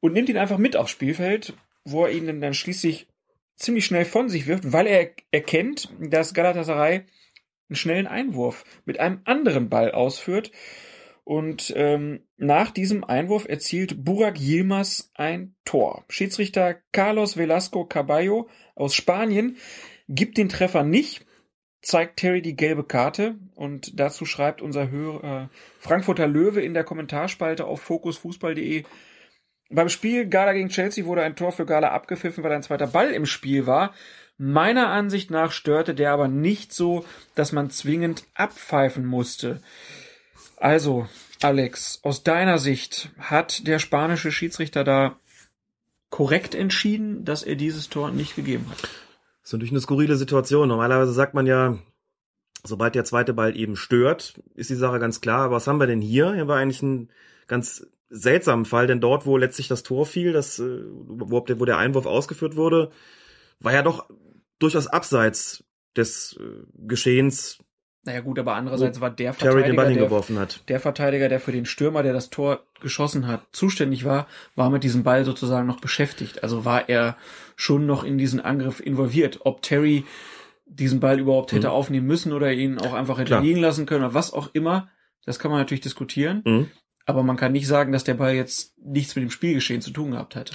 und 0.00 0.12
nimmt 0.12 0.28
ihn 0.28 0.38
einfach 0.38 0.58
mit 0.58 0.76
aufs 0.76 0.90
Spielfeld, 0.90 1.54
wo 1.84 2.04
er 2.04 2.12
ihn 2.12 2.40
dann 2.40 2.54
schließlich 2.54 3.08
ziemlich 3.56 3.86
schnell 3.86 4.04
von 4.04 4.28
sich 4.28 4.46
wirft, 4.46 4.72
weil 4.72 4.86
er 4.86 5.10
erkennt, 5.30 5.88
dass 5.98 6.34
Galatasaray 6.34 7.04
schnellen 7.70 8.06
Einwurf 8.06 8.64
mit 8.84 9.00
einem 9.00 9.20
anderen 9.24 9.68
Ball 9.68 9.92
ausführt. 9.92 10.52
Und 11.24 11.72
ähm, 11.74 12.20
nach 12.36 12.70
diesem 12.70 13.02
Einwurf 13.02 13.48
erzielt 13.48 14.04
Burak 14.04 14.38
Yilmaz 14.38 15.10
ein 15.14 15.54
Tor. 15.64 16.04
Schiedsrichter 16.08 16.76
Carlos 16.92 17.38
Velasco 17.38 17.86
Caballo 17.86 18.48
aus 18.74 18.94
Spanien 18.94 19.56
gibt 20.06 20.36
den 20.36 20.50
Treffer 20.50 20.84
nicht, 20.84 21.24
zeigt 21.80 22.18
Terry 22.18 22.42
die 22.42 22.56
gelbe 22.56 22.84
Karte 22.84 23.36
und 23.54 23.98
dazu 23.98 24.26
schreibt 24.26 24.60
unser 24.60 24.90
Hörer 24.90 25.48
Frankfurter 25.78 26.26
Löwe 26.26 26.60
in 26.60 26.74
der 26.74 26.84
Kommentarspalte 26.84 27.64
auf 27.64 27.80
fokusfußball.de 27.80 28.84
beim 29.70 29.88
Spiel 29.88 30.28
Gala 30.28 30.52
gegen 30.52 30.68
Chelsea 30.68 31.04
wurde 31.04 31.22
ein 31.22 31.36
Tor 31.36 31.50
für 31.50 31.66
Gala 31.66 31.88
abgepfiffen, 31.88 32.44
weil 32.44 32.52
ein 32.52 32.62
zweiter 32.62 32.86
Ball 32.86 33.10
im 33.10 33.26
Spiel 33.26 33.66
war. 33.66 33.94
Meiner 34.36 34.88
Ansicht 34.88 35.30
nach 35.30 35.52
störte 35.52 35.94
der 35.94 36.12
aber 36.12 36.28
nicht 36.28 36.72
so, 36.72 37.04
dass 37.34 37.52
man 37.52 37.70
zwingend 37.70 38.24
abpfeifen 38.34 39.06
musste. 39.06 39.60
Also, 40.56 41.08
Alex, 41.40 42.00
aus 42.02 42.24
deiner 42.24 42.58
Sicht 42.58 43.10
hat 43.18 43.66
der 43.66 43.78
spanische 43.78 44.32
Schiedsrichter 44.32 44.82
da 44.82 45.16
korrekt 46.10 46.54
entschieden, 46.54 47.24
dass 47.24 47.42
er 47.42 47.54
dieses 47.54 47.88
Tor 47.90 48.10
nicht 48.10 48.34
gegeben 48.34 48.66
hat? 48.70 48.82
Das 48.82 49.50
ist 49.50 49.52
natürlich 49.52 49.72
eine 49.72 49.80
skurrile 49.80 50.16
Situation. 50.16 50.68
Normalerweise 50.68 51.12
sagt 51.12 51.34
man 51.34 51.46
ja, 51.46 51.78
sobald 52.64 52.94
der 52.94 53.04
zweite 53.04 53.34
Ball 53.34 53.56
eben 53.56 53.76
stört, 53.76 54.40
ist 54.54 54.70
die 54.70 54.74
Sache 54.74 54.98
ganz 54.98 55.20
klar. 55.20 55.42
Aber 55.42 55.56
was 55.56 55.66
haben 55.66 55.80
wir 55.80 55.86
denn 55.86 56.00
hier? 56.00 56.32
Hier 56.34 56.48
war 56.48 56.58
eigentlich 56.58 56.82
ein 56.82 57.10
ganz 57.46 57.86
seltsamen 58.08 58.64
Fall, 58.64 58.86
denn 58.86 59.00
dort, 59.00 59.26
wo 59.26 59.36
letztlich 59.36 59.68
das 59.68 59.82
Tor 59.82 60.06
fiel, 60.06 60.32
das, 60.32 60.58
äh, 60.58 60.82
wo, 60.86 61.44
wo 61.46 61.64
der 61.64 61.78
Einwurf 61.78 62.06
ausgeführt 62.06 62.56
wurde, 62.56 62.90
war 63.60 63.72
ja 63.72 63.82
doch 63.82 64.08
durchaus 64.64 64.86
abseits 64.86 65.64
des 65.96 66.36
äh, 66.40 66.42
Geschehens. 66.86 67.58
Naja 68.06 68.20
gut, 68.20 68.38
aber 68.38 68.54
andererseits 68.54 69.00
war 69.00 69.10
der 69.10 69.34
Terry 69.34 69.62
den 69.62 69.76
Ball 69.76 69.86
Verteidiger, 69.86 70.20
der, 70.28 70.38
hat. 70.40 70.68
der 70.68 70.80
Verteidiger, 70.80 71.28
der 71.30 71.40
für 71.40 71.52
den 71.52 71.64
Stürmer, 71.64 72.02
der 72.02 72.12
das 72.12 72.28
Tor 72.28 72.66
geschossen 72.82 73.26
hat, 73.26 73.46
zuständig 73.52 74.04
war, 74.04 74.26
war 74.56 74.68
mit 74.68 74.84
diesem 74.84 75.04
Ball 75.04 75.24
sozusagen 75.24 75.66
noch 75.66 75.80
beschäftigt. 75.80 76.42
Also 76.42 76.66
war 76.66 76.90
er 76.90 77.16
schon 77.56 77.86
noch 77.86 78.04
in 78.04 78.18
diesen 78.18 78.40
Angriff 78.40 78.80
involviert. 78.80 79.40
Ob 79.44 79.62
Terry 79.62 80.04
diesen 80.66 81.00
Ball 81.00 81.18
überhaupt 81.18 81.52
hätte 81.52 81.68
Mhm. 81.68 81.72
aufnehmen 81.72 82.06
müssen 82.06 82.32
oder 82.34 82.52
ihn 82.52 82.78
auch 82.78 82.92
einfach 82.92 83.16
hätte 83.16 83.28
Klar. 83.28 83.42
liegen 83.42 83.60
lassen 83.60 83.86
können 83.86 84.04
oder 84.04 84.12
was 84.14 84.34
auch 84.34 84.50
immer, 84.52 84.90
das 85.24 85.38
kann 85.38 85.50
man 85.50 85.60
natürlich 85.60 85.80
diskutieren. 85.82 86.42
Mhm. 86.44 86.70
Aber 87.06 87.22
man 87.22 87.36
kann 87.38 87.52
nicht 87.52 87.66
sagen, 87.66 87.92
dass 87.92 88.04
der 88.04 88.14
Ball 88.14 88.34
jetzt 88.34 88.74
nichts 88.78 89.14
mit 89.16 89.22
dem 89.22 89.30
Spielgeschehen 89.30 89.80
zu 89.80 89.90
tun 89.90 90.10
gehabt 90.10 90.34
hätte. 90.34 90.52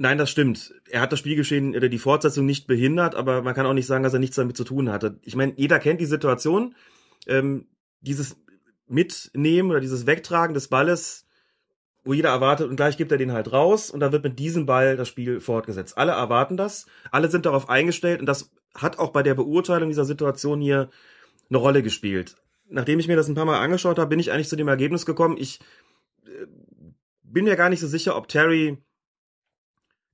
Nein, 0.00 0.16
das 0.16 0.30
stimmt. 0.30 0.72
Er 0.88 1.00
hat 1.00 1.12
das 1.12 1.18
Spielgeschehen 1.18 1.74
oder 1.74 1.88
die 1.88 1.98
Fortsetzung 1.98 2.46
nicht 2.46 2.68
behindert, 2.68 3.16
aber 3.16 3.42
man 3.42 3.54
kann 3.54 3.66
auch 3.66 3.72
nicht 3.72 3.86
sagen, 3.86 4.04
dass 4.04 4.12
er 4.12 4.20
nichts 4.20 4.36
damit 4.36 4.56
zu 4.56 4.62
tun 4.62 4.90
hatte. 4.90 5.18
Ich 5.22 5.34
meine, 5.34 5.52
jeder 5.56 5.80
kennt 5.80 6.00
die 6.00 6.06
Situation. 6.06 6.76
Ähm, 7.26 7.66
dieses 8.00 8.36
Mitnehmen 8.86 9.70
oder 9.70 9.80
dieses 9.80 10.06
Wegtragen 10.06 10.54
des 10.54 10.68
Balles, 10.68 11.26
wo 12.04 12.12
jeder 12.12 12.30
erwartet 12.30 12.68
und 12.68 12.76
gleich 12.76 12.96
gibt 12.96 13.10
er 13.10 13.18
den 13.18 13.32
halt 13.32 13.52
raus 13.52 13.90
und 13.90 13.98
dann 13.98 14.12
wird 14.12 14.22
mit 14.22 14.38
diesem 14.38 14.66
Ball 14.66 14.96
das 14.96 15.08
Spiel 15.08 15.40
fortgesetzt. 15.40 15.98
Alle 15.98 16.12
erwarten 16.12 16.56
das, 16.56 16.86
alle 17.10 17.28
sind 17.28 17.44
darauf 17.44 17.68
eingestellt 17.68 18.20
und 18.20 18.26
das 18.26 18.52
hat 18.74 19.00
auch 19.00 19.10
bei 19.10 19.24
der 19.24 19.34
Beurteilung 19.34 19.88
dieser 19.88 20.04
Situation 20.04 20.60
hier 20.60 20.90
eine 21.50 21.58
Rolle 21.58 21.82
gespielt. 21.82 22.36
Nachdem 22.68 23.00
ich 23.00 23.08
mir 23.08 23.16
das 23.16 23.28
ein 23.28 23.34
paar 23.34 23.46
Mal 23.46 23.58
angeschaut 23.58 23.98
habe, 23.98 24.10
bin 24.10 24.20
ich 24.20 24.30
eigentlich 24.30 24.48
zu 24.48 24.56
dem 24.56 24.68
Ergebnis 24.68 25.06
gekommen, 25.06 25.36
ich 25.38 25.58
äh, 26.24 26.46
bin 27.24 27.44
mir 27.44 27.56
gar 27.56 27.68
nicht 27.68 27.80
so 27.80 27.88
sicher, 27.88 28.16
ob 28.16 28.28
Terry 28.28 28.78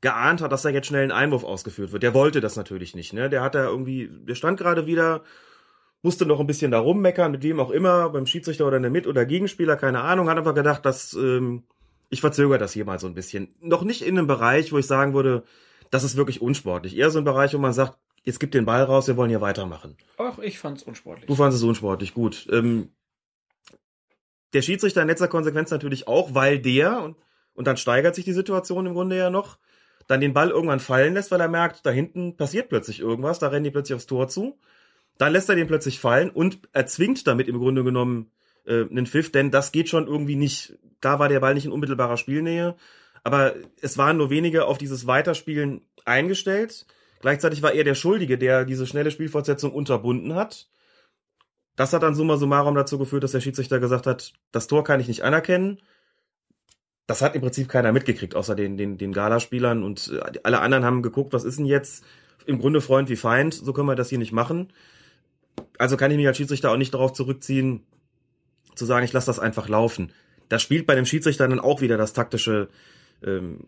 geahnt 0.05 0.43
hat, 0.43 0.53
dass 0.53 0.61
da 0.61 0.69
jetzt 0.69 0.87
schnell 0.87 1.03
ein 1.03 1.13
Einwurf 1.13 1.45
ausgeführt 1.45 1.91
wird. 1.91 2.03
Der 2.03 2.13
wollte 2.13 2.43
das 2.43 2.57
natürlich 2.57 2.95
nicht, 2.95 3.15
ne? 3.15 3.31
Der 3.31 3.41
hat 3.41 3.55
da 3.55 3.65
irgendwie, 3.65 4.11
der 4.11 4.35
stand 4.35 4.59
gerade 4.59 4.87
wieder, 4.87 5.23
musste 6.03 6.27
noch 6.27 6.41
ein 6.41 6.47
bisschen 6.47 6.71
da 6.71 6.79
rummeckern, 6.79 7.33
mit 7.33 7.43
wem 7.43 7.59
auch 7.59 7.71
immer, 7.71 8.11
beim 8.11 8.27
Schiedsrichter 8.27 8.67
oder 8.67 8.79
der 8.79 8.91
Mit- 8.91 9.07
oder 9.07 9.25
Gegenspieler, 9.25 9.77
keine 9.77 10.03
Ahnung, 10.03 10.29
hat 10.29 10.37
einfach 10.37 10.55
gedacht, 10.55 10.85
dass 10.85 11.15
ähm, 11.15 11.65
ich 12.11 12.21
verzögere 12.21 12.59
das 12.59 12.75
hier 12.75 12.85
mal 12.85 12.99
so 12.99 13.07
ein 13.07 13.15
bisschen. 13.15 13.55
Noch 13.61 13.83
nicht 13.83 14.03
in 14.03 14.19
einem 14.19 14.27
Bereich, 14.27 14.73
wo 14.73 14.79
ich 14.79 14.87
sagen 14.87 15.15
würde, 15.15 15.45
das 15.91 16.05
ist 16.05 16.17
wirklich 16.17 16.43
unsportlich. 16.43 16.99
Eher 16.99 17.11
so 17.11 17.19
ein 17.19 17.25
Bereich, 17.25 17.55
wo 17.55 17.59
man 17.59 17.73
sagt, 17.73 17.99
jetzt 18.25 18.41
gib 18.41 18.53
den 18.53 18.67
Ball 18.67 18.83
raus, 18.83 19.09
wir 19.09 19.17
wollen 19.17 19.31
hier 19.31 19.41
weitermachen. 19.41 19.97
Ach, 20.19 20.39
ich 20.39 20.59
fand's 20.59 20.83
unsportlich. 20.83 21.27
Du 21.27 21.35
fandest 21.35 21.63
es 21.63 21.67
unsportlich, 21.67 22.13
gut. 22.13 22.47
Ähm, 22.53 22.91
der 24.53 24.61
Schiedsrichter 24.61 25.01
in 25.01 25.09
letzter 25.09 25.29
Konsequenz 25.29 25.71
natürlich 25.71 26.07
auch, 26.07 26.35
weil 26.35 26.59
der, 26.59 27.03
und, 27.03 27.17
und 27.55 27.67
dann 27.67 27.79
steigert 27.79 28.15
sich 28.15 28.27
die 28.27 28.35
Situation 28.35 28.85
im 28.85 28.93
Grunde 28.93 29.17
ja 29.17 29.31
noch, 29.31 29.59
dann 30.07 30.21
den 30.21 30.35
Ball 30.35 30.51
irgendwann 30.51 30.81
fallen 30.81 31.15
lässt, 31.15 31.31
weil 31.31 31.41
er 31.41 31.49
merkt, 31.49 31.87
da 31.87 31.91
hinten 31.91 32.37
passiert 32.37 32.69
plötzlich 32.69 33.01
irgendwas, 33.01 33.39
da 33.39 33.49
rennen 33.49 33.65
die 33.65 33.71
plötzlich 33.71 33.97
aufs 33.97 34.07
Tor 34.07 34.29
zu. 34.29 34.59
Dann 35.19 35.33
lässt 35.33 35.49
er 35.49 35.57
den 35.57 35.67
plötzlich 35.67 36.01
fallen 36.01 36.31
und 36.31 36.59
erzwingt 36.73 37.27
damit 37.27 37.49
im 37.49 37.59
Grunde 37.59 37.85
genommen 37.85 38.31
äh, 38.67 38.85
einen 38.89 39.07
Pfiff, 39.07 39.31
denn 39.31 39.51
das 39.51 39.73
geht 39.73 39.89
schon 39.89 40.07
irgendwie 40.07 40.37
nicht. 40.37 40.79
Da 41.01 41.19
war 41.19 41.29
der 41.29 41.41
Ball 41.41 41.55
nicht 41.55 41.67
in 41.67 41.73
unmittelbarer 41.73 42.17
Spielnähe, 42.17 42.77
aber 43.23 43.55
es 43.81 43.97
waren 43.97 44.17
nur 44.17 44.31
wenige 44.31 44.67
auf 44.67 44.79
dieses 44.79 45.07
Weiterspielen 45.07 45.83
eingestellt. 46.05 46.87
Gleichzeitig 47.21 47.63
war 47.63 47.73
er 47.73 47.85
der 47.85 47.95
Schuldige, 47.95 48.37
der 48.37 48.65
diese 48.65 48.87
schnelle 48.87 49.11
Spielfortsetzung 49.11 49.73
unterbunden 49.73 50.35
hat. 50.35 50.69
Das 51.77 51.93
hat 51.93 52.03
dann 52.03 52.15
summa 52.15 52.37
summarum 52.37 52.75
dazu 52.75 52.99
geführt, 52.99 53.25
dass 53.25 53.33
der 53.33 53.41
Schiedsrichter 53.41 53.81
gesagt 53.81 54.07
hat, 54.07 54.33
das 54.53 54.67
Tor 54.67 54.85
kann 54.85 55.01
ich 55.01 55.09
nicht 55.09 55.23
anerkennen. 55.23 55.81
Das 57.07 57.21
hat 57.21 57.35
im 57.35 57.43
Prinzip 57.43 57.69
keiner 57.69 57.93
mitgekriegt, 57.93 58.35
außer 58.35 58.55
den, 58.55 58.77
den, 58.77 58.97
den 58.97 59.13
Galaspielern 59.13 59.83
und 59.83 60.13
äh, 60.15 60.39
alle 60.43 60.61
anderen 60.61 60.85
haben 60.85 61.03
geguckt, 61.03 61.33
was 61.33 61.45
ist 61.45 61.59
denn 61.59 61.67
jetzt? 61.67 62.05
Im 62.47 62.59
Grunde 62.59 62.81
Freund 62.81 63.09
wie 63.09 63.17
Feind, 63.17 63.55
so 63.55 63.73
können 63.73 63.89
wir 63.89 63.95
das 63.95 64.09
hier 64.09 64.19
nicht 64.19 64.33
machen. 64.33 64.73
Also 65.79 65.97
kann 65.97 66.11
ich 66.11 66.17
mich 66.17 66.27
als 66.27 66.37
Schiedsrichter 66.37 66.71
auch 66.71 66.77
nicht 66.77 66.95
darauf 66.95 67.13
zurückziehen, 67.13 67.83
zu 68.75 68.85
sagen, 68.85 69.05
ich 69.05 69.13
lasse 69.13 69.27
das 69.27 69.39
einfach 69.39 69.69
laufen. 69.69 70.13
Das 70.49 70.63
spielt 70.63 70.87
bei 70.87 70.95
dem 70.95 71.07
Schiedsrichter 71.07 71.49
dann 71.49 71.61
auch 71.61 71.81
wieder 71.81 71.97
das 71.97 72.13
taktische, 72.13 72.69
ähm, 73.23 73.61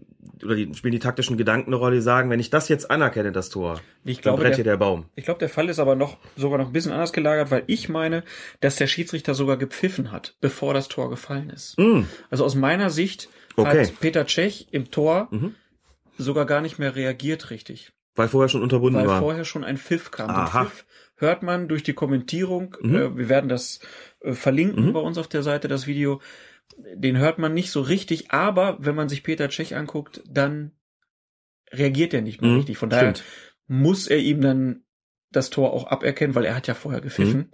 oder 0.44 0.54
die 0.54 0.74
spielen 0.74 0.92
die 0.92 0.98
taktischen 0.98 1.36
Gedanken 1.36 1.68
eine 1.70 1.76
Rolle, 1.76 1.96
die 1.96 2.02
sagen, 2.02 2.28
wenn 2.30 2.40
ich 2.40 2.50
das 2.50 2.68
jetzt 2.68 2.90
anerkenne, 2.90 3.32
das 3.32 3.48
Tor, 3.48 3.80
Ich 4.04 4.16
dann 4.16 4.22
glaube, 4.22 4.38
brennt 4.42 4.50
der, 4.52 4.56
hier 4.56 4.64
der 4.64 4.76
Baum. 4.76 5.06
Ich 5.14 5.24
glaube, 5.24 5.38
der 5.40 5.48
Fall 5.48 5.68
ist 5.68 5.78
aber 5.78 5.94
noch 5.94 6.18
sogar 6.36 6.58
noch 6.58 6.66
ein 6.66 6.72
bisschen 6.72 6.92
anders 6.92 7.12
gelagert, 7.12 7.50
weil 7.50 7.62
ich 7.66 7.88
meine, 7.88 8.22
dass 8.60 8.76
der 8.76 8.86
Schiedsrichter 8.86 9.34
sogar 9.34 9.56
gepfiffen 9.56 10.10
hat, 10.12 10.34
bevor 10.40 10.74
das 10.74 10.88
Tor 10.88 11.08
gefallen 11.10 11.50
ist. 11.50 11.78
Mm, 11.78 12.02
Also 12.30 12.44
aus 12.44 12.54
meiner 12.54 12.90
Sicht 12.90 13.28
Okay. 13.58 13.84
hat 13.86 14.00
Peter 14.00 14.26
Cech 14.26 14.68
im 14.72 14.90
Tor 14.90 15.28
Mhm. 15.30 15.54
sogar 16.18 16.44
gar 16.46 16.60
nicht 16.60 16.78
mehr 16.78 16.94
reagiert 16.94 17.50
richtig, 17.50 17.92
weil 18.14 18.28
vorher 18.28 18.48
schon 18.48 18.62
unterbunden 18.62 19.00
weil 19.00 19.08
war. 19.08 19.18
vorher 19.20 19.44
schon 19.44 19.64
ein 19.64 19.78
Pfiff 19.78 20.10
kam. 20.10 20.28
Aha. 20.30 20.60
Den 20.60 20.68
Pfiff 20.68 20.84
hört 21.16 21.42
man 21.42 21.66
durch 21.68 21.82
die 21.82 21.94
Kommentierung. 21.94 22.76
Mhm. 22.82 22.94
Äh, 22.94 23.16
wir 23.16 23.28
werden 23.30 23.48
das 23.48 23.80
äh, 24.20 24.32
verlinken 24.34 24.86
Mhm. 24.88 24.92
bei 24.92 25.00
uns 25.00 25.16
auf 25.16 25.28
der 25.28 25.42
Seite, 25.42 25.68
das 25.68 25.86
Video. 25.86 26.20
Den 26.76 27.16
hört 27.18 27.38
man 27.38 27.54
nicht 27.54 27.70
so 27.70 27.80
richtig, 27.80 28.30
aber 28.30 28.76
wenn 28.80 28.94
man 28.94 29.08
sich 29.08 29.22
Peter 29.22 29.48
Cech 29.50 29.74
anguckt, 29.76 30.22
dann 30.28 30.72
reagiert 31.72 32.14
er 32.14 32.22
nicht 32.22 32.40
mehr 32.40 32.50
Mhm, 32.50 32.56
richtig. 32.58 32.78
Von 32.78 32.90
daher 32.90 33.14
stimmt. 33.14 33.28
muss 33.66 34.06
er 34.06 34.18
ihm 34.18 34.40
dann 34.40 34.84
das 35.30 35.50
Tor 35.50 35.72
auch 35.72 35.86
aberkennen, 35.88 36.34
weil 36.34 36.44
er 36.44 36.54
hat 36.54 36.66
ja 36.66 36.74
vorher 36.74 37.00
gepfiffen. 37.00 37.38
Mhm. 37.38 37.52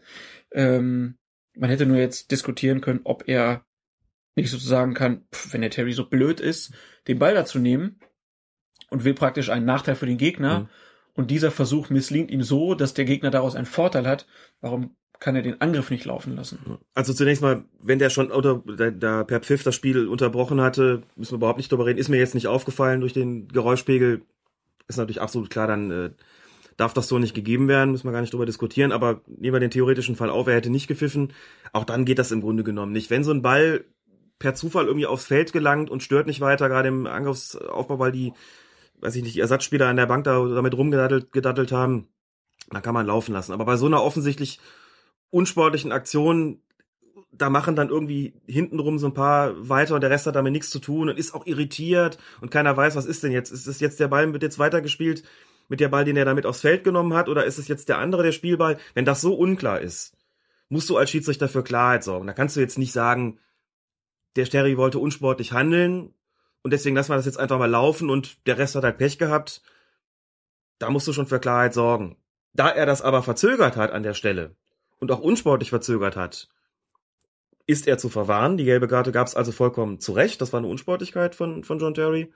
Ähm, 0.52 1.18
man 1.54 1.70
hätte 1.70 1.86
nur 1.86 1.96
jetzt 1.98 2.30
diskutieren 2.30 2.80
können, 2.80 3.00
ob 3.04 3.28
er 3.28 3.64
nicht 4.36 4.50
sozusagen 4.50 4.94
kann, 4.94 5.26
pff, 5.32 5.52
wenn 5.52 5.60
der 5.60 5.70
Terry 5.70 5.92
so 5.92 6.08
blöd 6.08 6.40
ist, 6.40 6.72
den 7.08 7.18
Ball 7.18 7.34
dazu 7.34 7.58
nehmen 7.58 8.00
und 8.90 9.04
will 9.04 9.14
praktisch 9.14 9.50
einen 9.50 9.66
Nachteil 9.66 9.94
für 9.94 10.06
den 10.06 10.18
Gegner 10.18 10.60
Mhm. 10.60 10.68
und 11.14 11.30
dieser 11.30 11.50
Versuch 11.50 11.90
misslingt 11.90 12.30
ihm 12.30 12.42
so, 12.42 12.74
dass 12.74 12.94
der 12.94 13.04
Gegner 13.04 13.30
daraus 13.30 13.54
einen 13.56 13.66
Vorteil 13.66 14.06
hat. 14.06 14.26
Warum 14.60 14.96
kann 15.22 15.36
er 15.36 15.42
den 15.42 15.60
Angriff 15.60 15.88
nicht 15.90 16.04
laufen 16.04 16.34
lassen. 16.34 16.58
Also 16.94 17.14
zunächst 17.14 17.42
mal, 17.42 17.64
wenn 17.80 18.00
der 18.00 18.10
schon 18.10 18.32
oder 18.32 18.60
da, 18.76 18.90
da 18.90 19.22
per 19.22 19.38
Pfiff 19.38 19.62
das 19.62 19.76
Spiel 19.76 20.08
unterbrochen 20.08 20.60
hatte, 20.60 21.02
müssen 21.14 21.32
wir 21.32 21.36
überhaupt 21.36 21.58
nicht 21.58 21.70
drüber 21.70 21.86
reden. 21.86 22.00
Ist 22.00 22.08
mir 22.08 22.18
jetzt 22.18 22.34
nicht 22.34 22.48
aufgefallen 22.48 23.00
durch 23.00 23.12
den 23.12 23.46
Geräuschpegel. 23.46 24.22
Ist 24.88 24.96
natürlich 24.96 25.20
absolut 25.20 25.48
klar, 25.48 25.68
dann 25.68 25.90
äh, 25.92 26.10
darf 26.76 26.92
das 26.92 27.06
so 27.06 27.20
nicht 27.20 27.34
gegeben 27.34 27.68
werden, 27.68 27.92
müssen 27.92 28.08
wir 28.08 28.10
gar 28.10 28.20
nicht 28.20 28.32
drüber 28.32 28.46
diskutieren. 28.46 28.90
Aber 28.90 29.20
nehmen 29.28 29.54
wir 29.54 29.60
den 29.60 29.70
theoretischen 29.70 30.16
Fall 30.16 30.28
auf, 30.28 30.48
er 30.48 30.56
hätte 30.56 30.70
nicht 30.70 30.88
gepfiffen. 30.88 31.32
Auch 31.72 31.84
dann 31.84 32.04
geht 32.04 32.18
das 32.18 32.32
im 32.32 32.40
Grunde 32.40 32.64
genommen 32.64 32.90
nicht. 32.90 33.08
Wenn 33.08 33.22
so 33.22 33.30
ein 33.30 33.42
Ball 33.42 33.84
per 34.40 34.56
Zufall 34.56 34.86
irgendwie 34.86 35.06
aufs 35.06 35.26
Feld 35.26 35.52
gelangt 35.52 35.88
und 35.88 36.02
stört 36.02 36.26
nicht 36.26 36.40
weiter, 36.40 36.68
gerade 36.68 36.88
im 36.88 37.06
Angriffsaufbau, 37.06 38.00
weil 38.00 38.10
die, 38.10 38.32
weiß 39.00 39.14
ich 39.14 39.22
nicht, 39.22 39.36
die 39.36 39.40
Ersatzspieler 39.40 39.86
an 39.86 39.96
der 39.96 40.06
Bank 40.06 40.24
da 40.24 40.44
damit 40.48 40.76
rumgedattelt 40.76 41.30
gedattelt 41.30 41.70
haben, 41.70 42.08
dann 42.70 42.82
kann 42.82 42.94
man 42.94 43.06
laufen 43.06 43.32
lassen. 43.32 43.52
Aber 43.52 43.64
bei 43.64 43.76
so 43.76 43.86
einer 43.86 44.02
offensichtlich 44.02 44.58
unsportlichen 45.32 45.90
Aktion, 45.90 46.60
da 47.32 47.48
machen 47.50 47.74
dann 47.74 47.88
irgendwie 47.88 48.34
hintenrum 48.46 48.98
so 48.98 49.06
ein 49.06 49.14
paar 49.14 49.68
weiter 49.68 49.94
und 49.94 50.02
der 50.02 50.10
Rest 50.10 50.26
hat 50.26 50.36
damit 50.36 50.52
nichts 50.52 50.70
zu 50.70 50.78
tun 50.78 51.08
und 51.08 51.18
ist 51.18 51.34
auch 51.34 51.46
irritiert 51.46 52.18
und 52.40 52.50
keiner 52.50 52.76
weiß, 52.76 52.94
was 52.94 53.06
ist 53.06 53.22
denn 53.22 53.32
jetzt? 53.32 53.50
Ist 53.50 53.66
es 53.66 53.80
jetzt 53.80 53.98
der 53.98 54.08
Ball, 54.08 54.32
wird 54.32 54.42
jetzt 54.42 54.58
weitergespielt 54.58 55.24
mit 55.68 55.80
der 55.80 55.88
Ball, 55.88 56.04
den 56.04 56.16
er 56.16 56.26
damit 56.26 56.44
aufs 56.44 56.60
Feld 56.60 56.84
genommen 56.84 57.14
hat 57.14 57.28
oder 57.28 57.46
ist 57.46 57.58
es 57.58 57.68
jetzt 57.68 57.88
der 57.88 57.98
andere, 57.98 58.22
der 58.22 58.32
Spielball? 58.32 58.78
Wenn 58.94 59.06
das 59.06 59.22
so 59.22 59.34
unklar 59.34 59.80
ist, 59.80 60.14
musst 60.68 60.90
du 60.90 60.98
als 60.98 61.10
Schiedsrichter 61.10 61.48
für 61.48 61.64
Klarheit 61.64 62.04
sorgen. 62.04 62.26
Da 62.26 62.34
kannst 62.34 62.56
du 62.56 62.60
jetzt 62.60 62.78
nicht 62.78 62.92
sagen, 62.92 63.38
der 64.36 64.44
Sterry 64.44 64.76
wollte 64.76 64.98
unsportlich 64.98 65.52
handeln 65.52 66.12
und 66.62 66.72
deswegen 66.72 66.96
lassen 66.96 67.10
wir 67.10 67.16
das 67.16 67.26
jetzt 67.26 67.40
einfach 67.40 67.58
mal 67.58 67.70
laufen 67.70 68.10
und 68.10 68.46
der 68.46 68.58
Rest 68.58 68.74
hat 68.74 68.84
halt 68.84 68.98
Pech 68.98 69.18
gehabt. 69.18 69.62
Da 70.78 70.90
musst 70.90 71.08
du 71.08 71.14
schon 71.14 71.26
für 71.26 71.40
Klarheit 71.40 71.72
sorgen. 71.72 72.16
Da 72.52 72.68
er 72.68 72.84
das 72.84 73.00
aber 73.00 73.22
verzögert 73.22 73.76
hat 73.76 73.90
an 73.90 74.02
der 74.02 74.14
Stelle 74.14 74.54
und 75.02 75.10
auch 75.10 75.18
unsportlich 75.18 75.70
verzögert 75.70 76.14
hat, 76.14 76.48
ist 77.66 77.88
er 77.88 77.98
zu 77.98 78.08
verwahren. 78.08 78.56
Die 78.56 78.64
gelbe 78.64 78.86
Karte 78.86 79.10
gab 79.10 79.26
es 79.26 79.34
also 79.34 79.50
vollkommen 79.50 79.98
zu 79.98 80.12
Recht. 80.12 80.40
Das 80.40 80.52
war 80.52 80.58
eine 80.58 80.68
Unsportlichkeit 80.68 81.34
von, 81.34 81.64
von 81.64 81.80
John 81.80 81.94
Terry. 81.94 82.32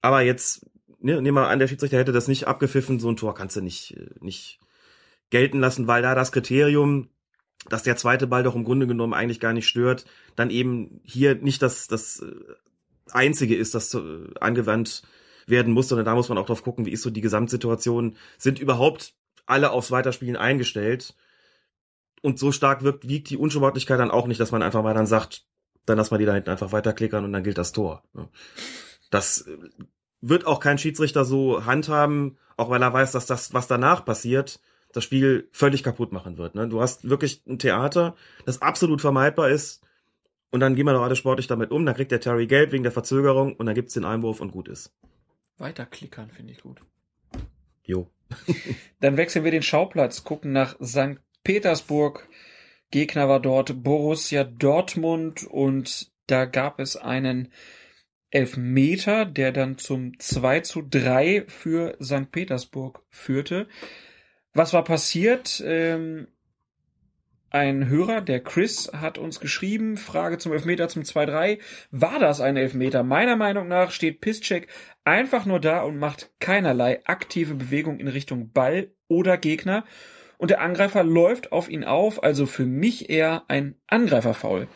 Aber 0.00 0.20
jetzt, 0.20 0.70
ne, 1.00 1.20
nehmen 1.20 1.36
wir 1.36 1.48
an, 1.48 1.58
der 1.58 1.66
Schiedsrichter 1.66 1.98
hätte 1.98 2.12
das 2.12 2.28
nicht 2.28 2.46
abgepfiffen. 2.46 3.00
So 3.00 3.08
ein 3.08 3.16
Tor 3.16 3.34
kannst 3.34 3.56
du 3.56 3.60
nicht, 3.60 3.96
nicht 4.20 4.60
gelten 5.30 5.58
lassen, 5.58 5.88
weil 5.88 6.00
da 6.00 6.14
das 6.14 6.30
Kriterium, 6.30 7.08
dass 7.68 7.82
der 7.82 7.96
zweite 7.96 8.28
Ball 8.28 8.44
doch 8.44 8.54
im 8.54 8.62
Grunde 8.62 8.86
genommen 8.86 9.12
eigentlich 9.12 9.40
gar 9.40 9.52
nicht 9.52 9.66
stört, 9.66 10.04
dann 10.36 10.50
eben 10.50 11.00
hier 11.02 11.34
nicht 11.34 11.60
das, 11.60 11.88
das 11.88 12.20
äh, 12.20 12.54
einzige 13.10 13.56
ist, 13.56 13.74
das 13.74 13.92
äh, 13.94 14.28
angewandt 14.38 15.02
werden 15.48 15.72
muss, 15.72 15.88
sondern 15.88 16.04
da 16.04 16.14
muss 16.14 16.28
man 16.28 16.38
auch 16.38 16.46
drauf 16.46 16.62
gucken, 16.62 16.86
wie 16.86 16.92
ist 16.92 17.02
so 17.02 17.10
die 17.10 17.20
Gesamtsituation. 17.20 18.16
Sind 18.38 18.60
überhaupt 18.60 19.14
alle 19.44 19.72
aufs 19.72 19.90
Weiterspielen 19.90 20.36
eingestellt? 20.36 21.16
Und 22.24 22.38
so 22.38 22.52
stark 22.52 22.82
wirkt, 22.82 23.06
wiegt 23.06 23.28
die 23.28 23.36
Unsportlichkeit 23.36 24.00
dann 24.00 24.10
auch 24.10 24.26
nicht, 24.26 24.40
dass 24.40 24.50
man 24.50 24.62
einfach 24.62 24.82
mal 24.82 24.94
dann 24.94 25.06
sagt, 25.06 25.44
dann 25.84 25.98
lass 25.98 26.10
mal 26.10 26.16
die 26.16 26.24
da 26.24 26.32
hinten 26.32 26.48
einfach 26.48 26.72
weiterklickern 26.72 27.22
und 27.22 27.32
dann 27.32 27.44
gilt 27.44 27.58
das 27.58 27.72
Tor. 27.72 28.02
Das 29.10 29.42
äh, 29.42 29.58
wird 30.22 30.46
auch 30.46 30.58
kein 30.58 30.78
Schiedsrichter 30.78 31.26
so 31.26 31.66
handhaben, 31.66 32.38
auch 32.56 32.70
weil 32.70 32.82
er 32.82 32.92
weiß, 32.94 33.12
dass 33.12 33.26
das, 33.26 33.52
was 33.52 33.66
danach 33.66 34.06
passiert, 34.06 34.58
das 34.92 35.04
Spiel 35.04 35.48
völlig 35.52 35.82
kaputt 35.82 36.12
machen 36.12 36.38
wird. 36.38 36.54
Ne? 36.54 36.66
Du 36.66 36.80
hast 36.80 37.06
wirklich 37.06 37.42
ein 37.46 37.58
Theater, 37.58 38.14
das 38.46 38.62
absolut 38.62 39.02
vermeidbar 39.02 39.50
ist, 39.50 39.84
und 40.54 40.60
dann 40.60 40.76
gehen 40.76 40.86
wir 40.86 40.92
doch 40.92 41.02
alle 41.02 41.16
sportlich 41.16 41.48
damit 41.48 41.72
um, 41.72 41.84
dann 41.84 41.96
kriegt 41.96 42.12
der 42.12 42.20
Terry 42.20 42.46
gelb 42.46 42.70
wegen 42.70 42.84
der 42.84 42.92
Verzögerung 42.92 43.56
und 43.56 43.66
dann 43.66 43.74
gibt's 43.74 43.94
den 43.94 44.04
Einwurf 44.04 44.40
und 44.40 44.52
gut 44.52 44.68
ist. 44.68 44.94
Weiterklickern 45.58 46.30
finde 46.30 46.52
ich 46.52 46.62
gut. 46.62 46.80
Jo. 47.82 48.08
Dann 49.00 49.16
wechseln 49.16 49.44
wir 49.44 49.50
den 49.50 49.64
Schauplatz, 49.64 50.22
gucken 50.22 50.52
nach 50.52 50.76
St. 50.80 51.18
Petersburg. 51.44 52.28
Gegner 52.90 53.28
war 53.28 53.40
dort 53.40 53.82
Borussia 53.82 54.44
Dortmund 54.44 55.44
und 55.44 56.10
da 56.26 56.44
gab 56.44 56.80
es 56.80 56.96
einen 56.96 57.52
Elfmeter, 58.30 59.24
der 59.26 59.52
dann 59.52 59.78
zum 59.78 60.18
2 60.18 60.60
zu 60.60 60.82
3 60.82 61.44
für 61.46 61.96
St. 62.02 62.32
Petersburg 62.32 63.02
führte. 63.10 63.68
Was 64.52 64.72
war 64.72 64.84
passiert? 64.84 65.62
Ähm, 65.64 66.28
ein 67.50 67.88
Hörer, 67.88 68.20
der 68.20 68.42
Chris, 68.42 68.90
hat 68.92 69.16
uns 69.16 69.38
geschrieben, 69.38 69.96
Frage 69.96 70.38
zum 70.38 70.52
Elfmeter 70.52 70.88
zum 70.88 71.02
2-3. 71.02 71.60
War 71.92 72.18
das 72.18 72.40
ein 72.40 72.56
Elfmeter? 72.56 73.04
Meiner 73.04 73.36
Meinung 73.36 73.68
nach 73.68 73.92
steht 73.92 74.20
Pisscheck 74.20 74.66
einfach 75.04 75.46
nur 75.46 75.60
da 75.60 75.82
und 75.82 75.96
macht 75.96 76.32
keinerlei 76.40 77.00
aktive 77.04 77.54
Bewegung 77.54 78.00
in 78.00 78.08
Richtung 78.08 78.50
Ball 78.50 78.90
oder 79.06 79.38
Gegner. 79.38 79.84
Und 80.38 80.50
der 80.50 80.60
Angreifer 80.60 81.04
läuft 81.04 81.52
auf 81.52 81.68
ihn 81.68 81.84
auf, 81.84 82.22
also 82.22 82.46
für 82.46 82.66
mich 82.66 83.10
eher 83.10 83.44
ein 83.48 83.76
Angreiferfoul. 83.86 84.68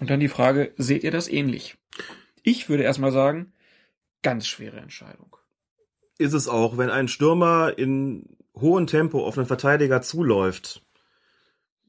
Und 0.00 0.10
dann 0.10 0.20
die 0.20 0.28
Frage, 0.28 0.72
seht 0.76 1.04
ihr 1.04 1.10
das 1.10 1.28
ähnlich? 1.28 1.76
Ich 2.42 2.68
würde 2.68 2.82
erstmal 2.82 3.12
sagen, 3.12 3.52
ganz 4.22 4.46
schwere 4.46 4.78
Entscheidung. 4.78 5.36
Ist 6.18 6.32
es 6.32 6.48
auch, 6.48 6.78
wenn 6.78 6.90
ein 6.90 7.08
Stürmer 7.08 7.74
in 7.76 8.36
hohem 8.54 8.86
Tempo 8.86 9.24
auf 9.24 9.36
einen 9.36 9.46
Verteidiger 9.46 10.02
zuläuft, 10.02 10.82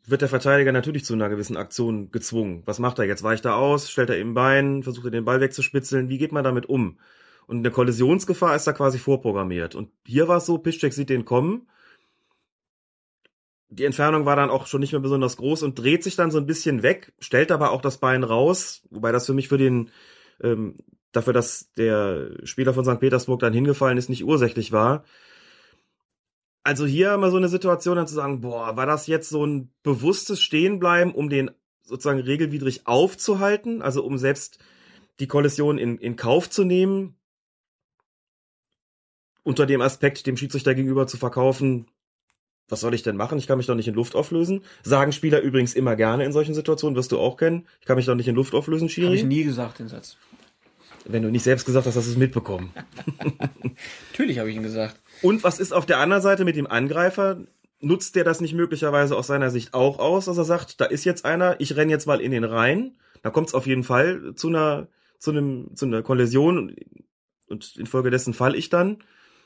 wird 0.08 0.22
der 0.22 0.30
Verteidiger 0.30 0.72
natürlich 0.72 1.04
zu 1.06 1.14
einer 1.14 1.30
gewissen 1.30 1.58
Aktion 1.58 2.12
gezwungen. 2.12 2.62
Was 2.66 2.80
macht 2.80 3.00
er 3.00 3.06
jetzt? 3.06 3.24
Weicht 3.24 3.46
er 3.46 3.56
aus? 3.56 3.90
Stellt 3.90 4.10
er 4.10 4.20
im 4.20 4.34
Bein? 4.34 4.84
Versucht 4.84 5.06
er 5.06 5.12
den 5.12 5.26
Ball 5.26 5.42
wegzuspitzeln? 5.42 6.10
Wie 6.10 6.18
geht 6.18 6.32
man 6.32 6.44
damit 6.44 6.68
um? 6.68 7.00
Und 7.48 7.58
eine 7.58 7.72
Kollisionsgefahr 7.72 8.56
ist 8.56 8.66
da 8.66 8.74
quasi 8.74 9.00
vorprogrammiert. 9.00 9.76
Und 9.76 9.90
hier 10.06 10.28
war 10.28 10.38
es 10.38 10.46
so, 10.46 10.58
Piszczek 10.58 10.94
sieht 10.94 11.10
den 11.10 11.26
kommen. 11.26 11.68
Die 13.76 13.84
Entfernung 13.84 14.26
war 14.26 14.38
dann 14.38 14.50
auch 14.50 14.68
schon 14.68 14.80
nicht 14.80 14.94
mehr 14.94 15.02
besonders 15.02 15.36
groß 15.36 15.64
und 15.64 15.78
dreht 15.78 16.02
sich 16.02 16.16
dann 16.16 16.32
so 16.32 16.38
ein 16.38 16.46
bisschen 16.46 16.82
weg, 16.82 17.12
stellt 17.20 17.52
aber 17.52 17.72
auch 17.72 17.82
das 17.82 17.98
Bein 17.98 18.24
raus, 18.24 18.84
wobei 18.90 19.12
das 19.12 19.26
für 19.26 19.34
mich 19.34 19.50
für 19.50 19.58
den, 19.58 19.92
ähm, 20.42 20.78
dafür, 21.12 21.34
dass 21.34 21.74
der 21.74 22.32
Spieler 22.46 22.74
von 22.74 22.86
St. 22.86 23.02
Petersburg 23.02 23.42
dann 23.42 23.52
hingefallen 23.52 23.98
ist, 23.98 24.08
nicht 24.08 24.24
ursächlich 24.24 24.72
war. 24.72 25.04
Also 26.64 26.86
hier 26.86 27.18
wir 27.18 27.32
so 27.32 27.38
eine 27.38 27.50
Situation, 27.50 27.98
dann 27.98 28.08
zu 28.08 28.16
sagen, 28.16 28.40
boah, 28.40 28.78
war 28.78 28.86
das 28.86 29.08
jetzt 29.08 29.28
so 29.28 29.46
ein 29.46 29.74
bewusstes 29.84 30.42
Stehenbleiben, 30.42 31.14
um 31.14 31.30
den 31.30 31.52
sozusagen 31.84 32.22
regelwidrig 32.22 32.88
aufzuhalten, 32.88 33.82
also 33.82 34.06
um 34.06 34.18
selbst 34.18 34.58
die 35.20 35.28
Kollision 35.28 35.78
in, 35.78 35.98
in 35.98 36.16
Kauf 36.16 36.50
zu 36.50 36.64
nehmen, 36.64 37.18
unter 39.44 39.66
dem 39.66 39.82
Aspekt, 39.82 40.26
dem 40.28 40.38
Schiedsrichter 40.38 40.74
gegenüber 40.76 41.08
zu 41.08 41.18
verkaufen, 41.18 41.88
was 42.70 42.82
soll 42.82 42.94
ich 42.94 43.04
denn 43.04 43.16
machen? 43.16 43.38
Ich 43.38 43.48
kann 43.48 43.58
mich 43.58 43.68
doch 43.68 43.76
nicht 43.76 43.88
in 43.88 43.94
Luft 43.94 44.16
auflösen. 44.16 44.62
Sagen 44.84 45.12
Spieler 45.12 45.42
übrigens 45.42 45.74
immer 45.74 45.96
gerne 45.96 46.26
in 46.26 46.32
solchen 46.32 46.56
Situationen, 46.56 46.96
wirst 46.96 47.12
du 47.12 47.20
auch 47.20 47.38
kennen. 47.38 47.68
Ich 47.80 47.86
kann 47.86 47.96
mich 47.96 48.06
doch 48.06 48.16
nicht 48.16 48.28
in 48.28 48.36
Luft 48.36 48.54
auflösen, 48.54 48.90
Schiri. 48.90 49.08
Habe 49.08 49.16
ich 49.18 49.24
nie 49.24 49.44
gesagt, 49.44 49.80
den 49.80 49.88
Satz. 49.88 50.18
Wenn 51.08 51.22
du 51.22 51.30
nicht 51.30 51.44
selbst 51.44 51.66
gesagt 51.66 51.86
hast, 51.86 51.96
hast 51.96 52.08
du 52.08 52.12
es 52.12 52.18
mitbekommen. 52.18 52.72
Natürlich 54.12 54.40
habe 54.40 54.50
ich 54.50 54.56
ihn 54.56 54.64
gesagt. 54.64 55.00
Und 55.22 55.44
was 55.44 55.60
ist 55.60 55.74
auf 55.74 55.86
der 55.86 56.00
anderen 56.00 56.24
Seite 56.24 56.44
mit 56.44 56.56
dem 56.56 56.68
Angreifer? 56.68 57.38
Nutzt 57.82 58.16
der 58.16 58.24
das 58.24 58.42
nicht 58.42 58.56
möglicherweise 58.56 59.16
aus 59.16 59.28
seiner 59.28 59.52
Sicht 59.52 59.74
auch 59.74 60.00
aus, 60.00 60.26
dass 60.26 60.38
er 60.38 60.46
sagt, 60.46 60.82
da 60.82 60.86
ist 60.86 61.04
jetzt 61.04 61.26
einer, 61.26 61.60
ich 61.60 61.76
renn 61.76 61.90
jetzt 61.90 62.08
mal 62.08 62.22
in 62.22 62.32
den 62.32 62.44
Rhein. 62.44 62.98
Da 63.22 63.30
kommt 63.30 63.50
es 63.50 63.54
auf 63.54 63.68
jeden 63.68 63.84
Fall 63.84 64.34
zu 64.36 64.48
einer, 64.48 64.88
zu 65.20 65.32
einem, 65.32 65.76
zu 65.76 65.86
einer 65.86 66.02
Kollision 66.02 66.76
und 67.48 67.76
infolgedessen 67.76 68.34
fall 68.34 68.56
ich 68.56 68.70
dann, 68.70 68.98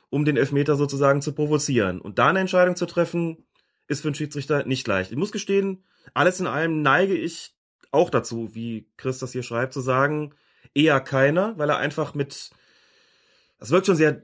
um 0.09 0.25
den 0.25 0.37
Elfmeter 0.37 0.75
sozusagen 0.75 1.21
zu 1.21 1.33
provozieren. 1.33 2.01
Und 2.01 2.19
da 2.19 2.29
eine 2.29 2.39
Entscheidung 2.39 2.75
zu 2.75 2.85
treffen, 2.85 3.45
ist 3.87 4.01
für 4.01 4.09
einen 4.09 4.15
Schiedsrichter 4.15 4.65
nicht 4.65 4.87
leicht. 4.87 5.11
Ich 5.11 5.17
muss 5.17 5.31
gestehen, 5.31 5.83
alles 6.13 6.39
in 6.39 6.47
allem 6.47 6.81
neige 6.81 7.15
ich 7.15 7.55
auch 7.91 8.09
dazu, 8.09 8.53
wie 8.53 8.87
Chris 8.97 9.19
das 9.19 9.31
hier 9.31 9.43
schreibt, 9.43 9.73
zu 9.73 9.81
sagen, 9.81 10.33
eher 10.73 10.99
keiner, 10.99 11.57
weil 11.57 11.69
er 11.69 11.77
einfach 11.77 12.13
mit, 12.13 12.51
das 13.59 13.71
wirkt 13.71 13.87
schon 13.87 13.95
sehr 13.95 14.21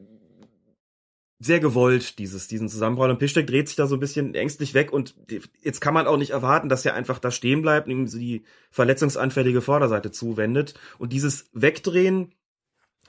sehr 1.39 1.59
gewollt, 1.59 2.17
dieses, 2.17 2.47
diesen 2.47 2.69
Zusammenprall. 2.69 3.09
Und 3.11 3.19
Piszczek 3.19 3.45
dreht 3.45 3.67
sich 3.67 3.75
da 3.75 3.87
so 3.87 3.95
ein 3.95 3.99
bisschen 3.99 4.33
ängstlich 4.35 4.73
weg 4.73 4.93
und 4.93 5.15
jetzt 5.61 5.81
kann 5.81 5.93
man 5.93 6.07
auch 6.07 6.17
nicht 6.17 6.31
erwarten, 6.31 6.69
dass 6.69 6.85
er 6.85 6.93
einfach 6.93 7.19
da 7.19 7.29
stehen 7.29 7.61
bleibt 7.61 7.87
und 7.87 7.91
ihm 7.91 8.07
so 8.07 8.17
die 8.17 8.45
verletzungsanfällige 8.71 9.61
Vorderseite 9.61 10.11
zuwendet. 10.11 10.75
Und 10.97 11.11
dieses 11.11 11.49
Wegdrehen 11.51 12.33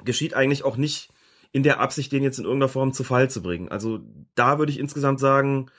geschieht 0.05 0.35
eigentlich 0.35 0.65
auch 0.65 0.77
nicht 0.77 1.11
in 1.57 1.63
der 1.63 1.81
Absicht, 1.81 2.13
den 2.13 2.23
jetzt 2.23 2.39
in 2.39 2.45
irgendeiner 2.45 2.69
Form 2.69 2.93
zu 2.93 3.03
Fall 3.03 3.31
zu 3.31 3.41
bringen. 3.41 3.71
Also 3.71 4.01
da 4.35 4.59
würde 4.59 4.71
ich 4.71 4.79
insgesamt 4.79 5.21
sagen, 5.21 5.71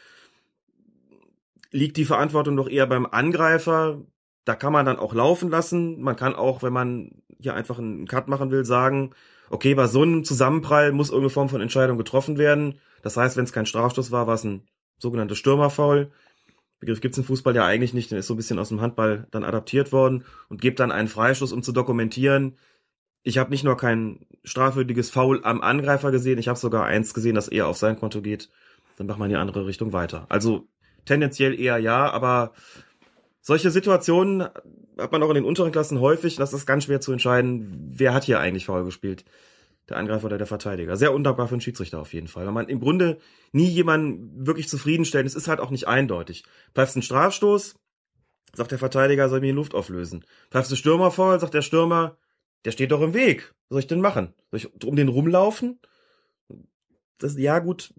liegt 1.69 1.97
die 1.97 2.05
Verantwortung 2.05 2.57
doch 2.57 2.67
eher 2.67 2.87
beim 2.87 3.05
Angreifer. 3.05 4.01
Da 4.43 4.55
kann 4.55 4.73
man 4.73 4.87
dann 4.87 4.97
auch 4.97 5.13
laufen 5.13 5.51
lassen. 5.51 6.01
Man 6.01 6.15
kann 6.15 6.33
auch, 6.33 6.63
wenn 6.63 6.73
man 6.73 7.21
hier 7.39 7.53
einfach 7.53 7.77
einen 7.77 8.07
Cut 8.07 8.27
machen 8.27 8.49
will, 8.49 8.65
sagen, 8.65 9.11
okay, 9.51 9.75
bei 9.75 9.85
so 9.85 10.01
einem 10.01 10.23
Zusammenprall 10.23 10.93
muss 10.93 11.09
irgendeine 11.09 11.29
Form 11.29 11.49
von 11.49 11.61
Entscheidung 11.61 11.99
getroffen 11.99 12.39
werden. 12.39 12.79
Das 13.03 13.15
heißt, 13.15 13.37
wenn 13.37 13.43
es 13.43 13.53
kein 13.53 13.67
Strafstoß 13.67 14.09
war, 14.09 14.25
war 14.25 14.33
es 14.33 14.45
ein 14.45 14.63
sogenannter 14.97 15.35
Stürmerfoul. 15.35 16.09
Begriff 16.79 17.01
gibt's 17.01 17.19
im 17.19 17.23
Fußball 17.23 17.55
ja 17.55 17.67
eigentlich 17.67 17.93
nicht, 17.93 18.09
der 18.09 18.17
ist 18.17 18.25
so 18.25 18.33
ein 18.33 18.37
bisschen 18.37 18.57
aus 18.57 18.69
dem 18.69 18.81
Handball 18.81 19.27
dann 19.29 19.43
adaptiert 19.43 19.91
worden 19.91 20.25
und 20.49 20.59
gibt 20.59 20.79
dann 20.79 20.91
einen 20.91 21.07
Freistoß, 21.07 21.51
um 21.51 21.61
zu 21.61 21.71
dokumentieren. 21.71 22.57
Ich 23.27 23.37
habe 23.37 23.49
nicht 23.49 23.65
nur 23.65 23.75
kein 23.75 24.25
strafwürdiges 24.45 25.09
Foul 25.09 25.43
am 25.43 25.59
Angreifer 25.59 26.11
gesehen, 26.11 26.39
ich 26.39 26.47
habe 26.47 26.57
sogar 26.57 26.85
eins 26.85 27.13
gesehen, 27.13 27.35
das 27.35 27.49
eher 27.49 27.67
auf 27.67 27.75
sein 27.75 27.99
Konto 27.99 28.21
geht. 28.21 28.49
Dann 28.95 29.05
macht 29.05 29.19
man 29.19 29.29
die 29.29 29.35
andere 29.35 29.65
Richtung 29.65 29.91
weiter. 29.91 30.25
Also 30.29 30.69
tendenziell 31.03 31.59
eher 31.59 31.77
ja, 31.77 32.09
aber 32.09 32.53
solche 33.41 33.69
Situationen 33.69 34.47
hat 34.97 35.11
man 35.11 35.21
auch 35.23 35.27
in 35.27 35.35
den 35.35 35.43
unteren 35.43 35.73
Klassen 35.73 35.99
häufig. 35.99 36.37
Das 36.37 36.53
ist 36.53 36.65
ganz 36.65 36.85
schwer 36.85 37.01
zu 37.01 37.11
entscheiden, 37.11 37.91
wer 37.97 38.13
hat 38.13 38.23
hier 38.23 38.39
eigentlich 38.39 38.65
faul 38.65 38.85
gespielt. 38.85 39.25
Der 39.89 39.97
Angreifer 39.97 40.27
oder 40.27 40.37
der 40.37 40.47
Verteidiger. 40.47 40.95
Sehr 40.95 41.13
undankbar 41.13 41.49
für 41.49 41.55
einen 41.55 41.61
Schiedsrichter 41.61 41.99
auf 41.99 42.13
jeden 42.13 42.29
Fall. 42.29 42.45
Weil 42.45 42.53
man 42.53 42.69
im 42.69 42.79
Grunde 42.79 43.17
nie 43.51 43.67
jemanden 43.67 44.47
wirklich 44.47 44.69
zufriedenstellt. 44.69 45.25
Es 45.25 45.35
ist 45.35 45.49
halt 45.49 45.59
auch 45.59 45.69
nicht 45.69 45.89
eindeutig. 45.89 46.45
Pfeifst 46.73 46.95
einen 46.95 47.03
Strafstoß, 47.03 47.75
sagt 48.53 48.71
der 48.71 48.79
Verteidiger, 48.79 49.27
soll 49.27 49.41
mir 49.41 49.47
die 49.47 49.51
Luft 49.51 49.75
auflösen. 49.75 50.23
Pfeifst 50.49 50.71
du 50.71 50.77
Stürmer 50.77 51.11
faul, 51.11 51.41
sagt 51.41 51.53
der 51.53 51.61
Stürmer, 51.61 52.15
der 52.65 52.71
steht 52.71 52.91
doch 52.91 53.01
im 53.01 53.13
Weg. 53.13 53.53
Was 53.69 53.75
soll 53.75 53.79
ich 53.79 53.88
denn 53.88 54.01
machen? 54.01 54.34
Soll 54.51 54.59
ich 54.59 54.84
um 54.84 54.95
den 54.95 55.07
rumlaufen? 55.07 55.79
Das, 57.17 57.38
ja, 57.38 57.59
gut. 57.59 57.93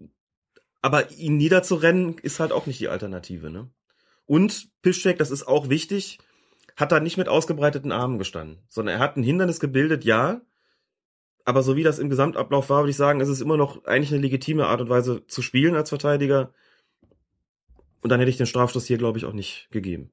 Aber 0.81 1.11
ihn 1.11 1.37
niederzurennen 1.37 2.17
ist 2.19 2.39
halt 2.39 2.51
auch 2.51 2.65
nicht 2.65 2.79
die 2.79 2.87
Alternative, 2.87 3.49
ne? 3.49 3.69
Und 4.25 4.69
Piszczek, 4.81 5.17
das 5.17 5.31
ist 5.31 5.47
auch 5.47 5.69
wichtig, 5.69 6.19
hat 6.75 6.91
da 6.91 6.99
nicht 6.99 7.17
mit 7.17 7.27
ausgebreiteten 7.27 7.91
Armen 7.91 8.19
gestanden, 8.19 8.59
sondern 8.69 8.95
er 8.95 8.99
hat 8.99 9.17
ein 9.17 9.23
Hindernis 9.23 9.59
gebildet, 9.59 10.05
ja. 10.05 10.41
Aber 11.45 11.63
so 11.63 11.75
wie 11.75 11.83
das 11.83 11.99
im 11.99 12.09
Gesamtablauf 12.09 12.69
war, 12.69 12.81
würde 12.81 12.91
ich 12.91 12.95
sagen, 12.95 13.21
ist 13.21 13.27
es 13.27 13.41
immer 13.41 13.57
noch 13.57 13.85
eigentlich 13.85 14.11
eine 14.11 14.21
legitime 14.21 14.67
Art 14.67 14.81
und 14.81 14.89
Weise 14.89 15.25
zu 15.27 15.41
spielen 15.41 15.75
als 15.75 15.89
Verteidiger. 15.89 16.53
Und 18.01 18.11
dann 18.11 18.19
hätte 18.19 18.29
ich 18.29 18.37
den 18.37 18.45
Strafstoß 18.45 18.85
hier, 18.85 18.97
glaube 18.97 19.17
ich, 19.17 19.25
auch 19.25 19.33
nicht 19.33 19.67
gegeben. 19.71 20.11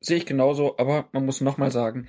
Sehe 0.00 0.16
ich 0.16 0.26
genauso, 0.26 0.78
aber 0.78 1.08
man 1.12 1.24
muss 1.26 1.40
nochmal 1.40 1.70
sagen, 1.70 2.08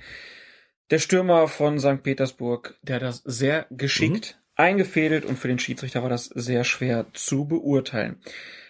der 0.90 0.98
Stürmer 0.98 1.48
von 1.48 1.78
St. 1.78 2.02
Petersburg, 2.02 2.76
der 2.82 2.96
hat 2.96 3.02
das 3.02 3.22
sehr 3.24 3.66
geschickt 3.70 4.36
mhm. 4.36 4.52
eingefädelt 4.56 5.24
und 5.24 5.38
für 5.38 5.48
den 5.48 5.58
Schiedsrichter 5.58 6.02
war 6.02 6.10
das 6.10 6.26
sehr 6.26 6.64
schwer 6.64 7.06
zu 7.12 7.46
beurteilen. 7.46 8.20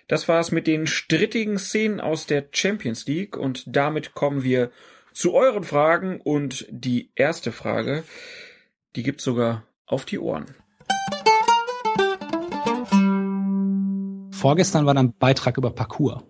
Das 0.07 0.28
war 0.28 0.39
es 0.39 0.53
mit 0.53 0.66
den 0.66 0.86
strittigen 0.86 1.59
Szenen 1.59 2.01
aus 2.01 2.27
der 2.27 2.47
Champions 2.53 3.07
League 3.07 3.36
und 3.36 3.65
damit 3.66 4.15
kommen 4.15 4.43
wir 4.43 4.70
zu 5.12 5.32
euren 5.35 5.65
Fragen 5.65 6.20
und 6.20 6.66
die 6.70 7.11
erste 7.15 7.53
Frage, 7.53 8.05
die 8.97 9.03
gibt's 9.03 9.24
sogar 9.24 9.65
auf 9.86 10.05
die 10.05 10.19
Ohren. 10.19 10.55
Vorgestern 14.31 14.85
war 14.85 14.97
ein 14.97 15.15
Beitrag 15.16 15.57
über 15.57 15.70
Parcours. 15.70 16.23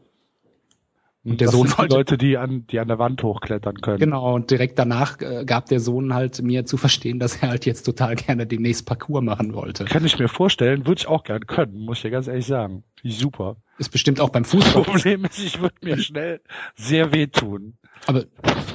Und 1.25 1.41
der 1.41 1.47
das 1.47 1.55
Sohn 1.55 1.69
sind 1.69 1.91
die 1.91 1.95
Leute, 1.95 2.19
die 2.19 2.37
an, 2.37 2.67
die 2.67 2.79
an 2.81 2.89
der 2.89 2.99
Wand 2.99 3.23
hochklettern 3.23 3.81
können. 3.81 3.99
Genau, 3.99 4.35
und 4.35 4.51
direkt 4.51 4.79
danach 4.79 5.19
äh, 5.21 5.45
gab 5.47 5.67
der 5.67 5.81
Sohn 5.81 6.13
halt 6.13 6.43
mir 6.43 6.67
zu 6.67 6.77
verstehen, 6.77 7.19
dass 7.19 7.37
er 7.37 7.49
halt 7.49 7.65
jetzt 7.65 7.85
total 7.85 8.15
gerne 8.15 8.47
demnächst 8.47 8.85
Parcours 8.87 9.23
machen 9.23 9.55
wollte. 9.55 9.87
Kann 9.87 10.05
ich 10.05 10.19
mir 10.19 10.29
vorstellen, 10.29 10.87
würde 10.87 11.01
ich 11.01 11.07
auch 11.07 11.25
gerne 11.25 11.47
können, 11.47 11.79
muss 11.79 11.99
ich 11.99 12.03
dir 12.03 12.11
ganz 12.11 12.29
ehrlich 12.29 12.47
sagen. 12.47 12.85
Super. 13.03 13.57
Ist 13.79 13.91
bestimmt 13.91 14.21
auch 14.21 14.29
beim 14.29 14.45
Fußball. 14.45 14.83
Das 14.83 14.93
Problem 14.93 15.25
ist, 15.25 15.39
ich 15.39 15.61
würde 15.61 15.75
mir 15.83 15.99
schnell 15.99 16.41
sehr 16.75 17.13
wehtun. 17.13 17.79
Aber 18.07 18.25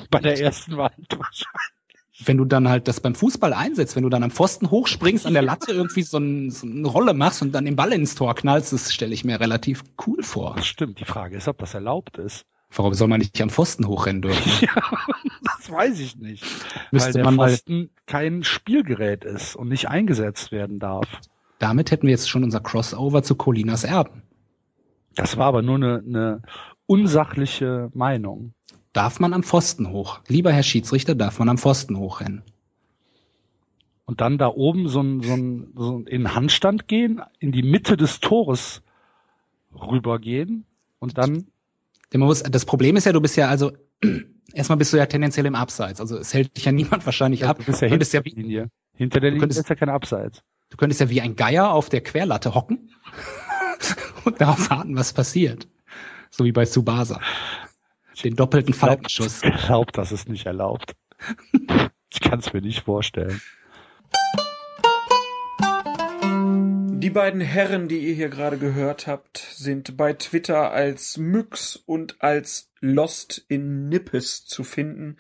bei 0.10 0.20
der 0.20 0.40
ersten 0.40 0.76
Wand 0.78 1.18
wenn 2.26 2.38
du 2.38 2.46
dann 2.46 2.68
halt 2.68 2.88
das 2.88 3.00
beim 3.00 3.16
Fußball 3.16 3.54
einsetzt, 3.54 3.96
wenn 3.96 4.04
du 4.04 4.10
dann 4.10 4.24
am 4.24 4.32
Pfosten 4.32 4.70
hochspringst, 4.70 5.26
an 5.26 5.34
der 5.34 5.42
Latte 5.42 5.72
irgendwie 5.72 6.02
so, 6.02 6.18
ein, 6.18 6.52
so 6.52 6.68
eine 6.68 6.88
Rolle 6.88 7.14
machst 7.14 7.42
und 7.42 7.54
dann 7.54 7.66
den 7.66 7.76
Ball 7.76 7.94
ins 7.94 8.16
Tor 8.16 8.36
knallst, 8.36 8.74
das 8.74 8.94
stelle 8.94 9.14
ich 9.14 9.24
mir 9.24 9.40
relativ 9.40 9.84
cool 10.06 10.22
vor. 10.22 10.56
Das 10.56 10.68
stimmt. 10.68 11.00
Die 11.00 11.06
Frage 11.06 11.38
ist, 11.38 11.48
ob 11.48 11.58
das 11.60 11.74
erlaubt 11.74 12.18
ist. 12.18 12.46
Warum 12.76 12.94
soll 12.94 13.08
man 13.08 13.20
nicht 13.20 13.42
am 13.42 13.50
Pfosten 13.50 13.88
hochrennen 13.88 14.22
dürfen? 14.22 14.52
ja, 14.62 14.82
das 15.44 15.72
weiß 15.72 16.00
ich 16.00 16.18
nicht. 16.18 16.44
Müsste 16.92 17.08
Weil 17.08 17.14
der 17.14 17.24
man 17.24 17.36
Pfosten 17.36 17.78
mal 17.78 17.90
kein 18.06 18.44
Spielgerät 18.44 19.24
ist 19.24 19.56
und 19.56 19.70
nicht 19.70 19.90
eingesetzt 19.90 20.52
werden 20.52 20.78
darf. 20.78 21.08
Damit 21.58 21.92
hätten 21.92 22.04
wir 22.04 22.12
jetzt 22.12 22.30
schon 22.30 22.44
unser 22.44 22.60
Crossover 22.60 23.24
zu 23.24 23.36
Colinas 23.36 23.84
Erben. 23.84 24.24
Das 25.16 25.38
war 25.38 25.48
aber 25.48 25.62
nur 25.62 25.76
eine, 25.76 26.04
eine 26.06 26.42
unsachliche 26.86 27.90
Meinung 27.94 28.54
darf 28.94 29.20
man 29.20 29.34
am 29.34 29.44
Pfosten 29.44 29.90
hoch. 29.92 30.22
Lieber 30.28 30.52
Herr 30.52 30.64
Schiedsrichter, 30.64 31.16
darf 31.16 31.40
man 31.40 31.50
am 31.50 31.58
Pfosten 31.58 31.98
hochrennen. 31.98 32.44
Und 34.06 34.22
dann 34.22 34.38
da 34.38 34.48
oben 34.48 34.88
so 34.88 35.02
ein, 35.02 35.22
so 35.22 35.34
ein, 35.34 35.68
so 35.76 36.00
ein 36.00 36.08
in 36.08 36.34
Handstand 36.34 36.88
gehen, 36.88 37.22
in 37.40 37.52
die 37.52 37.62
Mitte 37.62 37.96
des 37.96 38.20
Tores 38.20 38.82
rübergehen 39.74 40.66
und 40.98 41.18
dann. 41.18 41.48
Das 42.12 42.66
Problem 42.66 42.96
ist 42.96 43.06
ja, 43.06 43.12
du 43.12 43.22
bist 43.22 43.38
ja 43.38 43.50
also 43.50 43.72
erstmal 44.54 44.80
bist 44.80 44.94
du 44.94 44.98
ja 44.98 45.06
tendenziell 45.06 45.46
im 45.46 45.54
Abseits. 45.54 46.02
Also 46.02 46.18
es 46.18 46.34
hält 46.34 46.58
dich 46.58 46.66
ja 46.66 46.72
niemand 46.72 47.06
wahrscheinlich 47.06 47.46
ab. 47.46 47.60
Du 47.60 47.66
bist 47.66 47.82
ja 47.82 47.88
hinter 47.88 48.06
der 48.06 48.24
Linie. 48.24 48.72
Hinter 48.96 49.20
der 49.20 49.30
Linie 49.30 49.42
könntest, 49.42 49.60
ist 49.60 49.70
ja 49.70 49.76
kein 49.76 49.90
Abseits. 49.90 50.42
Du 50.72 50.78
könntest 50.78 51.02
ja 51.02 51.10
wie 51.10 51.22
ein 51.22 51.36
Geier 51.36 51.72
auf 51.72 51.90
der 51.90 52.02
Querlatte 52.02 52.56
hocken 52.56 52.90
und 54.26 54.42
darauf 54.42 54.70
warten, 54.72 54.96
was 54.96 55.14
passiert. 55.14 55.68
So 56.32 56.46
wie 56.46 56.52
bei 56.52 56.66
Subasa. 56.66 57.22
Den 58.24 58.36
doppelten 58.36 58.74
Falkenschuss. 58.74 59.44
Ich 59.44 59.66
glaube, 59.66 59.92
das 59.94 60.12
ist 60.12 60.28
nicht 60.28 60.46
erlaubt. 60.46 60.96
ich 62.12 62.20
kann 62.20 62.40
es 62.40 62.52
mir 62.52 62.62
nicht 62.62 62.82
vorstellen. 62.84 63.42
Die 67.02 67.10
beiden 67.10 67.40
Herren, 67.40 67.88
die 67.88 68.00
ihr 68.00 68.14
hier 68.14 68.28
gerade 68.28 68.58
gehört 68.58 69.08
habt, 69.08 69.38
sind 69.38 69.96
bei 69.96 70.12
Twitter 70.14 70.72
als 70.72 71.18
Myx 71.18 71.78
und 71.78 72.22
als 72.22 72.74
Lost 72.82 73.46
in 73.48 73.88
Nippes 73.88 74.46
zu 74.46 74.66
finden. 74.66 75.16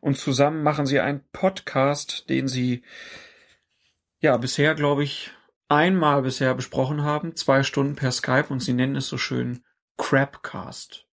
Und 0.00 0.16
zusammen 0.16 0.62
machen 0.62 0.86
sie 0.86 1.00
einen 1.00 1.22
Podcast, 1.32 2.30
den 2.30 2.48
sie 2.48 2.82
ja 4.20 4.38
bisher, 4.38 4.74
glaube 4.74 5.04
ich, 5.04 5.32
einmal 5.68 6.22
bisher 6.22 6.54
besprochen 6.54 7.02
haben, 7.02 7.36
zwei 7.36 7.62
Stunden 7.62 7.94
per 7.94 8.10
Skype 8.10 8.46
und 8.48 8.60
sie 8.60 8.72
nennen 8.72 8.96
es 8.96 9.08
so 9.08 9.18
schön 9.18 9.62
Crapcast 9.98 11.07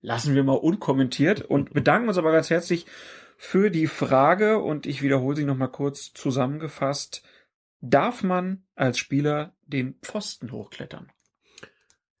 lassen 0.00 0.34
wir 0.34 0.44
mal 0.44 0.54
unkommentiert 0.54 1.42
und 1.42 1.72
bedanken 1.72 2.08
uns 2.08 2.18
aber 2.18 2.32
ganz 2.32 2.50
herzlich 2.50 2.86
für 3.36 3.70
die 3.70 3.86
Frage 3.86 4.58
und 4.58 4.86
ich 4.86 5.02
wiederhole 5.02 5.36
sie 5.36 5.44
nochmal 5.44 5.70
kurz 5.70 6.12
zusammengefasst. 6.12 7.22
Darf 7.80 8.22
man 8.22 8.64
als 8.74 8.98
Spieler 8.98 9.54
den 9.62 9.98
Pfosten 10.02 10.52
hochklettern? 10.52 11.12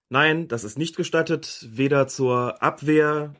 Nein, 0.08 0.46
das 0.48 0.64
ist 0.64 0.78
nicht 0.78 0.96
gestattet, 0.96 1.66
weder 1.68 2.06
zur 2.06 2.62
Abwehr 2.62 3.34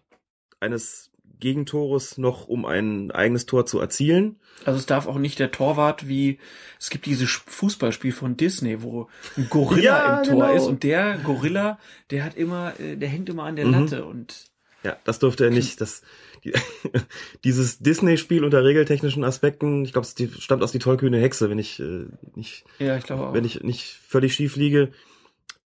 eines 0.58 1.12
Gegentores 1.40 2.18
noch 2.18 2.48
um 2.48 2.64
ein 2.64 3.10
eigenes 3.10 3.46
Tor 3.46 3.66
zu 3.66 3.80
erzielen. 3.80 4.36
Also 4.64 4.78
es 4.78 4.86
darf 4.86 5.06
auch 5.06 5.18
nicht 5.18 5.38
der 5.38 5.50
Torwart 5.50 6.08
wie 6.08 6.38
es 6.78 6.90
gibt 6.90 7.06
dieses 7.06 7.30
Fußballspiel 7.30 8.12
von 8.12 8.36
Disney, 8.36 8.82
wo 8.82 9.08
ein 9.36 9.48
Gorilla 9.48 9.82
ja, 9.82 10.18
im 10.18 10.24
Tor 10.24 10.46
genau. 10.46 10.56
ist 10.56 10.66
und 10.66 10.82
der 10.82 11.18
Gorilla, 11.18 11.78
der 12.10 12.24
hat 12.24 12.36
immer, 12.36 12.78
äh, 12.80 12.96
der 12.96 13.08
hängt 13.08 13.28
immer 13.28 13.44
an 13.44 13.56
der 13.56 13.66
mhm. 13.66 13.72
Latte 13.72 14.04
und 14.04 14.50
ja, 14.82 14.96
das 15.04 15.18
durfte 15.18 15.44
er 15.44 15.50
nicht. 15.50 15.80
Das, 15.80 16.02
die, 16.44 16.52
dieses 17.44 17.80
Disney-Spiel 17.80 18.44
unter 18.44 18.62
regeltechnischen 18.62 19.24
Aspekten, 19.24 19.84
ich 19.84 19.92
glaube, 19.92 20.06
es 20.06 20.42
stammt 20.42 20.62
aus 20.62 20.70
die 20.70 20.78
tollkühne 20.78 21.18
Hexe, 21.18 21.50
wenn 21.50 21.58
ich 21.58 21.80
äh, 21.80 22.06
nicht, 22.34 22.64
ja, 22.78 22.96
ich 22.96 23.04
glaube 23.04 23.28
auch. 23.28 23.34
wenn 23.34 23.44
ich 23.44 23.62
nicht 23.62 23.98
völlig 24.06 24.34
schief 24.34 24.56
liege 24.56 24.92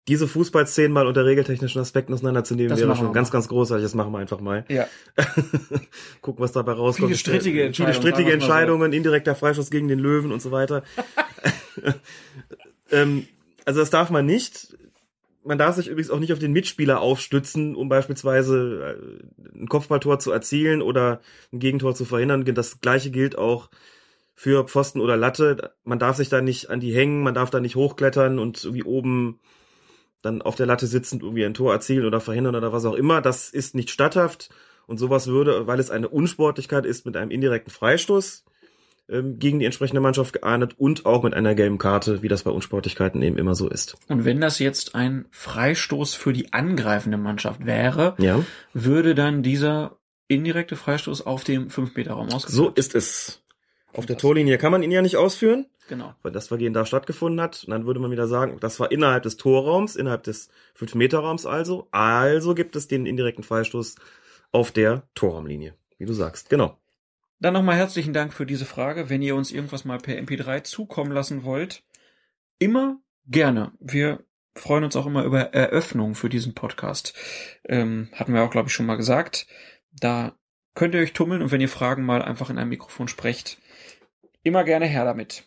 diese 0.08 0.28
Fußballszenen 0.28 0.92
mal 0.92 1.08
unter 1.08 1.26
regeltechnischen 1.26 1.82
Aspekten 1.82 2.14
auseinanderzunehmen, 2.14 2.70
das 2.70 2.80
wäre 2.80 2.96
schon 2.96 3.12
ganz, 3.12 3.32
ganz 3.32 3.48
großartig. 3.48 3.84
Das 3.84 3.96
machen 3.96 4.12
wir 4.12 4.20
einfach 4.20 4.40
mal. 4.40 4.64
Ja. 4.70 4.88
Gucken, 6.22 6.44
was 6.44 6.52
dabei 6.52 6.74
rauskommt. 6.74 7.08
Viele 7.08 7.18
strittige 7.18 7.64
Entscheidungen. 7.64 7.94
Viele 7.94 8.12
strittige 8.12 8.34
Entscheidungen, 8.34 8.92
so. 8.92 8.98
indirekter 8.98 9.34
Freischuss 9.34 9.72
gegen 9.72 9.88
den 9.88 9.98
Löwen 9.98 10.32
und 10.32 10.42
so 10.42 10.52
weiter. 10.52 10.84
ähm, 12.92 13.28
also 13.66 13.80
das 13.80 13.90
darf 13.90 14.12
man 14.12 14.28
nicht. 14.28 14.78
Man 15.44 15.58
darf 15.58 15.76
sich 15.76 15.88
übrigens 15.88 16.12
auch 16.12 16.20
nicht 16.20 16.34
auf 16.34 16.40
den 16.40 16.54
Mitspieler 16.54 17.02
aufstützen, 17.02 17.76
um 17.76 17.90
beispielsweise 17.90 19.00
äh, 19.00 19.60
ein 19.60 19.68
Kopfballtor 19.68 20.20
zu 20.20 20.32
erzielen 20.32 20.84
oder 20.84 21.20
ein 21.52 21.60
Gegentor 21.60 21.96
zu 21.96 22.06
verhindern. 22.06 22.46
Das 22.46 22.80
gleiche 22.80 23.10
gilt 23.10 23.38
auch 23.40 23.70
für 24.36 24.68
Pfosten 24.68 25.00
oder 25.00 25.18
Latte. 25.18 25.74
Man 25.84 25.98
darf 25.98 26.18
sich 26.18 26.30
da 26.30 26.42
nicht 26.42 26.70
an 26.70 26.80
die 26.80 26.94
hängen, 26.94 27.24
man 27.24 27.34
darf 27.34 27.50
da 27.50 27.60
nicht 27.60 27.76
hochklettern 27.76 28.38
und 28.38 28.72
wie 28.72 28.84
oben 28.84 29.40
dann 30.26 30.42
auf 30.42 30.56
der 30.56 30.66
Latte 30.66 30.88
sitzend 30.88 31.24
irgendwie 31.24 31.46
ein 31.46 31.54
Tor 31.54 31.74
erzielen 31.74 32.06
oder 32.06 32.20
verhindern 32.20 32.56
oder 32.56 32.74
was 32.74 32.86
auch 32.86 32.96
immer. 32.96 33.22
Das 33.22 33.50
ist 33.50 33.76
nicht 33.76 33.90
statthaft. 33.90 34.50
Und 34.88 34.98
sowas 34.98 35.28
würde, 35.28 35.68
weil 35.68 35.80
es 35.80 35.90
eine 35.90 36.10
Unsportlichkeit 36.10 36.86
ist, 36.86 37.06
mit 37.06 37.18
einem 37.18 37.32
indirekten 37.32 37.72
Freistoß 37.72 38.44
ähm, 39.08 39.38
gegen 39.40 39.60
die 39.60 39.66
entsprechende 39.66 40.02
Mannschaft 40.02 40.34
geahndet 40.34 40.76
und 40.78 41.06
auch 41.06 41.24
mit 41.24 41.34
einer 41.34 41.56
gelben 41.56 41.78
Karte, 41.78 42.24
wie 42.24 42.28
das 42.28 42.44
bei 42.44 42.52
Unsportlichkeiten 42.52 43.22
eben 43.22 43.38
immer 43.38 43.56
so 43.56 43.70
ist. 43.70 43.98
Und 44.08 44.26
wenn 44.26 44.42
das 44.42 44.60
jetzt 44.60 44.96
ein 44.96 45.26
Freistoß 45.32 46.16
für 46.16 46.34
die 46.34 46.54
angreifende 46.54 47.18
Mannschaft 47.18 47.66
wäre, 47.66 48.16
ja. 48.18 48.44
würde 48.74 49.16
dann 49.16 49.44
dieser 49.44 49.98
indirekte 50.28 50.76
Freistoß 50.76 51.26
auf 51.26 51.44
dem 51.44 51.68
5-Meter-Raum 51.70 52.30
ausgeführt? 52.30 52.52
So 52.52 52.70
ist 52.70 52.96
es. 52.96 53.45
Auf 53.96 54.06
der 54.06 54.18
Torlinie 54.18 54.58
kann 54.58 54.72
man 54.72 54.84
ihn 54.84 54.92
ja 54.92 55.02
nicht 55.02 55.18
ausführen. 55.18 55.68
Genau. 55.88 56.16
Weil 56.22 56.32
das 56.32 56.48
Vergehen 56.48 56.74
da 56.74 56.86
stattgefunden 56.86 57.40
hat. 57.40 57.64
Und 57.64 57.72
dann 57.72 57.86
würde 57.86 58.00
man 58.00 58.12
wieder 58.12 58.28
sagen, 58.28 58.58
das 58.60 58.80
war 58.80 58.92
innerhalb 58.92 59.24
des 59.24 59.38
Torraums, 59.38 59.96
innerhalb 59.96 60.24
des 60.24 60.50
5-Meter-Raums 60.78 61.46
also. 61.46 61.88
Also 61.92 62.56
gibt 62.56 62.76
es 62.76 62.88
den 62.88 63.06
indirekten 63.06 63.44
Freistoß 63.44 63.96
auf 64.52 64.72
der 64.72 65.04
Torraumlinie. 65.14 65.76
Wie 65.98 66.06
du 66.06 66.14
sagst. 66.14 66.50
Genau. 66.50 66.78
Dann 67.40 67.54
nochmal 67.54 67.76
herzlichen 67.76 68.14
Dank 68.14 68.34
für 68.34 68.46
diese 68.46 68.66
Frage. 68.66 69.10
Wenn 69.10 69.22
ihr 69.22 69.36
uns 69.36 69.52
irgendwas 69.52 69.86
mal 69.86 69.98
per 69.98 70.18
MP3 70.18 70.64
zukommen 70.64 71.12
lassen 71.12 71.44
wollt, 71.44 71.84
immer 72.60 73.00
gerne. 73.28 73.72
Wir 73.80 74.24
freuen 74.56 74.84
uns 74.84 74.96
auch 74.96 75.06
immer 75.06 75.24
über 75.24 75.54
Eröffnungen 75.54 76.16
für 76.16 76.30
diesen 76.30 76.54
Podcast. 76.54 77.14
Ähm, 77.66 78.10
hatten 78.14 78.34
wir 78.34 78.44
auch, 78.44 78.52
glaube 78.52 78.70
ich, 78.70 78.74
schon 78.74 78.86
mal 78.86 78.96
gesagt. 78.96 79.48
Da 79.92 80.36
könnt 80.74 80.96
ihr 80.96 81.02
euch 81.02 81.14
tummeln 81.14 81.42
und 81.42 81.52
wenn 81.52 81.62
ihr 81.62 81.70
Fragen 81.70 82.04
mal 82.04 82.22
einfach 82.22 82.50
in 82.50 82.58
einem 82.58 82.70
Mikrofon 82.70 83.08
sprecht, 83.08 83.60
immer 84.46 84.64
gerne 84.64 84.86
her 84.86 85.04
damit. 85.04 85.44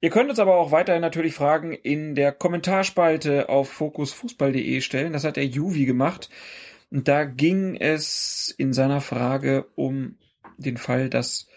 Ihr 0.00 0.10
könnt 0.10 0.30
uns 0.30 0.38
aber 0.38 0.56
auch 0.56 0.72
weiterhin 0.72 1.00
natürlich 1.00 1.34
Fragen 1.34 1.72
in 1.72 2.14
der 2.14 2.32
Kommentarspalte 2.32 3.48
auf 3.48 3.70
fokusfußball.de 3.70 4.80
stellen. 4.80 5.12
Das 5.12 5.24
hat 5.24 5.36
der 5.36 5.46
Juvi 5.46 5.84
gemacht. 5.84 6.28
Und 6.90 7.08
da 7.08 7.24
ging 7.24 7.76
es 7.76 8.52
in 8.58 8.72
seiner 8.72 9.00
Frage 9.00 9.66
um 9.76 10.18
den 10.58 10.76
Fall, 10.76 11.08
dass 11.08 11.48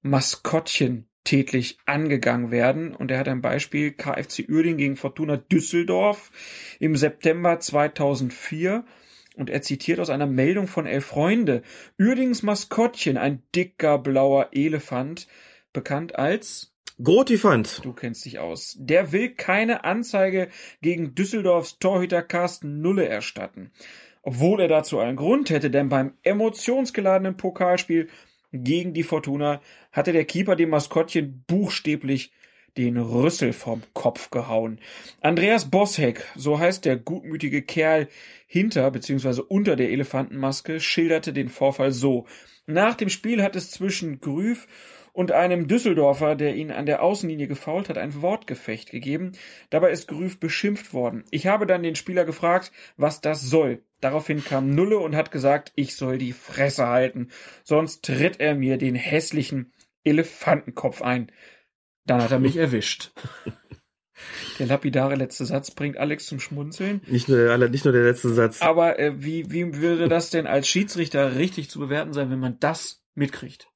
Maskottchen 0.00 1.08
tätlich 1.24 1.78
angegangen 1.84 2.50
werden. 2.50 2.94
Und 2.94 3.10
er 3.10 3.18
hat 3.18 3.28
ein 3.28 3.42
Beispiel 3.42 3.90
KFC 3.92 4.48
Uerding 4.48 4.78
gegen 4.78 4.96
Fortuna 4.96 5.36
Düsseldorf 5.36 6.30
im 6.78 6.96
September 6.96 7.60
2004. 7.60 8.84
Und 9.36 9.50
er 9.50 9.62
zitiert 9.62 10.00
aus 10.00 10.08
einer 10.08 10.26
Meldung 10.26 10.68
von 10.68 10.86
Elf 10.86 11.04
Freunde. 11.04 11.62
Uerdings 11.98 12.42
Maskottchen, 12.42 13.16
ein 13.16 13.42
dicker 13.54 13.98
blauer 13.98 14.50
Elefant, 14.52 15.28
bekannt 15.78 16.18
als 16.18 16.74
Grotifant. 17.00 17.84
Du 17.84 17.92
kennst 17.92 18.24
dich 18.24 18.40
aus. 18.40 18.74
Der 18.80 19.12
will 19.12 19.30
keine 19.30 19.84
Anzeige 19.84 20.48
gegen 20.82 21.14
Düsseldorfs 21.14 21.78
Torhüter 21.78 22.22
Carsten 22.22 22.80
Nulle 22.80 23.06
erstatten. 23.06 23.70
Obwohl 24.22 24.60
er 24.60 24.66
dazu 24.66 24.98
einen 24.98 25.16
Grund 25.16 25.50
hätte, 25.50 25.70
denn 25.70 25.88
beim 25.88 26.14
emotionsgeladenen 26.24 27.36
Pokalspiel 27.36 28.08
gegen 28.52 28.92
die 28.92 29.04
Fortuna 29.04 29.60
hatte 29.92 30.12
der 30.12 30.24
Keeper 30.24 30.56
dem 30.56 30.70
Maskottchen 30.70 31.44
buchstäblich 31.46 32.32
den 32.76 32.96
Rüssel 32.96 33.52
vom 33.52 33.82
Kopf 33.92 34.30
gehauen. 34.30 34.80
Andreas 35.20 35.70
Bossheck, 35.70 36.24
so 36.34 36.58
heißt 36.58 36.84
der 36.84 36.96
gutmütige 36.96 37.62
Kerl 37.62 38.08
hinter 38.48 38.90
bzw. 38.90 39.42
unter 39.46 39.76
der 39.76 39.90
Elefantenmaske, 39.90 40.80
schilderte 40.80 41.32
den 41.32 41.48
Vorfall 41.48 41.92
so. 41.92 42.26
Nach 42.66 42.96
dem 42.96 43.08
Spiel 43.08 43.42
hat 43.42 43.54
es 43.54 43.70
zwischen 43.70 44.20
Grüf 44.20 44.66
und 45.18 45.32
einem 45.32 45.66
Düsseldorfer, 45.66 46.36
der 46.36 46.54
ihn 46.54 46.70
an 46.70 46.86
der 46.86 47.02
Außenlinie 47.02 47.48
gefault 47.48 47.88
hat, 47.88 47.98
ein 47.98 48.22
Wortgefecht 48.22 48.92
gegeben. 48.92 49.32
Dabei 49.68 49.90
ist 49.90 50.06
Grüf 50.06 50.38
beschimpft 50.38 50.94
worden. 50.94 51.24
Ich 51.32 51.48
habe 51.48 51.66
dann 51.66 51.82
den 51.82 51.96
Spieler 51.96 52.24
gefragt, 52.24 52.70
was 52.96 53.20
das 53.20 53.42
soll. 53.42 53.82
Daraufhin 54.00 54.44
kam 54.44 54.70
Nulle 54.70 55.00
und 55.00 55.16
hat 55.16 55.32
gesagt, 55.32 55.72
ich 55.74 55.96
soll 55.96 56.18
die 56.18 56.32
Fresse 56.32 56.86
halten, 56.86 57.30
sonst 57.64 58.04
tritt 58.04 58.38
er 58.38 58.54
mir 58.54 58.78
den 58.78 58.94
hässlichen 58.94 59.72
Elefantenkopf 60.04 61.02
ein. 61.02 61.32
Dann 62.06 62.22
hat 62.22 62.30
er 62.30 62.38
mich 62.38 62.56
erwischt. 62.56 63.10
Der 64.60 64.68
lapidare 64.68 65.16
letzte 65.16 65.46
Satz 65.46 65.72
bringt 65.72 65.96
Alex 65.96 66.26
zum 66.26 66.38
Schmunzeln. 66.38 67.00
Nicht 67.08 67.28
nur, 67.28 67.38
der, 67.38 67.68
nicht 67.68 67.84
nur 67.84 67.92
der 67.92 68.04
letzte 68.04 68.28
Satz. 68.28 68.62
Aber 68.62 69.00
äh, 69.00 69.20
wie, 69.20 69.50
wie 69.50 69.78
würde 69.78 70.08
das 70.08 70.30
denn 70.30 70.46
als 70.46 70.68
Schiedsrichter 70.68 71.34
richtig 71.34 71.70
zu 71.70 71.80
bewerten 71.80 72.12
sein, 72.12 72.30
wenn 72.30 72.38
man 72.38 72.60
das 72.60 73.02
mitkriegt? 73.16 73.68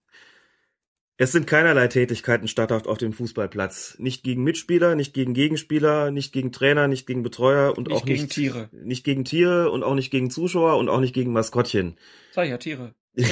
Es 1.23 1.31
sind 1.31 1.47
keinerlei 1.47 1.87
Tätigkeiten 1.87 2.49
statthaft 2.49 2.89
auf 2.89 2.99
dem 2.99 3.13
Fußballplatz. 3.13 3.95
Nicht 4.01 4.25
gegen 4.25 4.43
Mitspieler, 4.43 4.97
nicht 4.97 5.15
gegen 5.15 5.35
Gegenspieler, 5.35 6.11
nicht 6.11 6.33
gegen 6.33 6.51
Trainer, 6.51 6.89
nicht 6.89 7.07
gegen 7.07 7.23
Betreuer 7.23 7.79
und 7.79 7.87
Nicht 7.87 7.97
auch 7.97 8.05
gegen 8.05 8.23
nicht 8.23 8.33
Tiere. 8.33 8.69
Nicht 8.73 9.05
gegen 9.05 9.25
Tiere 9.25 9.71
und 9.71 9.85
auch 9.85 9.95
nicht 9.95 10.11
gegen 10.11 10.31
Zuschauer 10.31 10.77
und 10.79 10.89
auch 10.89 10.99
nicht 10.99 11.15
gegen 11.15 11.33
Maskottchen. 11.33 11.97
Sag 12.33 12.49
ja, 12.49 12.59
Tiere. 12.59 12.97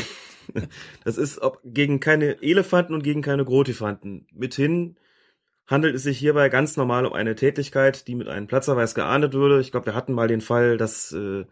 Das 1.04 1.16
ist 1.16 1.40
ob 1.42 1.60
gegen 1.64 2.00
keine 2.00 2.42
Elefanten 2.42 2.94
und 2.94 3.02
gegen 3.02 3.22
keine 3.22 3.44
Grotifanten. 3.44 4.26
Mithin 4.32 4.96
handelt 5.66 5.94
es 5.94 6.02
sich 6.02 6.18
hierbei 6.18 6.48
ganz 6.48 6.76
normal 6.76 7.06
um 7.06 7.12
eine 7.12 7.36
Tätigkeit, 7.36 8.08
die 8.08 8.16
mit 8.16 8.26
einem 8.26 8.48
Platzerweis 8.48 8.96
geahndet 8.96 9.32
würde. 9.32 9.60
Ich 9.60 9.70
glaube, 9.70 9.86
wir 9.86 9.94
hatten 9.94 10.12
mal 10.12 10.26
den 10.26 10.40
Fall, 10.40 10.76
dass 10.76 11.12
äh, 11.12 11.44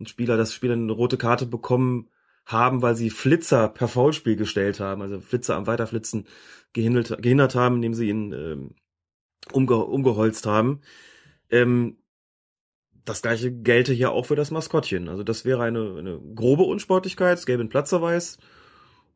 ein 0.00 0.06
Spieler, 0.06 0.36
das 0.36 0.52
Spieler 0.52 0.74
eine 0.74 0.92
rote 0.92 1.16
Karte 1.16 1.46
bekommen 1.46 2.08
haben, 2.46 2.80
weil 2.80 2.94
sie 2.94 3.10
Flitzer 3.10 3.68
per 3.68 3.88
Foulspiel 3.88 4.36
gestellt 4.36 4.80
haben, 4.80 5.02
also 5.02 5.20
Flitzer 5.20 5.56
am 5.56 5.66
Weiterflitzen 5.66 6.26
gehindert, 6.72 7.20
gehindert 7.20 7.54
haben, 7.54 7.76
indem 7.76 7.94
sie 7.94 8.08
ihn 8.08 8.32
ähm, 8.32 8.74
umge 9.52 9.76
umgeholzt 9.76 10.46
haben. 10.46 10.80
Ähm, 11.50 11.98
das 13.04 13.22
gleiche 13.22 13.52
gelte 13.52 13.92
hier 13.92 14.12
auch 14.12 14.26
für 14.26 14.36
das 14.36 14.50
Maskottchen. 14.50 15.08
Also 15.08 15.22
das 15.22 15.44
wäre 15.44 15.62
eine, 15.62 15.96
eine 15.98 16.20
grobe 16.34 16.62
Unsportlichkeit, 16.62 17.38
es 17.38 17.46
gäbe 17.46 17.60
einen 17.60 17.68
Platzerweis. 17.68 18.38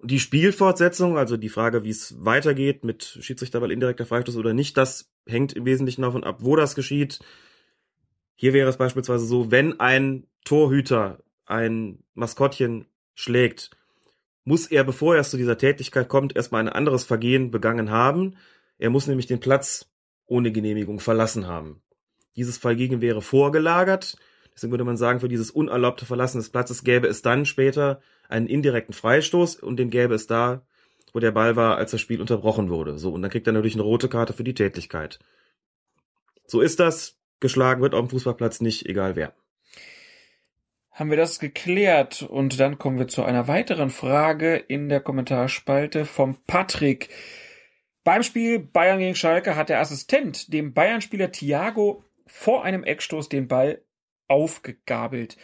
Die 0.02 0.20
Spielfortsetzung, 0.20 1.18
also 1.18 1.36
die 1.36 1.48
Frage, 1.48 1.84
wie 1.84 1.90
es 1.90 2.24
weitergeht 2.24 2.84
mit 2.84 3.04
Schiedsrichterball 3.20 3.70
indirekter 3.70 4.06
Freistoß 4.06 4.36
oder 4.36 4.54
nicht, 4.54 4.76
das 4.76 5.12
hängt 5.26 5.52
im 5.52 5.66
Wesentlichen 5.66 6.02
davon 6.02 6.24
ab, 6.24 6.38
wo 6.40 6.56
das 6.56 6.74
geschieht. 6.74 7.20
Hier 8.34 8.54
wäre 8.54 8.70
es 8.70 8.78
beispielsweise 8.78 9.26
so, 9.26 9.50
wenn 9.50 9.78
ein 9.78 10.26
Torhüter 10.44 11.22
ein 11.44 11.98
Maskottchen 12.14 12.86
schlägt, 13.20 13.70
muss 14.44 14.66
er, 14.66 14.84
bevor 14.84 15.16
er 15.16 15.22
zu 15.22 15.36
dieser 15.36 15.58
Tätigkeit 15.58 16.08
kommt, 16.08 16.34
erstmal 16.34 16.62
ein 16.62 16.68
anderes 16.68 17.04
Vergehen 17.04 17.50
begangen 17.50 17.90
haben. 17.90 18.36
Er 18.78 18.90
muss 18.90 19.06
nämlich 19.06 19.26
den 19.26 19.40
Platz 19.40 19.90
ohne 20.26 20.50
Genehmigung 20.50 21.00
verlassen 21.00 21.46
haben. 21.46 21.82
Dieses 22.36 22.56
Vergehen 22.56 23.00
wäre 23.00 23.20
vorgelagert. 23.20 24.16
Deswegen 24.54 24.72
würde 24.72 24.84
man 24.84 24.96
sagen, 24.96 25.20
für 25.20 25.28
dieses 25.28 25.50
unerlaubte 25.50 26.06
Verlassen 26.06 26.38
des 26.38 26.50
Platzes 26.50 26.84
gäbe 26.84 27.06
es 27.06 27.22
dann 27.22 27.44
später 27.44 28.00
einen 28.28 28.46
indirekten 28.46 28.94
Freistoß 28.94 29.56
und 29.56 29.76
den 29.76 29.90
gäbe 29.90 30.14
es 30.14 30.26
da, 30.26 30.62
wo 31.12 31.18
der 31.18 31.32
Ball 31.32 31.56
war, 31.56 31.76
als 31.76 31.90
das 31.90 32.00
Spiel 32.00 32.20
unterbrochen 32.20 32.70
wurde. 32.70 32.98
So, 32.98 33.12
und 33.12 33.22
dann 33.22 33.30
kriegt 33.30 33.46
er 33.46 33.52
natürlich 33.52 33.74
eine 33.74 33.82
rote 33.82 34.08
Karte 34.08 34.32
für 34.32 34.44
die 34.44 34.54
Tätigkeit. 34.54 35.18
So 36.46 36.60
ist 36.60 36.80
das. 36.80 37.16
Geschlagen 37.40 37.82
wird 37.82 37.94
auf 37.94 38.06
dem 38.06 38.10
Fußballplatz 38.10 38.60
nicht, 38.60 38.86
egal 38.86 39.16
wer. 39.16 39.34
Haben 40.90 41.10
wir 41.10 41.16
das 41.16 41.38
geklärt 41.38 42.22
und 42.22 42.58
dann 42.60 42.78
kommen 42.78 42.98
wir 42.98 43.08
zu 43.08 43.22
einer 43.22 43.48
weiteren 43.48 43.90
Frage 43.90 44.56
in 44.56 44.88
der 44.88 45.00
Kommentarspalte 45.00 46.04
vom 46.04 46.36
Patrick. 46.46 47.08
Beim 48.04 48.22
Spiel 48.22 48.58
Bayern 48.58 48.98
gegen 48.98 49.14
Schalke 49.14 49.56
hat 49.56 49.68
der 49.68 49.80
Assistent 49.80 50.52
dem 50.52 50.74
Bayern-Spieler 50.74 51.32
Thiago 51.32 52.04
vor 52.26 52.64
einem 52.64 52.82
Eckstoß 52.82 53.28
den 53.28 53.48
Ball 53.48 53.82
aufgegabelt. 54.28 55.36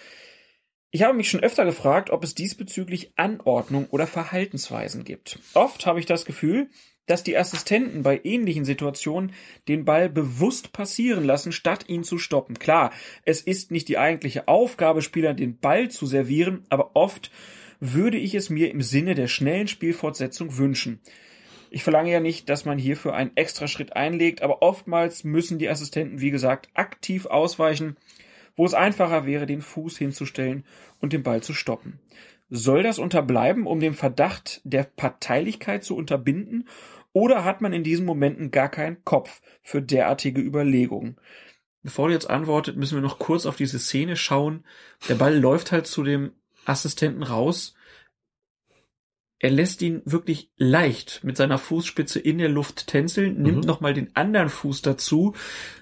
Ich 0.91 1.03
habe 1.03 1.15
mich 1.15 1.29
schon 1.29 1.43
öfter 1.43 1.65
gefragt, 1.65 2.11
ob 2.11 2.25
es 2.25 2.35
diesbezüglich 2.35 3.13
Anordnung 3.17 3.87
oder 3.91 4.07
Verhaltensweisen 4.07 5.05
gibt. 5.05 5.39
Oft 5.55 5.85
habe 5.87 6.01
ich 6.01 6.07
das 6.07 6.25
Gefühl, 6.25 6.71
dass 7.07 7.23
die 7.23 7.37
Assistenten 7.37 8.03
bei 8.03 8.21
ähnlichen 8.25 8.65
Situationen 8.65 9.33
den 9.69 9.85
Ball 9.85 10.09
bewusst 10.09 10.73
passieren 10.73 11.25
lassen, 11.25 11.53
statt 11.53 11.85
ihn 11.89 12.05
zu 12.05 12.19
stoppen. 12.19 12.59
Klar, 12.59 12.93
es 13.25 13.41
ist 13.41 13.71
nicht 13.71 13.89
die 13.89 13.99
eigentliche 13.99 14.49
Aufgabe, 14.49 15.03
Spielern 15.03 15.37
den 15.37 15.59
Ball 15.59 15.89
zu 15.89 16.07
servieren, 16.07 16.65
aber 16.69 16.91
oft 16.95 17.31
würde 17.81 18.19
ich 18.19 18.35
es 18.35 18.51
mir 18.51 18.71
im 18.71 18.83
Sinne 18.83 19.15
der 19.15 19.29
schnellen 19.29 19.69
Spielfortsetzung 19.69 20.57
wünschen. 20.57 21.01
Ich 21.71 21.83
verlange 21.83 22.11
ja 22.11 22.21
nicht, 22.21 22.49
dass 22.49 22.65
man 22.65 22.79
hierfür 22.79 23.15
einen 23.15 23.37
extra 23.37 23.69
Schritt 23.69 23.95
einlegt, 23.95 24.43
aber 24.43 24.63
oftmals 24.63 25.25
müssen 25.25 25.59
die 25.59 25.69
Assistenten, 25.69 26.21
wie 26.21 26.31
gesagt, 26.31 26.69
aktiv 26.75 27.27
ausweichen, 27.27 27.97
wo 28.57 28.65
es 28.65 28.75
einfacher 28.75 29.27
wäre, 29.27 29.47
den 29.47 29.61
Fuß 29.61 29.99
hinzustellen 29.99 30.65
und 31.01 31.13
den 31.13 31.23
Ball 31.23 31.43
zu 31.43 31.53
stoppen. 31.53 31.99
Soll 32.49 32.85
das 32.85 33.01
unterbleiben, 33.01 33.67
um 33.67 33.81
den 33.81 33.95
Verdacht 33.95 34.61
der 34.63 34.85
Parteilichkeit 34.85 35.83
zu 35.83 35.97
unterbinden, 35.97 36.69
oder 37.17 37.47
hat 37.47 37.63
man 37.63 37.73
in 37.73 37.83
diesen 37.83 38.05
Momenten 38.05 38.51
gar 38.51 38.69
keinen 38.69 39.03
Kopf 39.03 39.41
für 39.63 39.81
derartige 39.81 40.43
Überlegungen? 40.43 41.17
Bevor 41.83 42.09
du 42.09 42.13
jetzt 42.13 42.29
antwortet, 42.29 42.77
müssen 42.77 42.97
wir 42.97 43.01
noch 43.01 43.19
kurz 43.19 43.47
auf 43.47 43.57
diese 43.57 43.79
Szene 43.79 44.17
schauen. 44.17 44.67
Der 45.09 45.15
Ball 45.15 45.35
läuft 45.35 45.73
halt 45.73 45.87
zu 45.87 46.03
dem 46.03 46.33
Assistenten 46.67 47.23
raus. 47.23 47.75
Er 49.39 49.49
lässt 49.51 49.81
ihn 49.81 50.03
wirklich 50.05 50.51
leicht 50.59 51.25
mit 51.25 51.39
seiner 51.39 51.57
Fußspitze 51.57 52.21
in 52.21 52.37
der 52.37 52.51
Luft 52.51 52.87
tänzeln, 52.87 53.41
nimmt 53.41 53.63
Mhm. 53.63 53.67
nochmal 53.67 53.95
den 53.95 54.15
anderen 54.15 54.51
Fuß 54.51 54.83
dazu, 54.83 55.35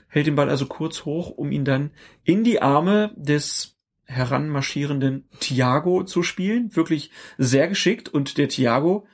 hält 0.07 0.29
den 0.29 0.37
Ball 0.37 0.49
also 0.51 0.67
kurz 0.67 1.05
hoch, 1.05 1.31
um 1.31 1.51
ihn 1.51 1.65
dann 1.65 1.91
in 2.23 2.45
die 2.45 2.63
Arme 2.63 3.13
des 3.17 3.77
heranmarschierenden 4.05 5.29
Thiago 5.41 6.05
zu 6.05 6.23
spielen. 6.23 6.77
Wirklich 6.77 7.11
sehr 7.39 7.67
geschickt 7.67 8.09
und 8.09 8.39
der 8.39 8.49
Thiago, 8.49 9.09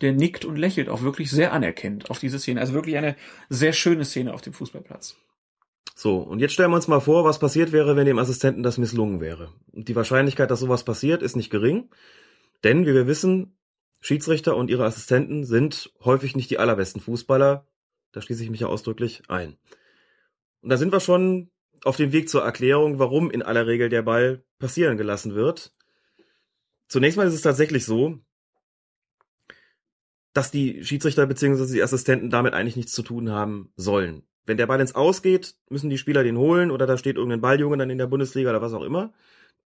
der 0.00 0.12
nickt 0.12 0.44
und 0.44 0.56
lächelt 0.56 0.88
auch 0.88 1.02
wirklich 1.02 1.30
sehr 1.30 1.52
anerkennend 1.52 2.10
auf 2.10 2.18
diese 2.18 2.38
Szene. 2.38 2.60
Also 2.60 2.74
wirklich 2.74 2.96
eine 2.96 3.16
sehr 3.48 3.72
schöne 3.72 4.04
Szene 4.04 4.34
auf 4.34 4.42
dem 4.42 4.52
Fußballplatz. 4.52 5.16
So, 5.94 6.18
und 6.18 6.40
jetzt 6.40 6.52
stellen 6.52 6.70
wir 6.70 6.76
uns 6.76 6.88
mal 6.88 7.00
vor, 7.00 7.24
was 7.24 7.38
passiert 7.38 7.72
wäre, 7.72 7.96
wenn 7.96 8.04
dem 8.04 8.18
Assistenten 8.18 8.62
das 8.62 8.76
misslungen 8.76 9.20
wäre. 9.20 9.52
Und 9.72 9.88
die 9.88 9.96
Wahrscheinlichkeit, 9.96 10.50
dass 10.50 10.60
sowas 10.60 10.84
passiert, 10.84 11.22
ist 11.22 11.36
nicht 11.36 11.48
gering. 11.48 11.88
Denn, 12.64 12.84
wie 12.84 12.92
wir 12.92 13.06
wissen, 13.06 13.56
Schiedsrichter 14.00 14.56
und 14.56 14.68
ihre 14.68 14.84
Assistenten 14.84 15.44
sind 15.44 15.90
häufig 16.04 16.36
nicht 16.36 16.50
die 16.50 16.58
allerbesten 16.58 17.00
Fußballer. 17.00 17.66
Da 18.12 18.20
schließe 18.20 18.44
ich 18.44 18.50
mich 18.50 18.60
ja 18.60 18.66
ausdrücklich 18.66 19.22
ein. 19.28 19.56
Und 20.60 20.68
da 20.68 20.76
sind 20.76 20.92
wir 20.92 21.00
schon 21.00 21.50
auf 21.82 21.96
dem 21.96 22.12
Weg 22.12 22.28
zur 22.28 22.42
Erklärung, 22.42 22.98
warum 22.98 23.30
in 23.30 23.42
aller 23.42 23.66
Regel 23.66 23.88
der 23.88 24.02
Ball 24.02 24.44
passieren 24.58 24.98
gelassen 24.98 25.34
wird. 25.34 25.72
Zunächst 26.88 27.16
mal 27.16 27.26
ist 27.26 27.34
es 27.34 27.42
tatsächlich 27.42 27.84
so, 27.84 28.18
dass 30.36 30.50
die 30.50 30.84
Schiedsrichter 30.84 31.26
bzw. 31.26 31.72
die 31.72 31.82
Assistenten 31.82 32.28
damit 32.28 32.52
eigentlich 32.52 32.76
nichts 32.76 32.92
zu 32.92 33.02
tun 33.02 33.30
haben 33.30 33.72
sollen. 33.76 34.22
Wenn 34.44 34.58
der 34.58 34.66
Ball 34.66 34.80
ins 34.80 34.94
Ausgeht, 34.94 35.54
müssen 35.70 35.88
die 35.88 35.96
Spieler 35.96 36.22
den 36.22 36.36
holen 36.36 36.70
oder 36.70 36.86
da 36.86 36.98
steht 36.98 37.16
irgendein 37.16 37.40
Balljunge 37.40 37.78
dann 37.78 37.88
in 37.88 37.96
der 37.96 38.06
Bundesliga 38.06 38.50
oder 38.50 38.60
was 38.60 38.74
auch 38.74 38.82
immer. 38.82 39.14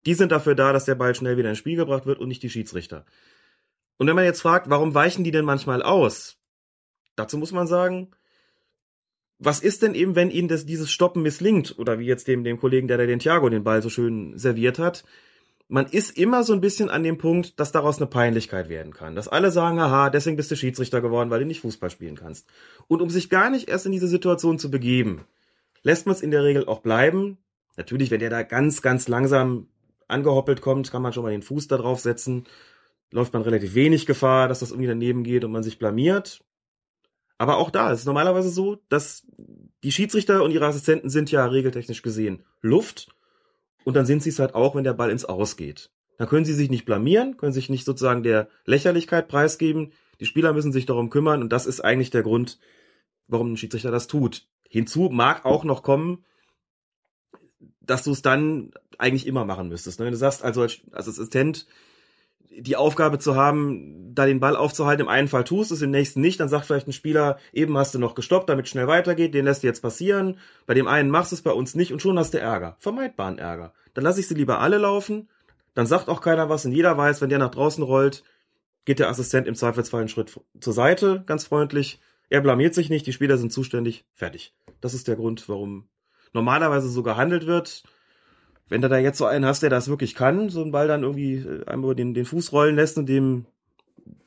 Die 0.06 0.14
sind 0.14 0.30
dafür 0.30 0.54
da, 0.54 0.72
dass 0.72 0.84
der 0.84 0.94
Ball 0.94 1.14
schnell 1.14 1.36
wieder 1.36 1.50
ins 1.50 1.58
Spiel 1.58 1.76
gebracht 1.76 2.06
wird 2.06 2.20
und 2.20 2.28
nicht 2.28 2.42
die 2.42 2.50
Schiedsrichter. 2.50 3.04
Und 3.98 4.06
wenn 4.06 4.14
man 4.14 4.24
jetzt 4.24 4.40
fragt, 4.40 4.70
warum 4.70 4.94
weichen 4.94 5.24
die 5.24 5.32
denn 5.32 5.44
manchmal 5.44 5.82
aus? 5.82 6.38
Dazu 7.16 7.36
muss 7.36 7.50
man 7.50 7.66
sagen, 7.66 8.12
was 9.40 9.60
ist 9.60 9.82
denn 9.82 9.94
eben, 9.94 10.14
wenn 10.14 10.30
ihnen 10.30 10.48
das, 10.48 10.66
dieses 10.66 10.92
Stoppen 10.92 11.22
misslingt? 11.22 11.78
Oder 11.78 11.98
wie 11.98 12.06
jetzt 12.06 12.28
dem, 12.28 12.44
dem 12.44 12.60
Kollegen, 12.60 12.86
der 12.86 12.96
da 12.96 13.06
den 13.06 13.18
Thiago 13.18 13.48
den 13.48 13.64
Ball 13.64 13.82
so 13.82 13.90
schön 13.90 14.38
serviert 14.38 14.78
hat. 14.78 15.04
Man 15.72 15.86
ist 15.86 16.18
immer 16.18 16.42
so 16.42 16.52
ein 16.52 16.60
bisschen 16.60 16.90
an 16.90 17.04
dem 17.04 17.16
Punkt, 17.16 17.60
dass 17.60 17.70
daraus 17.70 17.98
eine 17.98 18.08
Peinlichkeit 18.08 18.68
werden 18.68 18.92
kann. 18.92 19.14
Dass 19.14 19.28
alle 19.28 19.52
sagen, 19.52 19.78
aha, 19.78 20.10
deswegen 20.10 20.36
bist 20.36 20.50
du 20.50 20.56
Schiedsrichter 20.56 21.00
geworden, 21.00 21.30
weil 21.30 21.38
du 21.38 21.46
nicht 21.46 21.60
Fußball 21.60 21.90
spielen 21.90 22.16
kannst. 22.16 22.48
Und 22.88 23.00
um 23.00 23.08
sich 23.08 23.30
gar 23.30 23.50
nicht 23.50 23.68
erst 23.68 23.86
in 23.86 23.92
diese 23.92 24.08
Situation 24.08 24.58
zu 24.58 24.68
begeben, 24.68 25.20
lässt 25.84 26.06
man 26.06 26.16
es 26.16 26.22
in 26.22 26.32
der 26.32 26.42
Regel 26.42 26.66
auch 26.66 26.80
bleiben. 26.80 27.38
Natürlich, 27.76 28.10
wenn 28.10 28.18
der 28.18 28.30
da 28.30 28.42
ganz, 28.42 28.82
ganz 28.82 29.06
langsam 29.06 29.68
angehoppelt 30.08 30.60
kommt, 30.60 30.90
kann 30.90 31.02
man 31.02 31.12
schon 31.12 31.22
mal 31.22 31.30
den 31.30 31.42
Fuß 31.42 31.68
da 31.68 31.76
drauf 31.76 32.00
setzen. 32.00 32.48
Läuft 33.12 33.32
man 33.32 33.42
relativ 33.42 33.76
wenig 33.76 34.06
Gefahr, 34.06 34.48
dass 34.48 34.58
das 34.58 34.72
irgendwie 34.72 34.88
daneben 34.88 35.22
geht 35.22 35.44
und 35.44 35.52
man 35.52 35.62
sich 35.62 35.78
blamiert. 35.78 36.42
Aber 37.38 37.58
auch 37.58 37.70
da 37.70 37.92
ist 37.92 38.00
es 38.00 38.06
normalerweise 38.06 38.50
so, 38.50 38.82
dass 38.88 39.24
die 39.84 39.92
Schiedsrichter 39.92 40.42
und 40.42 40.50
ihre 40.50 40.66
Assistenten 40.66 41.10
sind 41.10 41.30
ja 41.30 41.46
regeltechnisch 41.46 42.02
gesehen 42.02 42.42
Luft. 42.60 43.14
Und 43.84 43.94
dann 43.94 44.06
sind 44.06 44.22
sie 44.22 44.30
es 44.30 44.38
halt 44.38 44.54
auch, 44.54 44.74
wenn 44.74 44.84
der 44.84 44.92
Ball 44.92 45.10
ins 45.10 45.24
Aus 45.24 45.56
geht. 45.56 45.90
Dann 46.18 46.28
können 46.28 46.44
sie 46.44 46.52
sich 46.52 46.70
nicht 46.70 46.84
blamieren, 46.84 47.36
können 47.36 47.52
sich 47.52 47.70
nicht 47.70 47.84
sozusagen 47.84 48.22
der 48.22 48.48
Lächerlichkeit 48.66 49.28
preisgeben. 49.28 49.92
Die 50.20 50.26
Spieler 50.26 50.52
müssen 50.52 50.72
sich 50.72 50.84
darum 50.84 51.08
kümmern 51.08 51.40
und 51.42 51.50
das 51.50 51.66
ist 51.66 51.80
eigentlich 51.80 52.10
der 52.10 52.22
Grund, 52.22 52.58
warum 53.26 53.52
ein 53.52 53.56
Schiedsrichter 53.56 53.90
das 53.90 54.06
tut. 54.06 54.46
Hinzu 54.68 55.08
mag 55.10 55.44
auch 55.46 55.64
noch 55.64 55.82
kommen, 55.82 56.24
dass 57.80 58.04
du 58.04 58.12
es 58.12 58.22
dann 58.22 58.72
eigentlich 58.98 59.26
immer 59.26 59.44
machen 59.44 59.68
müsstest. 59.68 59.98
Ne? 59.98 60.06
Wenn 60.06 60.12
du 60.12 60.18
sagst, 60.18 60.44
also 60.44 60.62
als 60.62 60.82
Assistent 60.92 61.66
die 62.50 62.76
Aufgabe 62.76 63.18
zu 63.18 63.36
haben, 63.36 64.14
da 64.14 64.26
den 64.26 64.40
Ball 64.40 64.56
aufzuhalten, 64.56 65.02
im 65.02 65.08
einen 65.08 65.28
Fall 65.28 65.44
tust 65.44 65.70
es, 65.70 65.82
im 65.82 65.90
nächsten 65.90 66.20
nicht, 66.20 66.40
dann 66.40 66.48
sagt 66.48 66.66
vielleicht 66.66 66.88
ein 66.88 66.92
Spieler, 66.92 67.38
eben 67.52 67.78
hast 67.78 67.94
du 67.94 67.98
noch 67.98 68.14
gestoppt, 68.14 68.48
damit 68.48 68.68
schnell 68.68 68.88
weitergeht, 68.88 69.34
den 69.34 69.44
lässt 69.44 69.62
du 69.62 69.68
jetzt 69.68 69.82
passieren, 69.82 70.38
bei 70.66 70.74
dem 70.74 70.88
einen 70.88 71.10
machst 71.10 71.30
du 71.30 71.36
es, 71.36 71.42
bei 71.42 71.52
uns 71.52 71.74
nicht 71.74 71.92
und 71.92 72.02
schon 72.02 72.18
hast 72.18 72.34
du 72.34 72.40
Ärger, 72.40 72.76
vermeidbaren 72.80 73.38
Ärger. 73.38 73.72
Dann 73.94 74.04
lasse 74.04 74.20
ich 74.20 74.26
sie 74.26 74.34
lieber 74.34 74.58
alle 74.58 74.78
laufen, 74.78 75.28
dann 75.74 75.86
sagt 75.86 76.08
auch 76.08 76.20
keiner 76.20 76.48
was 76.48 76.64
und 76.64 76.72
jeder 76.72 76.96
weiß, 76.96 77.20
wenn 77.20 77.28
der 77.28 77.38
nach 77.38 77.52
draußen 77.52 77.84
rollt, 77.84 78.24
geht 78.84 78.98
der 78.98 79.08
Assistent 79.08 79.46
im 79.46 79.54
Zweifelsfall 79.54 80.00
einen 80.00 80.08
Schritt 80.08 80.40
zur 80.60 80.72
Seite, 80.72 81.22
ganz 81.26 81.44
freundlich, 81.44 82.00
er 82.30 82.40
blamiert 82.40 82.74
sich 82.74 82.90
nicht, 82.90 83.06
die 83.06 83.12
Spieler 83.12 83.38
sind 83.38 83.52
zuständig, 83.52 84.04
fertig. 84.12 84.54
Das 84.80 84.94
ist 84.94 85.06
der 85.08 85.16
Grund, 85.16 85.48
warum 85.48 85.88
normalerweise 86.32 86.88
so 86.88 87.02
gehandelt 87.02 87.46
wird, 87.46 87.84
wenn 88.70 88.80
du 88.80 88.88
da 88.88 88.98
jetzt 88.98 89.18
so 89.18 89.26
einen 89.26 89.44
hast, 89.44 89.62
der 89.62 89.68
das 89.68 89.88
wirklich 89.88 90.14
kann, 90.14 90.48
so 90.48 90.62
einen 90.62 90.70
Ball 90.70 90.88
dann 90.88 91.02
irgendwie 91.02 91.34
äh, 91.34 91.66
einmal 91.66 91.94
den, 91.94 92.14
den 92.14 92.24
Fuß 92.24 92.52
rollen 92.52 92.76
lässt 92.76 92.96
und 92.96 93.06
dem 93.06 93.44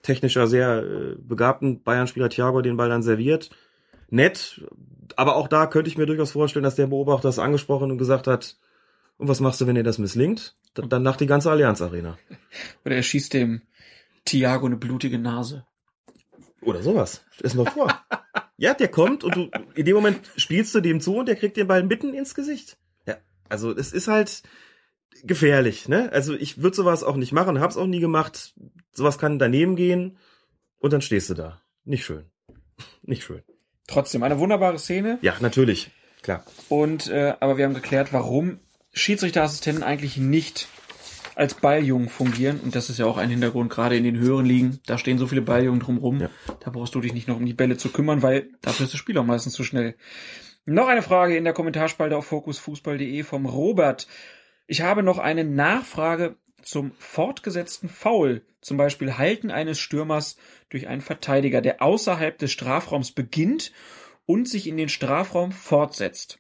technischer 0.03 0.47
sehr 0.47 0.83
äh, 0.83 1.15
begabten 1.17 1.81
Bayern-Spieler 1.81 2.29
Thiago 2.29 2.61
den 2.61 2.77
Ball 2.77 2.89
dann 2.89 3.03
serviert, 3.03 3.49
nett. 4.09 4.61
Aber 5.15 5.37
auch 5.37 5.47
da 5.47 5.65
könnte 5.65 5.89
ich 5.89 5.97
mir 5.97 6.05
durchaus 6.05 6.33
vorstellen, 6.33 6.63
dass 6.63 6.75
der 6.75 6.87
Beobachter 6.87 7.29
das 7.29 7.39
angesprochen 7.39 7.89
und 7.89 7.97
gesagt 7.97 8.27
hat, 8.27 8.57
und 9.17 9.29
was 9.29 9.39
machst 9.39 9.61
du, 9.61 9.67
wenn 9.67 9.75
dir 9.75 9.83
das 9.83 9.97
misslingt? 9.97 10.55
Dann, 10.73 10.89
dann 10.89 11.03
nach 11.03 11.15
die 11.15 11.27
ganze 11.27 11.49
Allianz 11.49 11.81
Arena. 11.81 12.17
Oder 12.85 12.97
er 12.97 13.03
schießt 13.03 13.33
dem 13.33 13.61
Thiago 14.25 14.65
eine 14.65 14.75
blutige 14.75 15.19
Nase. 15.19 15.65
Oder 16.61 16.81
sowas. 16.81 17.23
Ist 17.39 17.55
noch 17.55 17.69
vor. 17.69 17.93
ja, 18.57 18.73
der 18.73 18.89
kommt 18.89 19.23
und 19.23 19.35
du, 19.35 19.51
in 19.75 19.85
dem 19.85 19.95
Moment 19.95 20.19
spielst 20.35 20.75
du 20.75 20.81
dem 20.81 20.99
zu 20.99 21.17
und 21.17 21.27
der 21.27 21.37
kriegt 21.37 21.55
den 21.55 21.67
Ball 21.67 21.83
mitten 21.83 22.13
ins 22.13 22.35
Gesicht. 22.35 22.77
Also 23.53 23.69
es 23.69 23.93
ist 23.93 24.07
halt 24.07 24.41
gefährlich, 25.21 25.88
ne? 25.88 26.11
Also 26.11 26.34
ich 26.34 26.63
würde 26.63 26.75
sowas 26.75 27.03
auch 27.03 27.15
nicht 27.15 27.34
machen, 27.34 27.59
hab's 27.59 27.77
auch 27.77 27.85
nie 27.85 27.99
gemacht. 27.99 28.55
Sowas 28.91 29.19
kann 29.19 29.38
daneben 29.38 29.75
gehen 29.75 30.17
und 30.80 30.91
dann 30.91 31.03
stehst 31.03 31.30
du 31.30 31.35
da. 31.35 31.61
Nicht 31.85 32.03
schön. 32.03 32.25
Nicht 33.03 33.23
schön. 33.23 33.43
Trotzdem 33.85 34.23
eine 34.23 34.39
wunderbare 34.39 34.80
Szene. 34.80 35.19
Ja, 35.21 35.35
natürlich. 35.39 35.91
Klar. 36.23 36.43
Und 36.67 37.09
äh, 37.09 37.35
aber 37.39 37.57
wir 37.57 37.65
haben 37.65 37.75
geklärt, 37.75 38.11
warum 38.11 38.59
Schiedsrichterassistenten 38.93 39.84
eigentlich 39.84 40.17
nicht 40.17 40.67
als 41.35 41.53
Balljungen 41.53 42.09
fungieren. 42.09 42.59
Und 42.59 42.73
das 42.75 42.89
ist 42.89 42.97
ja 42.97 43.05
auch 43.05 43.17
ein 43.17 43.30
Hintergrund, 43.30 43.69
gerade 43.69 43.97
in 43.97 44.03
den 44.03 44.17
höheren 44.17 44.47
Ligen. 44.47 44.80
Da 44.88 44.97
stehen 44.97 45.19
so 45.19 45.27
viele 45.27 45.41
Balljungen 45.43 45.80
drumrum. 45.80 46.21
Ja. 46.21 46.30
Da 46.59 46.71
brauchst 46.71 46.95
du 46.95 47.01
dich 47.01 47.13
nicht 47.13 47.27
noch 47.27 47.38
um 47.38 47.45
die 47.45 47.53
Bälle 47.53 47.77
zu 47.77 47.89
kümmern, 47.89 48.23
weil 48.23 48.49
dafür 48.61 48.85
ist 48.85 48.93
das 48.93 48.99
Spiel 48.99 49.17
auch 49.19 49.25
meistens 49.25 49.53
zu 49.53 49.63
schnell. 49.63 49.95
Noch 50.65 50.88
eine 50.88 51.02
Frage 51.02 51.35
in 51.35 51.44
der 51.44 51.52
Kommentarspalte 51.52 52.15
auf 52.15 52.26
fokusfußball.de 52.27 53.23
vom 53.23 53.45
Robert. 53.45 54.07
Ich 54.65 54.81
habe 54.81 55.03
noch 55.03 55.18
eine 55.18 55.44
Nachfrage 55.44 56.38
zum 56.61 56.94
fortgesetzten 56.99 57.90
Foul, 57.90 58.45
zum 58.61 58.77
Beispiel 58.77 59.18
Halten 59.18 59.52
eines 59.52 59.77
Stürmers 59.80 60.38
durch 60.69 60.88
einen 60.88 61.02
Verteidiger, 61.02 61.60
der 61.60 61.81
außerhalb 61.81 62.38
des 62.38 62.53
Strafraums 62.53 63.11
beginnt 63.11 63.73
und 64.26 64.48
sich 64.48 64.65
in 64.65 64.77
den 64.77 64.88
Strafraum 64.88 65.52
fortsetzt. 65.52 66.40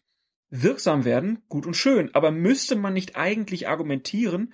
Wirksam 0.49 1.03
werden, 1.03 1.43
gut 1.49 1.65
und 1.65 1.75
schön, 1.75 2.15
aber 2.15 2.31
müsste 2.31 2.77
man 2.77 2.93
nicht 2.93 3.17
eigentlich 3.17 3.67
argumentieren, 3.67 4.53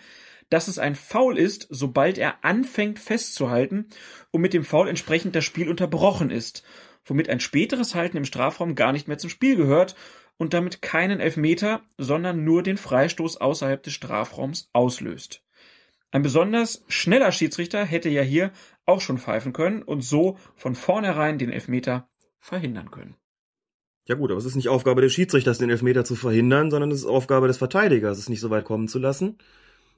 dass 0.49 0.67
es 0.67 0.79
ein 0.79 0.95
Foul 0.95 1.37
ist, 1.37 1.67
sobald 1.69 2.17
er 2.17 2.43
anfängt 2.43 2.97
festzuhalten 2.97 3.89
und 4.31 4.41
mit 4.41 4.53
dem 4.53 4.63
Foul 4.63 4.89
entsprechend 4.89 5.35
das 5.35 5.45
Spiel 5.45 5.69
unterbrochen 5.69 6.31
ist 6.31 6.63
womit 7.09 7.29
ein 7.29 7.39
späteres 7.39 7.95
Halten 7.95 8.17
im 8.17 8.25
Strafraum 8.25 8.75
gar 8.75 8.91
nicht 8.91 9.07
mehr 9.07 9.17
zum 9.17 9.29
Spiel 9.29 9.55
gehört 9.55 9.95
und 10.37 10.53
damit 10.53 10.81
keinen 10.81 11.19
Elfmeter, 11.19 11.81
sondern 11.97 12.43
nur 12.43 12.63
den 12.63 12.77
Freistoß 12.77 13.37
außerhalb 13.37 13.83
des 13.83 13.93
Strafraums 13.93 14.69
auslöst. 14.73 15.43
Ein 16.11 16.23
besonders 16.23 16.83
schneller 16.87 17.31
Schiedsrichter 17.31 17.85
hätte 17.85 18.09
ja 18.09 18.23
hier 18.23 18.51
auch 18.85 19.01
schon 19.01 19.19
pfeifen 19.19 19.53
können 19.53 19.83
und 19.83 20.01
so 20.01 20.37
von 20.55 20.75
vornherein 20.75 21.37
den 21.37 21.51
Elfmeter 21.51 22.09
verhindern 22.39 22.89
können. 22.89 23.15
Ja 24.07 24.15
gut, 24.15 24.31
aber 24.31 24.39
es 24.39 24.45
ist 24.45 24.55
nicht 24.55 24.69
Aufgabe 24.69 25.01
des 25.01 25.13
Schiedsrichters, 25.13 25.59
den 25.59 25.69
Elfmeter 25.69 26.03
zu 26.03 26.15
verhindern, 26.15 26.71
sondern 26.71 26.89
es 26.89 27.01
ist 27.01 27.05
Aufgabe 27.05 27.47
des 27.47 27.59
Verteidigers, 27.59 28.17
es 28.17 28.27
nicht 28.27 28.39
so 28.39 28.49
weit 28.49 28.65
kommen 28.65 28.87
zu 28.87 28.97
lassen. 28.97 29.37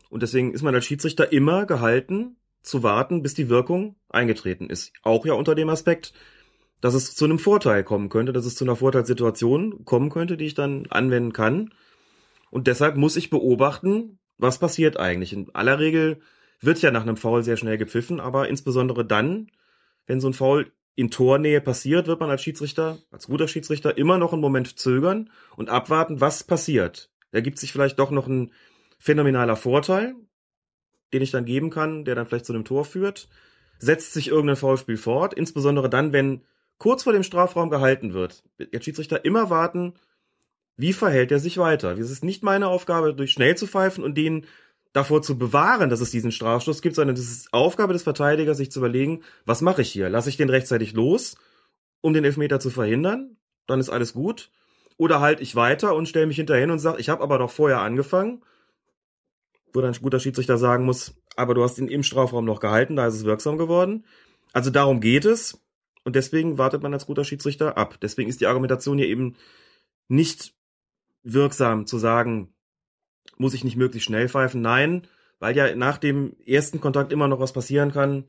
Und 0.09 0.21
deswegen 0.21 0.53
ist 0.53 0.63
man 0.63 0.75
als 0.75 0.85
Schiedsrichter 0.85 1.31
immer 1.31 1.65
gehalten, 1.65 2.35
zu 2.61 2.83
warten, 2.83 3.23
bis 3.23 3.33
die 3.33 3.47
Wirkung 3.47 3.95
eingetreten 4.09 4.69
ist. 4.69 4.91
Auch 5.01 5.25
ja 5.25 5.33
unter 5.33 5.55
dem 5.55 5.69
Aspekt, 5.69 6.13
dass 6.81 6.95
es 6.95 7.15
zu 7.15 7.25
einem 7.25 7.39
Vorteil 7.39 7.83
kommen 7.83 8.09
könnte, 8.09 8.33
dass 8.33 8.45
es 8.45 8.55
zu 8.55 8.65
einer 8.65 8.75
Vorteilssituation 8.75 9.85
kommen 9.85 10.09
könnte, 10.09 10.35
die 10.35 10.45
ich 10.45 10.55
dann 10.55 10.87
anwenden 10.89 11.31
kann. 11.31 11.73
Und 12.49 12.67
deshalb 12.67 12.97
muss 12.97 13.15
ich 13.15 13.29
beobachten, 13.29 14.19
was 14.37 14.59
passiert 14.59 14.97
eigentlich. 14.97 15.31
In 15.33 15.53
aller 15.53 15.79
Regel 15.79 16.19
wird 16.59 16.81
ja 16.81 16.91
nach 16.91 17.03
einem 17.03 17.17
Foul 17.17 17.43
sehr 17.43 17.57
schnell 17.57 17.77
gepfiffen, 17.77 18.19
aber 18.19 18.49
insbesondere 18.49 19.05
dann, 19.05 19.51
wenn 20.07 20.19
so 20.19 20.27
ein 20.27 20.33
Foul 20.33 20.71
in 20.95 21.11
Tornähe 21.11 21.61
passiert, 21.61 22.07
wird 22.07 22.19
man 22.19 22.29
als 22.29 22.41
Schiedsrichter, 22.41 22.97
als 23.11 23.27
guter 23.27 23.47
Schiedsrichter 23.47 23.97
immer 23.97 24.17
noch 24.17 24.33
einen 24.33 24.41
Moment 24.41 24.77
zögern 24.77 25.29
und 25.55 25.69
abwarten, 25.69 26.19
was 26.19 26.43
passiert. 26.43 27.09
Da 27.31 27.39
gibt 27.41 27.59
sich 27.59 27.71
vielleicht 27.71 27.97
doch 27.99 28.11
noch 28.11 28.27
ein 28.27 28.51
phänomenaler 28.99 29.55
Vorteil, 29.55 30.15
den 31.13 31.21
ich 31.21 31.31
dann 31.31 31.45
geben 31.45 31.69
kann, 31.69 32.05
der 32.05 32.15
dann 32.15 32.25
vielleicht 32.25 32.45
zu 32.45 32.53
einem 32.53 32.65
Tor 32.65 32.85
führt. 32.85 33.29
Setzt 33.79 34.13
sich 34.13 34.27
irgendein 34.27 34.57
Foulspiel 34.57 34.97
fort, 34.97 35.33
insbesondere 35.33 35.89
dann, 35.89 36.13
wenn 36.13 36.41
kurz 36.81 37.03
vor 37.03 37.13
dem 37.13 37.21
Strafraum 37.21 37.69
gehalten 37.69 38.13
wird, 38.13 38.43
der 38.57 38.81
Schiedsrichter 38.81 39.23
immer 39.23 39.51
warten, 39.51 39.93
wie 40.77 40.93
verhält 40.93 41.31
er 41.31 41.37
sich 41.37 41.59
weiter. 41.59 41.95
Es 41.95 42.09
ist 42.09 42.23
nicht 42.23 42.41
meine 42.41 42.69
Aufgabe, 42.69 43.13
durch 43.13 43.33
schnell 43.33 43.55
zu 43.55 43.67
pfeifen 43.67 44.03
und 44.03 44.17
den 44.17 44.47
davor 44.91 45.21
zu 45.21 45.37
bewahren, 45.37 45.91
dass 45.91 46.01
es 46.01 46.09
diesen 46.09 46.31
Strafstoß 46.31 46.81
gibt, 46.81 46.95
sondern 46.95 47.15
es 47.15 47.31
ist 47.31 47.53
Aufgabe 47.53 47.93
des 47.93 48.01
Verteidigers, 48.01 48.57
sich 48.57 48.71
zu 48.71 48.79
überlegen, 48.79 49.21
was 49.45 49.61
mache 49.61 49.83
ich 49.83 49.91
hier? 49.91 50.09
Lasse 50.09 50.29
ich 50.29 50.37
den 50.37 50.49
rechtzeitig 50.49 50.93
los, 50.93 51.35
um 52.01 52.15
den 52.15 52.25
Elfmeter 52.25 52.59
zu 52.59 52.71
verhindern? 52.71 53.37
Dann 53.67 53.79
ist 53.79 53.91
alles 53.91 54.13
gut. 54.13 54.49
Oder 54.97 55.19
halte 55.19 55.43
ich 55.43 55.55
weiter 55.55 55.93
und 55.93 56.09
stelle 56.09 56.25
mich 56.25 56.37
hinterher 56.37 56.67
und 56.71 56.79
sage, 56.79 56.99
ich 56.99 57.09
habe 57.09 57.21
aber 57.21 57.37
doch 57.37 57.51
vorher 57.51 57.81
angefangen, 57.81 58.41
wo 59.71 59.81
dann 59.81 59.93
ein 59.93 60.01
guter 60.01 60.19
Schiedsrichter 60.19 60.57
sagen 60.57 60.85
muss, 60.85 61.13
aber 61.35 61.53
du 61.53 61.63
hast 61.63 61.77
ihn 61.77 61.89
im 61.89 62.01
Strafraum 62.01 62.45
noch 62.45 62.59
gehalten, 62.59 62.95
da 62.95 63.05
ist 63.05 63.13
es 63.13 63.23
wirksam 63.23 63.59
geworden. 63.59 64.03
Also 64.51 64.71
darum 64.71 64.99
geht 64.99 65.25
es. 65.25 65.61
Und 66.03 66.15
deswegen 66.15 66.57
wartet 66.57 66.81
man 66.81 66.93
als 66.93 67.05
guter 67.05 67.23
Schiedsrichter 67.23 67.77
ab. 67.77 67.97
Deswegen 68.01 68.29
ist 68.29 68.41
die 68.41 68.47
Argumentation 68.47 68.97
hier 68.97 69.07
eben 69.07 69.35
nicht 70.07 70.53
wirksam 71.23 71.85
zu 71.85 71.97
sagen, 71.97 72.53
muss 73.37 73.53
ich 73.53 73.63
nicht 73.63 73.77
möglichst 73.77 74.07
schnell 74.07 74.27
pfeifen. 74.27 74.61
Nein, 74.61 75.07
weil 75.39 75.55
ja 75.55 75.75
nach 75.75 75.97
dem 75.97 76.35
ersten 76.45 76.81
Kontakt 76.81 77.11
immer 77.11 77.27
noch 77.27 77.39
was 77.39 77.53
passieren 77.53 77.91
kann. 77.91 78.25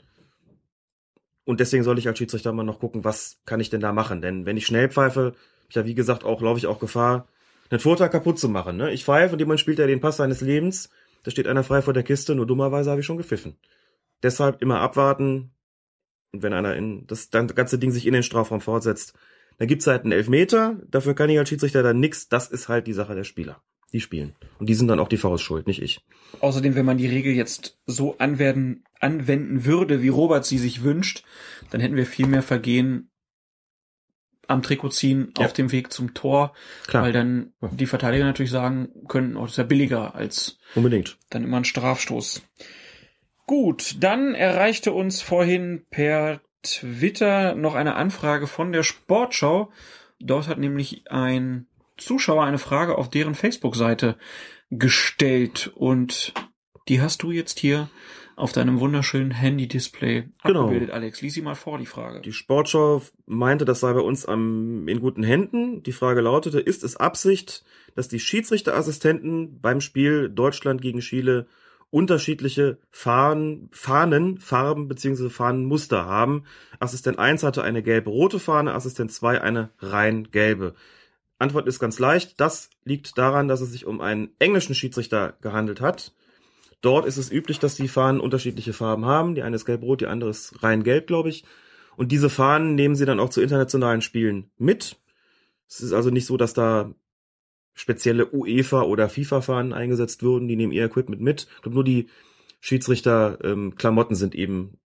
Und 1.45 1.61
deswegen 1.61 1.83
soll 1.83 1.99
ich 1.99 2.07
als 2.07 2.19
Schiedsrichter 2.19 2.53
mal 2.53 2.63
noch 2.63 2.79
gucken, 2.79 3.05
was 3.05 3.39
kann 3.47 3.61
ich 3.61 3.71
denn 3.71 3.81
da 3.81 3.93
machen? 3.93 4.23
Denn 4.23 4.47
wenn 4.47 4.57
ich 4.57 4.67
schnell 4.67 4.89
pfeife, 4.89 5.35
ich 5.69 5.75
ja 5.75 5.85
wie 5.87 5.95
gesagt 5.95 6.25
auch, 6.25 6.41
laufe 6.41 6.59
ich 6.59 6.67
auch 6.67 6.79
Gefahr, 6.79 7.27
einen 7.71 7.81
Vorteil 7.81 8.11
kaputt 8.11 8.39
zu 8.39 8.49
machen. 8.49 8.77
Ne? 8.77 8.93
Ich 8.93 9.05
pfeife 9.05 9.33
und 9.33 9.39
jemand 9.39 9.61
spielt 9.61 9.79
ja 9.79 9.87
den 9.87 10.01
Pass 10.01 10.19
seines 10.19 10.41
Lebens. 10.41 10.91
Da 11.25 11.31
steht 11.31 11.47
einer 11.47 11.65
frei 11.65 11.83
vor 11.83 11.95
der 11.95 12.03
Kiste, 12.03 12.35
nur 12.35 12.47
dummerweise 12.47 12.91
habe 12.91 13.01
ich 13.01 13.07
schon 13.07 13.17
gepfiffen. 13.17 13.57
Deshalb 14.23 14.63
immer 14.63 14.81
abwarten, 14.81 15.53
und 16.33 16.43
wenn 16.43 16.53
einer 16.53 16.75
in 16.77 17.07
das 17.07 17.31
ganze 17.31 17.79
Ding 17.79 17.91
sich 17.93 18.07
in 18.07 18.15
den 18.15 18.23
Strafraum 18.23 18.61
fortsetzt, 18.61 19.15
Dann 19.59 19.69
gibt's 19.69 19.87
halt 19.87 20.03
einen 20.03 20.13
Elfmeter, 20.13 20.81
dafür 20.91 21.15
kann 21.15 21.29
ich 21.31 21.39
als 21.39 21.49
Schiedsrichter 21.51 21.83
dann 21.83 22.01
nix. 22.01 22.29
Das 22.29 22.49
ist 22.51 22.69
halt 22.69 22.87
die 22.87 22.95
Sache 22.95 23.15
der 23.15 23.23
Spieler. 23.25 23.63
Die 23.93 24.01
spielen. 24.01 24.35
Und 24.59 24.69
die 24.71 24.75
sind 24.75 24.89
dann 24.89 24.99
auch 24.99 25.09
die 25.09 25.19
Faust 25.19 25.45
schuld, 25.45 25.67
nicht 25.67 25.83
ich. 25.83 26.01
Außerdem, 26.41 26.75
wenn 26.75 26.87
man 26.87 26.97
die 26.97 27.07
Regel 27.07 27.35
jetzt 27.35 27.79
so 27.87 28.17
anwerden, 28.17 28.85
anwenden 28.99 29.67
würde, 29.67 30.01
wie 30.03 30.09
Robert 30.09 30.47
sie 30.47 30.57
sich 30.57 30.83
wünscht, 30.83 31.23
dann 31.71 31.83
hätten 31.83 31.97
wir 31.97 32.07
viel 32.07 32.27
mehr 32.27 32.43
Vergehen 32.43 33.11
am 34.49 34.63
Trikot 34.63 34.89
ziehen 34.89 35.33
Ja. 35.39 35.45
auf 35.45 35.53
dem 35.53 35.71
Weg 35.71 35.93
zum 35.93 36.15
Tor, 36.15 36.55
Klar. 36.87 37.05
weil 37.05 37.13
dann 37.13 37.53
die 37.61 37.87
Verteidiger 37.87 38.25
natürlich 38.25 38.51
sagen 38.51 38.89
können, 39.07 39.37
oh, 39.37 39.43
das 39.43 39.53
ist 39.53 39.57
ja 39.59 39.65
billiger 39.65 40.15
als 40.15 40.59
Unbedingt. 40.75 41.19
dann 41.31 41.45
immer 41.45 41.59
ein 41.59 41.65
Strafstoß. 41.67 42.43
Gut, 43.53 43.97
dann 44.01 44.35
erreichte 44.35 44.93
uns 44.93 45.21
vorhin 45.21 45.85
per 45.91 46.41
Twitter 46.63 47.55
noch 47.55 47.75
eine 47.75 47.97
Anfrage 47.97 48.47
von 48.47 48.73
der 48.73 48.83
Sportschau. 48.83 49.71
Dort 50.19 50.49
hat 50.49 50.57
nämlich 50.57 51.05
ein 51.11 51.67
Zuschauer 51.99 52.45
eine 52.45 52.57
Frage 52.57 52.97
auf 52.97 53.11
deren 53.11 53.35
Facebook-Seite 53.35 54.17
gestellt 54.71 55.71
und 55.75 56.33
die 56.89 57.03
hast 57.03 57.23
du 57.25 57.31
jetzt 57.31 57.59
hier 57.59 57.91
auf 58.37 58.53
deinem 58.53 58.81
wunderschönen 58.81 59.33
Handy-Display 59.33 60.31
Genau. 60.45 60.63
abgebildet, 60.63 60.91
Alex. 60.91 61.21
Lies 61.21 61.35
sie 61.35 61.43
mal 61.43 61.55
vor, 61.55 61.77
die 61.77 61.85
Frage. 61.85 62.23
Die 62.23 62.33
Sportschau 62.33 63.03
meinte, 63.27 63.67
das 63.67 63.81
sei 63.81 63.93
bei 63.93 64.01
uns 64.01 64.25
am, 64.25 64.89
in 64.89 65.01
guten 65.01 65.25
Händen. 65.25 65.83
Die 65.83 65.93
Frage 65.93 66.23
lautete, 66.23 66.59
ist 66.59 66.85
es 66.85 66.97
Absicht, 66.97 67.65
dass 67.97 68.09
die 68.09 68.19
Schiedsrichterassistenten 68.19 69.61
beim 69.61 69.83
Spiel 69.83 70.31
Deutschland 70.31 70.81
gegen 70.81 71.01
Chile 71.01 71.49
unterschiedliche 71.93 72.79
Fahnen, 72.91 73.69
Fahnen, 73.71 74.39
Farben 74.39 74.89
bzw. 74.89 75.29
Fahnenmuster 75.29 76.07
haben? 76.07 76.45
Assistent 76.81 77.19
1 77.19 77.43
hatte 77.43 77.63
eine 77.63 77.83
gelb-rote 77.83 78.41
Fahne, 78.41 78.75
Assistent 78.75 79.13
2 79.13 79.43
eine 79.43 79.71
rein 79.79 80.31
gelbe. 80.31 80.75
Antwort 81.39 81.69
ist 81.69 81.79
ganz 81.79 81.99
leicht. 81.99 82.41
Das 82.41 82.71
liegt 82.85 83.19
daran, 83.19 83.47
dass 83.47 83.61
es 83.61 83.73
sich 83.73 83.85
um 83.85 84.01
einen 84.01 84.31
englischen 84.39 84.75
Schiedsrichter 84.75 85.35
gehandelt 85.43 85.83
hat. 85.83 86.15
Dort 86.81 87.05
ist 87.05 87.19
es 87.19 87.31
üblich, 87.31 87.59
dass 87.59 87.75
die 87.75 87.89
Fahnen 87.89 88.21
unterschiedliche 88.21 88.73
Farben 88.73 89.05
haben. 89.05 89.35
Die 89.35 89.43
eine 89.43 89.57
ist 89.57 89.67
gelb-rot, 89.67 90.01
die 90.01 90.07
andere 90.07 90.31
ist 90.31 90.63
rein 90.63 90.85
gelb, 90.85 91.07
glaube 91.07 91.29
ich. 91.29 91.45
Und 91.97 92.11
diese 92.11 92.31
Fahnen 92.31 92.75
nehmen 92.75 92.97
sie 92.97 93.05
dann 93.05 93.21
auch 93.21 93.29
zu 93.29 93.43
internationalen 93.43 94.01
Spielen 94.01 94.51
mit. 94.57 94.97
Es 95.69 95.83
ist 95.83 95.93
also 95.93 96.09
nicht 96.09 96.27
so, 96.27 96.39
dass 96.39 96.55
da 96.55 96.95
spezielle 97.75 98.33
UEFA 98.33 98.83
oder 98.83 99.09
FIFA-Fahnen 99.09 99.73
eingesetzt 99.73 100.23
würden. 100.23 100.49
Die 100.49 100.57
nehmen 100.57 100.73
ihr 100.73 100.85
Equipment 100.85 101.23
mit. 101.23 101.47
Ich 101.57 101.63
glaube, 101.63 101.75
nur 101.75 101.85
die 101.85 102.09
Schiedsrichter-Klamotten 102.61 104.15
sind 104.15 104.35
eben 104.35 104.79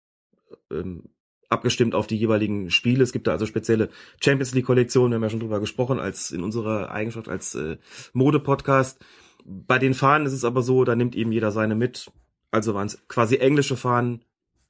ähm, 0.70 1.05
abgestimmt 1.48 1.94
auf 1.94 2.06
die 2.06 2.16
jeweiligen 2.16 2.70
Spiele. 2.70 3.02
Es 3.02 3.12
gibt 3.12 3.27
da 3.27 3.32
also 3.32 3.47
spezielle 3.47 3.89
Champions 4.23 4.55
League-Kollektionen, 4.55 5.12
wir 5.12 5.16
haben 5.16 5.23
ja 5.23 5.31
schon 5.31 5.40
drüber 5.40 5.61
gesprochen, 5.61 5.98
als 5.98 6.31
in 6.31 6.43
unserer 6.43 6.90
Eigenschaft 6.90 7.28
als 7.28 7.55
äh, 7.55 7.78
Mode-Podcast. 8.12 9.05
Bei 9.44 9.78
den 9.78 9.94
Fahnen 9.94 10.27
ist 10.27 10.32
es 10.32 10.44
aber 10.44 10.62
so, 10.62 10.85
da 10.85 10.97
nimmt 10.97 11.15
eben 11.15 11.32
jeder 11.32 11.51
seine 11.51 11.74
mit. 11.74 12.11
Also 12.51 12.74
waren 12.74 12.86
es 12.86 13.06
quasi 13.09 13.36
englische 13.36 13.77
Fahnen. 13.77 14.24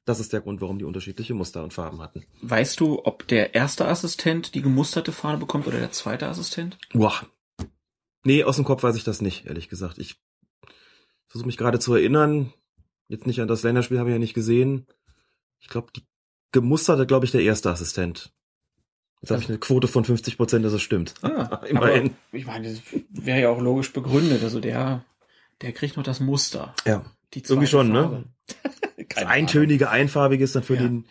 Das 0.05 0.19
ist 0.19 0.33
der 0.33 0.41
Grund, 0.41 0.61
warum 0.61 0.77
die 0.77 0.85
unterschiedliche 0.85 1.33
Muster 1.33 1.63
und 1.63 1.73
Farben 1.73 2.01
hatten. 2.01 2.23
Weißt 2.41 2.79
du, 2.79 3.03
ob 3.05 3.27
der 3.27 3.55
erste 3.55 3.87
Assistent 3.87 4.53
die 4.53 4.61
gemusterte 4.61 5.11
Fahne 5.11 5.39
bekommt 5.39 5.65
oder 5.65 5.79
der 5.79 5.91
zweite 5.91 6.27
Assistent? 6.27 6.77
Boah. 6.93 7.25
Nee, 8.25 8.43
aus 8.43 8.57
dem 8.57 8.65
Kopf 8.65 8.83
weiß 8.83 8.95
ich 8.97 9.03
das 9.03 9.21
nicht, 9.21 9.45
ehrlich 9.45 9.69
gesagt. 9.69 9.97
Ich 9.99 10.17
versuche 11.27 11.47
mich 11.47 11.57
gerade 11.57 11.79
zu 11.79 11.93
erinnern. 11.93 12.51
Jetzt 13.07 13.27
nicht 13.27 13.39
an 13.39 13.47
das 13.47 13.63
Länderspiel, 13.63 13.99
habe 13.99 14.09
ich 14.09 14.13
ja 14.15 14.19
nicht 14.19 14.33
gesehen. 14.33 14.87
Ich 15.59 15.67
glaube, 15.67 15.87
die 15.95 16.03
gemusterte, 16.51 17.05
glaube 17.05 17.25
ich, 17.25 17.31
der 17.31 17.41
erste 17.41 17.69
Assistent. 17.69 18.33
Jetzt 19.21 19.31
habe 19.31 19.41
ich 19.41 19.49
eine 19.49 19.57
Quote 19.59 19.87
von 19.87 20.03
50 20.05 20.37
Prozent, 20.37 20.65
dass 20.65 20.73
es 20.73 20.81
stimmt. 20.81 21.13
Ah, 21.21 21.61
Immerhin. 21.67 22.15
Ich 22.31 22.45
meine, 22.45 22.67
das 22.69 22.81
wäre 23.09 23.41
ja 23.41 23.49
auch 23.49 23.61
logisch 23.61 23.93
begründet. 23.93 24.43
Also 24.43 24.59
der, 24.59 25.03
der 25.61 25.71
kriegt 25.71 25.97
noch 25.97 26.03
das 26.03 26.19
Muster. 26.19 26.73
Ja. 26.85 27.05
Die 27.33 27.43
Irgendwie 27.43 27.67
schon, 27.67 27.91
ne? 27.91 28.01
Farbe. 28.01 28.23
Das 28.97 29.07
Keine 29.09 29.27
Ahnung. 29.27 29.43
eintönige, 29.43 29.89
einfarbige 29.89 30.43
ist 30.43 30.55
dann 30.55 30.63
für 30.63 30.75
Ja. 30.75 30.83
den 30.83 31.05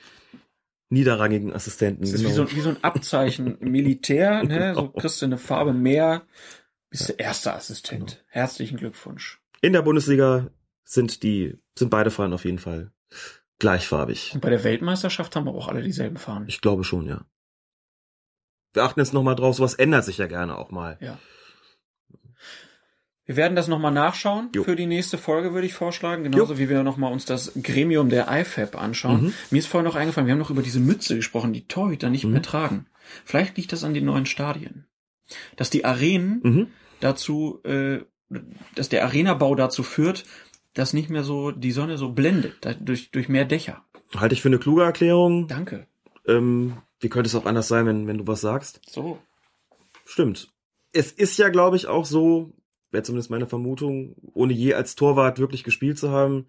niederrangigen 0.89 1.53
Assistenten. 1.53 2.03
Das 2.03 2.13
ist 2.13 2.21
wie, 2.21 2.25
genau. 2.25 2.47
so, 2.47 2.51
wie 2.57 2.61
so 2.61 2.71
ein 2.71 2.83
Abzeichen 2.83 3.57
Militär, 3.61 4.43
ne? 4.45 4.75
So 4.75 4.89
kriegst 4.89 5.21
du 5.21 5.27
eine 5.27 5.39
Farbe 5.39 5.73
mehr, 5.75 6.23
bist 6.99 7.09
der 7.09 7.19
erste 7.19 7.53
Assistent. 7.55 8.25
Herzlichen 8.29 8.77
Glückwunsch. 8.77 9.41
In 9.61 9.73
der 9.73 9.83
Bundesliga 9.83 10.51
sind 10.85 11.25
die, 11.25 11.59
sind 11.77 11.91
beide 11.91 12.13
Fahnen 12.13 12.33
auf 12.35 12.45
jeden 12.45 12.61
Fall 12.61 12.93
gleichfarbig. 13.59 14.31
Und 14.35 14.41
bei 14.41 14.51
der 14.51 14.63
Weltmeisterschaft 14.63 15.35
haben 15.35 15.47
wir 15.47 15.55
auch 15.55 15.67
alle 15.67 15.83
dieselben 15.83 16.19
Fahnen. 16.19 16.47
Ich 16.49 16.61
glaube 16.61 16.85
schon, 16.85 17.07
ja. 17.09 17.25
Wir 18.75 18.85
achten 18.85 19.01
jetzt 19.01 19.13
nochmal 19.13 19.35
drauf, 19.35 19.57
sowas 19.57 19.75
ändert 19.75 20.05
sich 20.05 20.19
ja 20.19 20.27
gerne 20.29 20.57
auch 20.57 20.71
mal. 20.71 20.97
Ja. 21.01 21.19
Wir 23.27 23.37
werden 23.37 23.57
das 23.57 23.67
nochmal 23.69 23.91
nachschauen 23.93 24.51
Jo. 24.55 24.63
für 24.65 24.77
die 24.77 24.87
nächste 24.87 25.17
Folge, 25.19 25.53
würde 25.55 25.67
ich 25.67 25.75
vorschlagen. 25.75 26.23
Genauso 26.25 26.59
wie 26.59 26.69
wir 26.69 26.83
nochmal 26.85 27.11
uns 27.13 27.25
das 27.25 27.53
Gremium 27.61 28.09
der 28.11 28.29
IFAB 28.31 28.77
anschauen. 28.77 29.23
Mhm. 29.27 29.35
Mir 29.51 29.59
ist 29.59 29.67
vorhin 29.67 29.87
noch 29.87 29.97
eingefallen, 29.97 30.27
wir 30.27 30.33
haben 30.33 30.39
noch 30.41 30.51
über 30.51 30.63
diese 30.63 30.79
Mütze 30.81 31.17
gesprochen, 31.17 31.53
die 31.55 31.67
Torhüter 31.67 32.11
nicht 32.11 32.25
Mhm. 32.25 32.33
mehr 32.33 32.43
tragen. 32.43 32.87
Vielleicht 33.25 33.57
liegt 33.57 33.73
das 33.73 33.83
an 33.83 33.95
den 33.95 34.05
neuen 34.05 34.27
Stadien. 34.27 34.87
Dass 35.57 35.71
die 35.71 35.85
Arenen 35.87 36.41
Mhm. 36.43 36.67
Dazu, 37.05 37.61
äh, 37.65 38.01
dass 38.75 38.89
der 38.89 39.05
Arenabau 39.05 39.55
dazu 39.55 39.83
führt, 39.83 40.25
dass 40.73 40.93
nicht 40.93 41.11
mehr 41.11 41.23
so 41.23 41.51
die 41.51 41.73
Sonne 41.73 41.99
so 41.99 42.13
blendet, 42.13 42.67
durch, 42.81 43.11
durch 43.11 43.29
mehr 43.29 43.45
Dächer. 43.45 43.85
Halte 44.17 44.35
ich 44.35 44.43
für 44.43 44.49
eine 44.49 44.59
kluge 44.59 44.83
Erklärung. 44.83 45.47
Danke. 45.47 45.87
Ähm, 46.27 46.77
wie 47.01 47.09
könnte 47.09 47.29
es 47.29 47.35
auch 47.35 47.47
anders 47.47 47.69
sein, 47.69 47.87
wenn, 47.87 48.07
wenn 48.07 48.19
du 48.19 48.27
was 48.27 48.41
sagst? 48.41 48.81
So. 48.89 49.19
Stimmt. 50.05 50.49
Es 50.93 51.13
ist 51.13 51.39
ja, 51.39 51.49
glaube 51.49 51.77
ich, 51.77 51.87
auch 51.87 52.05
so, 52.05 52.53
wäre 52.91 53.03
zumindest 53.03 53.31
meine 53.31 53.47
Vermutung, 53.47 54.15
ohne 54.33 54.53
je 54.53 54.75
als 54.75 54.95
Torwart 54.95 55.39
wirklich 55.39 55.65
gespielt 55.65 55.99
zu 55.99 56.11
haben, 56.11 56.47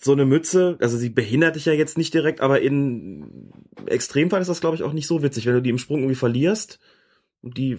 so 0.00 0.12
eine 0.12 0.24
Mütze, 0.24 0.76
also 0.80 0.96
sie 0.96 1.10
behindert 1.10 1.56
dich 1.56 1.64
ja 1.64 1.72
jetzt 1.72 1.98
nicht 1.98 2.14
direkt, 2.14 2.40
aber 2.40 2.60
in 2.60 3.50
Extremfall 3.86 4.40
ist 4.40 4.48
das, 4.48 4.60
glaube 4.60 4.76
ich, 4.76 4.84
auch 4.84 4.92
nicht 4.92 5.08
so 5.08 5.22
witzig, 5.24 5.46
wenn 5.46 5.54
du 5.54 5.62
die 5.62 5.70
im 5.70 5.78
Sprung 5.78 5.98
irgendwie 5.98 6.14
verlierst 6.14 6.78
und 7.42 7.58
die 7.58 7.78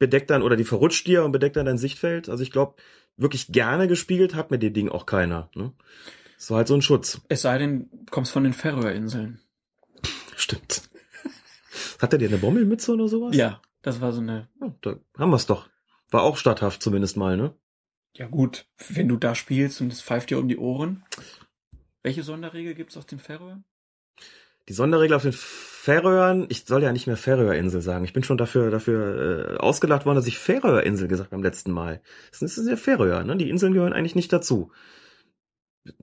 bedeckt 0.00 0.30
dann 0.30 0.42
oder 0.42 0.56
die 0.56 0.64
verrutscht 0.64 1.06
dir 1.06 1.22
und 1.24 1.30
bedeckt 1.30 1.54
dann 1.54 1.66
dein 1.66 1.78
Sichtfeld. 1.78 2.28
Also 2.28 2.42
ich 2.42 2.50
glaube, 2.50 2.74
wirklich 3.16 3.52
gerne 3.52 3.86
gespielt 3.86 4.34
hat 4.34 4.50
mit 4.50 4.62
dem 4.62 4.72
Ding 4.72 4.88
auch 4.88 5.06
keiner. 5.06 5.48
Ne? 5.54 5.72
War 6.48 6.56
halt 6.56 6.68
so 6.68 6.74
ein 6.74 6.82
Schutz. 6.82 7.20
Es 7.28 7.42
sei 7.42 7.58
denn, 7.58 7.88
du 7.92 8.10
kommst 8.10 8.32
von 8.32 8.42
den 8.42 8.54
Färöerinseln. 8.54 9.40
Stimmt. 10.34 10.88
Hat 12.00 12.12
er 12.14 12.18
dir 12.18 12.28
eine 12.28 12.38
Bommelmütze 12.38 12.92
oder 12.92 13.08
sowas? 13.08 13.36
Ja, 13.36 13.60
das 13.82 14.00
war 14.00 14.12
so 14.12 14.20
eine 14.20 14.48
Ja, 14.60 14.74
da 14.80 14.96
haben 15.18 15.30
wir's 15.30 15.46
doch. 15.46 15.68
War 16.10 16.22
auch 16.22 16.38
statthaft 16.38 16.82
zumindest 16.82 17.16
mal, 17.16 17.36
ne? 17.36 17.54
Ja 18.16 18.26
gut, 18.26 18.66
wenn 18.88 19.06
du 19.06 19.16
da 19.16 19.34
spielst 19.34 19.80
und 19.80 19.92
es 19.92 20.02
pfeift 20.02 20.30
dir 20.30 20.38
um 20.38 20.48
die 20.48 20.56
Ohren. 20.56 21.04
Welche 22.02 22.22
Sonderregel 22.22 22.74
gibt's 22.74 22.96
auf 22.96 23.04
den 23.04 23.18
Färöern? 23.18 23.64
Die 24.68 24.72
Sonderregel 24.72 25.14
auf 25.16 25.22
den 25.22 25.34
Färöern, 25.90 26.46
ich 26.48 26.66
soll 26.66 26.84
ja 26.84 26.92
nicht 26.92 27.08
mehr 27.08 27.16
Färöerinsel 27.16 27.82
sagen. 27.82 28.04
Ich 28.04 28.12
bin 28.12 28.22
schon 28.22 28.38
dafür, 28.38 28.70
dafür 28.70 29.56
äh, 29.56 29.56
ausgelacht 29.56 30.06
worden, 30.06 30.14
dass 30.14 30.28
ich 30.28 30.38
Färöerinsel 30.38 31.08
gesagt 31.08 31.30
beim 31.30 31.42
letzten 31.42 31.72
Mal. 31.72 32.00
Das 32.30 32.42
ist 32.42 32.68
ja 32.68 32.76
Färöer, 32.76 33.24
ne? 33.24 33.36
Die 33.36 33.50
Inseln 33.50 33.74
gehören 33.74 33.92
eigentlich 33.92 34.14
nicht 34.14 34.32
dazu. 34.32 34.70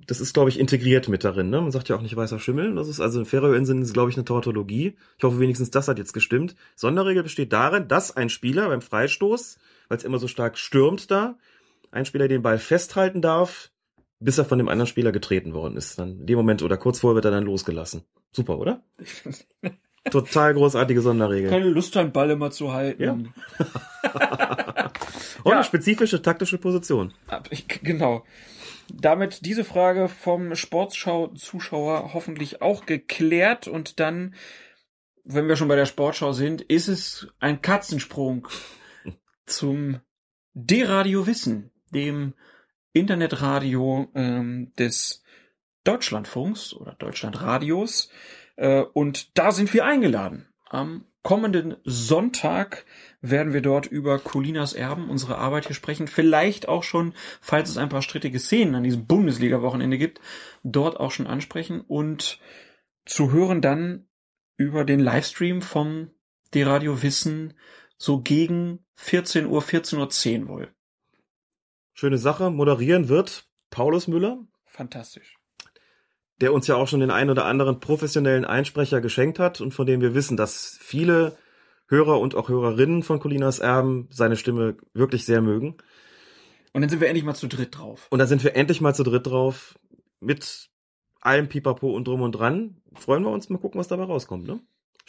Das 0.05 0.19
ist, 0.19 0.33
glaube 0.33 0.49
ich, 0.49 0.59
integriert 0.59 1.07
mit 1.07 1.23
darin, 1.23 1.49
ne? 1.49 1.61
Man 1.61 1.71
sagt 1.71 1.87
ja 1.87 1.95
auch 1.95 2.01
nicht 2.01 2.17
weißer 2.17 2.37
Schimmel. 2.37 2.75
Das 2.75 2.89
ist 2.89 2.99
also 2.99 3.23
Färöerinseln 3.23 3.81
ist, 3.81 3.93
glaube 3.93 4.09
ich, 4.09 4.17
eine 4.17 4.25
Tautologie. 4.25 4.97
Ich 5.17 5.23
hoffe 5.23 5.39
wenigstens, 5.39 5.71
das 5.71 5.87
hat 5.87 5.99
jetzt 5.99 6.11
gestimmt. 6.11 6.57
Sonderregel 6.75 7.23
besteht 7.23 7.53
darin, 7.53 7.87
dass 7.87 8.13
ein 8.13 8.27
Spieler 8.27 8.67
beim 8.67 8.81
Freistoß, 8.81 9.57
weil 9.87 9.97
es 9.97 10.03
immer 10.03 10.19
so 10.19 10.27
stark 10.27 10.57
stürmt 10.57 11.09
da, 11.11 11.37
ein 11.91 12.05
Spieler 12.05 12.27
den 12.27 12.41
Ball 12.41 12.59
festhalten 12.59 13.21
darf, 13.21 13.71
bis 14.19 14.37
er 14.37 14.45
von 14.45 14.57
dem 14.57 14.69
anderen 14.69 14.87
Spieler 14.87 15.11
getreten 15.11 15.53
worden 15.53 15.77
ist. 15.77 15.99
Dann 15.99 16.21
in 16.21 16.27
dem 16.27 16.37
Moment 16.37 16.63
oder 16.63 16.77
kurz 16.77 16.99
vorher 16.99 17.15
wird 17.15 17.25
er 17.25 17.31
dann 17.31 17.43
losgelassen. 17.43 18.03
Super, 18.31 18.57
oder? 18.57 18.83
Total 20.11 20.53
großartige 20.53 21.01
Sonderregel. 21.01 21.49
Keine 21.49 21.69
Lust, 21.69 21.97
einen 21.97 22.13
Ball 22.13 22.29
immer 22.29 22.49
zu 22.51 22.71
halten. 22.71 23.03
Ja. 23.03 23.11
Und 25.43 25.51
Ja. 25.51 25.57
eine 25.57 25.63
spezifische 25.63 26.21
taktische 26.21 26.57
Position. 26.57 27.13
Genau. 27.83 28.23
Damit 28.93 29.45
diese 29.45 29.65
Frage 29.65 30.07
vom 30.07 30.55
Sportschau-Zuschauer 30.55 32.13
hoffentlich 32.13 32.61
auch 32.61 32.85
geklärt 32.85 33.67
und 33.67 33.99
dann, 33.99 34.33
wenn 35.25 35.49
wir 35.49 35.57
schon 35.57 35.67
bei 35.67 35.75
der 35.75 35.85
Sportschau 35.85 36.31
sind, 36.31 36.61
ist 36.61 36.87
es 36.87 37.27
ein 37.39 37.61
Katzensprung 37.61 38.47
zum 39.45 39.99
D-Radio 40.53 41.27
Wissen, 41.27 41.71
dem 41.93 42.33
Internetradio 42.99 44.09
ähm, 44.15 44.73
des 44.77 45.23
Deutschlandfunks 45.83 46.73
oder 46.73 46.93
Deutschlandradios. 46.93 48.09
Äh, 48.55 48.81
und 48.81 49.37
da 49.37 49.51
sind 49.51 49.73
wir 49.73 49.85
eingeladen. 49.85 50.47
Am 50.69 51.05
kommenden 51.23 51.75
Sonntag 51.83 52.85
werden 53.21 53.53
wir 53.53 53.61
dort 53.61 53.85
über 53.85 54.19
Colinas 54.19 54.73
Erben, 54.73 55.09
unsere 55.09 55.37
Arbeit 55.37 55.67
hier 55.67 55.75
sprechen. 55.75 56.07
Vielleicht 56.07 56.67
auch 56.67 56.83
schon, 56.83 57.13
falls 57.41 57.69
es 57.69 57.77
ein 57.77 57.89
paar 57.89 58.01
strittige 58.01 58.39
Szenen 58.39 58.75
an 58.75 58.83
diesem 58.83 59.07
Bundesliga-Wochenende 59.07 59.97
gibt, 59.97 60.21
dort 60.63 60.99
auch 60.99 61.11
schon 61.11 61.27
ansprechen 61.27 61.81
und 61.81 62.39
zu 63.05 63.31
hören 63.31 63.61
dann 63.61 64.07
über 64.57 64.85
den 64.85 64.99
Livestream 64.99 65.61
vom 65.61 66.11
D-Radio 66.53 67.03
Wissen 67.03 67.53
so 67.97 68.21
gegen 68.21 68.85
14 68.95 69.47
Uhr, 69.47 69.61
14.10 69.61 70.43
Uhr 70.43 70.47
wohl. 70.47 70.76
Schöne 71.99 72.19
Sache. 72.19 72.51
Moderieren 72.51 73.09
wird 73.09 73.47
Paulus 73.71 74.07
Müller, 74.07 74.37
Fantastisch. 74.65 75.39
der 76.39 76.53
uns 76.53 76.67
ja 76.67 76.75
auch 76.75 76.87
schon 76.87 76.99
den 76.99 77.09
einen 77.09 77.31
oder 77.31 77.45
anderen 77.45 77.79
professionellen 77.79 78.45
Einsprecher 78.45 79.01
geschenkt 79.01 79.39
hat 79.39 79.61
und 79.61 79.73
von 79.73 79.87
dem 79.87 79.99
wir 79.99 80.13
wissen, 80.13 80.37
dass 80.37 80.77
viele 80.79 81.35
Hörer 81.87 82.19
und 82.19 82.35
auch 82.35 82.49
Hörerinnen 82.49 83.01
von 83.01 83.19
Colinas 83.19 83.57
Erben 83.57 84.07
seine 84.11 84.35
Stimme 84.35 84.77
wirklich 84.93 85.25
sehr 85.25 85.41
mögen. 85.41 85.77
Und 86.71 86.81
dann 86.81 86.89
sind 86.91 87.01
wir 87.01 87.07
endlich 87.07 87.25
mal 87.25 87.33
zu 87.33 87.47
dritt 87.47 87.75
drauf. 87.75 88.05
Und 88.11 88.19
da 88.19 88.27
sind 88.27 88.43
wir 88.43 88.55
endlich 88.55 88.79
mal 88.79 88.93
zu 88.93 89.01
dritt 89.01 89.25
drauf 89.25 89.79
mit 90.19 90.69
allem 91.19 91.49
Pipapo 91.49 91.95
und 91.95 92.07
drum 92.07 92.21
und 92.21 92.33
dran. 92.33 92.79
Freuen 92.93 93.23
wir 93.23 93.31
uns 93.31 93.49
mal 93.49 93.57
gucken, 93.57 93.79
was 93.79 93.87
dabei 93.87 94.03
rauskommt, 94.03 94.45
ne? 94.45 94.59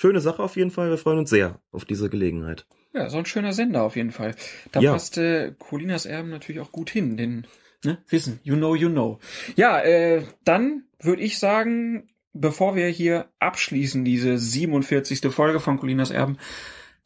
Schöne 0.01 0.21
Sache 0.21 0.45
auf 0.45 0.55
jeden 0.55 0.71
Fall. 0.71 0.91
Wir 0.91 0.97
freuen 0.97 1.19
uns 1.19 1.29
sehr 1.29 1.61
auf 1.73 1.85
diese 1.85 2.09
Gelegenheit. 2.09 2.69
Ja, 2.95 3.11
so 3.11 3.19
ein 3.19 3.27
schöner 3.27 3.53
Sender 3.53 3.83
auf 3.83 3.97
jeden 3.97 4.13
Fall. 4.13 4.37
Da 4.71 4.79
Ja. 4.79 4.93
passte 4.93 5.57
Colinas 5.59 6.07
Erben 6.07 6.31
natürlich 6.31 6.61
auch 6.63 6.71
gut 6.71 6.89
hin, 6.89 7.17
denn 7.17 7.49
ne, 7.85 7.99
Wissen, 8.09 8.39
you 8.45 8.55
know, 8.55 8.77
you 8.77 8.89
know. 8.91 9.19
Ja, 9.57 9.81
äh, 9.81 10.23
dann 10.45 10.85
würde 11.01 11.23
ich 11.23 11.41
sagen, 11.41 12.11
bevor 12.33 12.77
wir 12.77 12.87
hier 12.87 13.27
abschließen, 13.41 14.05
diese 14.05 14.39
47. 14.39 15.33
Folge 15.33 15.59
von 15.59 15.79
Colinas 15.81 16.13
Erben, 16.13 16.39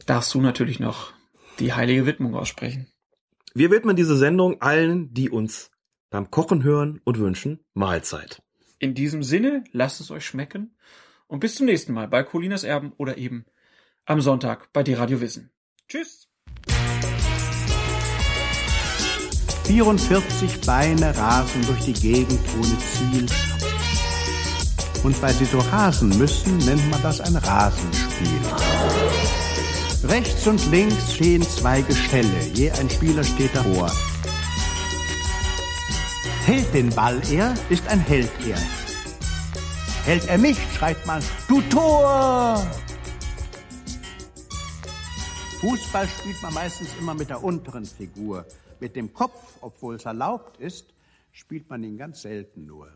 darfst 0.05 0.35
du 0.35 0.43
natürlich 0.43 0.79
noch 0.79 1.15
die 1.61 1.73
heilige 1.73 2.05
Widmung 2.05 2.35
aussprechen. 2.35 2.89
Wir 3.55 3.71
widmen 3.71 3.97
diese 3.97 4.19
Sendung 4.19 4.61
allen, 4.61 5.15
die 5.15 5.31
uns 5.31 5.71
beim 6.11 6.31
Kochen 6.31 6.63
hören 6.63 7.01
und 7.05 7.19
wünschen 7.19 7.61
Mahlzeit. 7.73 8.43
In 8.79 8.93
diesem 8.93 9.23
Sinne, 9.23 9.65
lasst 9.73 10.03
es 10.03 10.11
euch 10.11 10.27
schmecken 10.27 10.75
und 11.33 11.41
bis 11.41 11.55
zum 11.55 11.65
nächsten 11.65 11.95
Mal 11.95 12.09
bei 12.09 12.23
Colinas 12.25 12.63
Erben 12.63 12.93
oder 12.99 13.17
eben 13.17 13.47
am 14.05 14.21
Sonntag 14.21 14.71
bei 14.75 14.83
die 14.83 14.93
Radio 14.93 15.23
Wissen. 15.23 15.51
Tschüss! 15.89 16.29
44 19.65 20.61
Beine 20.61 21.17
rasen 21.17 21.63
durch 21.67 21.81
die 21.87 21.95
Gegend 21.95 22.39
ohne 22.55 22.79
Ziel. 22.81 23.27
Und 25.05 25.23
weil 25.23 25.33
sie 25.33 25.47
so 25.47 25.59
rasen 25.59 26.11
müssen, 26.19 26.59
nennt 26.59 26.91
man 26.91 27.01
das 27.01 27.23
ein 27.23 27.37
Rasenspiel. 27.37 28.29
Rechts 30.05 30.47
und 30.47 30.71
links 30.71 31.15
stehen 31.15 31.43
zwei 31.43 31.81
Gestelle, 31.81 32.43
je 32.53 32.73
ein 32.73 32.91
Spieler 32.91 33.25
steht 33.25 33.57
davor. 33.57 33.91
Hält 36.45 36.75
den 36.75 36.91
Ball 36.91 37.23
er, 37.31 37.55
ist 37.71 37.89
ein 37.89 38.01
Held 38.01 38.31
er. 38.47 38.59
Hält 40.05 40.27
er 40.27 40.37
nicht, 40.37 40.61
schreit 40.75 41.07
man, 41.07 41.23
du 41.47 41.61
Tor! 41.63 42.57
Fußball 45.61 46.09
spielt 46.09 46.43
man 46.43 46.53
meistens 46.53 46.89
immer 46.99 47.15
mit 47.15 47.31
der 47.31 47.45
unteren 47.45 47.87
Figur. 47.87 48.45
Mit 48.81 48.97
dem 48.97 49.13
Kopf, 49.13 49.59
obwohl 49.61 49.95
es 49.95 50.05
erlaubt 50.05 50.57
ist, 50.57 50.93
spielt 51.31 51.71
man 51.71 51.85
ihn 51.85 51.97
ganz 51.97 52.23
selten 52.23 52.67
nur. 52.67 52.91